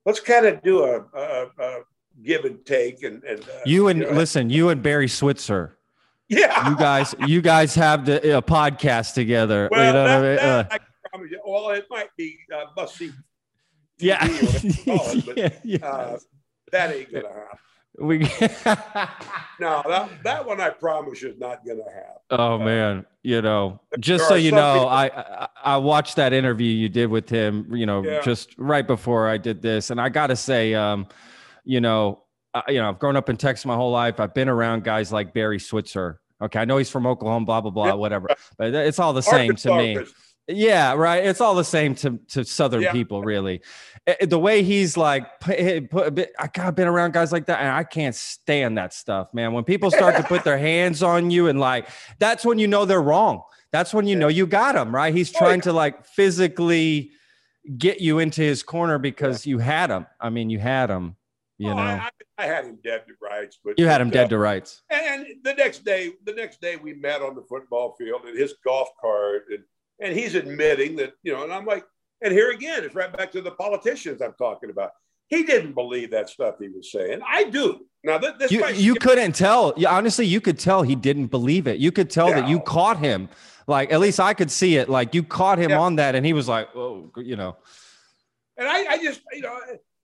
let's 0.06 0.20
kind 0.20 0.46
of 0.46 0.62
do 0.62 0.84
a, 0.84 1.00
a, 1.14 1.48
a 1.60 1.80
give 2.24 2.46
and 2.46 2.66
take, 2.66 3.04
and 3.04 3.24
and 3.24 3.42
uh, 3.42 3.62
you 3.66 3.88
and 3.88 4.00
know, 4.00 4.12
listen, 4.12 4.50
you 4.50 4.70
and 4.70 4.82
Barry 4.82 5.08
Switzer, 5.08 5.78
yeah, 6.30 6.70
you 6.70 6.76
guys, 6.78 7.16
you 7.28 7.42
guys 7.42 7.76
have 7.76 8.06
the 8.06 8.38
a 8.38 8.42
podcast 8.42 9.14
together. 9.14 9.68
Well, 9.72 9.86
you 9.86 9.94
know 9.94 10.04
that, 10.06 10.18
what 10.18 10.26
I 10.26 10.28
mean? 10.28 10.36
that 10.38 10.72
Uh, 10.72 10.76
I 10.76 11.10
promise 11.10 11.32
you. 11.32 11.42
Well, 11.46 11.70
it 11.72 11.86
might 11.90 12.10
be 12.18 12.38
uh, 12.56 12.66
must 12.76 12.96
see. 12.96 13.12
yeah. 13.98 14.20
TV 14.20 14.42
or 14.42 14.46
whatever 14.46 14.68
you 14.68 14.98
call 14.98 15.30
it, 15.30 15.38
yeah, 15.64 15.78
yeah. 15.80 15.88
Uh, 15.88 16.18
that 16.72 16.96
ain't 16.96 17.12
gonna 17.12 17.28
happen. 17.28 17.60
We. 18.00 18.28
No, 19.58 19.82
that 19.88 20.10
that 20.24 20.46
one 20.46 20.60
I 20.60 20.70
promise 20.70 21.22
you 21.22 21.30
is 21.30 21.38
not 21.40 21.66
gonna 21.66 21.84
happen. 21.90 22.22
oh 22.32 22.58
man, 22.58 23.06
you 23.24 23.42
know, 23.42 23.80
just 24.02 24.28
so 24.28 24.36
you 24.36 24.52
know, 24.52 24.74
people- 24.74 24.90
I, 24.90 25.06
I 25.08 25.48
I 25.64 25.78
watched 25.78 26.18
that 26.18 26.34
interview 26.34 26.68
you 26.70 26.90
did 26.90 27.06
with 27.10 27.30
him. 27.30 27.74
You 27.74 27.86
know, 27.86 28.04
Yeah. 28.04 28.20
just 28.22 28.54
right 28.58 28.86
before 28.86 29.30
I 29.30 29.38
did 29.38 29.62
this, 29.62 29.92
and 29.92 30.02
I 30.02 30.10
got 30.10 30.28
to 30.28 30.36
say, 30.36 30.74
um, 30.74 31.08
you 31.64 31.80
know, 31.80 32.24
I, 32.54 32.64
you 32.70 32.80
know, 32.82 32.90
I've 32.90 33.00
grown 33.00 33.16
up 33.16 33.30
in 33.30 33.38
Texas 33.38 33.66
my 33.66 33.76
whole 33.76 33.92
life. 33.92 34.20
I've 34.20 34.34
been 34.34 34.50
around 34.50 34.84
guys 34.84 35.14
like 35.14 35.34
Barry 35.34 35.60
Switzer. 35.60 36.20
Okay, 36.42 36.60
I 36.60 36.66
know 36.66 36.76
he's 36.76 36.90
from 36.90 37.08
Oklahoma, 37.08 37.46
blah 37.46 37.62
blah 37.62 37.72
blah, 37.72 37.96
whatever, 37.96 38.28
but 38.58 38.74
it's 38.74 39.00
all 39.00 39.14
the 39.14 39.22
same 39.22 39.56
to 39.56 39.78
me. 39.78 39.96
is- 40.00 40.14
Yeah, 40.48 40.94
right. 40.94 41.24
It's 41.26 41.42
all 41.42 41.56
the 41.56 41.64
same 41.64 41.96
to 41.96 42.20
to 42.30 42.44
Southern 42.46 42.82
Yeah. 42.84 42.92
people, 42.92 43.24
really. 43.24 43.62
Eh, 44.06 44.26
The 44.28 44.38
way 44.38 44.62
he's 44.62 44.96
like, 44.96 45.40
put, 45.40 45.56
eh, 45.60 45.80
put 45.90 46.08
a 46.08 46.12
bit. 46.12 46.34
I 46.38 46.48
got 46.48 46.76
been 46.76 46.88
around 46.88 47.14
guys 47.14 47.32
like 47.32 47.48
that, 47.48 47.60
and 47.62 47.70
I 47.70 47.84
can't 47.84 48.14
stand 48.14 48.78
that 48.78 48.94
stuff, 48.94 49.34
man. 49.34 49.54
When 49.54 49.64
people 49.64 49.90
start 49.90 50.16
to 50.18 50.24
put 50.24 50.44
their 50.44 50.58
hands 50.60 51.02
on 51.02 51.32
you, 51.32 51.48
and 51.48 51.60
like, 51.60 51.88
that's 52.20 52.46
when 52.46 52.60
you 52.60 52.68
know 52.68 52.86
they're 52.86 53.02
wrong. 53.02 53.42
That's 53.72 53.94
when 53.94 54.06
you 54.06 54.14
Yeah. 54.14 54.20
know 54.20 54.28
you 54.28 54.46
got 54.46 54.76
him, 54.76 54.94
right? 54.94 55.14
He's 55.14 55.34
Oh, 55.36 55.40
trying 55.40 55.60
yeah. 55.60 55.64
to 55.64 55.74
like 55.74 56.06
physically 56.06 57.12
get 57.80 58.00
you 58.00 58.20
into 58.20 58.42
his 58.42 58.62
corner 58.62 59.00
because 59.00 59.48
you 59.48 59.58
had 59.58 59.90
him. 59.90 60.06
I 60.22 60.30
mean, 60.30 60.52
you 60.52 60.60
had 60.60 60.92
him. 60.92 61.16
You 61.58 61.72
Oh, 61.72 61.74
know, 61.76 61.82
I, 61.82 62.10
I, 62.38 62.46
had 62.46 62.66
him 62.66 62.78
dead 62.84 63.06
to 63.08 63.14
rights, 63.22 63.58
but 63.64 63.80
you 63.80 63.88
had 63.88 64.02
him 64.02 64.10
but, 64.10 64.14
dead 64.14 64.26
uh, 64.26 64.30
to 64.30 64.38
rights. 64.38 64.84
And 64.90 65.26
the 65.44 65.54
next 65.54 65.86
day, 65.86 66.12
the 66.26 66.34
next 66.34 66.60
day 66.62 66.76
we 66.76 66.94
met 66.94 67.22
on 67.22 67.34
the 67.34 67.42
football 67.44 67.96
field 67.98 68.24
and 68.26 68.38
his 68.38 68.54
golf 68.64 68.90
cart, 69.02 69.46
and 69.50 69.64
and 70.00 70.18
he's 70.18 70.36
admitting 70.36 70.96
that 70.98 71.14
you 71.24 71.34
know, 71.34 71.44
and 71.44 71.54
I'm 71.54 71.66
like, 71.66 71.86
and 72.22 72.32
here 72.34 72.52
again, 72.52 72.84
it's 72.84 72.96
right 72.96 73.16
back 73.16 73.32
to 73.34 73.42
the 73.42 73.52
politicians 73.52 74.22
I'm 74.22 74.34
talking 74.38 74.70
about. 74.70 74.92
He 75.28 75.44
didn't 75.44 75.74
believe 75.74 76.12
that 76.12 76.30
stuff 76.30 76.56
he 76.60 76.70
was 76.70 76.92
saying. 76.92 77.20
I 77.28 77.46
do. 77.46 77.86
Now 78.04 78.20
th- 78.20 78.36
this 78.38 78.52
You 78.52 78.68
you 78.68 78.96
couldn't 78.96 79.34
tell. 79.34 79.74
Yeah, 79.76 79.96
honestly, 79.96 80.26
you 80.26 80.40
could 80.40 80.60
tell 80.60 80.84
he 80.84 80.96
didn't 80.96 81.28
believe 81.28 81.66
it. 81.68 81.80
You 81.80 81.92
could 81.92 82.10
tell 82.10 82.28
that 82.28 82.48
you 82.48 82.60
caught 82.60 83.00
him. 83.00 83.30
Like 83.68 83.92
at 83.92 84.00
least 84.00 84.20
I 84.20 84.34
could 84.36 84.52
see 84.52 84.76
it. 84.78 84.90
Like 84.90 85.16
you 85.16 85.24
caught 85.24 85.58
him 85.58 85.72
Yeah. 85.72 85.80
on 85.80 85.96
that, 85.96 86.14
and 86.14 86.24
he 86.26 86.34
was 86.34 86.48
like, 86.48 86.70
"Oh, 86.76 87.12
you 87.18 87.36
know." 87.36 87.58
and 88.58 88.68
I, 88.68 88.86
I 88.86 89.04
just 89.04 89.22
you 89.34 89.42
know. 89.42 89.58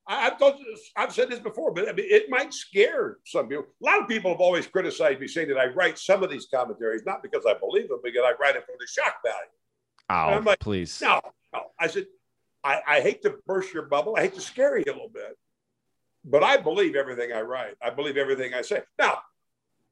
I, 0.07 0.27
I've, 0.27 0.39
told 0.39 0.55
I've 0.97 1.13
said 1.13 1.29
this 1.29 1.39
before, 1.39 1.71
but 1.71 1.87
I 1.87 1.93
mean, 1.93 2.07
it 2.09 2.27
might 2.27 2.51
scare 2.53 3.17
some 3.23 3.47
people. 3.47 3.65
A 3.81 3.85
lot 3.85 4.01
of 4.01 4.07
people 4.07 4.31
have 4.31 4.41
always 4.41 4.65
criticized 4.65 5.19
me, 5.19 5.27
saying 5.27 5.47
that 5.49 5.59
I 5.59 5.67
write 5.67 5.99
some 5.99 6.23
of 6.23 6.31
these 6.31 6.47
commentaries 6.53 7.03
not 7.05 7.21
because 7.21 7.45
I 7.47 7.53
believe 7.53 7.87
them, 7.89 7.99
because 8.03 8.23
I 8.25 8.33
write 8.41 8.55
it 8.55 8.65
for 8.65 8.73
the 8.79 8.87
shock 8.87 9.17
value. 9.23 9.37
Ow, 10.11 10.29
I'm 10.33 10.45
like, 10.45 10.59
please. 10.59 10.99
No, 11.01 11.21
no. 11.53 11.61
I 11.79 11.87
said, 11.87 12.05
I, 12.63 12.81
I 12.87 13.01
hate 13.01 13.21
to 13.23 13.35
burst 13.47 13.73
your 13.73 13.83
bubble. 13.83 14.15
I 14.17 14.21
hate 14.21 14.35
to 14.35 14.41
scare 14.41 14.77
you 14.77 14.83
a 14.87 14.93
little 14.93 15.09
bit, 15.09 15.37
but 16.25 16.43
I 16.43 16.57
believe 16.57 16.95
everything 16.95 17.31
I 17.33 17.41
write. 17.41 17.75
I 17.81 17.89
believe 17.89 18.17
everything 18.17 18.53
I 18.53 18.61
say. 18.61 18.81
Now, 18.99 19.19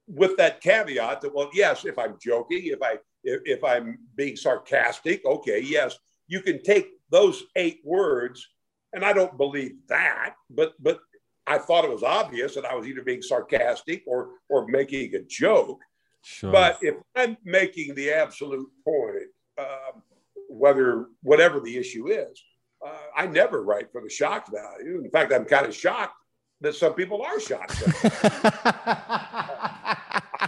with 0.06 0.36
that 0.36 0.60
caveat 0.60 1.20
that, 1.20 1.34
well, 1.34 1.50
yes, 1.54 1.84
if 1.84 1.98
I'm 1.98 2.16
joking, 2.22 2.62
if 2.64 2.82
I 2.82 2.98
if, 3.24 3.40
if 3.44 3.64
I'm 3.64 3.98
being 4.16 4.36
sarcastic, 4.36 5.24
okay, 5.24 5.60
yes, 5.60 5.96
you 6.28 6.40
can 6.40 6.62
take 6.62 6.90
those 7.10 7.44
eight 7.56 7.80
words, 7.84 8.46
and 8.92 9.04
I 9.04 9.12
don't 9.12 9.36
believe 9.36 9.72
that, 9.88 10.34
but 10.50 10.74
but 10.80 11.00
I 11.46 11.58
thought 11.58 11.84
it 11.84 11.90
was 11.90 12.02
obvious 12.02 12.54
that 12.54 12.64
I 12.64 12.74
was 12.74 12.86
either 12.86 13.02
being 13.02 13.22
sarcastic 13.22 14.02
or 14.06 14.30
or 14.48 14.66
making 14.68 15.14
a 15.14 15.22
joke. 15.22 15.80
Sure. 16.22 16.52
But 16.52 16.78
if 16.82 16.96
I'm 17.16 17.36
making 17.44 17.94
the 17.94 18.12
absolute 18.12 18.68
point, 18.84 19.30
um, 19.58 20.02
whether 20.50 21.06
whatever 21.22 21.60
the 21.60 21.76
issue 21.76 22.08
is. 22.08 22.42
Uh, 22.84 22.92
I 23.16 23.26
never 23.26 23.62
write 23.62 23.92
for 23.92 24.00
the 24.02 24.08
shock 24.08 24.50
value. 24.50 25.02
In 25.04 25.10
fact, 25.10 25.32
I'm 25.32 25.44
kind 25.44 25.66
of 25.66 25.74
shocked 25.74 26.14
that 26.60 26.74
some 26.74 26.94
people 26.94 27.22
are 27.22 27.38
shocked. 27.40 27.82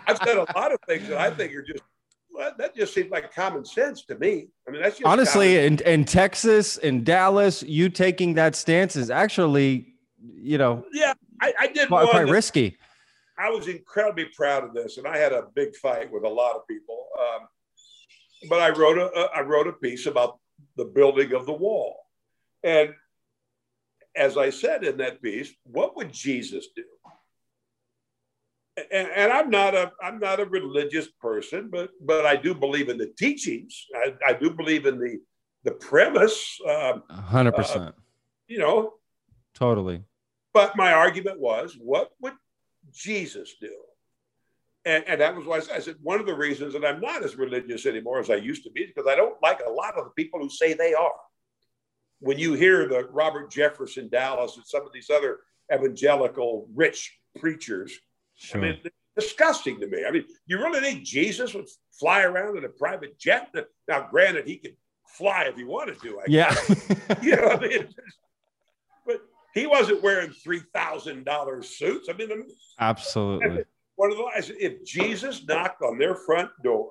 I've 0.07 0.19
said 0.19 0.37
a 0.37 0.47
lot 0.57 0.73
of 0.73 0.79
things 0.87 1.09
that 1.09 1.19
I 1.19 1.31
think 1.31 1.55
are 1.55 1.63
just 1.63 1.83
well, 2.33 2.53
that 2.59 2.75
just 2.75 2.95
seems 2.95 3.11
like 3.11 3.33
common 3.35 3.65
sense 3.65 4.05
to 4.07 4.19
me. 4.19 4.49
I 4.67 4.71
mean, 4.71 4.81
that's 4.83 4.97
just 4.97 5.07
honestly 5.07 5.67
in, 5.67 5.79
in 5.81 6.05
Texas, 6.05 6.79
in 6.79 7.05
Dallas, 7.05 7.63
you 7.63 7.91
taking 7.91 8.35
that 8.35 8.57
stance 8.57 8.97
is 8.97 9.11
actually, 9.11 9.95
you 10.23 10.57
know, 10.59 10.85
yeah. 10.93 11.13
I, 11.41 11.53
I 11.61 11.67
did 11.67 11.89
quite, 11.89 12.09
quite 12.09 12.29
risky. 12.29 12.79
I 13.39 13.51
was 13.51 13.69
incredibly 13.69 14.27
proud 14.37 14.65
of 14.65 14.73
this, 14.73 14.99
and 14.99 15.07
I 15.07 15.19
had 15.19 15.33
a 15.33 15.47
big 15.55 15.75
fight 15.77 16.11
with 16.11 16.25
a 16.25 16.29
lot 16.29 16.55
of 16.57 16.67
people. 16.69 17.07
Um, 17.19 17.49
but 18.49 18.61
I 18.61 18.71
wrote 18.71 18.99
a 18.99 19.29
I 19.35 19.41
wrote 19.41 19.67
a 19.67 19.73
piece 19.73 20.07
about 20.07 20.39
the 20.77 20.85
building 20.85 21.33
of 21.33 21.47
the 21.47 21.53
wall, 21.53 21.97
and 22.63 22.95
as 24.15 24.37
I 24.37 24.51
said 24.51 24.85
in 24.85 24.99
that 24.99 25.23
piece, 25.23 25.53
what 25.65 25.97
would 25.97 26.13
Jesus 26.13 26.69
do? 26.77 26.85
And, 28.91 29.09
and 29.09 29.33
I'm 29.33 29.51
not 29.51 29.75
a 29.75 29.93
I'm 30.03 30.19
not 30.19 30.41
a 30.41 30.47
religious 30.47 31.09
person, 31.21 31.69
but 31.71 31.91
but 32.01 32.25
I 32.25 32.37
do 32.37 32.55
believe 32.55 32.89
in 32.89 32.99
the 32.99 33.13
teachings. 33.19 33.87
I, 33.95 34.15
I 34.29 34.33
do 34.33 34.51
believe 34.51 34.87
in 34.87 34.99
the 34.99 35.19
the 35.65 35.73
premise. 35.73 36.59
Um, 36.69 37.03
hundred 37.11 37.53
percent. 37.53 37.95
you 38.49 38.59
know, 38.59 38.95
Totally. 39.55 40.03
but 40.55 40.77
my 40.77 40.93
argument 40.93 41.39
was, 41.39 41.77
what 41.79 42.11
would 42.21 42.35
Jesus 42.93 43.55
do? 43.61 43.73
And, 44.85 45.05
and 45.07 45.21
that 45.21 45.37
was 45.37 45.47
why 45.47 45.59
I 45.59 45.61
said, 45.61 45.77
I 45.77 45.81
said 45.81 45.97
one 46.03 46.19
of 46.19 46.27
the 46.27 46.35
reasons 46.35 46.73
that 46.73 46.85
I'm 46.85 47.01
not 47.01 47.25
as 47.25 47.37
religious 47.37 47.87
anymore 47.87 48.19
as 48.19 48.31
I 48.31 48.37
used 48.37 48.65
to 48.65 48.71
be 48.71 48.83
is 48.83 48.91
because 48.95 49.09
I 49.09 49.15
don't 49.15 49.41
like 49.43 49.61
a 49.65 49.71
lot 49.71 49.97
of 49.97 50.05
the 50.05 50.11
people 50.11 50.41
who 50.41 50.51
say 50.51 50.75
they 50.75 50.93
are. 50.95 51.13
When 52.19 52.39
you 52.39 52.55
hear 52.55 52.89
the 52.89 53.05
Robert 53.13 53.53
Jeffress 53.53 54.11
Dallas 54.11 54.57
and 54.57 54.67
some 54.67 54.85
of 54.87 54.93
these 54.93 55.11
other 55.11 55.41
evangelical 55.73 56.69
rich 56.75 57.17
preachers, 57.39 57.99
Sure. 58.43 58.61
I 58.61 58.65
mean, 58.65 58.81
it's 58.85 58.97
disgusting 59.17 59.79
to 59.81 59.87
me. 59.87 60.05
I 60.07 60.11
mean, 60.11 60.25
you 60.47 60.59
really 60.59 60.81
think 60.81 61.05
Jesus 61.05 61.55
would 61.55 61.69
fly 61.93 62.23
around 62.23 62.59
in 62.59 62.65
a 62.65 62.69
private 62.69 63.19
jet? 63.19 63.55
Now, 63.89 64.09
granted, 64.11 64.47
he 64.47 64.57
could 64.57 64.77
fly 65.07 65.45
if 65.45 65.57
he 65.57 65.65
wanted 65.65 66.01
to. 66.03 66.21
I 66.21 66.25
yeah. 66.27 66.55
you 67.23 67.37
know, 67.37 67.49
I 67.49 67.61
mean, 67.61 67.89
but 69.07 69.21
he 69.55 69.67
wasn't 69.67 70.03
wearing 70.03 70.31
three 70.31 70.63
thousand 70.75 71.25
dollars 71.25 71.69
suits. 71.69 72.09
I 72.09 72.15
mean, 72.15 72.31
Absolutely. 72.81 73.65
One 74.03 74.11
of 74.11 74.17
the 74.19 74.25
last. 74.25 74.51
If 74.59 74.85
Jesus 74.85 75.47
knocked 75.47 75.81
on 75.81 75.97
their 75.97 76.17
front 76.17 76.51
door, 76.65 76.91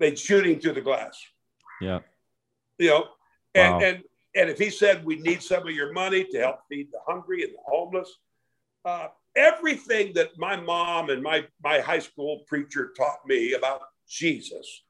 they'd 0.00 0.18
shoot 0.18 0.44
him 0.44 0.58
through 0.58 0.72
the 0.72 0.80
glass. 0.80 1.16
Yeah. 1.80 2.00
You 2.78 2.88
know, 2.88 3.08
and 3.54 3.74
Wow. 3.74 3.80
and 3.80 4.04
and 4.34 4.50
if 4.50 4.58
he 4.58 4.68
said 4.70 5.04
we 5.04 5.16
need 5.16 5.42
some 5.42 5.62
of 5.68 5.72
your 5.74 5.92
money 5.92 6.24
to 6.24 6.38
help 6.38 6.60
feed 6.68 6.88
the 6.90 6.98
hungry 7.06 7.44
and 7.44 7.52
the 7.52 7.62
homeless, 7.66 8.10
uh, 8.84 9.08
everything 9.36 10.12
that 10.14 10.36
my 10.38 10.56
mom 10.56 11.10
and 11.10 11.22
my 11.22 11.46
my 11.62 11.78
high 11.78 12.00
school 12.00 12.40
preacher 12.48 12.92
taught 12.96 13.24
me 13.24 13.52
about 13.54 13.82
Jesus 14.08 14.82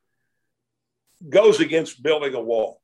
goes 1.28 1.60
against 1.60 2.02
building 2.02 2.32
a 2.34 2.40
wall. 2.40 2.80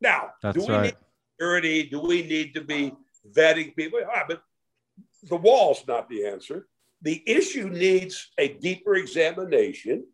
Now, 0.00 0.32
That's 0.42 0.58
do 0.58 0.66
we 0.66 0.74
right. 0.74 0.82
need 0.86 0.96
security? 1.34 1.82
Do 1.84 2.00
we 2.00 2.22
need 2.24 2.52
to 2.54 2.62
be 2.62 2.92
vetting 3.32 3.76
people? 3.76 4.00
Ah, 4.12 4.24
but 4.26 4.42
the 5.22 5.36
wall's 5.36 5.86
not 5.86 6.08
the 6.08 6.26
answer. 6.26 6.66
The 7.02 7.22
issue 7.26 7.68
needs 7.68 8.30
a 8.38 8.48
deeper 8.54 8.96
examination, 8.96 10.06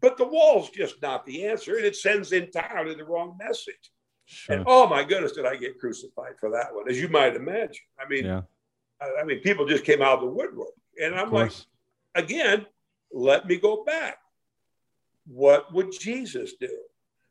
but 0.00 0.16
the 0.16 0.26
wall's 0.26 0.70
just 0.70 1.02
not 1.02 1.26
the 1.26 1.46
answer, 1.46 1.76
and 1.76 1.84
it 1.84 1.96
sends 1.96 2.32
entirely 2.32 2.94
the 2.94 3.04
wrong 3.04 3.36
message. 3.38 3.90
Sure. 4.26 4.56
And 4.56 4.64
oh 4.68 4.86
my 4.86 5.02
goodness, 5.04 5.32
did 5.32 5.46
I 5.46 5.56
get 5.56 5.78
crucified 5.78 6.38
for 6.38 6.50
that 6.50 6.72
one? 6.72 6.88
As 6.88 7.00
you 7.00 7.08
might 7.08 7.34
imagine. 7.36 7.84
I 8.00 8.08
mean, 8.08 8.24
Yeah. 8.24 8.42
I, 9.00 9.22
I 9.22 9.24
mean, 9.24 9.40
people 9.40 9.66
just 9.66 9.84
came 9.84 10.00
out 10.00 10.18
of 10.18 10.20
the 10.20 10.30
woodwork, 10.30 10.74
and 11.02 11.14
I'm 11.14 11.30
like, 11.32 11.52
again, 12.14 12.66
let 13.12 13.46
me 13.46 13.56
go 13.56 13.84
back. 13.84 14.18
What 15.26 15.72
would 15.74 15.92
Jesus 15.92 16.54
do? 16.60 16.70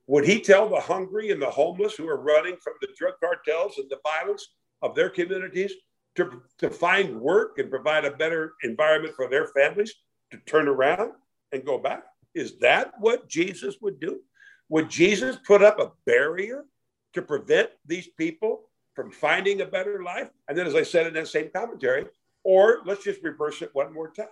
Would 0.08 0.26
he 0.26 0.42
tell 0.42 0.68
the 0.68 0.80
hungry 0.80 1.32
and 1.32 1.42
the 1.42 1.50
homeless 1.50 1.96
who 1.96 2.08
are 2.08 2.22
running 2.22 2.58
from 2.58 2.74
the 2.82 2.90
drug 2.98 3.14
cartels 3.22 3.78
and 3.78 3.90
the 3.90 4.00
violence 4.04 4.46
of 4.82 4.96
their 4.96 5.10
communities 5.10 5.74
to, 6.16 6.42
to 6.58 6.70
find 6.70 7.20
work 7.20 7.58
and 7.58 7.70
provide 7.70 8.06
a 8.06 8.12
better 8.12 8.54
environment 8.64 9.16
for 9.16 9.30
their 9.30 9.48
families 9.48 9.94
to 10.32 10.38
turn 10.46 10.68
around 10.68 11.14
and 11.52 11.66
go 11.66 11.78
back? 11.78 12.04
Is 12.34 12.58
that 12.60 12.94
what 13.00 13.28
Jesus 13.28 13.76
would 13.82 14.00
do? 14.00 14.22
Would 14.70 14.90
Jesus 14.90 15.38
put 15.46 15.62
up 15.62 15.80
a 15.80 15.92
barrier 16.06 16.66
to 17.14 17.22
prevent 17.22 17.70
these 17.86 18.08
people 18.08 18.70
from 18.96 19.12
finding 19.12 19.62
a 19.62 19.66
better 19.66 20.04
life? 20.04 20.30
And 20.48 20.58
then, 20.58 20.66
as 20.66 20.76
I 20.76 20.84
said 20.84 21.08
in 21.08 21.14
that 21.16 21.28
same 21.28 21.50
commentary, 21.54 22.06
or 22.44 22.80
let's 22.86 23.04
just 23.04 23.22
reverse 23.22 23.62
it 23.62 23.70
one 23.74 23.94
more 23.94 24.12
time. 24.12 24.28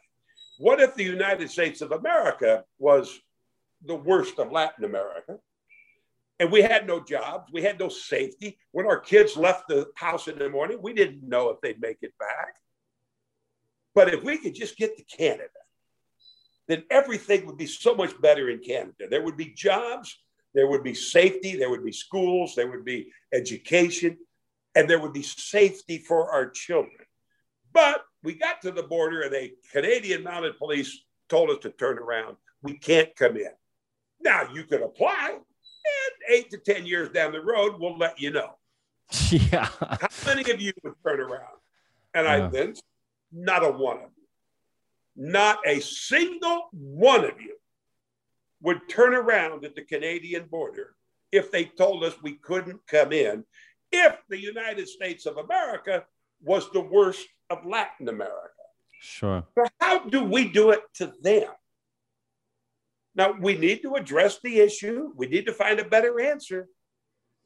What 0.58 0.82
if 0.82 0.96
the 0.96 1.04
United 1.04 1.50
States 1.50 1.82
of 1.82 1.92
America 1.92 2.66
was 2.80 3.20
the 3.86 3.96
worst 3.96 4.40
of 4.40 4.52
Latin 4.52 4.86
America? 4.86 5.40
And 6.40 6.52
we 6.52 6.62
had 6.62 6.88
no 6.88 7.04
jobs, 7.04 7.52
we 7.52 7.62
had 7.62 7.80
no 7.80 7.90
safety. 7.90 8.58
When 8.72 8.86
our 8.86 9.00
kids 9.00 9.36
left 9.36 9.68
the 9.68 9.88
house 9.96 10.28
in 10.30 10.40
the 10.40 10.50
morning, 10.50 10.80
we 10.82 10.94
didn't 10.94 11.28
know 11.28 11.50
if 11.50 11.60
they'd 11.62 11.82
make 11.82 11.98
it 12.02 12.14
back. 12.18 12.56
But 13.94 14.14
if 14.14 14.24
we 14.24 14.38
could 14.38 14.56
just 14.56 14.78
get 14.78 14.98
to 14.98 15.04
Canada, 15.04 15.50
then 16.70 16.84
everything 16.90 17.46
would 17.46 17.58
be 17.58 17.66
so 17.66 17.94
much 17.94 18.20
better 18.22 18.50
in 18.50 18.60
Canada. 18.60 19.08
There 19.10 19.24
would 19.24 19.36
be 19.36 19.54
jobs, 19.54 20.18
there 20.54 20.68
would 20.68 20.84
be 20.84 20.94
safety, 20.94 21.58
there 21.58 21.70
would 21.70 21.84
be 21.84 21.92
schools, 21.92 22.56
there 22.56 22.70
would 22.70 22.86
be 22.86 23.12
education, 23.34 24.18
and 24.76 24.90
there 24.90 25.00
would 25.00 25.14
be 25.14 25.24
safety 25.24 25.98
for 25.98 26.32
our 26.32 26.50
children. 26.50 27.06
But 27.74 28.04
we 28.24 28.36
got 28.36 28.62
to 28.62 28.72
the 28.72 28.84
border 28.84 29.22
and 29.22 29.34
a 29.34 29.52
Canadian 29.72 30.24
mounted 30.24 30.58
police 30.58 31.04
told 31.28 31.50
us 31.50 31.60
to 31.64 31.70
turn 31.72 31.98
around. 31.98 32.38
We 32.62 32.78
can't 32.78 33.16
come 33.16 33.36
in. 33.36 33.52
Now 34.22 34.48
you 34.54 34.64
could 34.64 34.82
apply, 34.82 35.38
and 36.06 36.36
eight 36.38 36.50
to 36.52 36.58
10 36.58 36.86
years 36.86 37.10
down 37.10 37.32
the 37.32 37.42
road, 37.42 37.76
we'll 37.80 37.98
let 37.98 38.20
you 38.20 38.32
know. 38.32 38.56
Yeah. 39.32 39.66
How 39.80 40.08
many 40.26 40.50
of 40.52 40.62
you 40.62 40.72
would 40.84 40.94
turn 41.06 41.20
around? 41.20 41.58
And 42.14 42.28
I 42.28 42.38
Yeah. 42.38 42.50
then, 42.50 42.74
not 43.32 43.64
a 43.64 43.70
one 43.72 43.98
of 43.98 44.10
you, 44.18 44.26
not 45.16 45.60
a 45.66 45.80
single 45.80 46.70
one 46.72 47.26
of 47.26 47.40
you 47.42 47.56
would 48.62 48.88
turn 48.90 49.14
around 49.14 49.66
at 49.66 49.76
the 49.76 49.84
Canadian 49.84 50.46
border 50.46 50.96
if 51.32 51.52
they 51.52 51.66
told 51.66 52.04
us 52.04 52.22
we 52.22 52.34
couldn't 52.34 52.86
come 52.88 53.12
in, 53.14 53.46
if 53.92 54.16
the 54.30 54.38
United 54.40 54.88
States 54.88 55.26
of 55.26 55.38
America 55.38 56.06
was 56.42 56.70
the 56.72 56.82
worst 56.82 57.28
of 57.50 57.66
Latin 57.66 58.10
America. 58.10 58.50
Sure. 59.00 59.44
So 59.56 59.66
how 59.80 60.00
do 60.10 60.24
we 60.24 60.48
do 60.50 60.72
it 60.72 60.82
to 60.96 61.14
them? 61.22 61.50
Now, 63.16 63.34
we 63.40 63.58
need 63.58 63.82
to 63.82 63.96
address 63.96 64.40
the 64.44 64.60
issue. 64.60 65.12
We 65.16 65.28
need 65.28 65.46
to 65.48 65.54
find 65.54 65.80
a 65.80 65.86
better 65.86 66.20
answer. 66.22 66.68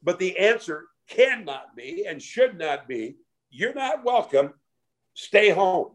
But 0.02 0.18
the 0.18 0.36
answer 0.38 0.84
cannot 1.08 1.74
be 1.76 2.06
and 2.06 2.22
should 2.22 2.58
not 2.58 2.86
be 2.88 3.16
you're 3.50 3.74
not 3.74 4.04
welcome. 4.04 4.52
Stay 5.14 5.50
home. 5.50 5.92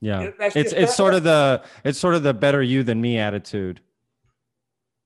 Yeah. 0.00 0.30
That's 0.38 0.54
It's 0.54 0.72
it's 0.72 0.94
sort 0.94 1.12
right. 1.12 1.16
of 1.18 1.24
the 1.24 1.64
it's 1.84 1.98
sort 1.98 2.14
of 2.14 2.22
the 2.22 2.34
better 2.34 2.62
you 2.62 2.82
than 2.82 3.00
me 3.00 3.18
attitude. 3.18 3.80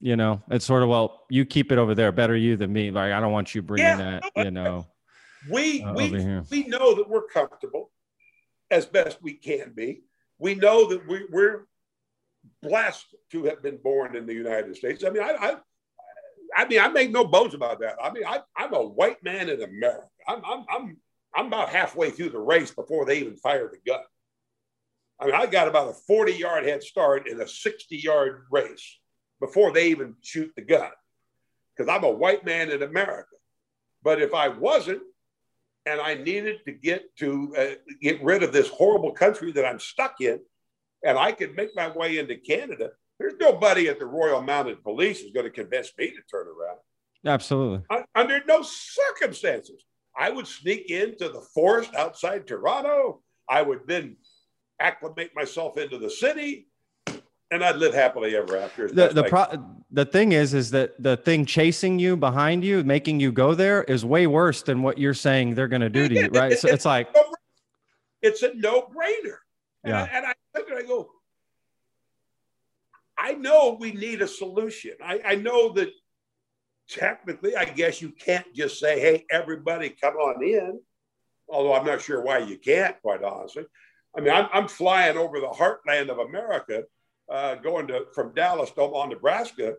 You 0.00 0.16
know, 0.16 0.42
it's 0.50 0.64
sort 0.64 0.82
of 0.82 0.88
well, 0.88 1.26
you 1.30 1.44
keep 1.44 1.70
it 1.70 1.78
over 1.78 1.94
there, 1.94 2.10
better 2.10 2.36
you 2.36 2.56
than 2.56 2.72
me. 2.72 2.90
Like 2.90 3.12
I 3.12 3.20
don't 3.20 3.32
want 3.32 3.54
you 3.54 3.62
bringing 3.62 3.86
Yeah. 3.86 4.20
that, 4.34 4.44
you 4.44 4.50
know, 4.50 4.86
We, 5.48 5.82
uh, 5.82 5.94
we, 5.94 6.10
we 6.50 6.64
know 6.68 6.94
that 6.96 7.08
we're 7.08 7.26
comfortable 7.26 7.90
as 8.70 8.84
best 8.86 9.22
we 9.22 9.34
can 9.34 9.72
be. 9.74 10.02
We 10.38 10.54
know 10.54 10.88
that 10.88 11.06
we, 11.08 11.26
we're 11.30 11.66
blessed 12.62 13.06
to 13.32 13.44
have 13.44 13.62
been 13.62 13.78
born 13.78 14.16
in 14.16 14.26
the 14.26 14.34
United 14.34 14.76
States. 14.76 15.04
I 15.04 15.10
mean, 15.10 15.22
I, 15.22 15.30
I, 15.30 15.56
I 16.56 16.68
mean, 16.68 16.80
I 16.80 16.88
make 16.88 17.10
no 17.10 17.24
bones 17.24 17.54
about 17.54 17.80
that. 17.80 17.96
I 18.02 18.10
mean, 18.10 18.24
I, 18.26 18.40
I'm 18.56 18.74
a 18.74 18.82
white 18.82 19.22
man 19.22 19.48
in 19.48 19.62
America. 19.62 20.08
I'm, 20.26 20.42
I'm, 20.44 20.64
I'm, 20.68 20.96
I'm 21.34 21.46
about 21.46 21.68
halfway 21.68 22.10
through 22.10 22.30
the 22.30 22.40
race 22.40 22.70
before 22.70 23.04
they 23.04 23.18
even 23.18 23.36
fire 23.36 23.70
the 23.70 23.78
gun. 23.90 24.02
I 25.20 25.26
mean, 25.26 25.34
I 25.34 25.46
got 25.46 25.68
about 25.68 25.90
a 25.90 25.92
40 25.92 26.32
yard 26.32 26.64
head 26.64 26.82
start 26.82 27.28
in 27.28 27.40
a 27.40 27.46
60 27.46 27.96
yard 27.96 28.46
race 28.50 28.98
before 29.38 29.72
they 29.72 29.88
even 29.88 30.14
shoot 30.22 30.50
the 30.56 30.62
gun 30.62 30.90
because 31.76 31.90
I'm 31.90 32.04
a 32.04 32.10
white 32.10 32.44
man 32.44 32.70
in 32.70 32.82
America. 32.82 33.36
But 34.02 34.20
if 34.20 34.34
I 34.34 34.48
wasn't, 34.48 35.02
and 35.86 36.00
I 36.00 36.14
needed 36.14 36.58
to 36.66 36.72
get 36.72 37.04
to 37.16 37.54
uh, 37.56 37.92
get 38.02 38.22
rid 38.22 38.42
of 38.42 38.52
this 38.52 38.68
horrible 38.68 39.12
country 39.12 39.52
that 39.52 39.64
I'm 39.64 39.80
stuck 39.80 40.20
in, 40.20 40.40
and 41.04 41.18
I 41.18 41.32
could 41.32 41.56
make 41.56 41.74
my 41.74 41.88
way 41.88 42.18
into 42.18 42.36
Canada, 42.36 42.90
there's 43.18 43.34
nobody 43.40 43.88
at 43.88 43.98
the 43.98 44.06
Royal 44.06 44.40
Mounted 44.42 44.82
Police 44.82 45.20
is 45.20 45.30
going 45.32 45.44
to 45.44 45.50
convince 45.50 45.92
me 45.98 46.08
to 46.10 46.22
turn 46.30 46.46
around. 46.46 46.78
absolutely. 47.26 47.84
Un- 47.90 48.04
under 48.14 48.42
no 48.46 48.62
circumstances. 48.62 49.84
I 50.16 50.30
would 50.30 50.46
sneak 50.46 50.90
into 50.90 51.28
the 51.28 51.40
forest 51.54 51.94
outside 51.94 52.46
Toronto. 52.46 53.22
I 53.48 53.62
would 53.62 53.80
then 53.86 54.16
acclimate 54.80 55.30
myself 55.34 55.76
into 55.78 55.98
the 55.98 56.10
city. 56.10 56.66
and 57.52 57.64
I'd 57.64 57.76
live 57.76 57.92
happily 57.94 58.36
ever 58.36 58.56
after. 58.56 58.88
The 58.88 59.08
the 59.08 59.22
like- 59.22 59.30
pro- 59.30 59.76
the 59.90 60.04
thing 60.04 60.32
is 60.32 60.54
is 60.54 60.70
that 60.70 61.00
the 61.02 61.16
thing 61.16 61.44
chasing 61.44 61.98
you 61.98 62.16
behind 62.16 62.64
you, 62.64 62.84
making 62.84 63.18
you 63.20 63.32
go 63.32 63.54
there, 63.54 63.82
is 63.84 64.04
way 64.04 64.26
worse 64.28 64.62
than 64.62 64.82
what 64.82 64.98
you're 64.98 65.14
saying 65.14 65.54
they're 65.56 65.66
going 65.68 65.80
to 65.82 65.90
do 65.90 66.08
to 66.08 66.14
you, 66.14 66.28
right? 66.28 66.56
So 66.58 66.68
it's 66.68 66.84
like, 66.84 67.12
no- 67.14 67.34
it's 68.22 68.42
a 68.42 68.52
no-brainer. 68.54 69.38
And, 69.84 69.90
Yeah. 69.92 70.02
I, 70.02 70.06
and 70.16 70.26
I 70.26 70.34
look 70.54 70.68
and 70.68 70.78
I 70.78 70.82
go, 70.82 71.10
I 73.20 73.34
know 73.34 73.76
we 73.78 73.92
need 73.92 74.22
a 74.22 74.28
solution. 74.28 74.92
I, 75.04 75.20
I 75.24 75.34
know 75.34 75.72
that 75.74 75.90
technically, 76.88 77.54
I 77.54 77.66
guess 77.66 78.00
you 78.00 78.10
can't 78.10 78.46
just 78.54 78.80
say, 78.80 78.98
"Hey, 78.98 79.26
everybody, 79.30 79.90
come 79.90 80.14
on 80.14 80.42
in." 80.42 80.80
Although 81.48 81.74
I'm 81.74 81.86
not 81.86 82.00
sure 82.00 82.22
why 82.22 82.38
you 82.38 82.56
can't, 82.56 83.00
quite 83.02 83.22
honestly. 83.22 83.66
I 84.16 84.20
mean, 84.20 84.32
I'm, 84.32 84.48
I'm 84.52 84.68
flying 84.68 85.16
over 85.16 85.38
the 85.40 85.48
heartland 85.48 86.08
of 86.08 86.18
America, 86.18 86.84
uh, 87.30 87.56
going 87.56 87.88
to 87.88 88.06
from 88.14 88.32
Dallas 88.34 88.70
to 88.72 88.80
Omaha, 88.80 89.06
Nebraska. 89.06 89.74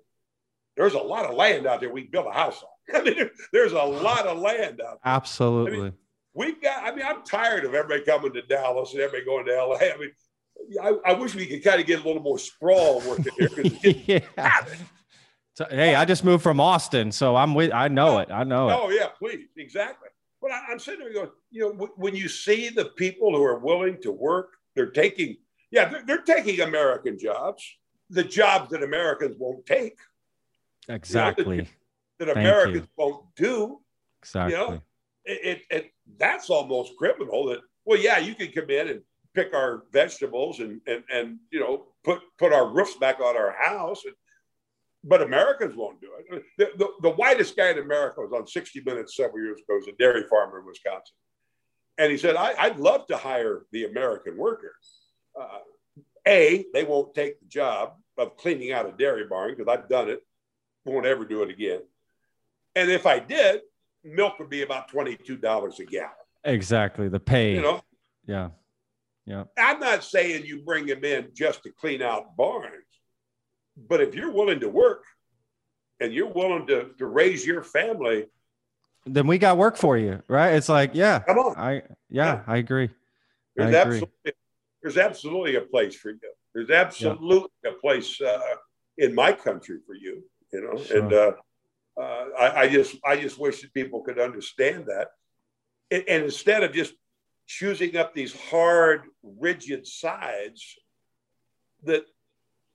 There's 0.77 0.93
a 0.93 0.99
lot 0.99 1.25
of 1.25 1.35
land 1.35 1.65
out 1.65 1.81
there 1.81 1.91
we 1.91 2.03
can 2.03 2.11
build 2.11 2.27
a 2.27 2.31
house 2.31 2.63
on. 2.63 3.01
I 3.01 3.03
mean, 3.03 3.29
there's 3.51 3.73
a 3.73 3.83
lot 3.83 4.25
of 4.25 4.37
land 4.37 4.81
out 4.81 4.99
there 5.03 5.13
absolutely. 5.13 5.93
we've 6.33 6.61
got 6.61 6.83
i 6.83 6.93
mean 6.93 7.05
i'm 7.05 7.23
tired 7.23 7.63
of 7.63 7.73
everybody 7.73 8.03
coming 8.03 8.33
to 8.33 8.41
dallas 8.41 8.91
and 8.93 9.01
everybody 9.01 9.23
going 9.23 9.45
to 9.45 9.65
la 9.65 9.75
i 9.75 9.97
mean 9.97 10.11
i, 10.81 10.93
I 11.05 11.13
wish 11.13 11.35
we 11.35 11.45
could 11.47 11.63
kind 11.63 11.79
of 11.81 11.87
get 11.87 12.01
a 12.01 12.07
little 12.07 12.21
more 12.21 12.39
sprawl 12.39 13.01
working 13.07 13.25
here 13.37 14.21
yeah. 14.37 14.65
So, 15.55 15.65
hey, 15.69 15.95
I 15.95 16.05
just 16.05 16.23
moved 16.23 16.43
from 16.43 16.61
Austin, 16.61 17.11
so 17.11 17.35
I'm 17.35 17.53
with. 17.53 17.73
I 17.73 17.89
know 17.89 18.19
it. 18.19 18.29
I 18.31 18.43
know 18.45 18.69
it. 18.69 18.77
oh 18.79 18.89
yeah 18.89 19.07
please 19.19 19.47
exactly 19.57 20.07
but 20.41 20.49
I, 20.51 20.61
i'm 20.71 20.79
sitting 20.79 21.01
there 21.01 21.13
going 21.13 21.29
you 21.51 21.61
know 21.61 21.71
w- 21.73 21.93
when 21.97 22.15
you 22.15 22.27
see 22.29 22.69
the 22.69 22.85
people 22.85 23.35
who 23.35 23.43
are 23.43 23.59
willing 23.59 24.01
to 24.01 24.11
work 24.11 24.49
they're 24.75 24.89
taking 24.91 25.37
yeah 25.69 25.89
they're, 25.89 26.03
they're 26.05 26.21
taking 26.35 26.61
american 26.61 27.19
jobs 27.19 27.63
the 28.09 28.23
jobs 28.23 28.69
that 28.71 28.81
americans 28.81 29.35
won't 29.37 29.65
take 29.65 29.97
Exactly. 30.89 31.67
that 32.19 32.25
Thank 32.25 32.37
americans 32.37 32.87
you. 32.87 32.87
won't 32.97 33.25
do 33.35 33.79
Exactly. 34.23 34.81
it, 35.25 35.39
it, 35.43 35.61
it 35.69 35.91
that's 36.17 36.49
almost 36.49 36.95
criminal 36.97 37.45
that 37.49 37.59
well 37.85 37.99
yeah 37.99 38.17
you 38.19 38.35
can 38.35 38.51
come 38.51 38.69
in 38.69 38.87
and 38.87 39.01
pick 39.33 39.53
our 39.53 39.83
vegetables 39.91 40.59
and 40.59 40.81
and 40.87 41.03
and 41.13 41.39
you 41.51 41.59
know 41.59 41.85
put 42.03 42.21
put 42.37 42.53
our 42.53 42.67
roofs 42.67 42.95
back 42.95 43.19
on 43.19 43.37
our 43.37 43.53
house 43.53 44.03
and, 44.05 44.13
but 45.03 45.21
Americans 45.21 45.75
won't 45.75 45.99
do 45.99 46.09
it. 46.19 46.43
The, 46.57 46.69
the, 46.77 46.87
the 47.01 47.09
whitest 47.09 47.57
guy 47.57 47.71
in 47.71 47.79
America 47.79 48.21
was 48.21 48.33
on 48.33 48.45
60 48.45 48.81
Minutes 48.85 49.15
several 49.15 49.39
years 49.39 49.59
ago. 49.59 49.75
Was 49.75 49.87
a 49.87 49.93
dairy 49.93 50.23
farmer 50.29 50.59
in 50.59 50.65
Wisconsin. 50.65 51.15
And 51.97 52.11
he 52.11 52.17
said, 52.17 52.35
I, 52.35 52.53
I'd 52.57 52.77
love 52.77 53.07
to 53.07 53.17
hire 53.17 53.63
the 53.71 53.85
American 53.85 54.37
worker. 54.37 54.73
Uh, 55.39 55.59
a, 56.27 56.65
they 56.73 56.83
won't 56.83 57.15
take 57.15 57.39
the 57.39 57.47
job 57.47 57.93
of 58.17 58.37
cleaning 58.37 58.71
out 58.71 58.87
a 58.87 58.91
dairy 58.91 59.25
barn 59.27 59.55
because 59.55 59.67
I've 59.67 59.89
done 59.89 60.09
it, 60.09 60.21
won't 60.85 61.05
ever 61.05 61.25
do 61.25 61.41
it 61.43 61.49
again. 61.49 61.81
And 62.75 62.89
if 62.89 63.05
I 63.05 63.19
did, 63.19 63.61
milk 64.03 64.39
would 64.39 64.49
be 64.49 64.61
about 64.61 64.91
$22 64.91 65.79
a 65.79 65.85
gallon. 65.85 66.11
Exactly. 66.43 67.07
The 67.07 67.19
pay. 67.19 67.55
You 67.55 67.61
know, 67.61 67.81
yeah. 68.27 68.49
Yeah. 69.31 69.45
I'm 69.57 69.79
not 69.79 70.03
saying 70.03 70.45
you 70.45 70.61
bring 70.61 70.85
them 70.87 71.05
in 71.05 71.29
just 71.33 71.63
to 71.63 71.71
clean 71.71 72.01
out 72.01 72.35
barns, 72.35 72.73
but 73.77 74.01
if 74.01 74.13
you're 74.13 74.31
willing 74.31 74.59
to 74.59 74.67
work 74.67 75.05
and 76.01 76.13
you're 76.13 76.27
willing 76.33 76.67
to, 76.67 76.89
to 76.97 77.05
raise 77.05 77.45
your 77.45 77.63
family, 77.63 78.25
Then 79.05 79.27
we 79.27 79.37
got 79.37 79.57
work 79.57 79.77
for 79.77 79.97
you, 79.97 80.21
right? 80.27 80.53
It's 80.55 80.67
like, 80.67 80.91
yeah, 80.93 81.19
come 81.19 81.39
on. 81.39 81.55
I, 81.57 81.73
yeah, 81.75 81.81
Yeah. 82.09 82.41
I 82.45 82.57
agree. 82.57 82.89
There's 83.55 83.73
I 83.73 83.79
agree. 83.79 83.97
absolutely 83.97 84.33
there's 84.81 84.97
absolutely 84.97 85.55
a 85.55 85.61
place 85.61 85.95
for 85.95 86.09
you. 86.09 86.19
There's 86.53 86.69
absolutely 86.71 87.49
a 87.65 87.73
place 87.79 88.19
uh, 88.19 88.39
in 88.97 89.15
my 89.15 89.31
country 89.31 89.77
for 89.85 89.95
you. 89.95 90.23
You 90.51 90.61
know, 90.61 90.83
Sure. 90.83 90.97
and 90.99 91.13
uh, 91.13 91.31
uh, 92.01 92.25
I, 92.37 92.61
I 92.63 92.67
just 92.67 92.97
I 93.05 93.15
just 93.15 93.39
wish 93.39 93.61
that 93.61 93.73
people 93.73 94.01
could 94.01 94.19
understand 94.19 94.87
that, 94.87 95.07
and, 95.89 96.03
and 96.09 96.23
instead 96.25 96.63
of 96.63 96.73
just 96.73 96.93
choosing 97.57 97.97
up 97.97 98.13
these 98.13 98.33
hard, 98.49 99.03
rigid 99.23 99.85
sides, 99.85 100.77
that 101.83 102.05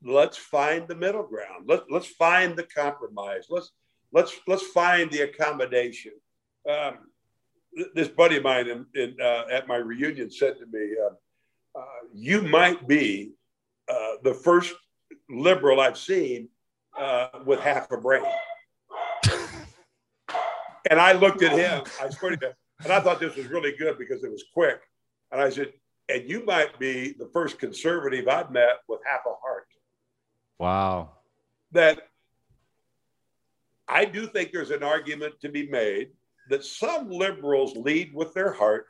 let's 0.04 0.36
find 0.36 0.86
the 0.86 0.94
middle 0.94 1.22
ground. 1.22 1.64
Let, 1.66 1.90
let's 1.90 2.06
find 2.06 2.56
the 2.56 2.64
compromise. 2.64 3.46
Let's 3.48 3.72
let's 4.12 4.34
let's 4.46 4.66
find 4.68 5.10
the 5.10 5.22
accommodation. 5.22 6.12
Um, 6.70 6.98
this 7.94 8.08
buddy 8.08 8.38
of 8.38 8.42
mine 8.42 8.68
in, 8.68 8.86
in, 8.94 9.16
uh, 9.20 9.44
at 9.50 9.68
my 9.68 9.76
reunion 9.76 10.30
said 10.30 10.56
to 10.58 10.66
me, 10.66 10.94
uh, 11.02 11.78
uh, 11.78 11.84
"You 12.12 12.42
might 12.42 12.86
be 12.86 13.32
uh, 13.88 14.16
the 14.22 14.34
first 14.34 14.74
liberal 15.30 15.80
I've 15.80 15.98
seen 15.98 16.48
uh, 16.98 17.28
with 17.46 17.60
half 17.60 17.90
a 17.92 17.96
brain." 17.96 18.24
and 20.90 21.00
I 21.00 21.12
looked 21.12 21.42
at 21.42 21.52
him. 21.52 21.84
I 22.00 22.10
swear 22.10 22.32
to 22.32 22.36
God, 22.36 22.54
and 22.82 22.92
I 22.92 23.00
thought 23.00 23.20
this 23.20 23.36
was 23.36 23.46
really 23.46 23.72
good 23.76 23.98
because 23.98 24.24
it 24.24 24.30
was 24.30 24.44
quick. 24.52 24.80
And 25.32 25.40
I 25.40 25.50
said, 25.50 25.72
"And 26.08 26.28
you 26.28 26.44
might 26.44 26.78
be 26.78 27.12
the 27.12 27.28
first 27.32 27.58
conservative 27.58 28.28
I've 28.28 28.50
met 28.50 28.80
with 28.88 29.00
half 29.04 29.26
a 29.26 29.34
heart." 29.34 29.68
Wow. 30.58 31.16
That 31.72 32.08
I 33.88 34.04
do 34.04 34.26
think 34.26 34.52
there's 34.52 34.70
an 34.70 34.82
argument 34.82 35.40
to 35.40 35.48
be 35.48 35.68
made 35.68 36.10
that 36.48 36.64
some 36.64 37.10
liberals 37.10 37.76
lead 37.76 38.14
with 38.14 38.34
their 38.34 38.52
heart 38.52 38.86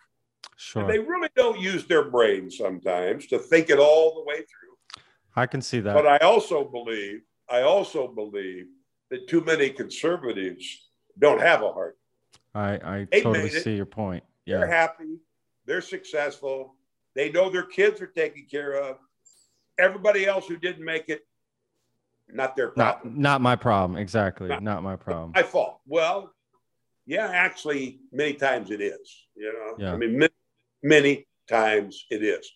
Sure. 0.56 0.82
and 0.82 0.90
they 0.90 0.98
really 0.98 1.28
don't 1.36 1.60
use 1.60 1.86
their 1.86 2.04
brain 2.04 2.50
sometimes 2.50 3.26
to 3.26 3.38
think 3.38 3.68
it 3.68 3.78
all 3.78 4.14
the 4.14 4.22
way 4.22 4.36
through. 4.36 5.02
I 5.34 5.46
can 5.46 5.60
see 5.60 5.80
that. 5.80 5.94
But 5.94 6.06
I 6.06 6.18
also 6.18 6.64
believe, 6.64 7.22
I 7.48 7.62
also 7.62 8.08
believe 8.08 8.66
that 9.10 9.28
too 9.28 9.42
many 9.42 9.68
conservatives 9.70 10.88
don't 11.18 11.40
have 11.40 11.62
a 11.62 11.72
heart. 11.72 11.98
I, 12.56 13.04
I 13.12 13.20
totally 13.20 13.50
see 13.50 13.76
your 13.76 13.86
point. 13.86 14.24
Yeah. 14.46 14.58
They're 14.58 14.66
happy, 14.68 15.18
they're 15.66 15.80
successful, 15.80 16.74
they 17.14 17.30
know 17.30 17.50
their 17.50 17.64
kids 17.64 18.00
are 18.00 18.06
taken 18.06 18.46
care 18.50 18.74
of. 18.74 18.98
Everybody 19.78 20.26
else 20.26 20.46
who 20.46 20.56
didn't 20.56 20.84
make 20.84 21.08
it, 21.08 21.26
not 22.28 22.56
their 22.56 22.72
Not, 22.76 23.02
problem. 23.02 23.20
not 23.20 23.40
my 23.40 23.56
problem. 23.56 23.98
Exactly. 23.98 24.48
No. 24.48 24.58
Not 24.58 24.82
my 24.82 24.96
problem. 24.96 25.32
my 25.34 25.42
fault. 25.42 25.80
Well, 25.86 26.32
yeah, 27.04 27.28
actually, 27.28 28.00
many 28.10 28.32
times 28.34 28.70
it 28.70 28.80
is. 28.80 29.26
You 29.36 29.52
know, 29.52 29.74
Yeah. 29.78 29.92
I 29.92 29.96
mean, 29.96 30.18
many, 30.18 30.32
many 30.82 31.26
times 31.48 32.06
it 32.10 32.22
is. 32.22 32.50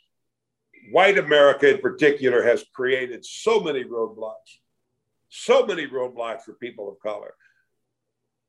White 0.93 1.19
America, 1.19 1.75
in 1.75 1.81
particular, 1.81 2.43
has 2.43 2.65
created 2.75 3.25
so 3.25 3.61
many 3.61 3.85
roadblocks, 3.85 4.59
so 5.29 5.67
many 5.67 5.87
roadblocks 5.87 6.43
for 6.43 6.55
people 6.55 6.89
of 6.89 6.99
color. 7.01 7.35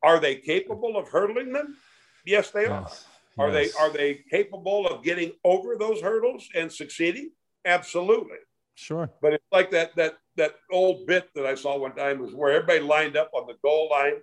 Are 0.04 0.20
they 0.20 0.36
capable 0.36 0.98
of 0.98 1.08
hurdling 1.08 1.54
them? 1.54 1.78
Yes, 2.26 2.52
they 2.52 2.66
are. 2.66 2.82
Yes. 2.82 3.06
Are 3.38 3.50
Yes. 3.50 3.74
they 3.74 3.80
are 3.80 3.90
they 3.90 4.16
capable 4.30 4.88
of 4.88 5.04
getting 5.04 5.32
over 5.44 5.76
those 5.78 6.02
hurdles 6.02 6.50
and 6.56 6.72
succeeding? 6.72 7.32
Absolutely. 7.66 8.38
Sure. 8.76 9.10
But 9.22 9.34
it's 9.34 9.46
like 9.52 9.72
that 9.72 9.96
that 9.96 10.18
that 10.38 10.56
old 10.72 11.06
bit 11.06 11.30
that 11.36 11.46
I 11.46 11.56
saw 11.56 11.78
one 11.78 11.96
time 11.96 12.20
was 12.20 12.34
where 12.34 12.52
everybody 12.52 12.80
lined 12.80 13.18
up 13.18 13.30
on 13.34 13.48
the 13.48 13.56
goal 13.64 13.90
line. 13.92 14.16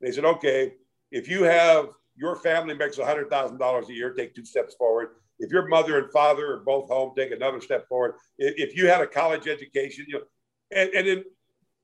They 0.00 0.12
said, 0.12 0.24
okay, 0.24 0.74
if 1.10 1.28
you 1.28 1.42
have 1.44 1.88
your 2.16 2.36
family 2.36 2.74
makes 2.74 2.98
hundred 2.98 3.30
thousand 3.30 3.58
dollars 3.58 3.88
a 3.88 3.92
year, 3.92 4.12
take 4.12 4.34
two 4.34 4.44
steps 4.44 4.74
forward. 4.74 5.10
If 5.38 5.52
your 5.52 5.68
mother 5.68 5.98
and 5.98 6.10
father 6.10 6.54
are 6.54 6.60
both 6.64 6.88
home, 6.88 7.12
take 7.16 7.30
another 7.30 7.60
step 7.60 7.86
forward. 7.88 8.14
If, 8.38 8.70
if 8.70 8.76
you 8.76 8.88
had 8.88 9.00
a 9.00 9.06
college 9.06 9.46
education, 9.46 10.06
you 10.08 10.14
know, 10.14 10.24
and, 10.72 10.90
and 10.90 11.06
then 11.06 11.24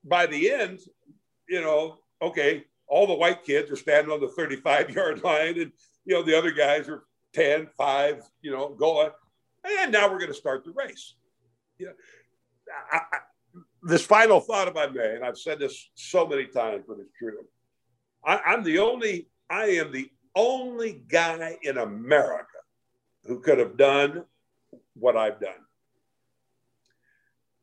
by 0.03 0.25
the 0.25 0.51
end, 0.51 0.79
you 1.47 1.61
know, 1.61 1.99
okay, 2.21 2.65
all 2.87 3.07
the 3.07 3.13
white 3.13 3.43
kids 3.43 3.71
are 3.71 3.75
standing 3.75 4.11
on 4.11 4.19
the 4.19 4.27
35 4.27 4.89
yard 4.91 5.23
line 5.23 5.59
and 5.59 5.71
you 6.05 6.13
know 6.13 6.23
the 6.23 6.37
other 6.37 6.51
guys 6.51 6.87
are 6.87 7.03
10, 7.35 7.67
5, 7.77 8.23
you 8.41 8.51
know, 8.51 8.69
going. 8.69 9.11
And 9.81 9.91
now 9.91 10.09
we're 10.09 10.19
going 10.19 10.31
to 10.31 10.33
start 10.33 10.63
the 10.63 10.71
race. 10.71 11.15
yeah 11.77 11.89
I, 12.91 12.97
I, 12.97 13.17
this 13.83 14.05
final 14.05 14.39
thought 14.39 14.67
if 14.67 14.77
I 14.77 14.87
may, 14.87 15.15
and 15.15 15.23
I've 15.23 15.37
said 15.37 15.59
this 15.59 15.89
so 15.95 16.25
many 16.25 16.45
times, 16.45 16.83
but 16.87 16.97
it's 16.99 17.11
true. 17.17 17.45
I, 18.25 18.37
I'm 18.37 18.63
the 18.63 18.79
only, 18.79 19.27
I 19.49 19.65
am 19.65 19.91
the 19.91 20.09
only 20.35 21.03
guy 21.07 21.57
in 21.61 21.77
America 21.77 22.45
who 23.25 23.39
could 23.39 23.59
have 23.59 23.77
done 23.77 24.23
what 24.95 25.17
I've 25.17 25.39
done. 25.39 25.53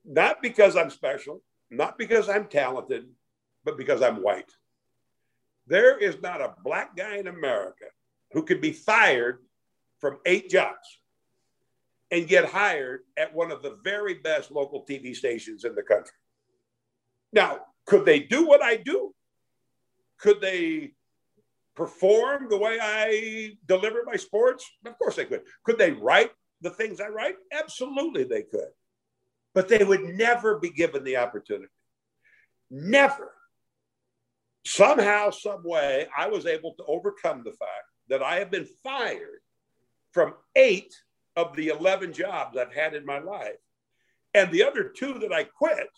Not 0.05 0.43
because 0.43 0.77
I'm 0.77 0.91
special, 0.91 1.43
not 1.71 1.99
because 1.99 2.29
I'm 2.29 2.47
talented, 2.47 3.07
but 3.65 3.77
because 3.77 4.03
I'm 4.03 4.23
white. 4.23 4.51
There 5.67 5.99
is 5.99 6.21
not 6.23 6.41
a 6.41 6.55
black 6.65 6.97
guy 6.97 7.17
in 7.17 7.29
America 7.29 7.87
who 8.33 8.43
could 8.45 8.61
be 8.61 8.73
fired 8.73 9.39
from 10.01 10.19
eight 10.27 10.51
jobs 10.51 10.99
and 12.11 12.29
get 12.29 12.45
hired 12.45 13.01
at 13.17 13.35
one 13.35 13.51
of 13.53 13.63
the 13.63 13.79
very 13.85 14.15
best 14.15 14.51
local 14.51 14.85
TV 14.85 15.15
stations 15.15 15.65
in 15.65 15.75
the 15.75 15.83
country. 15.83 16.13
Now, 17.33 17.61
could 17.87 18.05
they 18.05 18.21
do 18.21 18.47
what 18.47 18.63
I 18.63 18.77
do? 18.77 19.15
Could 20.19 20.41
they 20.41 20.93
perform 21.75 22.49
the 22.51 22.59
way 22.59 22.79
I 22.81 23.57
deliver 23.67 24.03
my 24.05 24.17
sports? 24.17 24.69
Of 24.85 24.99
course 24.99 25.17
they 25.17 25.25
could. 25.25 25.43
Could 25.65 25.79
they 25.79 25.93
write 25.93 26.31
the 26.61 26.71
things 26.71 27.01
I 27.01 27.09
write? 27.09 27.37
Absolutely 27.53 28.25
they 28.25 28.43
could. 28.43 28.69
but 29.55 29.69
they 29.69 29.85
would 29.85 30.03
never 30.03 30.59
be 30.59 30.71
given 30.71 31.05
the 31.05 31.17
opportunity. 31.17 31.73
Never. 32.71 33.33
Somehow, 34.65 35.31
some 35.31 35.63
way, 35.65 36.07
I 36.17 36.29
was 36.29 36.47
able 36.47 36.75
to 36.75 36.85
overcome 36.85 37.43
the 37.45 37.53
fact 37.53 37.87
that 38.09 38.23
I 38.23 38.37
have 38.37 38.51
been 38.51 38.69
fired 38.83 39.41
from 40.13 40.35
eight 40.57 40.95
of 41.37 41.57
the 41.57 41.69
11 41.69 42.13
jobs 42.13 42.57
I've 42.57 42.73
had 42.73 42.95
in 42.95 43.05
my 43.05 43.19
life. 43.19 43.57
And 44.35 44.51
the 44.51 44.65
other 44.65 44.85
two 44.85 45.19
that 45.21 45.33
I 45.33 45.45
quit, 45.45 45.89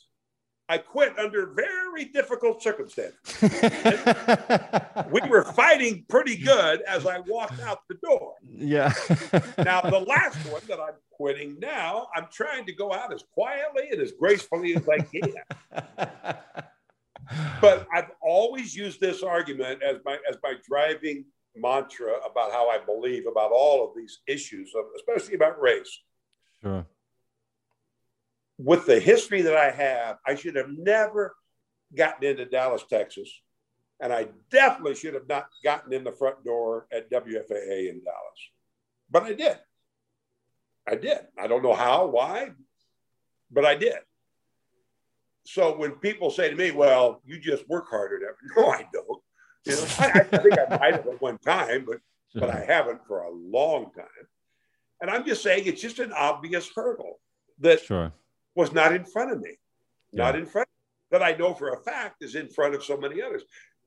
I 0.69 0.79
quit 0.79 1.19
under 1.19 1.47
very 1.47 2.07
difficult 2.07 2.63
circumstances. 2.63 3.19
we 5.11 5.21
were 5.29 5.45
fighting 5.45 6.07
pretty 6.09 6.37
good 6.37 6.81
as 6.83 7.07
I 7.07 7.19
walked 7.21 7.61
out 7.61 7.81
the 7.89 7.97
door. 8.03 8.35
Yeah. 8.43 8.93
now, 9.59 9.83
the 9.83 10.05
last 10.09 10.39
one 10.51 10.63
that 10.69 10.81
I'm 10.81 10.95
quitting 11.11 11.59
now, 11.61 12.09
I'm 12.17 12.29
trying 12.33 12.65
to 12.67 12.73
go 12.73 12.95
out 12.95 13.13
as 13.13 13.25
quietly 13.35 13.89
and 13.93 14.01
as 14.01 14.13
gracefully 14.13 14.75
as 14.75 14.89
I 14.89 14.99
can. 15.01 16.65
but 17.61 17.87
I've 17.93 18.11
always 18.23 18.75
used 18.75 19.01
this 19.01 19.23
argument 19.23 19.83
as 19.83 19.99
my 20.05 20.19
as 20.29 20.37
my 20.43 20.55
driving 20.69 21.25
mantra 21.57 22.19
about 22.29 22.53
how 22.53 22.69
I 22.69 22.79
believe 22.79 23.27
about 23.27 23.53
all 23.53 23.87
of 23.87 23.97
these 23.97 24.21
issues, 24.27 24.73
especially 24.97 25.35
about 25.35 25.61
race. 25.61 26.01
Sure. 26.63 26.87
With 28.59 28.87
the 28.87 29.01
history 29.01 29.43
that 29.43 29.57
I 29.57 29.71
have, 29.71 30.19
I 30.27 30.35
should 30.35 30.57
have 30.57 30.71
never 30.71 31.35
gotten 31.95 32.25
into 32.25 32.45
Dallas, 32.45 32.85
Texas. 32.89 33.31
And 34.01 34.13
I 34.13 34.29
definitely 34.51 34.97
should 34.97 35.15
have 35.15 35.29
not 35.29 35.49
gotten 35.63 35.93
in 35.93 36.05
the 36.05 36.13
front 36.13 36.45
door 36.45 36.87
at 36.93 37.11
WFAA 37.11 37.91
in 37.91 38.03
Dallas. 38.05 38.41
But 39.11 39.23
I 39.25 39.33
did. 39.33 39.59
I 40.87 40.97
did. 40.97 41.21
I 41.39 41.47
don't 41.47 41.63
know 41.63 41.75
how, 41.75 42.07
why, 42.07 42.51
but 43.51 43.65
I 43.65 43.75
did. 43.75 43.97
So 45.47 45.77
when 45.77 45.93
people 45.93 46.31
say 46.31 46.49
to 46.51 46.57
me, 46.57 46.71
well, 46.71 47.21
you 47.25 47.39
just 47.39 47.69
work 47.69 47.89
harder, 47.89 48.19
no, 48.57 48.69
I 48.71 48.87
don't. 48.93 49.23
You 49.67 49.77
know, 49.77 49.87
I, 49.99 50.07
I 50.33 50.39
think 50.39 50.59
I 50.59 50.77
might 50.79 50.95
have 50.95 51.07
at 51.07 51.21
one 51.21 51.39
time, 51.39 51.85
but 51.87 51.99
but 52.35 52.51
I 52.51 52.65
haven't 52.65 53.07
for 53.07 53.23
a 53.23 53.31
long 53.31 53.93
time. 53.97 54.07
And 55.01 55.11
I'm 55.11 55.25
just 55.25 55.43
saying 55.43 55.65
it's 55.67 55.81
just 55.81 56.01
an 56.01 56.13
obvious 56.13 56.69
hurdle 56.75 57.21
that 57.61 57.81
sure. 57.81 58.13
was 58.55 58.73
not 58.73 58.93
in 58.95 59.05
front 59.05 59.31
of 59.31 59.41
me, 59.41 59.57
Yeah. 60.13 60.25
not 60.25 60.37
in 60.37 60.47
front 60.47 60.69
that 61.11 61.23
I 61.23 61.33
know 61.33 61.55
for 61.55 61.73
a 61.73 61.77
fact 61.77 62.25
is 62.25 62.35
in 62.35 62.49
front 62.49 62.75
of 62.75 62.83
so 62.83 62.97
many 62.97 63.23
others. 63.23 63.43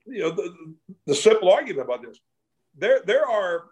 You 0.05 0.19
know, 0.19 0.31
the, 0.31 0.75
the 1.05 1.15
simple 1.15 1.51
argument 1.51 1.85
about 1.85 2.01
this, 2.01 2.19
there 2.77 3.01
there 3.05 3.27
are 3.27 3.65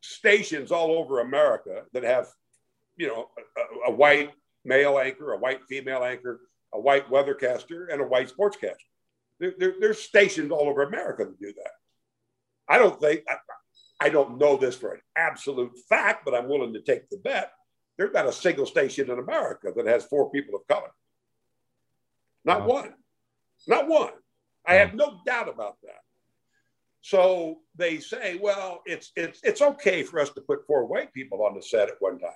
stations 0.00 0.70
all 0.70 0.92
over 0.92 1.20
America 1.20 1.82
that 1.92 2.04
have, 2.04 2.28
you 2.96 3.08
know, 3.08 3.28
a, 3.86 3.90
a 3.90 3.94
white 3.94 4.30
male 4.64 4.98
anchor, 4.98 5.32
a 5.32 5.38
white 5.38 5.64
female 5.68 6.04
anchor, 6.04 6.40
a 6.74 6.80
white 6.80 7.10
weathercaster, 7.10 7.92
and 7.92 8.00
a 8.00 8.06
white 8.06 8.32
sportscaster. 8.32 8.76
There, 9.38 9.54
there, 9.58 9.74
there's 9.80 9.98
stations 10.00 10.50
all 10.50 10.68
over 10.68 10.82
America 10.82 11.24
to 11.24 11.34
do 11.40 11.52
that. 11.52 11.70
I 12.68 12.78
don't 12.78 13.00
think, 13.00 13.22
I, 13.28 13.36
I 14.00 14.08
don't 14.08 14.38
know 14.38 14.56
this 14.56 14.76
for 14.76 14.94
an 14.94 15.00
absolute 15.16 15.72
fact, 15.88 16.24
but 16.24 16.34
I'm 16.34 16.48
willing 16.48 16.72
to 16.74 16.80
take 16.80 17.08
the 17.10 17.18
bet. 17.18 17.52
There's 17.98 18.14
not 18.14 18.26
a 18.26 18.32
single 18.32 18.66
station 18.66 19.10
in 19.10 19.18
America 19.18 19.72
that 19.76 19.86
has 19.86 20.04
four 20.04 20.30
people 20.30 20.54
of 20.54 20.66
color. 20.66 20.90
Not 22.44 22.62
Wow. 22.62 22.68
one. 22.68 22.94
Not 23.66 23.88
one. 23.88 24.12
I 24.66 24.74
have 24.74 24.94
no 24.94 25.20
doubt 25.26 25.48
about 25.48 25.76
that. 25.82 26.00
So 27.00 27.60
they 27.74 27.98
say, 27.98 28.38
well, 28.40 28.80
it's 28.86 29.10
it's 29.16 29.40
it's 29.42 29.60
okay 29.60 30.04
for 30.04 30.20
us 30.20 30.30
to 30.30 30.40
put 30.40 30.66
four 30.66 30.86
white 30.86 31.12
people 31.12 31.44
on 31.44 31.54
the 31.54 31.62
set 31.62 31.88
at 31.88 31.96
one 32.00 32.18
time. 32.18 32.30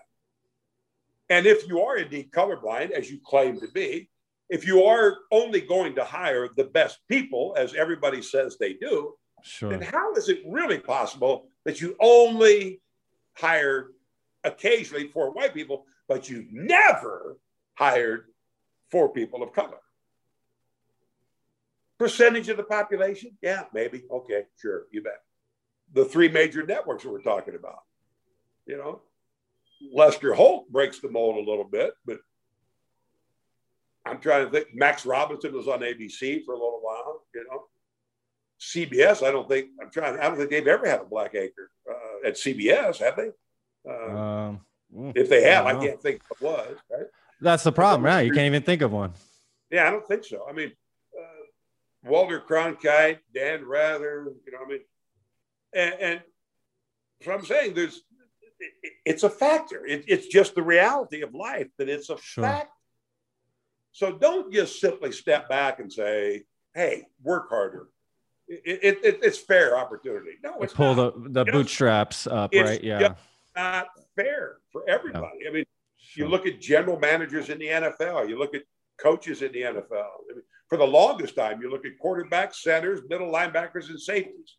And 1.31 1.47
if 1.47 1.69
you 1.69 1.81
are 1.83 1.97
indeed 1.97 2.33
colorblind, 2.33 2.91
as 2.91 3.11
you 3.11 3.21
claim 3.25 3.61
to 3.61 3.69
be, 3.69 4.11
if 4.49 4.67
you 4.67 4.85
are 4.85 5.17
only 5.33 5.61
going 5.61 5.95
to 5.97 6.05
hire 6.05 6.49
the 6.57 6.65
best 6.65 6.99
people, 7.09 7.55
as 7.59 7.75
everybody 7.75 8.23
says 8.23 8.57
they 8.59 8.75
do, 8.75 9.15
Sure. 9.43 9.71
then 9.71 9.83
how 9.83 10.13
is 10.15 10.29
it 10.29 10.43
really 10.47 10.79
possible 10.79 11.49
that 11.65 11.81
you 11.81 11.97
only 12.01 12.81
hired 13.35 13.93
occasionally 14.45 15.09
four 15.09 15.31
white 15.33 15.55
people, 15.55 15.85
but 16.09 16.29
you 16.29 16.47
never 16.51 17.37
hired 17.75 18.27
four 18.91 19.13
people 19.13 19.43
of 19.43 19.53
color? 19.53 19.79
Percentage 21.99 22.49
of 22.49 22.57
the 22.57 22.63
population? 22.63 23.37
Yeah, 23.41 23.65
maybe. 23.73 24.05
Okay, 24.11 24.45
sure, 24.61 24.85
you 24.91 25.03
bet. 25.03 25.23
The 25.95 26.05
three 26.05 26.29
major 26.29 26.65
networks 26.65 27.05
that 27.05 27.11
we're 27.11 27.23
talking 27.23 27.55
about, 27.55 27.81
you 28.67 28.77
know, 28.77 29.01
Lester 29.93 30.35
Holt 30.35 30.71
breaks 30.71 30.99
the 31.01 31.11
mold 31.11 31.37
a 31.37 31.49
little 31.51 31.65
bit, 31.65 31.95
but 32.05 32.19
I'm 34.07 34.21
trying 34.21 34.47
to 34.47 34.51
think. 34.51 34.69
Max 34.75 35.05
Robinson 35.05 35.53
was 35.53 35.69
on 35.69 35.81
ABC 35.81 36.45
for 36.45 36.53
a 36.55 36.59
little 36.59 36.81
while, 36.83 37.23
you 37.35 37.45
know. 37.51 37.65
CBS, 38.61 39.27
I 39.27 39.31
don't 39.31 39.49
think 39.49 39.69
I'm 39.83 39.91
trying. 39.91 40.19
I 40.19 40.23
don't 40.29 40.37
think 40.39 40.51
they've 40.51 40.67
ever 40.67 40.87
had 40.89 41.01
a 41.01 41.05
black 41.05 41.35
anchor 41.35 41.71
uh, 41.91 42.27
at 42.27 42.35
CBS, 42.35 42.99
have 42.99 43.17
they? 43.17 43.31
Uh, 43.89 44.17
Um, 44.17 44.61
mm, 44.95 45.13
if 45.15 45.29
they 45.29 45.43
have, 45.43 45.67
I 45.67 45.73
don't 45.73 45.83
can't 45.83 46.01
think 46.03 46.23
what 46.29 46.41
was. 46.41 46.79
Right? 46.91 47.07
That's 47.41 47.65
the 47.65 47.73
problem, 47.73 48.05
right? 48.07 48.25
You 48.25 48.33
can't 48.33 48.47
even 48.47 48.63
think 48.63 48.81
of 48.81 48.93
one. 48.93 49.13
Yeah, 49.71 49.87
I 49.87 49.91
don't 49.91 50.07
think 50.09 50.25
so. 50.25 50.47
I 50.49 50.53
mean, 50.53 50.73
uh, 51.19 52.09
Walter 52.11 52.41
Cronkite, 52.41 53.19
Dan 53.35 53.67
Rather, 53.67 54.33
you 54.47 54.53
know, 54.53 54.59
I 54.65 54.69
mean, 54.69 54.81
and, 55.75 55.95
and 56.01 56.21
so 57.23 57.33
I'm 57.33 57.45
saying 57.45 57.75
there's, 57.75 58.01
it, 58.59 58.93
it's 59.05 59.23
a 59.23 59.29
factor. 59.31 59.85
It, 59.85 60.05
it's 60.09 60.29
just 60.29 60.55
the 60.55 60.63
reality 60.63 61.21
of 61.23 61.35
life 61.35 61.69
that 61.79 61.89
it's 61.91 62.09
a 62.09 62.17
Sure. 62.19 62.45
fact. 62.45 62.71
So 63.97 64.13
don't 64.13 64.53
just 64.53 64.79
simply 64.79 65.11
step 65.11 65.49
back 65.49 65.81
and 65.81 65.91
say, 65.91 66.45
"Hey, 66.75 67.07
work 67.23 67.49
harder." 67.49 67.89
It, 68.47 68.79
it, 68.83 68.99
it, 69.03 69.19
it's 69.23 69.39
fair 69.39 69.79
opportunity. 69.79 70.33
No, 70.45 70.59
it's 70.61 70.75
Pull 70.75 70.95
not. 70.95 71.15
the 71.23 71.31
the 71.31 71.45
Yes. 71.47 71.53
bootstraps 71.55 72.27
up, 72.27 72.51
It's 72.53 72.69
right? 72.69 72.85
Yeah. 72.85 73.15
not 73.57 73.87
fair 74.15 74.59
for 74.71 74.87
everybody. 74.87 75.49
I 75.49 75.51
mean, 75.51 75.65
you 76.15 76.29
look 76.29 76.47
at 76.47 76.61
general 76.61 76.99
managers 76.99 77.49
in 77.49 77.59
the 77.59 77.69
NFL, 77.69 78.29
you 78.29 78.39
look 78.39 78.55
at 78.55 78.65
coaches 78.99 79.41
in 79.41 79.51
the 79.53 79.63
NFL. 79.63 80.11
I 80.31 80.35
mean, 80.35 80.43
for 80.69 80.77
the 80.77 80.87
longest 80.87 81.35
time, 81.35 81.63
you 81.63 81.71
look 81.71 81.87
at 81.87 81.93
quarterbacks, 81.99 82.57
centers, 82.57 83.01
middle 83.09 83.33
linebackers, 83.33 83.89
and 83.89 83.99
safeties. 83.99 84.57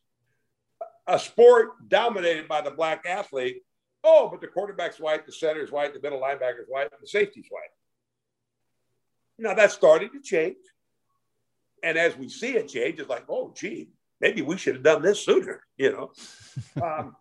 A 1.06 1.20
sport 1.20 1.88
dominated 1.88 2.48
by 2.48 2.62
the 2.62 2.72
black 2.72 3.06
athlete. 3.06 3.62
Oh, 4.04 4.30
but 4.30 4.42
the 4.42 4.48
quarterback's 4.48 5.00
white, 5.00 5.28
the 5.28 5.32
center's 5.32 5.72
white, 5.72 5.94
the 5.94 6.02
middle 6.02 6.20
linebacker's 6.20 6.66
white, 6.68 6.90
and 6.92 7.00
the 7.04 7.08
safety's 7.08 7.46
white. 7.52 7.70
Now 9.38 9.54
that's 9.54 9.74
starting 9.74 10.10
to 10.12 10.22
change. 10.22 10.58
And 11.84 11.98
as 11.98 12.18
we 12.18 12.28
see 12.28 12.56
it 12.56 12.68
change, 12.68 13.00
it's 13.00 13.10
like, 13.10 13.26
oh, 13.30 13.54
gee, 13.56 13.90
maybe 14.20 14.42
we 14.42 14.58
should 14.58 14.76
have 14.76 14.84
done 14.84 15.02
this 15.02 15.24
sooner, 15.24 15.62
you 15.78 15.92
know. 15.92 16.12
Um, 16.82 17.16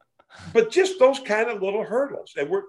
but 0.53 0.71
just 0.71 0.99
those 0.99 1.19
kind 1.21 1.49
of 1.49 1.63
little 1.63 1.85
hurdles. 1.85 2.35
And 2.37 2.51
we're 2.51 2.63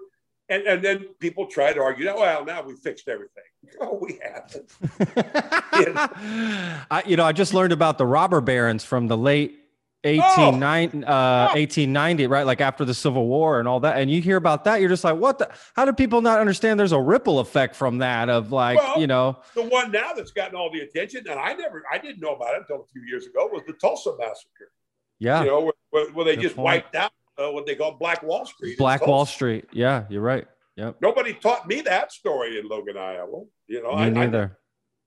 and, 0.48 0.62
and 0.66 0.82
then 0.82 1.06
people 1.18 1.46
try 1.46 1.72
to 1.72 1.80
argue, 1.80 2.06
well, 2.06 2.44
now 2.44 2.62
we 2.62 2.74
fixed 2.76 3.08
everything. 3.08 3.44
Oh, 3.80 3.98
we 4.00 4.18
haven't. 4.22 4.70
I, 6.90 7.02
you 7.04 7.16
know, 7.16 7.24
I 7.24 7.32
just 7.32 7.52
learned 7.52 7.72
about 7.72 7.98
the 7.98 8.06
robber 8.06 8.40
barons 8.40 8.84
from 8.84 9.08
the 9.08 9.16
late 9.16 9.57
1890, 10.04 11.04
uh, 11.04 11.48
1890, 11.54 12.26
right? 12.28 12.46
Like 12.46 12.60
after 12.60 12.84
the 12.84 12.94
Civil 12.94 13.26
War 13.26 13.58
and 13.58 13.66
all 13.66 13.80
that. 13.80 13.98
And 13.98 14.10
you 14.10 14.20
hear 14.20 14.36
about 14.36 14.64
that, 14.64 14.80
you're 14.80 14.88
just 14.88 15.04
like, 15.04 15.16
what 15.16 15.38
the? 15.38 15.50
How 15.74 15.84
do 15.84 15.92
people 15.92 16.20
not 16.20 16.38
understand 16.40 16.78
there's 16.78 16.92
a 16.92 17.00
ripple 17.00 17.40
effect 17.40 17.74
from 17.74 17.98
that? 17.98 18.28
Of 18.28 18.52
like, 18.52 18.78
Well, 18.78 19.00
you 19.00 19.06
know, 19.06 19.38
The 19.54 19.62
one 19.64 19.90
now 19.90 20.12
that's 20.14 20.30
gotten 20.30 20.54
all 20.54 20.70
the 20.70 20.80
attention, 20.80 21.24
and 21.28 21.38
I 21.38 21.52
never, 21.54 21.82
I 21.92 21.98
didn't 21.98 22.20
know 22.20 22.34
about 22.34 22.54
it 22.54 22.60
until 22.60 22.82
a 22.82 22.86
few 22.92 23.02
years 23.02 23.26
ago, 23.26 23.48
was 23.52 23.62
the 23.66 23.72
Tulsa 23.74 24.12
massacre. 24.18 24.70
yeah, 25.18 25.40
You 25.42 25.46
know, 25.48 25.60
where, 25.62 25.72
where, 25.90 26.10
where 26.12 26.24
they 26.24 26.36
Good 26.36 26.42
just 26.42 26.56
point. 26.56 26.64
wiped 26.64 26.94
out 26.94 27.12
uh, 27.36 27.50
what 27.50 27.66
they 27.66 27.74
call 27.74 27.92
Black 27.98 28.22
Wall 28.22 28.46
Street. 28.46 28.78
Black 28.78 29.06
Wall 29.06 29.26
Street. 29.26 29.66
Yeah, 29.72 30.04
you're 30.08 30.22
right. 30.22 30.46
Yep. 30.76 30.98
Nobody 31.00 31.34
taught 31.34 31.66
me 31.66 31.80
that 31.82 32.12
story 32.12 32.58
in 32.60 32.68
Logan, 32.68 32.96
Iowa. 32.96 33.42
You 33.66 33.82
know, 33.82 33.96
Me 33.96 34.02
I, 34.02 34.06
I, 34.06 34.10
neither. 34.10 34.58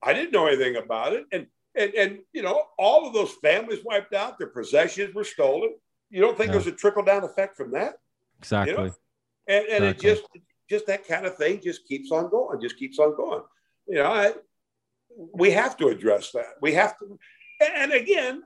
I 0.04 0.12
didn't 0.14 0.32
know 0.34 0.48
anything 0.48 0.76
about 0.76 1.14
it. 1.14 1.26
And, 1.32 1.48
and, 1.76 1.94
and, 1.96 2.20
you 2.34 2.42
know, 2.42 2.64
all 2.78 3.08
of 3.08 3.14
those 3.14 3.32
families 3.42 3.80
wiped 3.86 4.14
out, 4.14 4.38
their 4.38 4.48
possessions 4.48 5.14
were 5.16 5.24
stolen. 5.24 5.72
You 6.10 6.22
don't 6.22 6.36
think 6.38 6.48
Yeah. 6.48 6.54
there's 6.54 6.68
a 6.68 6.72
trickle 6.74 7.04
down 7.04 7.24
effect 7.24 7.56
from 7.56 7.72
that? 7.72 7.96
exactly. 8.40 8.76
and, 9.48 9.66
and 9.68 9.84
Exactly. 9.86 9.88
it 9.90 9.98
just 10.00 10.24
just 10.70 10.88
that 10.88 11.08
kind 11.08 11.26
of 11.28 11.36
thing 11.38 11.62
just 11.62 11.86
keeps 11.86 12.12
on 12.12 12.30
going 12.32 12.60
just 12.60 12.76
keeps 12.78 12.98
on 12.98 13.16
going 13.16 13.44
you 13.88 13.96
know 13.96 14.06
I, 14.12 14.34
we 15.34 15.52
have 15.52 15.78
to 15.78 15.90
address 15.90 16.32
that 16.32 16.46
we 16.62 16.74
have 16.74 16.98
to 17.00 17.20
and 17.76 17.92
again 17.92 18.42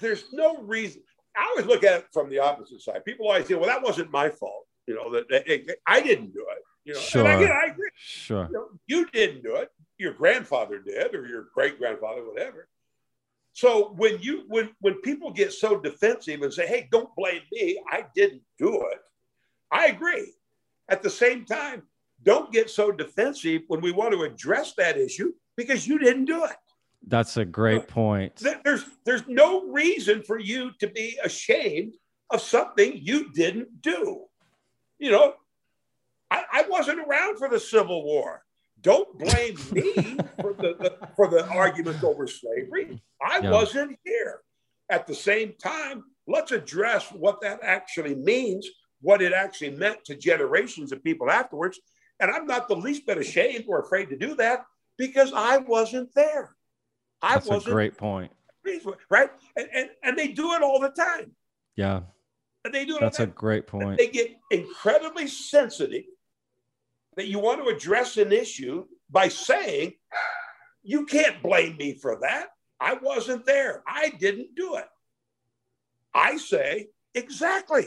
there's 0.00 0.24
no 0.32 0.58
reason 0.62 1.02
i 1.36 1.46
always 1.50 1.66
look 1.66 1.84
at 1.84 2.00
it 2.00 2.06
from 2.12 2.30
the 2.30 2.40
opposite 2.40 2.80
side 2.80 3.04
people 3.04 3.26
always 3.28 3.46
say 3.46 3.54
well 3.54 3.66
that 3.66 3.82
wasn't 3.82 4.10
my 4.10 4.28
fault 4.28 4.66
you 4.88 4.94
know 4.96 5.08
that, 5.12 5.28
that- 5.28 5.76
I 5.86 6.00
didn't 6.00 6.32
do 6.32 6.44
it 6.50 6.62
you 6.84 6.94
know 6.94 7.00
Sure. 7.00 7.24
and 7.24 7.42
again 7.42 7.56
i 7.62 7.70
agree 7.70 7.90
Sure. 7.94 8.46
you, 8.50 8.52
know, 8.54 8.66
you 8.88 9.06
didn't 9.12 9.42
do 9.44 9.54
it 9.56 9.68
your 10.02 10.12
grandfather 10.12 10.78
did 10.78 11.14
or 11.14 11.26
your 11.26 11.46
great 11.54 11.78
grandfather 11.78 12.26
whatever 12.26 12.68
so 13.52 13.94
when 13.96 14.18
you 14.20 14.44
when 14.48 14.70
when 14.80 14.94
people 15.02 15.30
get 15.30 15.52
so 15.52 15.78
defensive 15.78 16.42
and 16.42 16.52
say 16.52 16.66
hey 16.66 16.88
don't 16.90 17.14
blame 17.16 17.42
me 17.52 17.80
i 17.90 18.04
didn't 18.14 18.42
do 18.58 18.74
it 18.92 19.00
i 19.70 19.86
agree 19.86 20.32
at 20.88 21.02
the 21.02 21.10
same 21.10 21.44
time 21.44 21.82
don't 22.24 22.52
get 22.52 22.70
so 22.70 22.92
defensive 22.92 23.62
when 23.68 23.80
we 23.80 23.90
want 23.90 24.12
to 24.12 24.22
address 24.22 24.74
that 24.74 24.96
issue 24.96 25.32
because 25.56 25.86
you 25.86 25.98
didn't 25.98 26.26
do 26.26 26.44
it. 26.44 26.56
That's 27.06 27.36
a 27.36 27.44
great 27.44 27.88
point. 27.88 28.42
There's 28.64 28.84
there's 29.04 29.26
no 29.26 29.66
reason 29.68 30.22
for 30.22 30.38
you 30.38 30.70
to 30.78 30.86
be 30.86 31.18
ashamed 31.24 31.94
of 32.30 32.40
something 32.40 32.92
you 32.94 33.32
didn't 33.32 33.82
do. 33.82 34.24
You 34.98 35.10
know, 35.10 35.34
I, 36.30 36.44
I 36.52 36.64
wasn't 36.68 37.00
around 37.00 37.38
for 37.38 37.48
the 37.48 37.58
Civil 37.58 38.04
War. 38.04 38.41
Don't 38.82 39.16
blame 39.18 39.56
me 39.70 39.92
for 40.40 40.54
the, 40.54 40.76
the, 40.78 41.08
for 41.16 41.28
the 41.28 41.46
argument 41.46 42.02
over 42.02 42.26
slavery. 42.26 43.00
I 43.24 43.38
yeah. 43.38 43.50
wasn't 43.50 43.98
here. 44.04 44.40
At 44.90 45.06
the 45.06 45.14
same 45.14 45.54
time, 45.62 46.04
let's 46.26 46.52
address 46.52 47.10
what 47.12 47.40
that 47.42 47.60
actually 47.62 48.14
means, 48.14 48.68
what 49.00 49.22
it 49.22 49.32
actually 49.32 49.70
meant 49.70 50.04
to 50.06 50.16
generations 50.16 50.92
of 50.92 51.02
people 51.02 51.30
afterwards. 51.30 51.78
And 52.20 52.30
I'm 52.30 52.46
not 52.46 52.68
the 52.68 52.76
least 52.76 53.06
bit 53.06 53.18
ashamed 53.18 53.64
or 53.68 53.80
afraid 53.80 54.10
to 54.10 54.16
do 54.16 54.34
that 54.36 54.64
because 54.98 55.32
I 55.34 55.58
wasn't 55.58 56.12
there. 56.14 56.54
I 57.22 57.34
That's 57.34 57.46
wasn't 57.46 57.68
a 57.68 57.74
great 57.74 57.96
point. 57.96 58.32
Right. 59.08 59.30
And, 59.56 59.68
and, 59.72 59.90
and 60.02 60.18
they 60.18 60.28
do 60.28 60.52
it 60.52 60.62
all 60.62 60.80
the 60.80 60.90
time. 60.90 61.32
Yeah. 61.76 62.00
And 62.64 62.74
they 62.74 62.84
do 62.84 62.96
it. 62.96 63.00
That's 63.00 63.20
a 63.20 63.26
great 63.26 63.66
point. 63.66 63.98
They 63.98 64.08
get 64.08 64.36
incredibly 64.50 65.26
sensitive 65.26 66.04
that 67.16 67.28
you 67.28 67.38
want 67.38 67.62
to 67.62 67.74
address 67.74 68.16
an 68.16 68.32
issue 68.32 68.86
by 69.10 69.28
saying, 69.28 69.92
you 70.82 71.06
can't 71.06 71.42
blame 71.42 71.76
me 71.76 71.94
for 71.94 72.18
that. 72.22 72.48
I 72.80 72.94
wasn't 72.94 73.46
there. 73.46 73.82
I 73.86 74.10
didn't 74.10 74.54
do 74.56 74.76
it. 74.76 74.86
I 76.14 76.36
say, 76.36 76.88
exactly. 77.14 77.86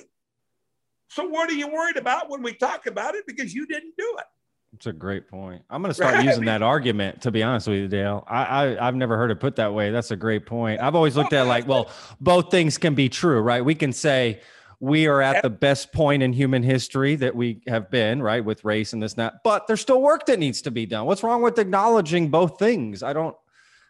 So 1.10 1.28
what 1.28 1.50
are 1.50 1.54
you 1.54 1.68
worried 1.68 1.98
about 1.98 2.30
when 2.30 2.42
we 2.42 2.54
talk 2.54 2.88
about 2.88 3.16
it? 3.16 3.26
Because 3.28 3.54
you 3.54 3.68
didn't 3.68 3.94
do 3.98 4.16
it. 4.20 4.26
It's 4.74 4.88
a 4.88 4.94
great 4.94 5.30
point. 5.30 5.62
I'm 5.70 5.82
going 5.82 5.90
to 5.90 5.94
start 5.94 6.16
right? 6.16 6.26
using 6.26 6.46
that 6.46 6.62
argument. 6.62 7.22
To 7.22 7.32
be 7.32 7.44
honest 7.44 7.68
with 7.68 7.78
you, 7.78 7.88
Dale, 7.88 8.26
I, 8.28 8.78
I 8.78 8.86
have 8.86 8.96
never 8.96 9.16
heard 9.16 9.32
it 9.32 9.40
put 9.40 9.56
that 9.56 9.74
way. 9.74 9.92
That's 9.92 10.12
a 10.12 10.18
great 10.18 10.46
point. 10.46 10.82
I've 10.82 10.96
always 10.96 11.16
looked 11.16 11.32
at 11.32 11.46
it 11.46 11.48
like, 11.48 11.66
well, 11.68 11.90
both 12.20 12.52
things 12.52 12.78
can 12.78 12.94
be 12.94 13.08
true, 13.08 13.40
right? 13.40 13.64
We 13.64 13.76
can 13.76 13.94
say 13.94 14.42
we 14.86 15.08
are 15.08 15.20
at 15.20 15.42
the 15.42 15.50
best 15.50 15.92
point 15.92 16.22
in 16.22 16.32
human 16.32 16.62
history 16.62 17.16
that 17.16 17.36
we 17.36 17.60
have 17.66 17.90
been, 17.90 18.22
right, 18.22 18.46
with 18.46 18.64
race 18.64 18.94
and 18.94 19.02
this 19.02 19.14
and 19.14 19.22
that. 19.22 19.44
But 19.44 19.66
there's 19.66 19.82
still 19.82 20.00
work 20.00 20.28
that 20.28 20.38
needs 20.38 20.62
to 20.62 20.72
be 20.72 20.86
done. 20.86 21.08
What's 21.08 21.24
wrong 21.24 21.42
with 21.42 21.58
acknowledging 21.58 22.30
both 22.30 22.60
things? 22.60 23.02
I 23.02 23.12
don't 23.12 23.36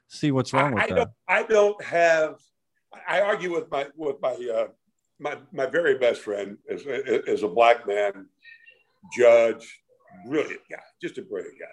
see 0.07 0.31
what's 0.31 0.53
wrong 0.53 0.73
with 0.73 0.83
I 0.83 0.87
that. 0.87 0.95
Don't, 0.95 1.11
I 1.27 1.43
don't 1.43 1.83
have. 1.83 2.39
I 3.07 3.19
argue 3.19 3.51
with 3.51 3.69
my 3.69 3.87
with 3.97 4.21
my 4.21 4.31
uh, 4.31 4.67
my 5.19 5.37
my 5.51 5.65
very 5.65 5.97
best 5.97 6.21
friend 6.21 6.57
is 6.69 6.83
is 6.87 7.43
a 7.43 7.47
black 7.49 7.85
man, 7.85 8.27
judge, 9.17 9.81
brilliant 10.25 10.61
guy, 10.71 10.77
just 11.01 11.17
a 11.17 11.23
brilliant 11.23 11.59
guy. 11.59 11.65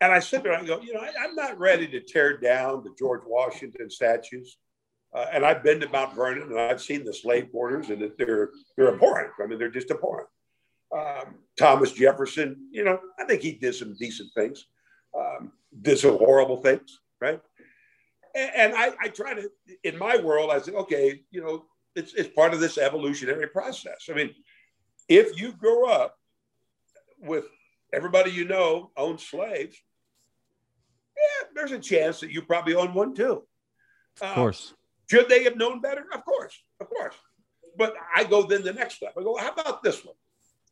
And 0.00 0.10
I 0.12 0.20
sit 0.20 0.42
there 0.42 0.52
and 0.52 0.62
I 0.62 0.66
go, 0.66 0.80
you 0.80 0.94
know, 0.94 1.00
I, 1.00 1.24
am 1.24 1.34
not 1.34 1.58
ready 1.58 1.86
to 1.88 2.00
tear 2.00 2.38
down 2.38 2.82
the 2.82 2.94
George 2.98 3.22
Washington 3.26 3.90
statues. 3.90 4.58
Uh, 5.16 5.24
and 5.32 5.46
I've 5.46 5.62
been 5.62 5.80
to 5.80 5.88
Mount 5.88 6.14
Vernon 6.14 6.50
and 6.50 6.60
I've 6.60 6.82
seen 6.82 7.02
the 7.02 7.14
slave 7.14 7.50
quarters 7.50 7.88
and 7.88 8.02
that 8.02 8.18
they're 8.18 8.50
they're 8.76 8.92
abhorrent. 8.92 9.32
I 9.42 9.46
mean, 9.46 9.58
they're 9.58 9.70
just 9.70 9.90
abhorrent. 9.90 10.28
Um, 10.94 11.36
Thomas 11.58 11.92
Jefferson, 11.92 12.68
you 12.70 12.84
know, 12.84 13.00
I 13.18 13.24
think 13.24 13.40
he 13.40 13.52
did 13.52 13.74
some 13.74 13.96
decent 13.98 14.30
things, 14.34 14.66
um, 15.18 15.52
did 15.80 15.98
some 15.98 16.18
horrible 16.18 16.58
things, 16.58 17.00
right? 17.18 17.40
And, 18.34 18.50
and 18.54 18.74
I, 18.74 18.92
I 19.00 19.08
try 19.08 19.32
to, 19.32 19.50
in 19.84 19.98
my 19.98 20.18
world, 20.18 20.50
I 20.50 20.60
said, 20.60 20.74
okay, 20.74 21.22
you 21.30 21.42
know, 21.42 21.64
it's, 21.94 22.12
it's 22.12 22.28
part 22.28 22.52
of 22.52 22.60
this 22.60 22.76
evolutionary 22.76 23.48
process. 23.48 24.08
I 24.10 24.12
mean, 24.12 24.34
if 25.08 25.40
you 25.40 25.52
grow 25.52 25.86
up 25.86 26.14
with 27.18 27.46
everybody 27.92 28.30
you 28.30 28.44
know 28.44 28.90
owns 28.98 29.26
slaves, 29.26 29.76
yeah, 31.16 31.48
there's 31.54 31.72
a 31.72 31.78
chance 31.78 32.20
that 32.20 32.30
you 32.30 32.42
probably 32.42 32.74
own 32.74 32.92
one 32.92 33.14
too. 33.14 33.42
Of 34.20 34.34
course. 34.34 34.72
Uh, 34.72 34.76
should 35.08 35.28
they 35.28 35.44
have 35.44 35.56
known 35.56 35.80
better? 35.80 36.04
Of 36.12 36.24
course, 36.24 36.54
of 36.80 36.88
course. 36.88 37.14
But 37.76 37.94
I 38.14 38.24
go 38.24 38.42
then 38.42 38.62
the 38.62 38.72
next 38.72 38.94
step. 38.94 39.14
I 39.18 39.22
go, 39.22 39.36
how 39.36 39.50
about 39.50 39.82
this 39.82 40.04
one? 40.04 40.16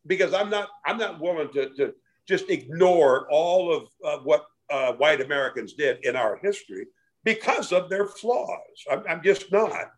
Because 0.06 0.34
I'm 0.34 0.50
not 0.50 0.68
I'm 0.84 0.98
not 0.98 1.20
willing 1.20 1.52
to, 1.52 1.70
to 1.76 1.94
just 2.26 2.50
ignore 2.50 3.26
all 3.30 3.72
of 3.72 3.88
uh, 4.04 4.18
what 4.22 4.46
uh, 4.70 4.92
white 4.94 5.20
Americans 5.20 5.74
did 5.74 6.04
in 6.04 6.16
our 6.16 6.36
history 6.36 6.86
because 7.22 7.72
of 7.72 7.88
their 7.88 8.06
flaws. 8.06 8.58
I'm, 8.90 9.02
I'm 9.08 9.22
just 9.22 9.52
not. 9.52 9.90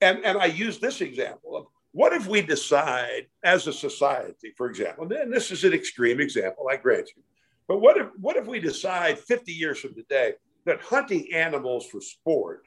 And 0.00 0.24
and 0.24 0.38
I 0.38 0.46
use 0.46 0.78
this 0.78 1.00
example 1.00 1.56
of 1.56 1.66
what 1.92 2.12
if 2.12 2.26
we 2.26 2.42
decide 2.42 3.26
as 3.42 3.66
a 3.66 3.72
society, 3.72 4.52
for 4.56 4.68
example, 4.68 5.10
and 5.10 5.32
this 5.32 5.50
is 5.50 5.64
an 5.64 5.72
extreme 5.72 6.20
example, 6.20 6.68
I 6.70 6.76
grant 6.76 7.08
you, 7.16 7.22
but 7.68 7.80
what 7.80 7.96
if 7.96 8.08
what 8.20 8.36
if 8.36 8.46
we 8.46 8.60
decide 8.60 9.18
50 9.18 9.52
years 9.52 9.78
from 9.78 9.94
today 9.94 10.34
that 10.66 10.82
hunting 10.82 11.32
animals 11.32 11.86
for 11.86 12.00
sport 12.00 12.64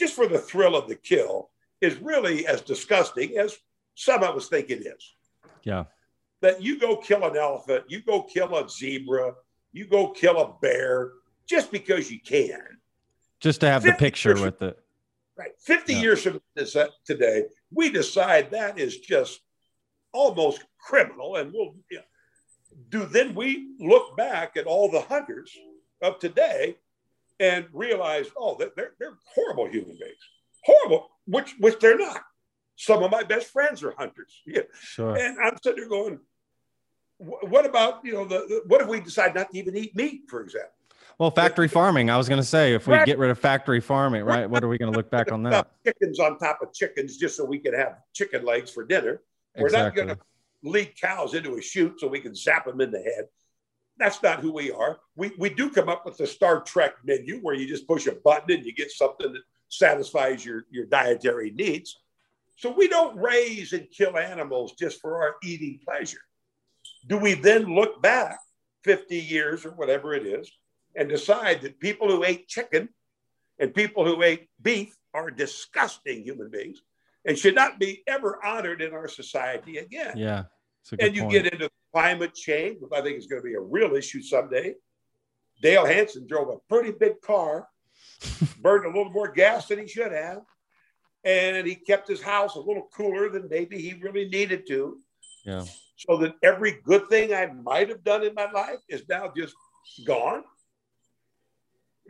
just 0.00 0.14
for 0.14 0.26
the 0.26 0.38
thrill 0.38 0.74
of 0.74 0.88
the 0.88 0.96
kill, 0.96 1.50
is 1.82 1.96
really 1.98 2.46
as 2.46 2.62
disgusting 2.62 3.36
as 3.36 3.56
some 3.94 4.22
of 4.22 4.34
us 4.34 4.48
think 4.48 4.70
it 4.70 4.86
is. 4.86 5.14
Yeah. 5.62 5.84
That 6.40 6.62
you 6.62 6.78
go 6.78 6.96
kill 6.96 7.22
an 7.24 7.36
elephant, 7.36 7.84
you 7.88 8.00
go 8.00 8.22
kill 8.22 8.56
a 8.56 8.68
zebra, 8.68 9.34
you 9.72 9.86
go 9.86 10.08
kill 10.08 10.40
a 10.40 10.54
bear 10.62 11.12
just 11.46 11.70
because 11.70 12.10
you 12.10 12.18
can. 12.18 12.78
Just 13.40 13.60
to 13.60 13.68
have 13.68 13.82
the 13.82 13.92
picture 13.92 14.34
with 14.40 14.62
it. 14.62 14.78
Right. 15.36 15.52
50 15.60 15.92
yeah. 15.92 16.00
years 16.00 16.22
from 16.22 16.40
today, 17.04 17.44
we 17.72 17.90
decide 17.90 18.50
that 18.52 18.78
is 18.78 18.98
just 18.98 19.40
almost 20.12 20.64
criminal. 20.78 21.36
And 21.36 21.52
we'll 21.52 21.74
you 21.90 21.98
know, 21.98 22.02
do 22.88 23.04
then 23.04 23.34
we 23.34 23.74
look 23.78 24.16
back 24.16 24.56
at 24.56 24.66
all 24.66 24.90
the 24.90 25.02
hunters 25.02 25.54
of 26.02 26.18
today 26.18 26.76
and 27.40 27.66
realize, 27.72 28.26
oh, 28.36 28.56
they're, 28.58 28.92
they're 28.98 29.18
horrible 29.34 29.66
human 29.66 29.96
beings. 29.98 30.20
Horrible, 30.64 31.08
which 31.26 31.54
which 31.58 31.78
they're 31.80 31.98
not. 31.98 32.22
Some 32.76 33.02
of 33.02 33.10
my 33.10 33.22
best 33.22 33.48
friends 33.48 33.82
are 33.82 33.94
hunters. 33.98 34.40
Yeah. 34.46 34.62
Sure. 34.80 35.16
And 35.16 35.38
I'm 35.42 35.56
sitting 35.62 35.80
there 35.80 35.88
going, 35.88 36.20
what 37.18 37.66
about, 37.66 38.04
you 38.04 38.12
know, 38.12 38.24
the, 38.24 38.38
the, 38.48 38.62
what 38.66 38.80
if 38.80 38.88
we 38.88 39.00
decide 39.00 39.34
not 39.34 39.50
to 39.50 39.58
even 39.58 39.76
eat 39.76 39.94
meat, 39.94 40.22
for 40.28 40.40
example? 40.42 40.70
Well, 41.18 41.30
factory 41.30 41.68
farming. 41.68 42.08
I 42.08 42.16
was 42.16 42.28
going 42.28 42.40
to 42.40 42.46
say, 42.46 42.72
if 42.72 42.86
we 42.86 42.96
get 43.04 43.18
rid 43.18 43.30
of 43.30 43.38
factory 43.38 43.80
farming, 43.80 44.24
right? 44.24 44.48
What 44.48 44.64
are 44.64 44.68
we 44.68 44.78
going 44.78 44.90
to 44.90 44.96
look 44.96 45.10
back 45.10 45.30
on 45.32 45.42
that? 45.42 45.68
Chickens 45.84 46.18
on 46.18 46.38
top 46.38 46.60
of 46.62 46.72
chickens, 46.72 47.18
just 47.18 47.36
so 47.36 47.44
we 47.44 47.58
can 47.58 47.74
have 47.74 47.98
chicken 48.14 48.42
legs 48.42 48.70
for 48.70 48.84
dinner. 48.84 49.20
We're 49.54 49.66
exactly. 49.66 50.02
not 50.02 50.06
going 50.06 50.18
to 50.18 50.24
lead 50.62 50.98
cows 50.98 51.34
into 51.34 51.56
a 51.56 51.60
chute 51.60 52.00
so 52.00 52.08
we 52.08 52.20
can 52.20 52.34
zap 52.34 52.64
them 52.64 52.80
in 52.80 52.90
the 52.90 53.00
head. 53.00 53.26
That's 54.00 54.22
not 54.22 54.40
who 54.40 54.50
we 54.50 54.72
are. 54.72 54.98
We, 55.14 55.30
we 55.38 55.50
do 55.50 55.68
come 55.68 55.90
up 55.90 56.06
with 56.06 56.16
the 56.16 56.26
Star 56.26 56.62
Trek 56.62 56.94
menu 57.04 57.38
where 57.42 57.54
you 57.54 57.68
just 57.68 57.86
push 57.86 58.06
a 58.06 58.12
button 58.12 58.56
and 58.56 58.64
you 58.64 58.72
get 58.72 58.90
something 58.90 59.30
that 59.30 59.42
satisfies 59.68 60.42
your, 60.42 60.64
your 60.70 60.86
dietary 60.86 61.50
needs. 61.50 61.98
So 62.56 62.70
we 62.70 62.88
don't 62.88 63.18
raise 63.18 63.74
and 63.74 63.90
kill 63.90 64.16
animals 64.16 64.72
just 64.72 65.02
for 65.02 65.22
our 65.22 65.36
eating 65.42 65.80
pleasure. 65.84 66.22
Do 67.08 67.18
we 67.18 67.34
then 67.34 67.74
look 67.74 68.00
back 68.00 68.38
50 68.84 69.18
years 69.18 69.66
or 69.66 69.72
whatever 69.72 70.14
it 70.14 70.26
is 70.26 70.50
and 70.96 71.06
decide 71.06 71.60
that 71.60 71.78
people 71.78 72.08
who 72.08 72.24
ate 72.24 72.48
chicken 72.48 72.88
and 73.58 73.74
people 73.74 74.06
who 74.06 74.22
ate 74.22 74.48
beef 74.62 74.96
are 75.12 75.30
disgusting 75.30 76.22
human 76.22 76.48
beings 76.50 76.80
and 77.26 77.38
should 77.38 77.54
not 77.54 77.78
be 77.78 78.02
ever 78.06 78.42
honored 78.42 78.80
in 78.80 78.94
our 78.94 79.08
society 79.08 79.76
again? 79.76 80.16
Yeah. 80.16 80.44
And 80.98 81.14
you 81.14 81.22
point. 81.22 81.32
get 81.32 81.52
into 81.52 81.70
climate 81.92 82.34
change, 82.34 82.78
which 82.80 82.90
I 82.94 83.02
think 83.02 83.18
is 83.18 83.26
going 83.26 83.42
to 83.42 83.46
be 83.46 83.54
a 83.54 83.60
real 83.60 83.94
issue 83.94 84.22
someday. 84.22 84.74
Dale 85.62 85.84
Hansen 85.84 86.26
drove 86.26 86.48
a 86.48 86.58
pretty 86.68 86.92
big 86.92 87.20
car, 87.20 87.68
burned 88.60 88.86
a 88.86 88.88
little 88.88 89.10
more 89.10 89.30
gas 89.30 89.68
than 89.68 89.78
he 89.78 89.86
should 89.86 90.12
have, 90.12 90.42
and 91.24 91.66
he 91.66 91.74
kept 91.74 92.08
his 92.08 92.22
house 92.22 92.54
a 92.54 92.60
little 92.60 92.88
cooler 92.94 93.28
than 93.28 93.48
maybe 93.48 93.80
he 93.80 93.94
really 93.94 94.28
needed 94.28 94.66
to. 94.68 94.98
Yeah. 95.44 95.64
So 95.96 96.16
that 96.18 96.34
every 96.42 96.80
good 96.82 97.08
thing 97.08 97.34
I 97.34 97.46
might 97.46 97.90
have 97.90 98.02
done 98.02 98.24
in 98.24 98.34
my 98.34 98.50
life 98.50 98.78
is 98.88 99.02
now 99.08 99.32
just 99.36 99.54
gone. 100.06 100.44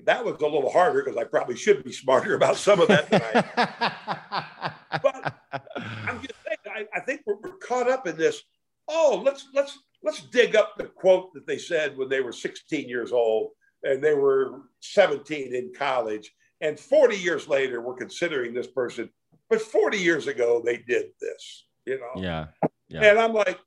That 0.05 0.25
was 0.25 0.37
a 0.41 0.47
little 0.47 0.71
harder 0.71 1.03
because 1.03 1.19
I 1.19 1.25
probably 1.25 1.57
should 1.57 1.85
be 1.85 1.93
smarter 1.93 2.35
about 2.35 2.57
some 2.57 2.81
of 2.81 2.89
that. 2.89 3.11
but 5.03 5.35
I'm 5.53 6.23
just 6.23 6.35
saying, 6.47 6.59
I, 6.67 6.87
I 6.97 7.01
think 7.01 7.23
we're, 7.27 7.37
we're 7.43 7.57
caught 7.57 7.91
up 7.91 8.07
in 8.07 8.17
this 8.17 8.43
oh, 8.91 9.23
let's 9.25 9.49
let's 9.55 9.79
let's 10.03 10.23
dig 10.23 10.57
up 10.57 10.77
the 10.77 10.85
quote 10.85 11.33
that 11.35 11.47
they 11.47 11.59
said 11.59 11.97
when 11.97 12.09
they 12.09 12.21
were 12.21 12.33
16 12.33 12.89
years 12.89 13.13
old 13.13 13.51
and 13.83 14.03
they 14.03 14.15
were 14.15 14.63
17 14.81 15.55
in 15.55 15.73
college, 15.75 16.35
and 16.61 16.79
40 16.79 17.17
years 17.17 17.49
later 17.49 17.81
we're 17.81 17.95
considering 17.95 18.53
this 18.53 18.67
person, 18.67 19.09
but 19.49 19.63
40 19.63 19.97
years 19.97 20.27
ago 20.27 20.61
they 20.63 20.79
did 20.79 21.07
this, 21.21 21.65
you 21.87 21.99
know. 21.99 22.21
Yeah. 22.21 22.47
yeah. 22.89 23.11
And 23.11 23.19
I'm 23.19 23.33
like, 23.33 23.59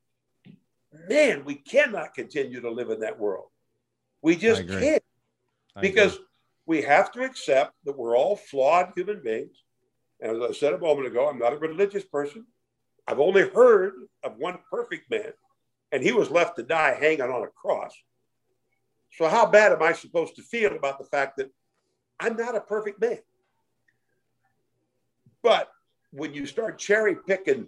man, 1.10 1.44
we 1.46 1.56
cannot 1.56 2.14
continue 2.14 2.62
to 2.62 2.70
live 2.70 2.92
in 2.92 3.00
that 3.00 3.20
world. 3.20 3.48
We 4.22 4.36
just 4.36 4.68
can't 4.68 5.04
because 5.82 6.20
we 6.66 6.82
have 6.84 7.12
to 7.14 7.24
accept 7.24 7.74
that 7.86 7.98
we're 7.98 8.18
all 8.18 8.36
flawed 8.36 8.94
human 8.96 9.22
beings. 9.24 9.64
And 10.22 10.42
as 10.42 10.50
I 10.50 10.54
said 10.54 10.74
a 10.74 10.78
moment 10.80 11.08
ago, 11.08 11.28
I'm 11.28 11.40
not 11.40 11.54
a 11.54 11.58
religious 11.58 12.06
person. 12.06 12.46
I've 13.08 13.20
only 13.20 13.50
heard 13.50 13.94
of 14.24 14.38
one 14.38 14.60
perfect 14.70 15.10
man, 15.10 15.34
and 15.92 16.02
he 16.02 16.12
was 16.12 16.32
left 16.32 16.56
to 16.58 16.64
die 16.64 16.98
hanging 17.00 17.22
on 17.22 17.44
a 17.44 17.48
cross. 17.48 17.94
So, 19.14 19.28
how 19.28 19.46
bad 19.46 19.72
am 19.72 19.84
I 19.84 19.94
supposed 19.94 20.36
to 20.38 20.42
feel 20.42 20.76
about 20.76 20.98
the 20.98 21.06
fact 21.06 21.38
that 21.38 21.52
I'm 22.20 22.36
not 22.36 22.56
a 22.56 22.62
perfect 22.62 23.02
man? 23.02 23.20
But 25.44 25.70
when 26.12 26.34
you 26.34 26.46
start 26.46 26.80
cherry 26.80 27.16
picking 27.28 27.68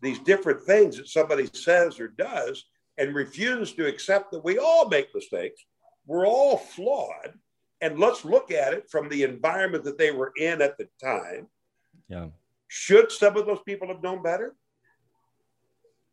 these 0.00 0.18
different 0.20 0.62
things 0.62 0.96
that 0.96 1.08
somebody 1.08 1.48
says 1.52 2.00
or 2.00 2.08
does 2.08 2.64
and 2.98 3.14
refuse 3.14 3.72
to 3.72 3.86
accept 3.86 4.32
that 4.32 4.44
we 4.44 4.58
all 4.58 4.88
make 4.88 5.14
mistakes, 5.14 5.62
we're 6.06 6.26
all 6.26 6.56
flawed, 6.56 7.34
and 7.80 7.98
let's 7.98 8.24
look 8.24 8.50
at 8.50 8.72
it 8.72 8.90
from 8.90 9.08
the 9.08 9.22
environment 9.22 9.84
that 9.84 9.98
they 9.98 10.10
were 10.10 10.32
in 10.36 10.62
at 10.62 10.78
the 10.78 10.88
time. 11.02 11.46
Yeah. 12.08 12.28
Should 12.68 13.12
some 13.12 13.36
of 13.36 13.46
those 13.46 13.60
people 13.66 13.88
have 13.88 14.02
known 14.02 14.22
better? 14.22 14.54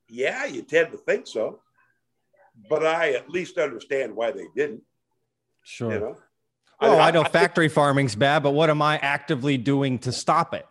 Yeah, 0.09 0.45
you 0.45 0.61
tend 0.61 0.91
to 0.91 0.97
think 0.97 1.27
so. 1.27 1.61
But 2.69 2.85
I 2.85 3.11
at 3.11 3.29
least 3.29 3.57
understand 3.57 4.15
why 4.15 4.31
they 4.31 4.47
didn't. 4.55 4.81
Sure. 5.63 5.93
You 5.93 5.99
know? 5.99 6.17
Oh, 6.79 6.97
I, 6.97 7.07
I 7.07 7.11
know 7.11 7.23
factory 7.23 7.69
farming's 7.69 8.15
bad, 8.15 8.43
but 8.43 8.51
what 8.51 8.69
am 8.69 8.81
I 8.81 8.97
actively 8.97 9.57
doing 9.57 9.99
to 9.99 10.11
stop 10.11 10.53
it? 10.53 10.65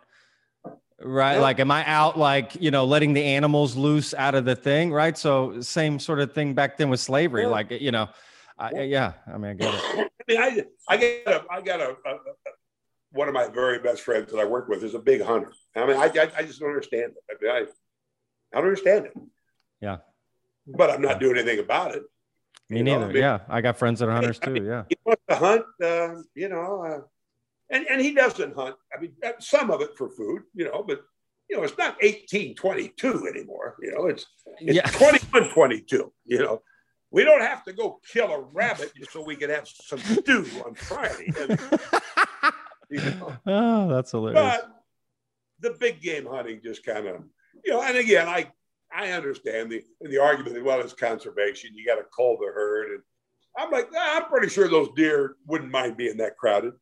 Right. 0.99 1.35
Yeah. 1.35 1.41
Like, 1.41 1.59
am 1.59 1.69
I 1.69 1.85
out 1.85 2.17
like, 2.17 2.57
you 2.59 2.71
know, 2.71 2.85
letting 2.85 3.13
the 3.13 3.23
animals 3.23 3.75
loose 3.75 4.13
out 4.13 4.35
of 4.35 4.45
the 4.45 4.55
thing? 4.55 4.91
Right. 4.91 5.17
So, 5.17 5.61
same 5.61 5.99
sort 5.99 6.19
of 6.19 6.33
thing 6.33 6.53
back 6.53 6.77
then 6.77 6.89
with 6.89 6.99
slavery. 6.99 7.43
Yeah. 7.43 7.49
Like, 7.49 7.71
you 7.71 7.91
know, 7.91 8.09
I, 8.57 8.81
yeah. 8.81 9.13
I 9.31 9.37
mean, 9.37 9.51
I 9.51 9.53
get 9.53 9.73
it. 9.73 10.11
I 10.29 10.33
mean, 10.33 10.41
I, 10.41 10.65
I 10.93 10.97
got 10.97 11.27
a, 11.27 11.45
I 11.51 11.61
got 11.61 11.79
a, 11.81 11.89
a, 11.89 12.13
a, 12.15 12.19
one 13.11 13.27
of 13.27 13.33
my 13.33 13.47
very 13.47 13.79
best 13.79 14.01
friends 14.01 14.31
that 14.31 14.39
I 14.39 14.45
work 14.45 14.67
with 14.67 14.83
is 14.83 14.95
a 14.95 14.99
big 14.99 15.21
hunter. 15.21 15.53
I 15.75 15.85
mean, 15.85 15.97
I, 15.97 16.05
I, 16.05 16.31
I 16.37 16.43
just 16.43 16.59
don't 16.59 16.69
understand 16.69 17.13
it. 17.15 17.37
I 17.51 17.59
mean, 17.59 17.67
I, 18.53 18.57
don't 18.57 18.65
understand 18.65 19.05
it. 19.07 19.13
Yeah. 19.81 19.97
But 20.65 20.89
I'm 20.89 21.01
not 21.01 21.19
doing 21.19 21.37
anything 21.37 21.59
about 21.59 21.95
it. 21.95 22.03
Me 22.69 22.77
You 22.79 22.83
know, 22.83 22.93
neither. 22.99 23.05
I 23.05 23.13
mean- 23.13 23.21
yeah. 23.23 23.39
I 23.49 23.61
got 23.61 23.77
friends 23.77 23.99
that 23.99 24.09
are 24.09 24.13
hunters 24.13 24.39
I 24.41 24.45
too. 24.47 24.63
Yeah. 24.65 24.83
He 24.89 24.95
wants 25.05 25.21
to 25.29 25.35
hunt, 25.35 25.65
uh, 25.83 26.21
you 26.35 26.49
know, 26.49 26.83
uh, 26.83 27.01
and, 27.69 27.85
and 27.89 28.01
he 28.01 28.13
doesn't 28.13 28.55
hunt. 28.55 28.75
I 28.95 29.01
mean, 29.01 29.13
uh, 29.25 29.31
some 29.39 29.71
of 29.71 29.81
it 29.81 29.97
for 29.97 30.09
food, 30.09 30.43
you 30.53 30.65
know, 30.65 30.83
but, 30.87 31.01
you 31.49 31.57
know, 31.57 31.63
it's 31.63 31.77
not 31.77 31.95
1822 32.01 33.27
anymore. 33.33 33.75
You 33.81 33.91
know, 33.93 34.07
it's, 34.07 34.25
it's 34.59 34.75
Yeah. 34.75 34.83
2122, 34.83 36.11
you 36.25 36.39
know. 36.39 36.61
We 37.09 37.23
don't 37.23 37.41
have 37.41 37.63
to 37.63 37.71
go 37.73 38.01
kill 38.11 38.29
a 38.31 38.41
rabbit 38.53 38.91
just 38.97 39.13
so 39.13 39.23
we 39.23 39.37
can 39.37 39.49
have 39.49 39.65
some 39.67 39.99
stew 39.99 40.45
on 40.65 40.75
Friday. 40.75 41.31
And, 41.39 41.57
you 42.89 42.99
know, 42.99 43.33
oh, 43.45 43.87
that's 43.87 44.11
hilarious. 44.11 44.41
but 44.41 44.83
the 45.61 45.77
big 45.79 46.01
game 46.01 46.25
hunting 46.25 46.59
just 46.61 46.85
kind 46.85 47.07
of, 47.07 47.23
you 47.63 47.73
know, 47.73 47.81
and 47.81 47.97
again, 47.97 48.27
I 48.27 48.51
I 48.93 49.11
understand 49.11 49.71
the 49.71 49.83
the 50.01 50.17
argument 50.17 50.55
that 50.55 50.63
well, 50.63 50.79
it's 50.79 50.93
conservation. 50.93 51.71
You 51.73 51.85
got 51.85 51.95
to 51.95 52.05
cull 52.15 52.37
the 52.39 52.51
herd, 52.53 52.91
and 52.91 53.01
I'm 53.57 53.71
like, 53.71 53.89
"Ah, 53.95 54.17
I'm 54.17 54.29
pretty 54.29 54.49
sure 54.49 54.67
those 54.67 54.89
deer 54.95 55.35
wouldn't 55.45 55.71
mind 55.71 55.97
being 55.97 56.17
that 56.17 56.37
crowded. 56.37 56.73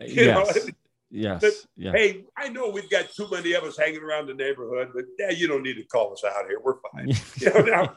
you 0.00 0.26
know, 0.26 0.44
yes. 0.44 0.70
Yes. 1.10 1.40
But, 1.40 1.52
Yeah. 1.76 1.92
Hey, 1.92 2.24
I 2.36 2.48
know 2.48 2.68
we've 2.68 2.90
got 2.90 3.10
too 3.10 3.28
many 3.30 3.52
of 3.52 3.64
us 3.64 3.78
hanging 3.78 4.02
around 4.02 4.26
the 4.26 4.34
neighborhood, 4.34 4.90
but 4.94 5.04
yeah, 5.18 5.30
you 5.30 5.46
don't 5.46 5.62
need 5.62 5.74
to 5.74 5.84
call 5.84 6.12
us 6.12 6.24
out 6.24 6.46
here. 6.48 6.60
We're 6.62 6.80
fine. 6.92 7.08
you 7.36 7.52
know, 7.52 7.60
now, 7.60 7.96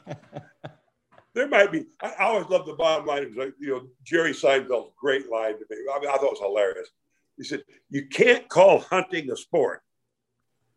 there 1.33 1.47
might 1.47 1.71
be. 1.71 1.85
I, 2.01 2.13
I 2.19 2.23
always 2.25 2.47
love 2.49 2.65
the 2.65 2.73
bottom 2.73 3.05
line. 3.05 3.23
It 3.23 3.29
was 3.29 3.37
like, 3.37 3.53
you 3.59 3.69
know, 3.69 3.87
Jerry 4.03 4.33
Seinfeld's 4.33 4.91
great 4.99 5.29
line 5.29 5.53
to 5.53 5.65
me. 5.69 5.77
I, 5.93 5.99
mean, 5.99 6.09
I 6.09 6.13
thought 6.13 6.25
it 6.25 6.31
was 6.31 6.39
hilarious. 6.39 6.89
He 7.37 7.43
said, 7.43 7.63
"You 7.89 8.07
can't 8.07 8.47
call 8.47 8.79
hunting 8.79 9.31
a 9.31 9.35
sport 9.35 9.81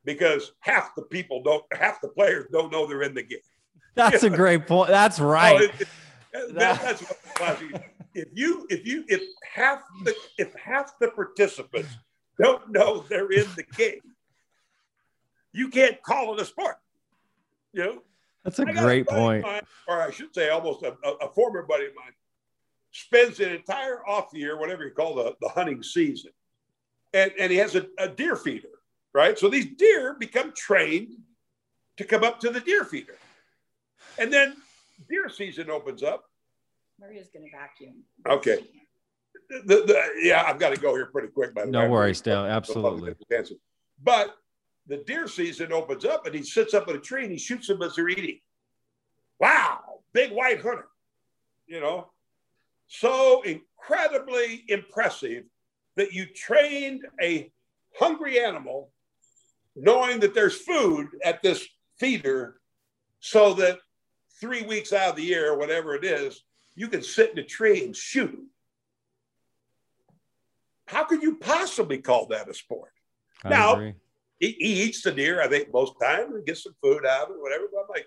because 0.05 0.53
half 0.61 0.95
the 0.95 1.03
people 1.03 1.43
don't, 1.43 1.65
half 1.73 2.01
the 2.01 2.09
players 2.09 2.47
don't 2.53 2.71
know 2.73 2.87
they're 2.87 3.03
in 3.03 3.15
the 3.15 3.23
game." 3.23 3.39
That's 3.95 4.23
a 4.23 4.31
great 4.43 4.67
point. 4.67 4.91
That's 4.91 5.21
right. 5.21 5.61
Oh, 5.61 5.65
it- 5.65 5.81
it- 5.81 6.55
that- 6.55 6.81
that's 6.81 7.03
what 7.39 7.61
if 8.15 8.29
you 8.33 8.67
if 8.71 8.87
you 8.87 9.05
if 9.09 9.21
half 9.55 9.83
the 10.05 10.15
if 10.39 10.55
half 10.55 10.99
the 10.99 11.09
participants 11.09 11.91
don't 12.41 12.71
know 12.71 13.05
they're 13.09 13.31
in 13.33 13.47
the 13.57 13.65
game, 13.77 14.01
you 15.53 15.69
can't 15.69 16.03
call 16.03 16.35
it 16.35 16.41
a 16.41 16.45
sport. 16.45 16.77
You 17.75 17.85
know, 17.85 18.03
That's 18.45 18.59
a 18.59 18.65
great 18.65 19.03
of 19.03 19.15
point. 19.15 19.43
mine, 19.43 19.63
or 19.89 20.01
I 20.01 20.11
should 20.11 20.35
say, 20.35 20.49
almost 20.51 20.83
a, 20.83 20.95
a, 21.05 21.11
a 21.27 21.33
former 21.33 21.63
buddy 21.63 21.87
of 21.87 21.93
mine, 21.95 22.13
spends 22.93 23.41
an 23.41 23.51
entire 23.51 24.07
off 24.07 24.31
year, 24.33 24.59
whatever 24.59 24.85
you 24.85 24.91
call 24.91 25.15
the, 25.15 25.35
the 25.41 25.49
hunting 25.49 25.83
season, 25.83 26.33
and, 27.15 27.33
and 27.39 27.51
he 27.53 27.59
has 27.59 27.75
a, 27.77 27.87
a 27.99 28.09
deer 28.09 28.37
feeder, 28.37 28.69
right? 29.15 29.39
So 29.39 29.49
these 29.49 29.67
deer 29.77 30.17
become 30.19 30.53
trained 30.57 31.15
to 31.97 32.05
come 32.05 32.25
up 32.25 32.41
to 32.41 32.51
the 32.51 32.61
deer 32.61 32.85
feeder. 32.85 33.17
And 34.19 34.33
then 34.33 34.57
deer 35.09 35.29
season 35.29 35.71
opens 35.71 36.03
up. 36.03 36.25
Maria's 37.01 37.29
gonna 37.33 37.47
vacuum. 37.53 38.03
Okay. 38.29 38.65
The, 39.51 39.85
the, 39.85 40.03
yeah, 40.23 40.45
I've 40.47 40.59
got 40.59 40.75
to 40.75 40.81
go 40.81 40.95
here 40.95 41.07
pretty 41.07 41.29
quick. 41.29 41.55
By 41.55 41.67
the 41.67 41.71
No 41.71 41.83
way. 41.83 41.89
worries, 41.89 42.21
Dale. 42.23 42.45
Absolutely. 42.45 43.15
But 44.03 44.35
the 44.87 44.99
deer 44.99 45.29
season 45.29 45.73
opens 45.73 46.05
up 46.05 46.27
and 46.27 46.35
he 46.35 46.43
sits 46.43 46.73
up 46.75 46.89
in 46.89 46.97
a 46.97 46.99
tree 46.99 47.23
and 47.25 47.33
he 47.33 47.39
shoots 47.39 47.67
them 47.67 47.83
as 47.83 47.97
they're 47.97 48.09
eating. 48.09 48.39
Wow, 49.39 49.81
big 50.13 50.33
white 50.33 50.61
hunter, 50.63 50.89
you 51.67 51.81
know. 51.81 52.11
So 52.87 53.43
incredibly 53.43 54.65
impressive 54.69 55.45
that 55.97 56.13
you 56.13 56.27
trained 56.27 57.03
a 57.21 57.51
hungry 57.99 58.41
animal 58.41 58.91
knowing 59.77 60.21
that 60.21 60.35
there's 60.35 60.57
food 60.57 61.09
at 61.25 61.43
this 61.43 61.67
feeder 61.99 62.61
so 63.21 63.55
that 63.55 63.79
three 64.41 64.63
weeks 64.63 64.93
out 64.93 65.11
of 65.11 65.17
the 65.17 65.23
year, 65.23 65.53
or 65.53 65.59
whatever 65.59 65.95
it 65.95 66.05
is, 66.05 66.43
you 66.75 66.89
can 66.89 67.03
sit 67.03 67.31
in 67.33 67.39
a 67.39 67.45
tree 67.45 67.85
and 67.85 67.95
shoot. 67.95 68.39
How 70.87 71.05
could 71.05 71.23
you 71.23 71.37
possibly 71.37 71.99
call 71.99 72.27
that 72.27 72.49
a 72.49 72.55
sport? 72.55 72.91
I 73.45 73.51
Now- 73.51 73.75
agree. 73.75 73.95
he, 74.41 74.53
he 74.59 74.83
eats 74.83 75.03
the 75.03 75.13
deer, 75.13 75.41
I 75.41 75.49
think, 75.49 75.73
most 75.73 75.95
times 76.03 76.35
and 76.35 76.45
gets 76.45 76.65
some 76.65 76.75
food 76.83 77.07
out 77.07 77.31
of 77.31 77.37
it, 77.37 77.41
whatever. 77.41 77.65
But 77.73 77.81
I'm 77.83 77.87
like, 77.89 78.07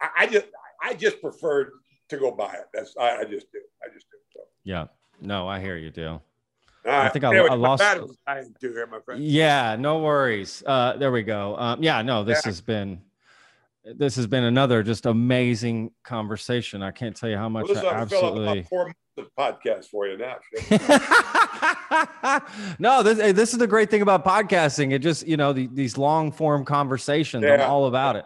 I, 0.00 0.24
I 0.24 0.26
just 0.26 0.46
I 0.82 0.94
just 0.94 1.20
prefer 1.20 1.72
to 2.10 2.16
go 2.16 2.30
buy 2.30 2.52
it. 2.54 2.66
That's 2.72 2.94
I, 2.98 3.16
I 3.18 3.24
just 3.24 3.50
do. 3.52 3.60
I 3.82 3.92
just 3.92 4.06
do. 4.10 4.16
So, 4.34 4.40
Yeah. 4.64 4.86
No, 5.20 5.48
I 5.48 5.58
hear 5.60 5.76
you, 5.76 5.90
Dale. 5.90 6.22
Right. 6.84 7.12
think 7.12 7.24
I- 7.24 7.28
Anyway, 7.34 7.48
I 7.50 7.54
lost- 7.54 7.82
here, 8.60 8.86
my 8.90 9.00
friend. 9.00 9.22
Yeah, 9.22 9.76
no 9.78 10.00
worries. 10.00 10.62
Uh, 10.66 10.96
there 10.96 11.12
we 11.12 11.22
go. 11.22 11.56
Um, 11.58 11.82
yeah, 11.82 12.02
no, 12.02 12.24
this 12.24 12.42
Yeah. 12.44 12.48
has 12.50 12.60
been 12.60 13.02
this 13.96 14.16
has 14.16 14.26
been 14.26 14.44
another 14.44 14.82
just 14.82 15.06
amazing 15.06 15.90
conversation. 16.04 16.82
I 16.82 16.90
can't 16.90 17.16
tell 17.16 17.30
you 17.30 17.36
how 17.36 17.44
Well, 17.44 17.50
much 17.50 17.68
this 17.68 17.78
I 17.78 18.00
will 18.00 18.06
fill 18.06 18.18
up 18.18 18.24
absolutely. 18.32 18.62
four 18.64 18.84
months 18.84 18.98
of 19.16 19.28
podcast 19.38 19.86
for 19.86 20.06
you 20.06 20.18
now. 20.18 20.36
no, 22.78 23.02
this 23.02 23.18
this 23.34 23.52
is 23.52 23.58
the 23.58 23.66
great 23.66 23.90
thing 23.90 24.02
about 24.02 24.24
podcasting. 24.24 24.92
It 24.92 24.98
just 24.98 25.26
you 25.26 25.36
know 25.36 25.52
the, 25.52 25.68
these 25.72 25.96
long 25.96 26.32
form 26.32 26.64
conversations. 26.64 27.44
I'm 27.44 27.60
all 27.62 27.86
about 27.86 28.16
it. 28.16 28.24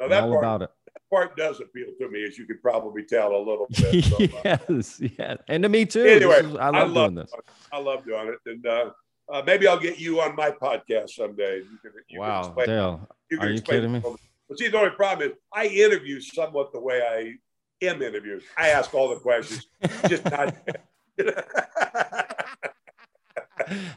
All 0.00 0.08
part, 0.08 0.38
about 0.38 0.62
it. 0.62 0.70
Part 1.10 1.36
does 1.36 1.60
appeal 1.60 1.88
to 2.00 2.08
me, 2.08 2.24
as 2.24 2.38
you 2.38 2.46
could 2.46 2.60
probably 2.62 3.04
tell 3.04 3.34
a 3.34 3.38
little 3.38 3.66
bit. 3.70 4.04
So, 4.04 4.16
uh, 4.16 4.28
yes, 4.68 5.00
yeah, 5.18 5.36
and 5.48 5.62
to 5.62 5.68
me 5.68 5.84
too. 5.86 6.04
Anyway, 6.04 6.40
is- 6.44 6.56
I 6.56 6.68
I 6.68 6.70
love 6.82 6.90
love 6.92 7.10
doing 7.10 7.14
this. 7.16 7.32
I 7.72 7.78
love 7.78 8.04
doing 8.04 8.28
it, 8.28 8.50
and 8.50 8.66
uh, 8.66 8.90
uh, 9.32 9.42
maybe 9.46 9.66
I'll 9.66 9.78
get 9.78 9.98
you 9.98 10.20
on 10.20 10.34
my 10.36 10.50
podcast 10.50 11.10
someday. 11.10 11.58
You 11.58 11.78
can, 11.82 11.92
you 12.08 12.20
Wow, 12.20 12.40
explain- 12.40 12.66
Dale, 12.66 13.08
you 13.30 13.38
can 13.38 13.48
are 13.48 13.50
you 13.50 13.60
kidding 13.60 13.92
me? 13.92 14.02
But 14.48 14.58
see, 14.58 14.68
the 14.68 14.78
only 14.78 14.90
problem 14.90 15.30
is 15.30 15.36
I 15.52 15.66
interview 15.66 16.20
somewhat 16.20 16.72
the 16.72 16.80
way 16.80 17.00
I 17.00 17.86
am 17.86 18.02
interviewed. 18.02 18.42
I 18.58 18.68
ask 18.68 18.92
all 18.94 19.08
the 19.08 19.16
questions, 19.20 19.66
just 20.08 20.24
not. 20.26 20.54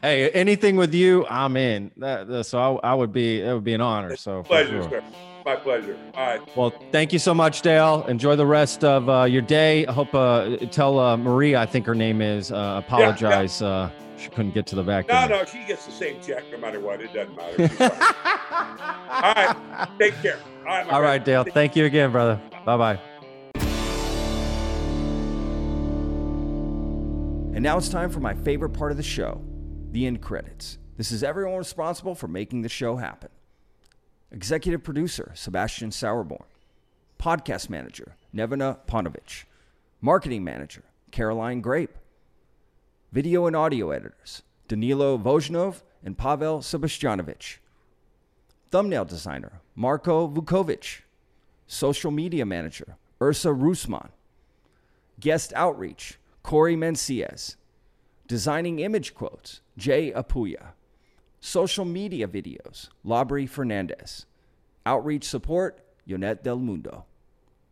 hey, 0.02 0.30
anything 0.30 0.76
with 0.76 0.94
you, 0.94 1.26
I'm 1.28 1.56
in. 1.56 1.90
That, 1.98 2.28
that- 2.28 2.44
so 2.44 2.78
I, 2.82 2.90
I 2.92 2.94
would 2.94 3.12
be 3.12 3.40
it 3.42 3.52
would 3.52 3.64
be 3.64 3.74
an 3.74 3.80
honor. 3.80 4.16
So 4.16 4.42
for 4.42 4.48
pleasure, 4.48 4.82
sure. 4.82 4.90
sir. 4.90 5.02
My 5.46 5.54
pleasure. 5.54 5.96
All 6.14 6.26
right. 6.26 6.56
Well, 6.56 6.74
thank 6.90 7.12
you 7.12 7.20
so 7.20 7.32
much, 7.32 7.62
Dale. 7.62 8.04
Enjoy 8.08 8.34
the 8.34 8.44
rest 8.44 8.82
of 8.82 9.08
uh, 9.08 9.22
your 9.24 9.42
day. 9.42 9.86
I 9.86 9.92
hope 9.92 10.12
uh, 10.12 10.56
tell 10.72 10.98
uh, 10.98 11.16
Maria, 11.16 11.60
I 11.60 11.66
think 11.66 11.86
her 11.86 11.94
name 11.94 12.20
is, 12.20 12.50
uh, 12.50 12.82
apologize. 12.84 13.62
Uh, 13.62 13.88
she 14.18 14.28
couldn't 14.30 14.54
get 14.54 14.66
to 14.66 14.74
the 14.74 14.82
vacuum. 14.82 15.16
No, 15.16 15.28
no, 15.28 15.44
she 15.44 15.64
gets 15.64 15.86
the 15.86 15.92
same 15.92 16.20
check 16.20 16.42
no 16.50 16.58
matter 16.58 16.80
what. 16.80 17.00
It 17.00 17.12
doesn't 17.14 17.36
matter. 17.36 17.62
All 19.08 19.34
right. 19.34 19.88
Take 20.00 20.20
care. 20.20 20.40
All 20.60 20.64
right. 20.64 20.86
my 20.86 20.92
All 20.92 20.98
friend. 20.98 21.04
right, 21.04 21.24
Dale. 21.24 21.44
Thank 21.44 21.76
you 21.76 21.84
again, 21.84 22.10
brother. 22.10 22.40
Bye 22.64 22.76
bye. 22.76 23.00
And 27.54 27.62
now 27.62 27.78
it's 27.78 27.88
time 27.88 28.10
for 28.10 28.18
my 28.18 28.34
favorite 28.34 28.70
part 28.70 28.90
of 28.90 28.96
the 28.96 29.04
show 29.04 29.44
the 29.92 30.06
end 30.06 30.20
credits. 30.20 30.78
This 30.96 31.12
is 31.12 31.22
everyone 31.22 31.56
responsible 31.56 32.16
for 32.16 32.26
making 32.26 32.62
the 32.62 32.68
show 32.68 32.96
happen. 32.96 33.30
Executive 34.32 34.82
producer 34.82 35.30
Sebastian 35.34 35.90
Sauerborn, 35.90 36.44
podcast 37.18 37.70
manager 37.70 38.16
Nevena 38.34 38.78
Ponovich, 38.86 39.44
marketing 40.00 40.42
manager 40.42 40.82
Caroline 41.10 41.60
Grape, 41.60 41.96
video 43.12 43.46
and 43.46 43.54
audio 43.54 43.90
editors 43.90 44.42
Danilo 44.68 45.16
Vojnov 45.16 45.82
and 46.04 46.18
Pavel 46.18 46.58
Sebastianovich, 46.58 47.58
thumbnail 48.70 49.04
designer 49.04 49.60
Marko 49.74 50.28
Vukovic, 50.28 51.02
Social 51.66 52.10
Media 52.10 52.46
Manager, 52.46 52.96
Ursa 53.20 53.48
Rusman. 53.48 54.08
Guest 55.20 55.52
Outreach, 55.54 56.18
Corey 56.42 56.76
Menciez. 56.76 57.56
Designing 58.28 58.78
Image 58.80 59.14
Quotes, 59.14 59.60
Jay 59.76 60.12
Apuya. 60.12 60.72
Social 61.40 61.84
Media 61.84 62.26
Videos, 62.26 62.88
Labri 63.04 63.48
Fernandez. 63.48 64.26
Outreach 64.86 65.24
Support, 65.24 65.80
Yonet 66.08 66.42
Del 66.44 66.58
Mundo. 66.58 67.04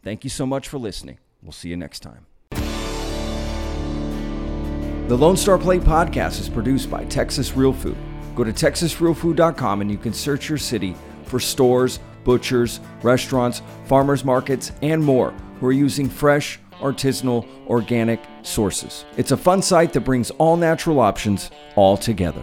Thank 0.03 0.24
you 0.24 0.31
so 0.31 0.45
much 0.45 0.69
for 0.69 0.78
listening. 0.78 1.19
We'll 1.43 1.53
see 1.53 1.69
you 1.69 1.77
next 1.77 2.01
time. 2.01 2.27
The 5.09 5.16
Lone 5.16 5.36
Star 5.36 5.59
Plate 5.59 5.82
podcast 5.82 6.41
is 6.41 6.49
produced 6.49 6.91
by 6.91 7.05
Texas 7.05 7.57
Real 7.57 7.73
Food. 7.73 7.97
Go 8.35 8.43
to 8.43 8.53
texasrealfood.com 8.53 9.81
and 9.81 9.91
you 9.91 9.99
can 9.99 10.12
search 10.12 10.49
your 10.49 10.59
city 10.59 10.97
for 11.24 11.39
stores, 11.39 12.01
butchers, 12.24 12.81
restaurants, 13.03 13.62
farmers 13.85 14.24
markets, 14.24 14.73
and 14.82 15.03
more 15.03 15.31
who 15.61 15.66
are 15.66 15.73
using 15.73 16.09
fresh, 16.09 16.59
artisanal, 16.81 17.47
organic 17.69 18.20
sources. 18.43 19.05
It's 19.16 19.31
a 19.31 19.36
fun 19.36 19.62
site 19.62 19.93
that 19.93 20.01
brings 20.01 20.31
all 20.32 20.57
natural 20.57 20.99
options 21.01 21.51
all 21.77 21.97
together. 21.97 22.43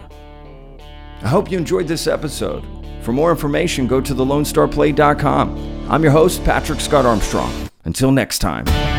I 1.22 1.28
hope 1.28 1.50
you 1.50 1.58
enjoyed 1.58 1.86
this 1.88 2.06
episode. 2.06 2.64
For 3.02 3.12
more 3.12 3.30
information, 3.30 3.86
go 3.86 4.00
to 4.00 4.14
thelonestarplate.com. 4.14 5.90
I'm 5.90 6.02
your 6.02 6.12
host, 6.12 6.44
Patrick 6.44 6.80
Scott 6.80 7.06
Armstrong. 7.06 7.68
Until 7.84 8.12
next 8.12 8.38
time. 8.38 8.91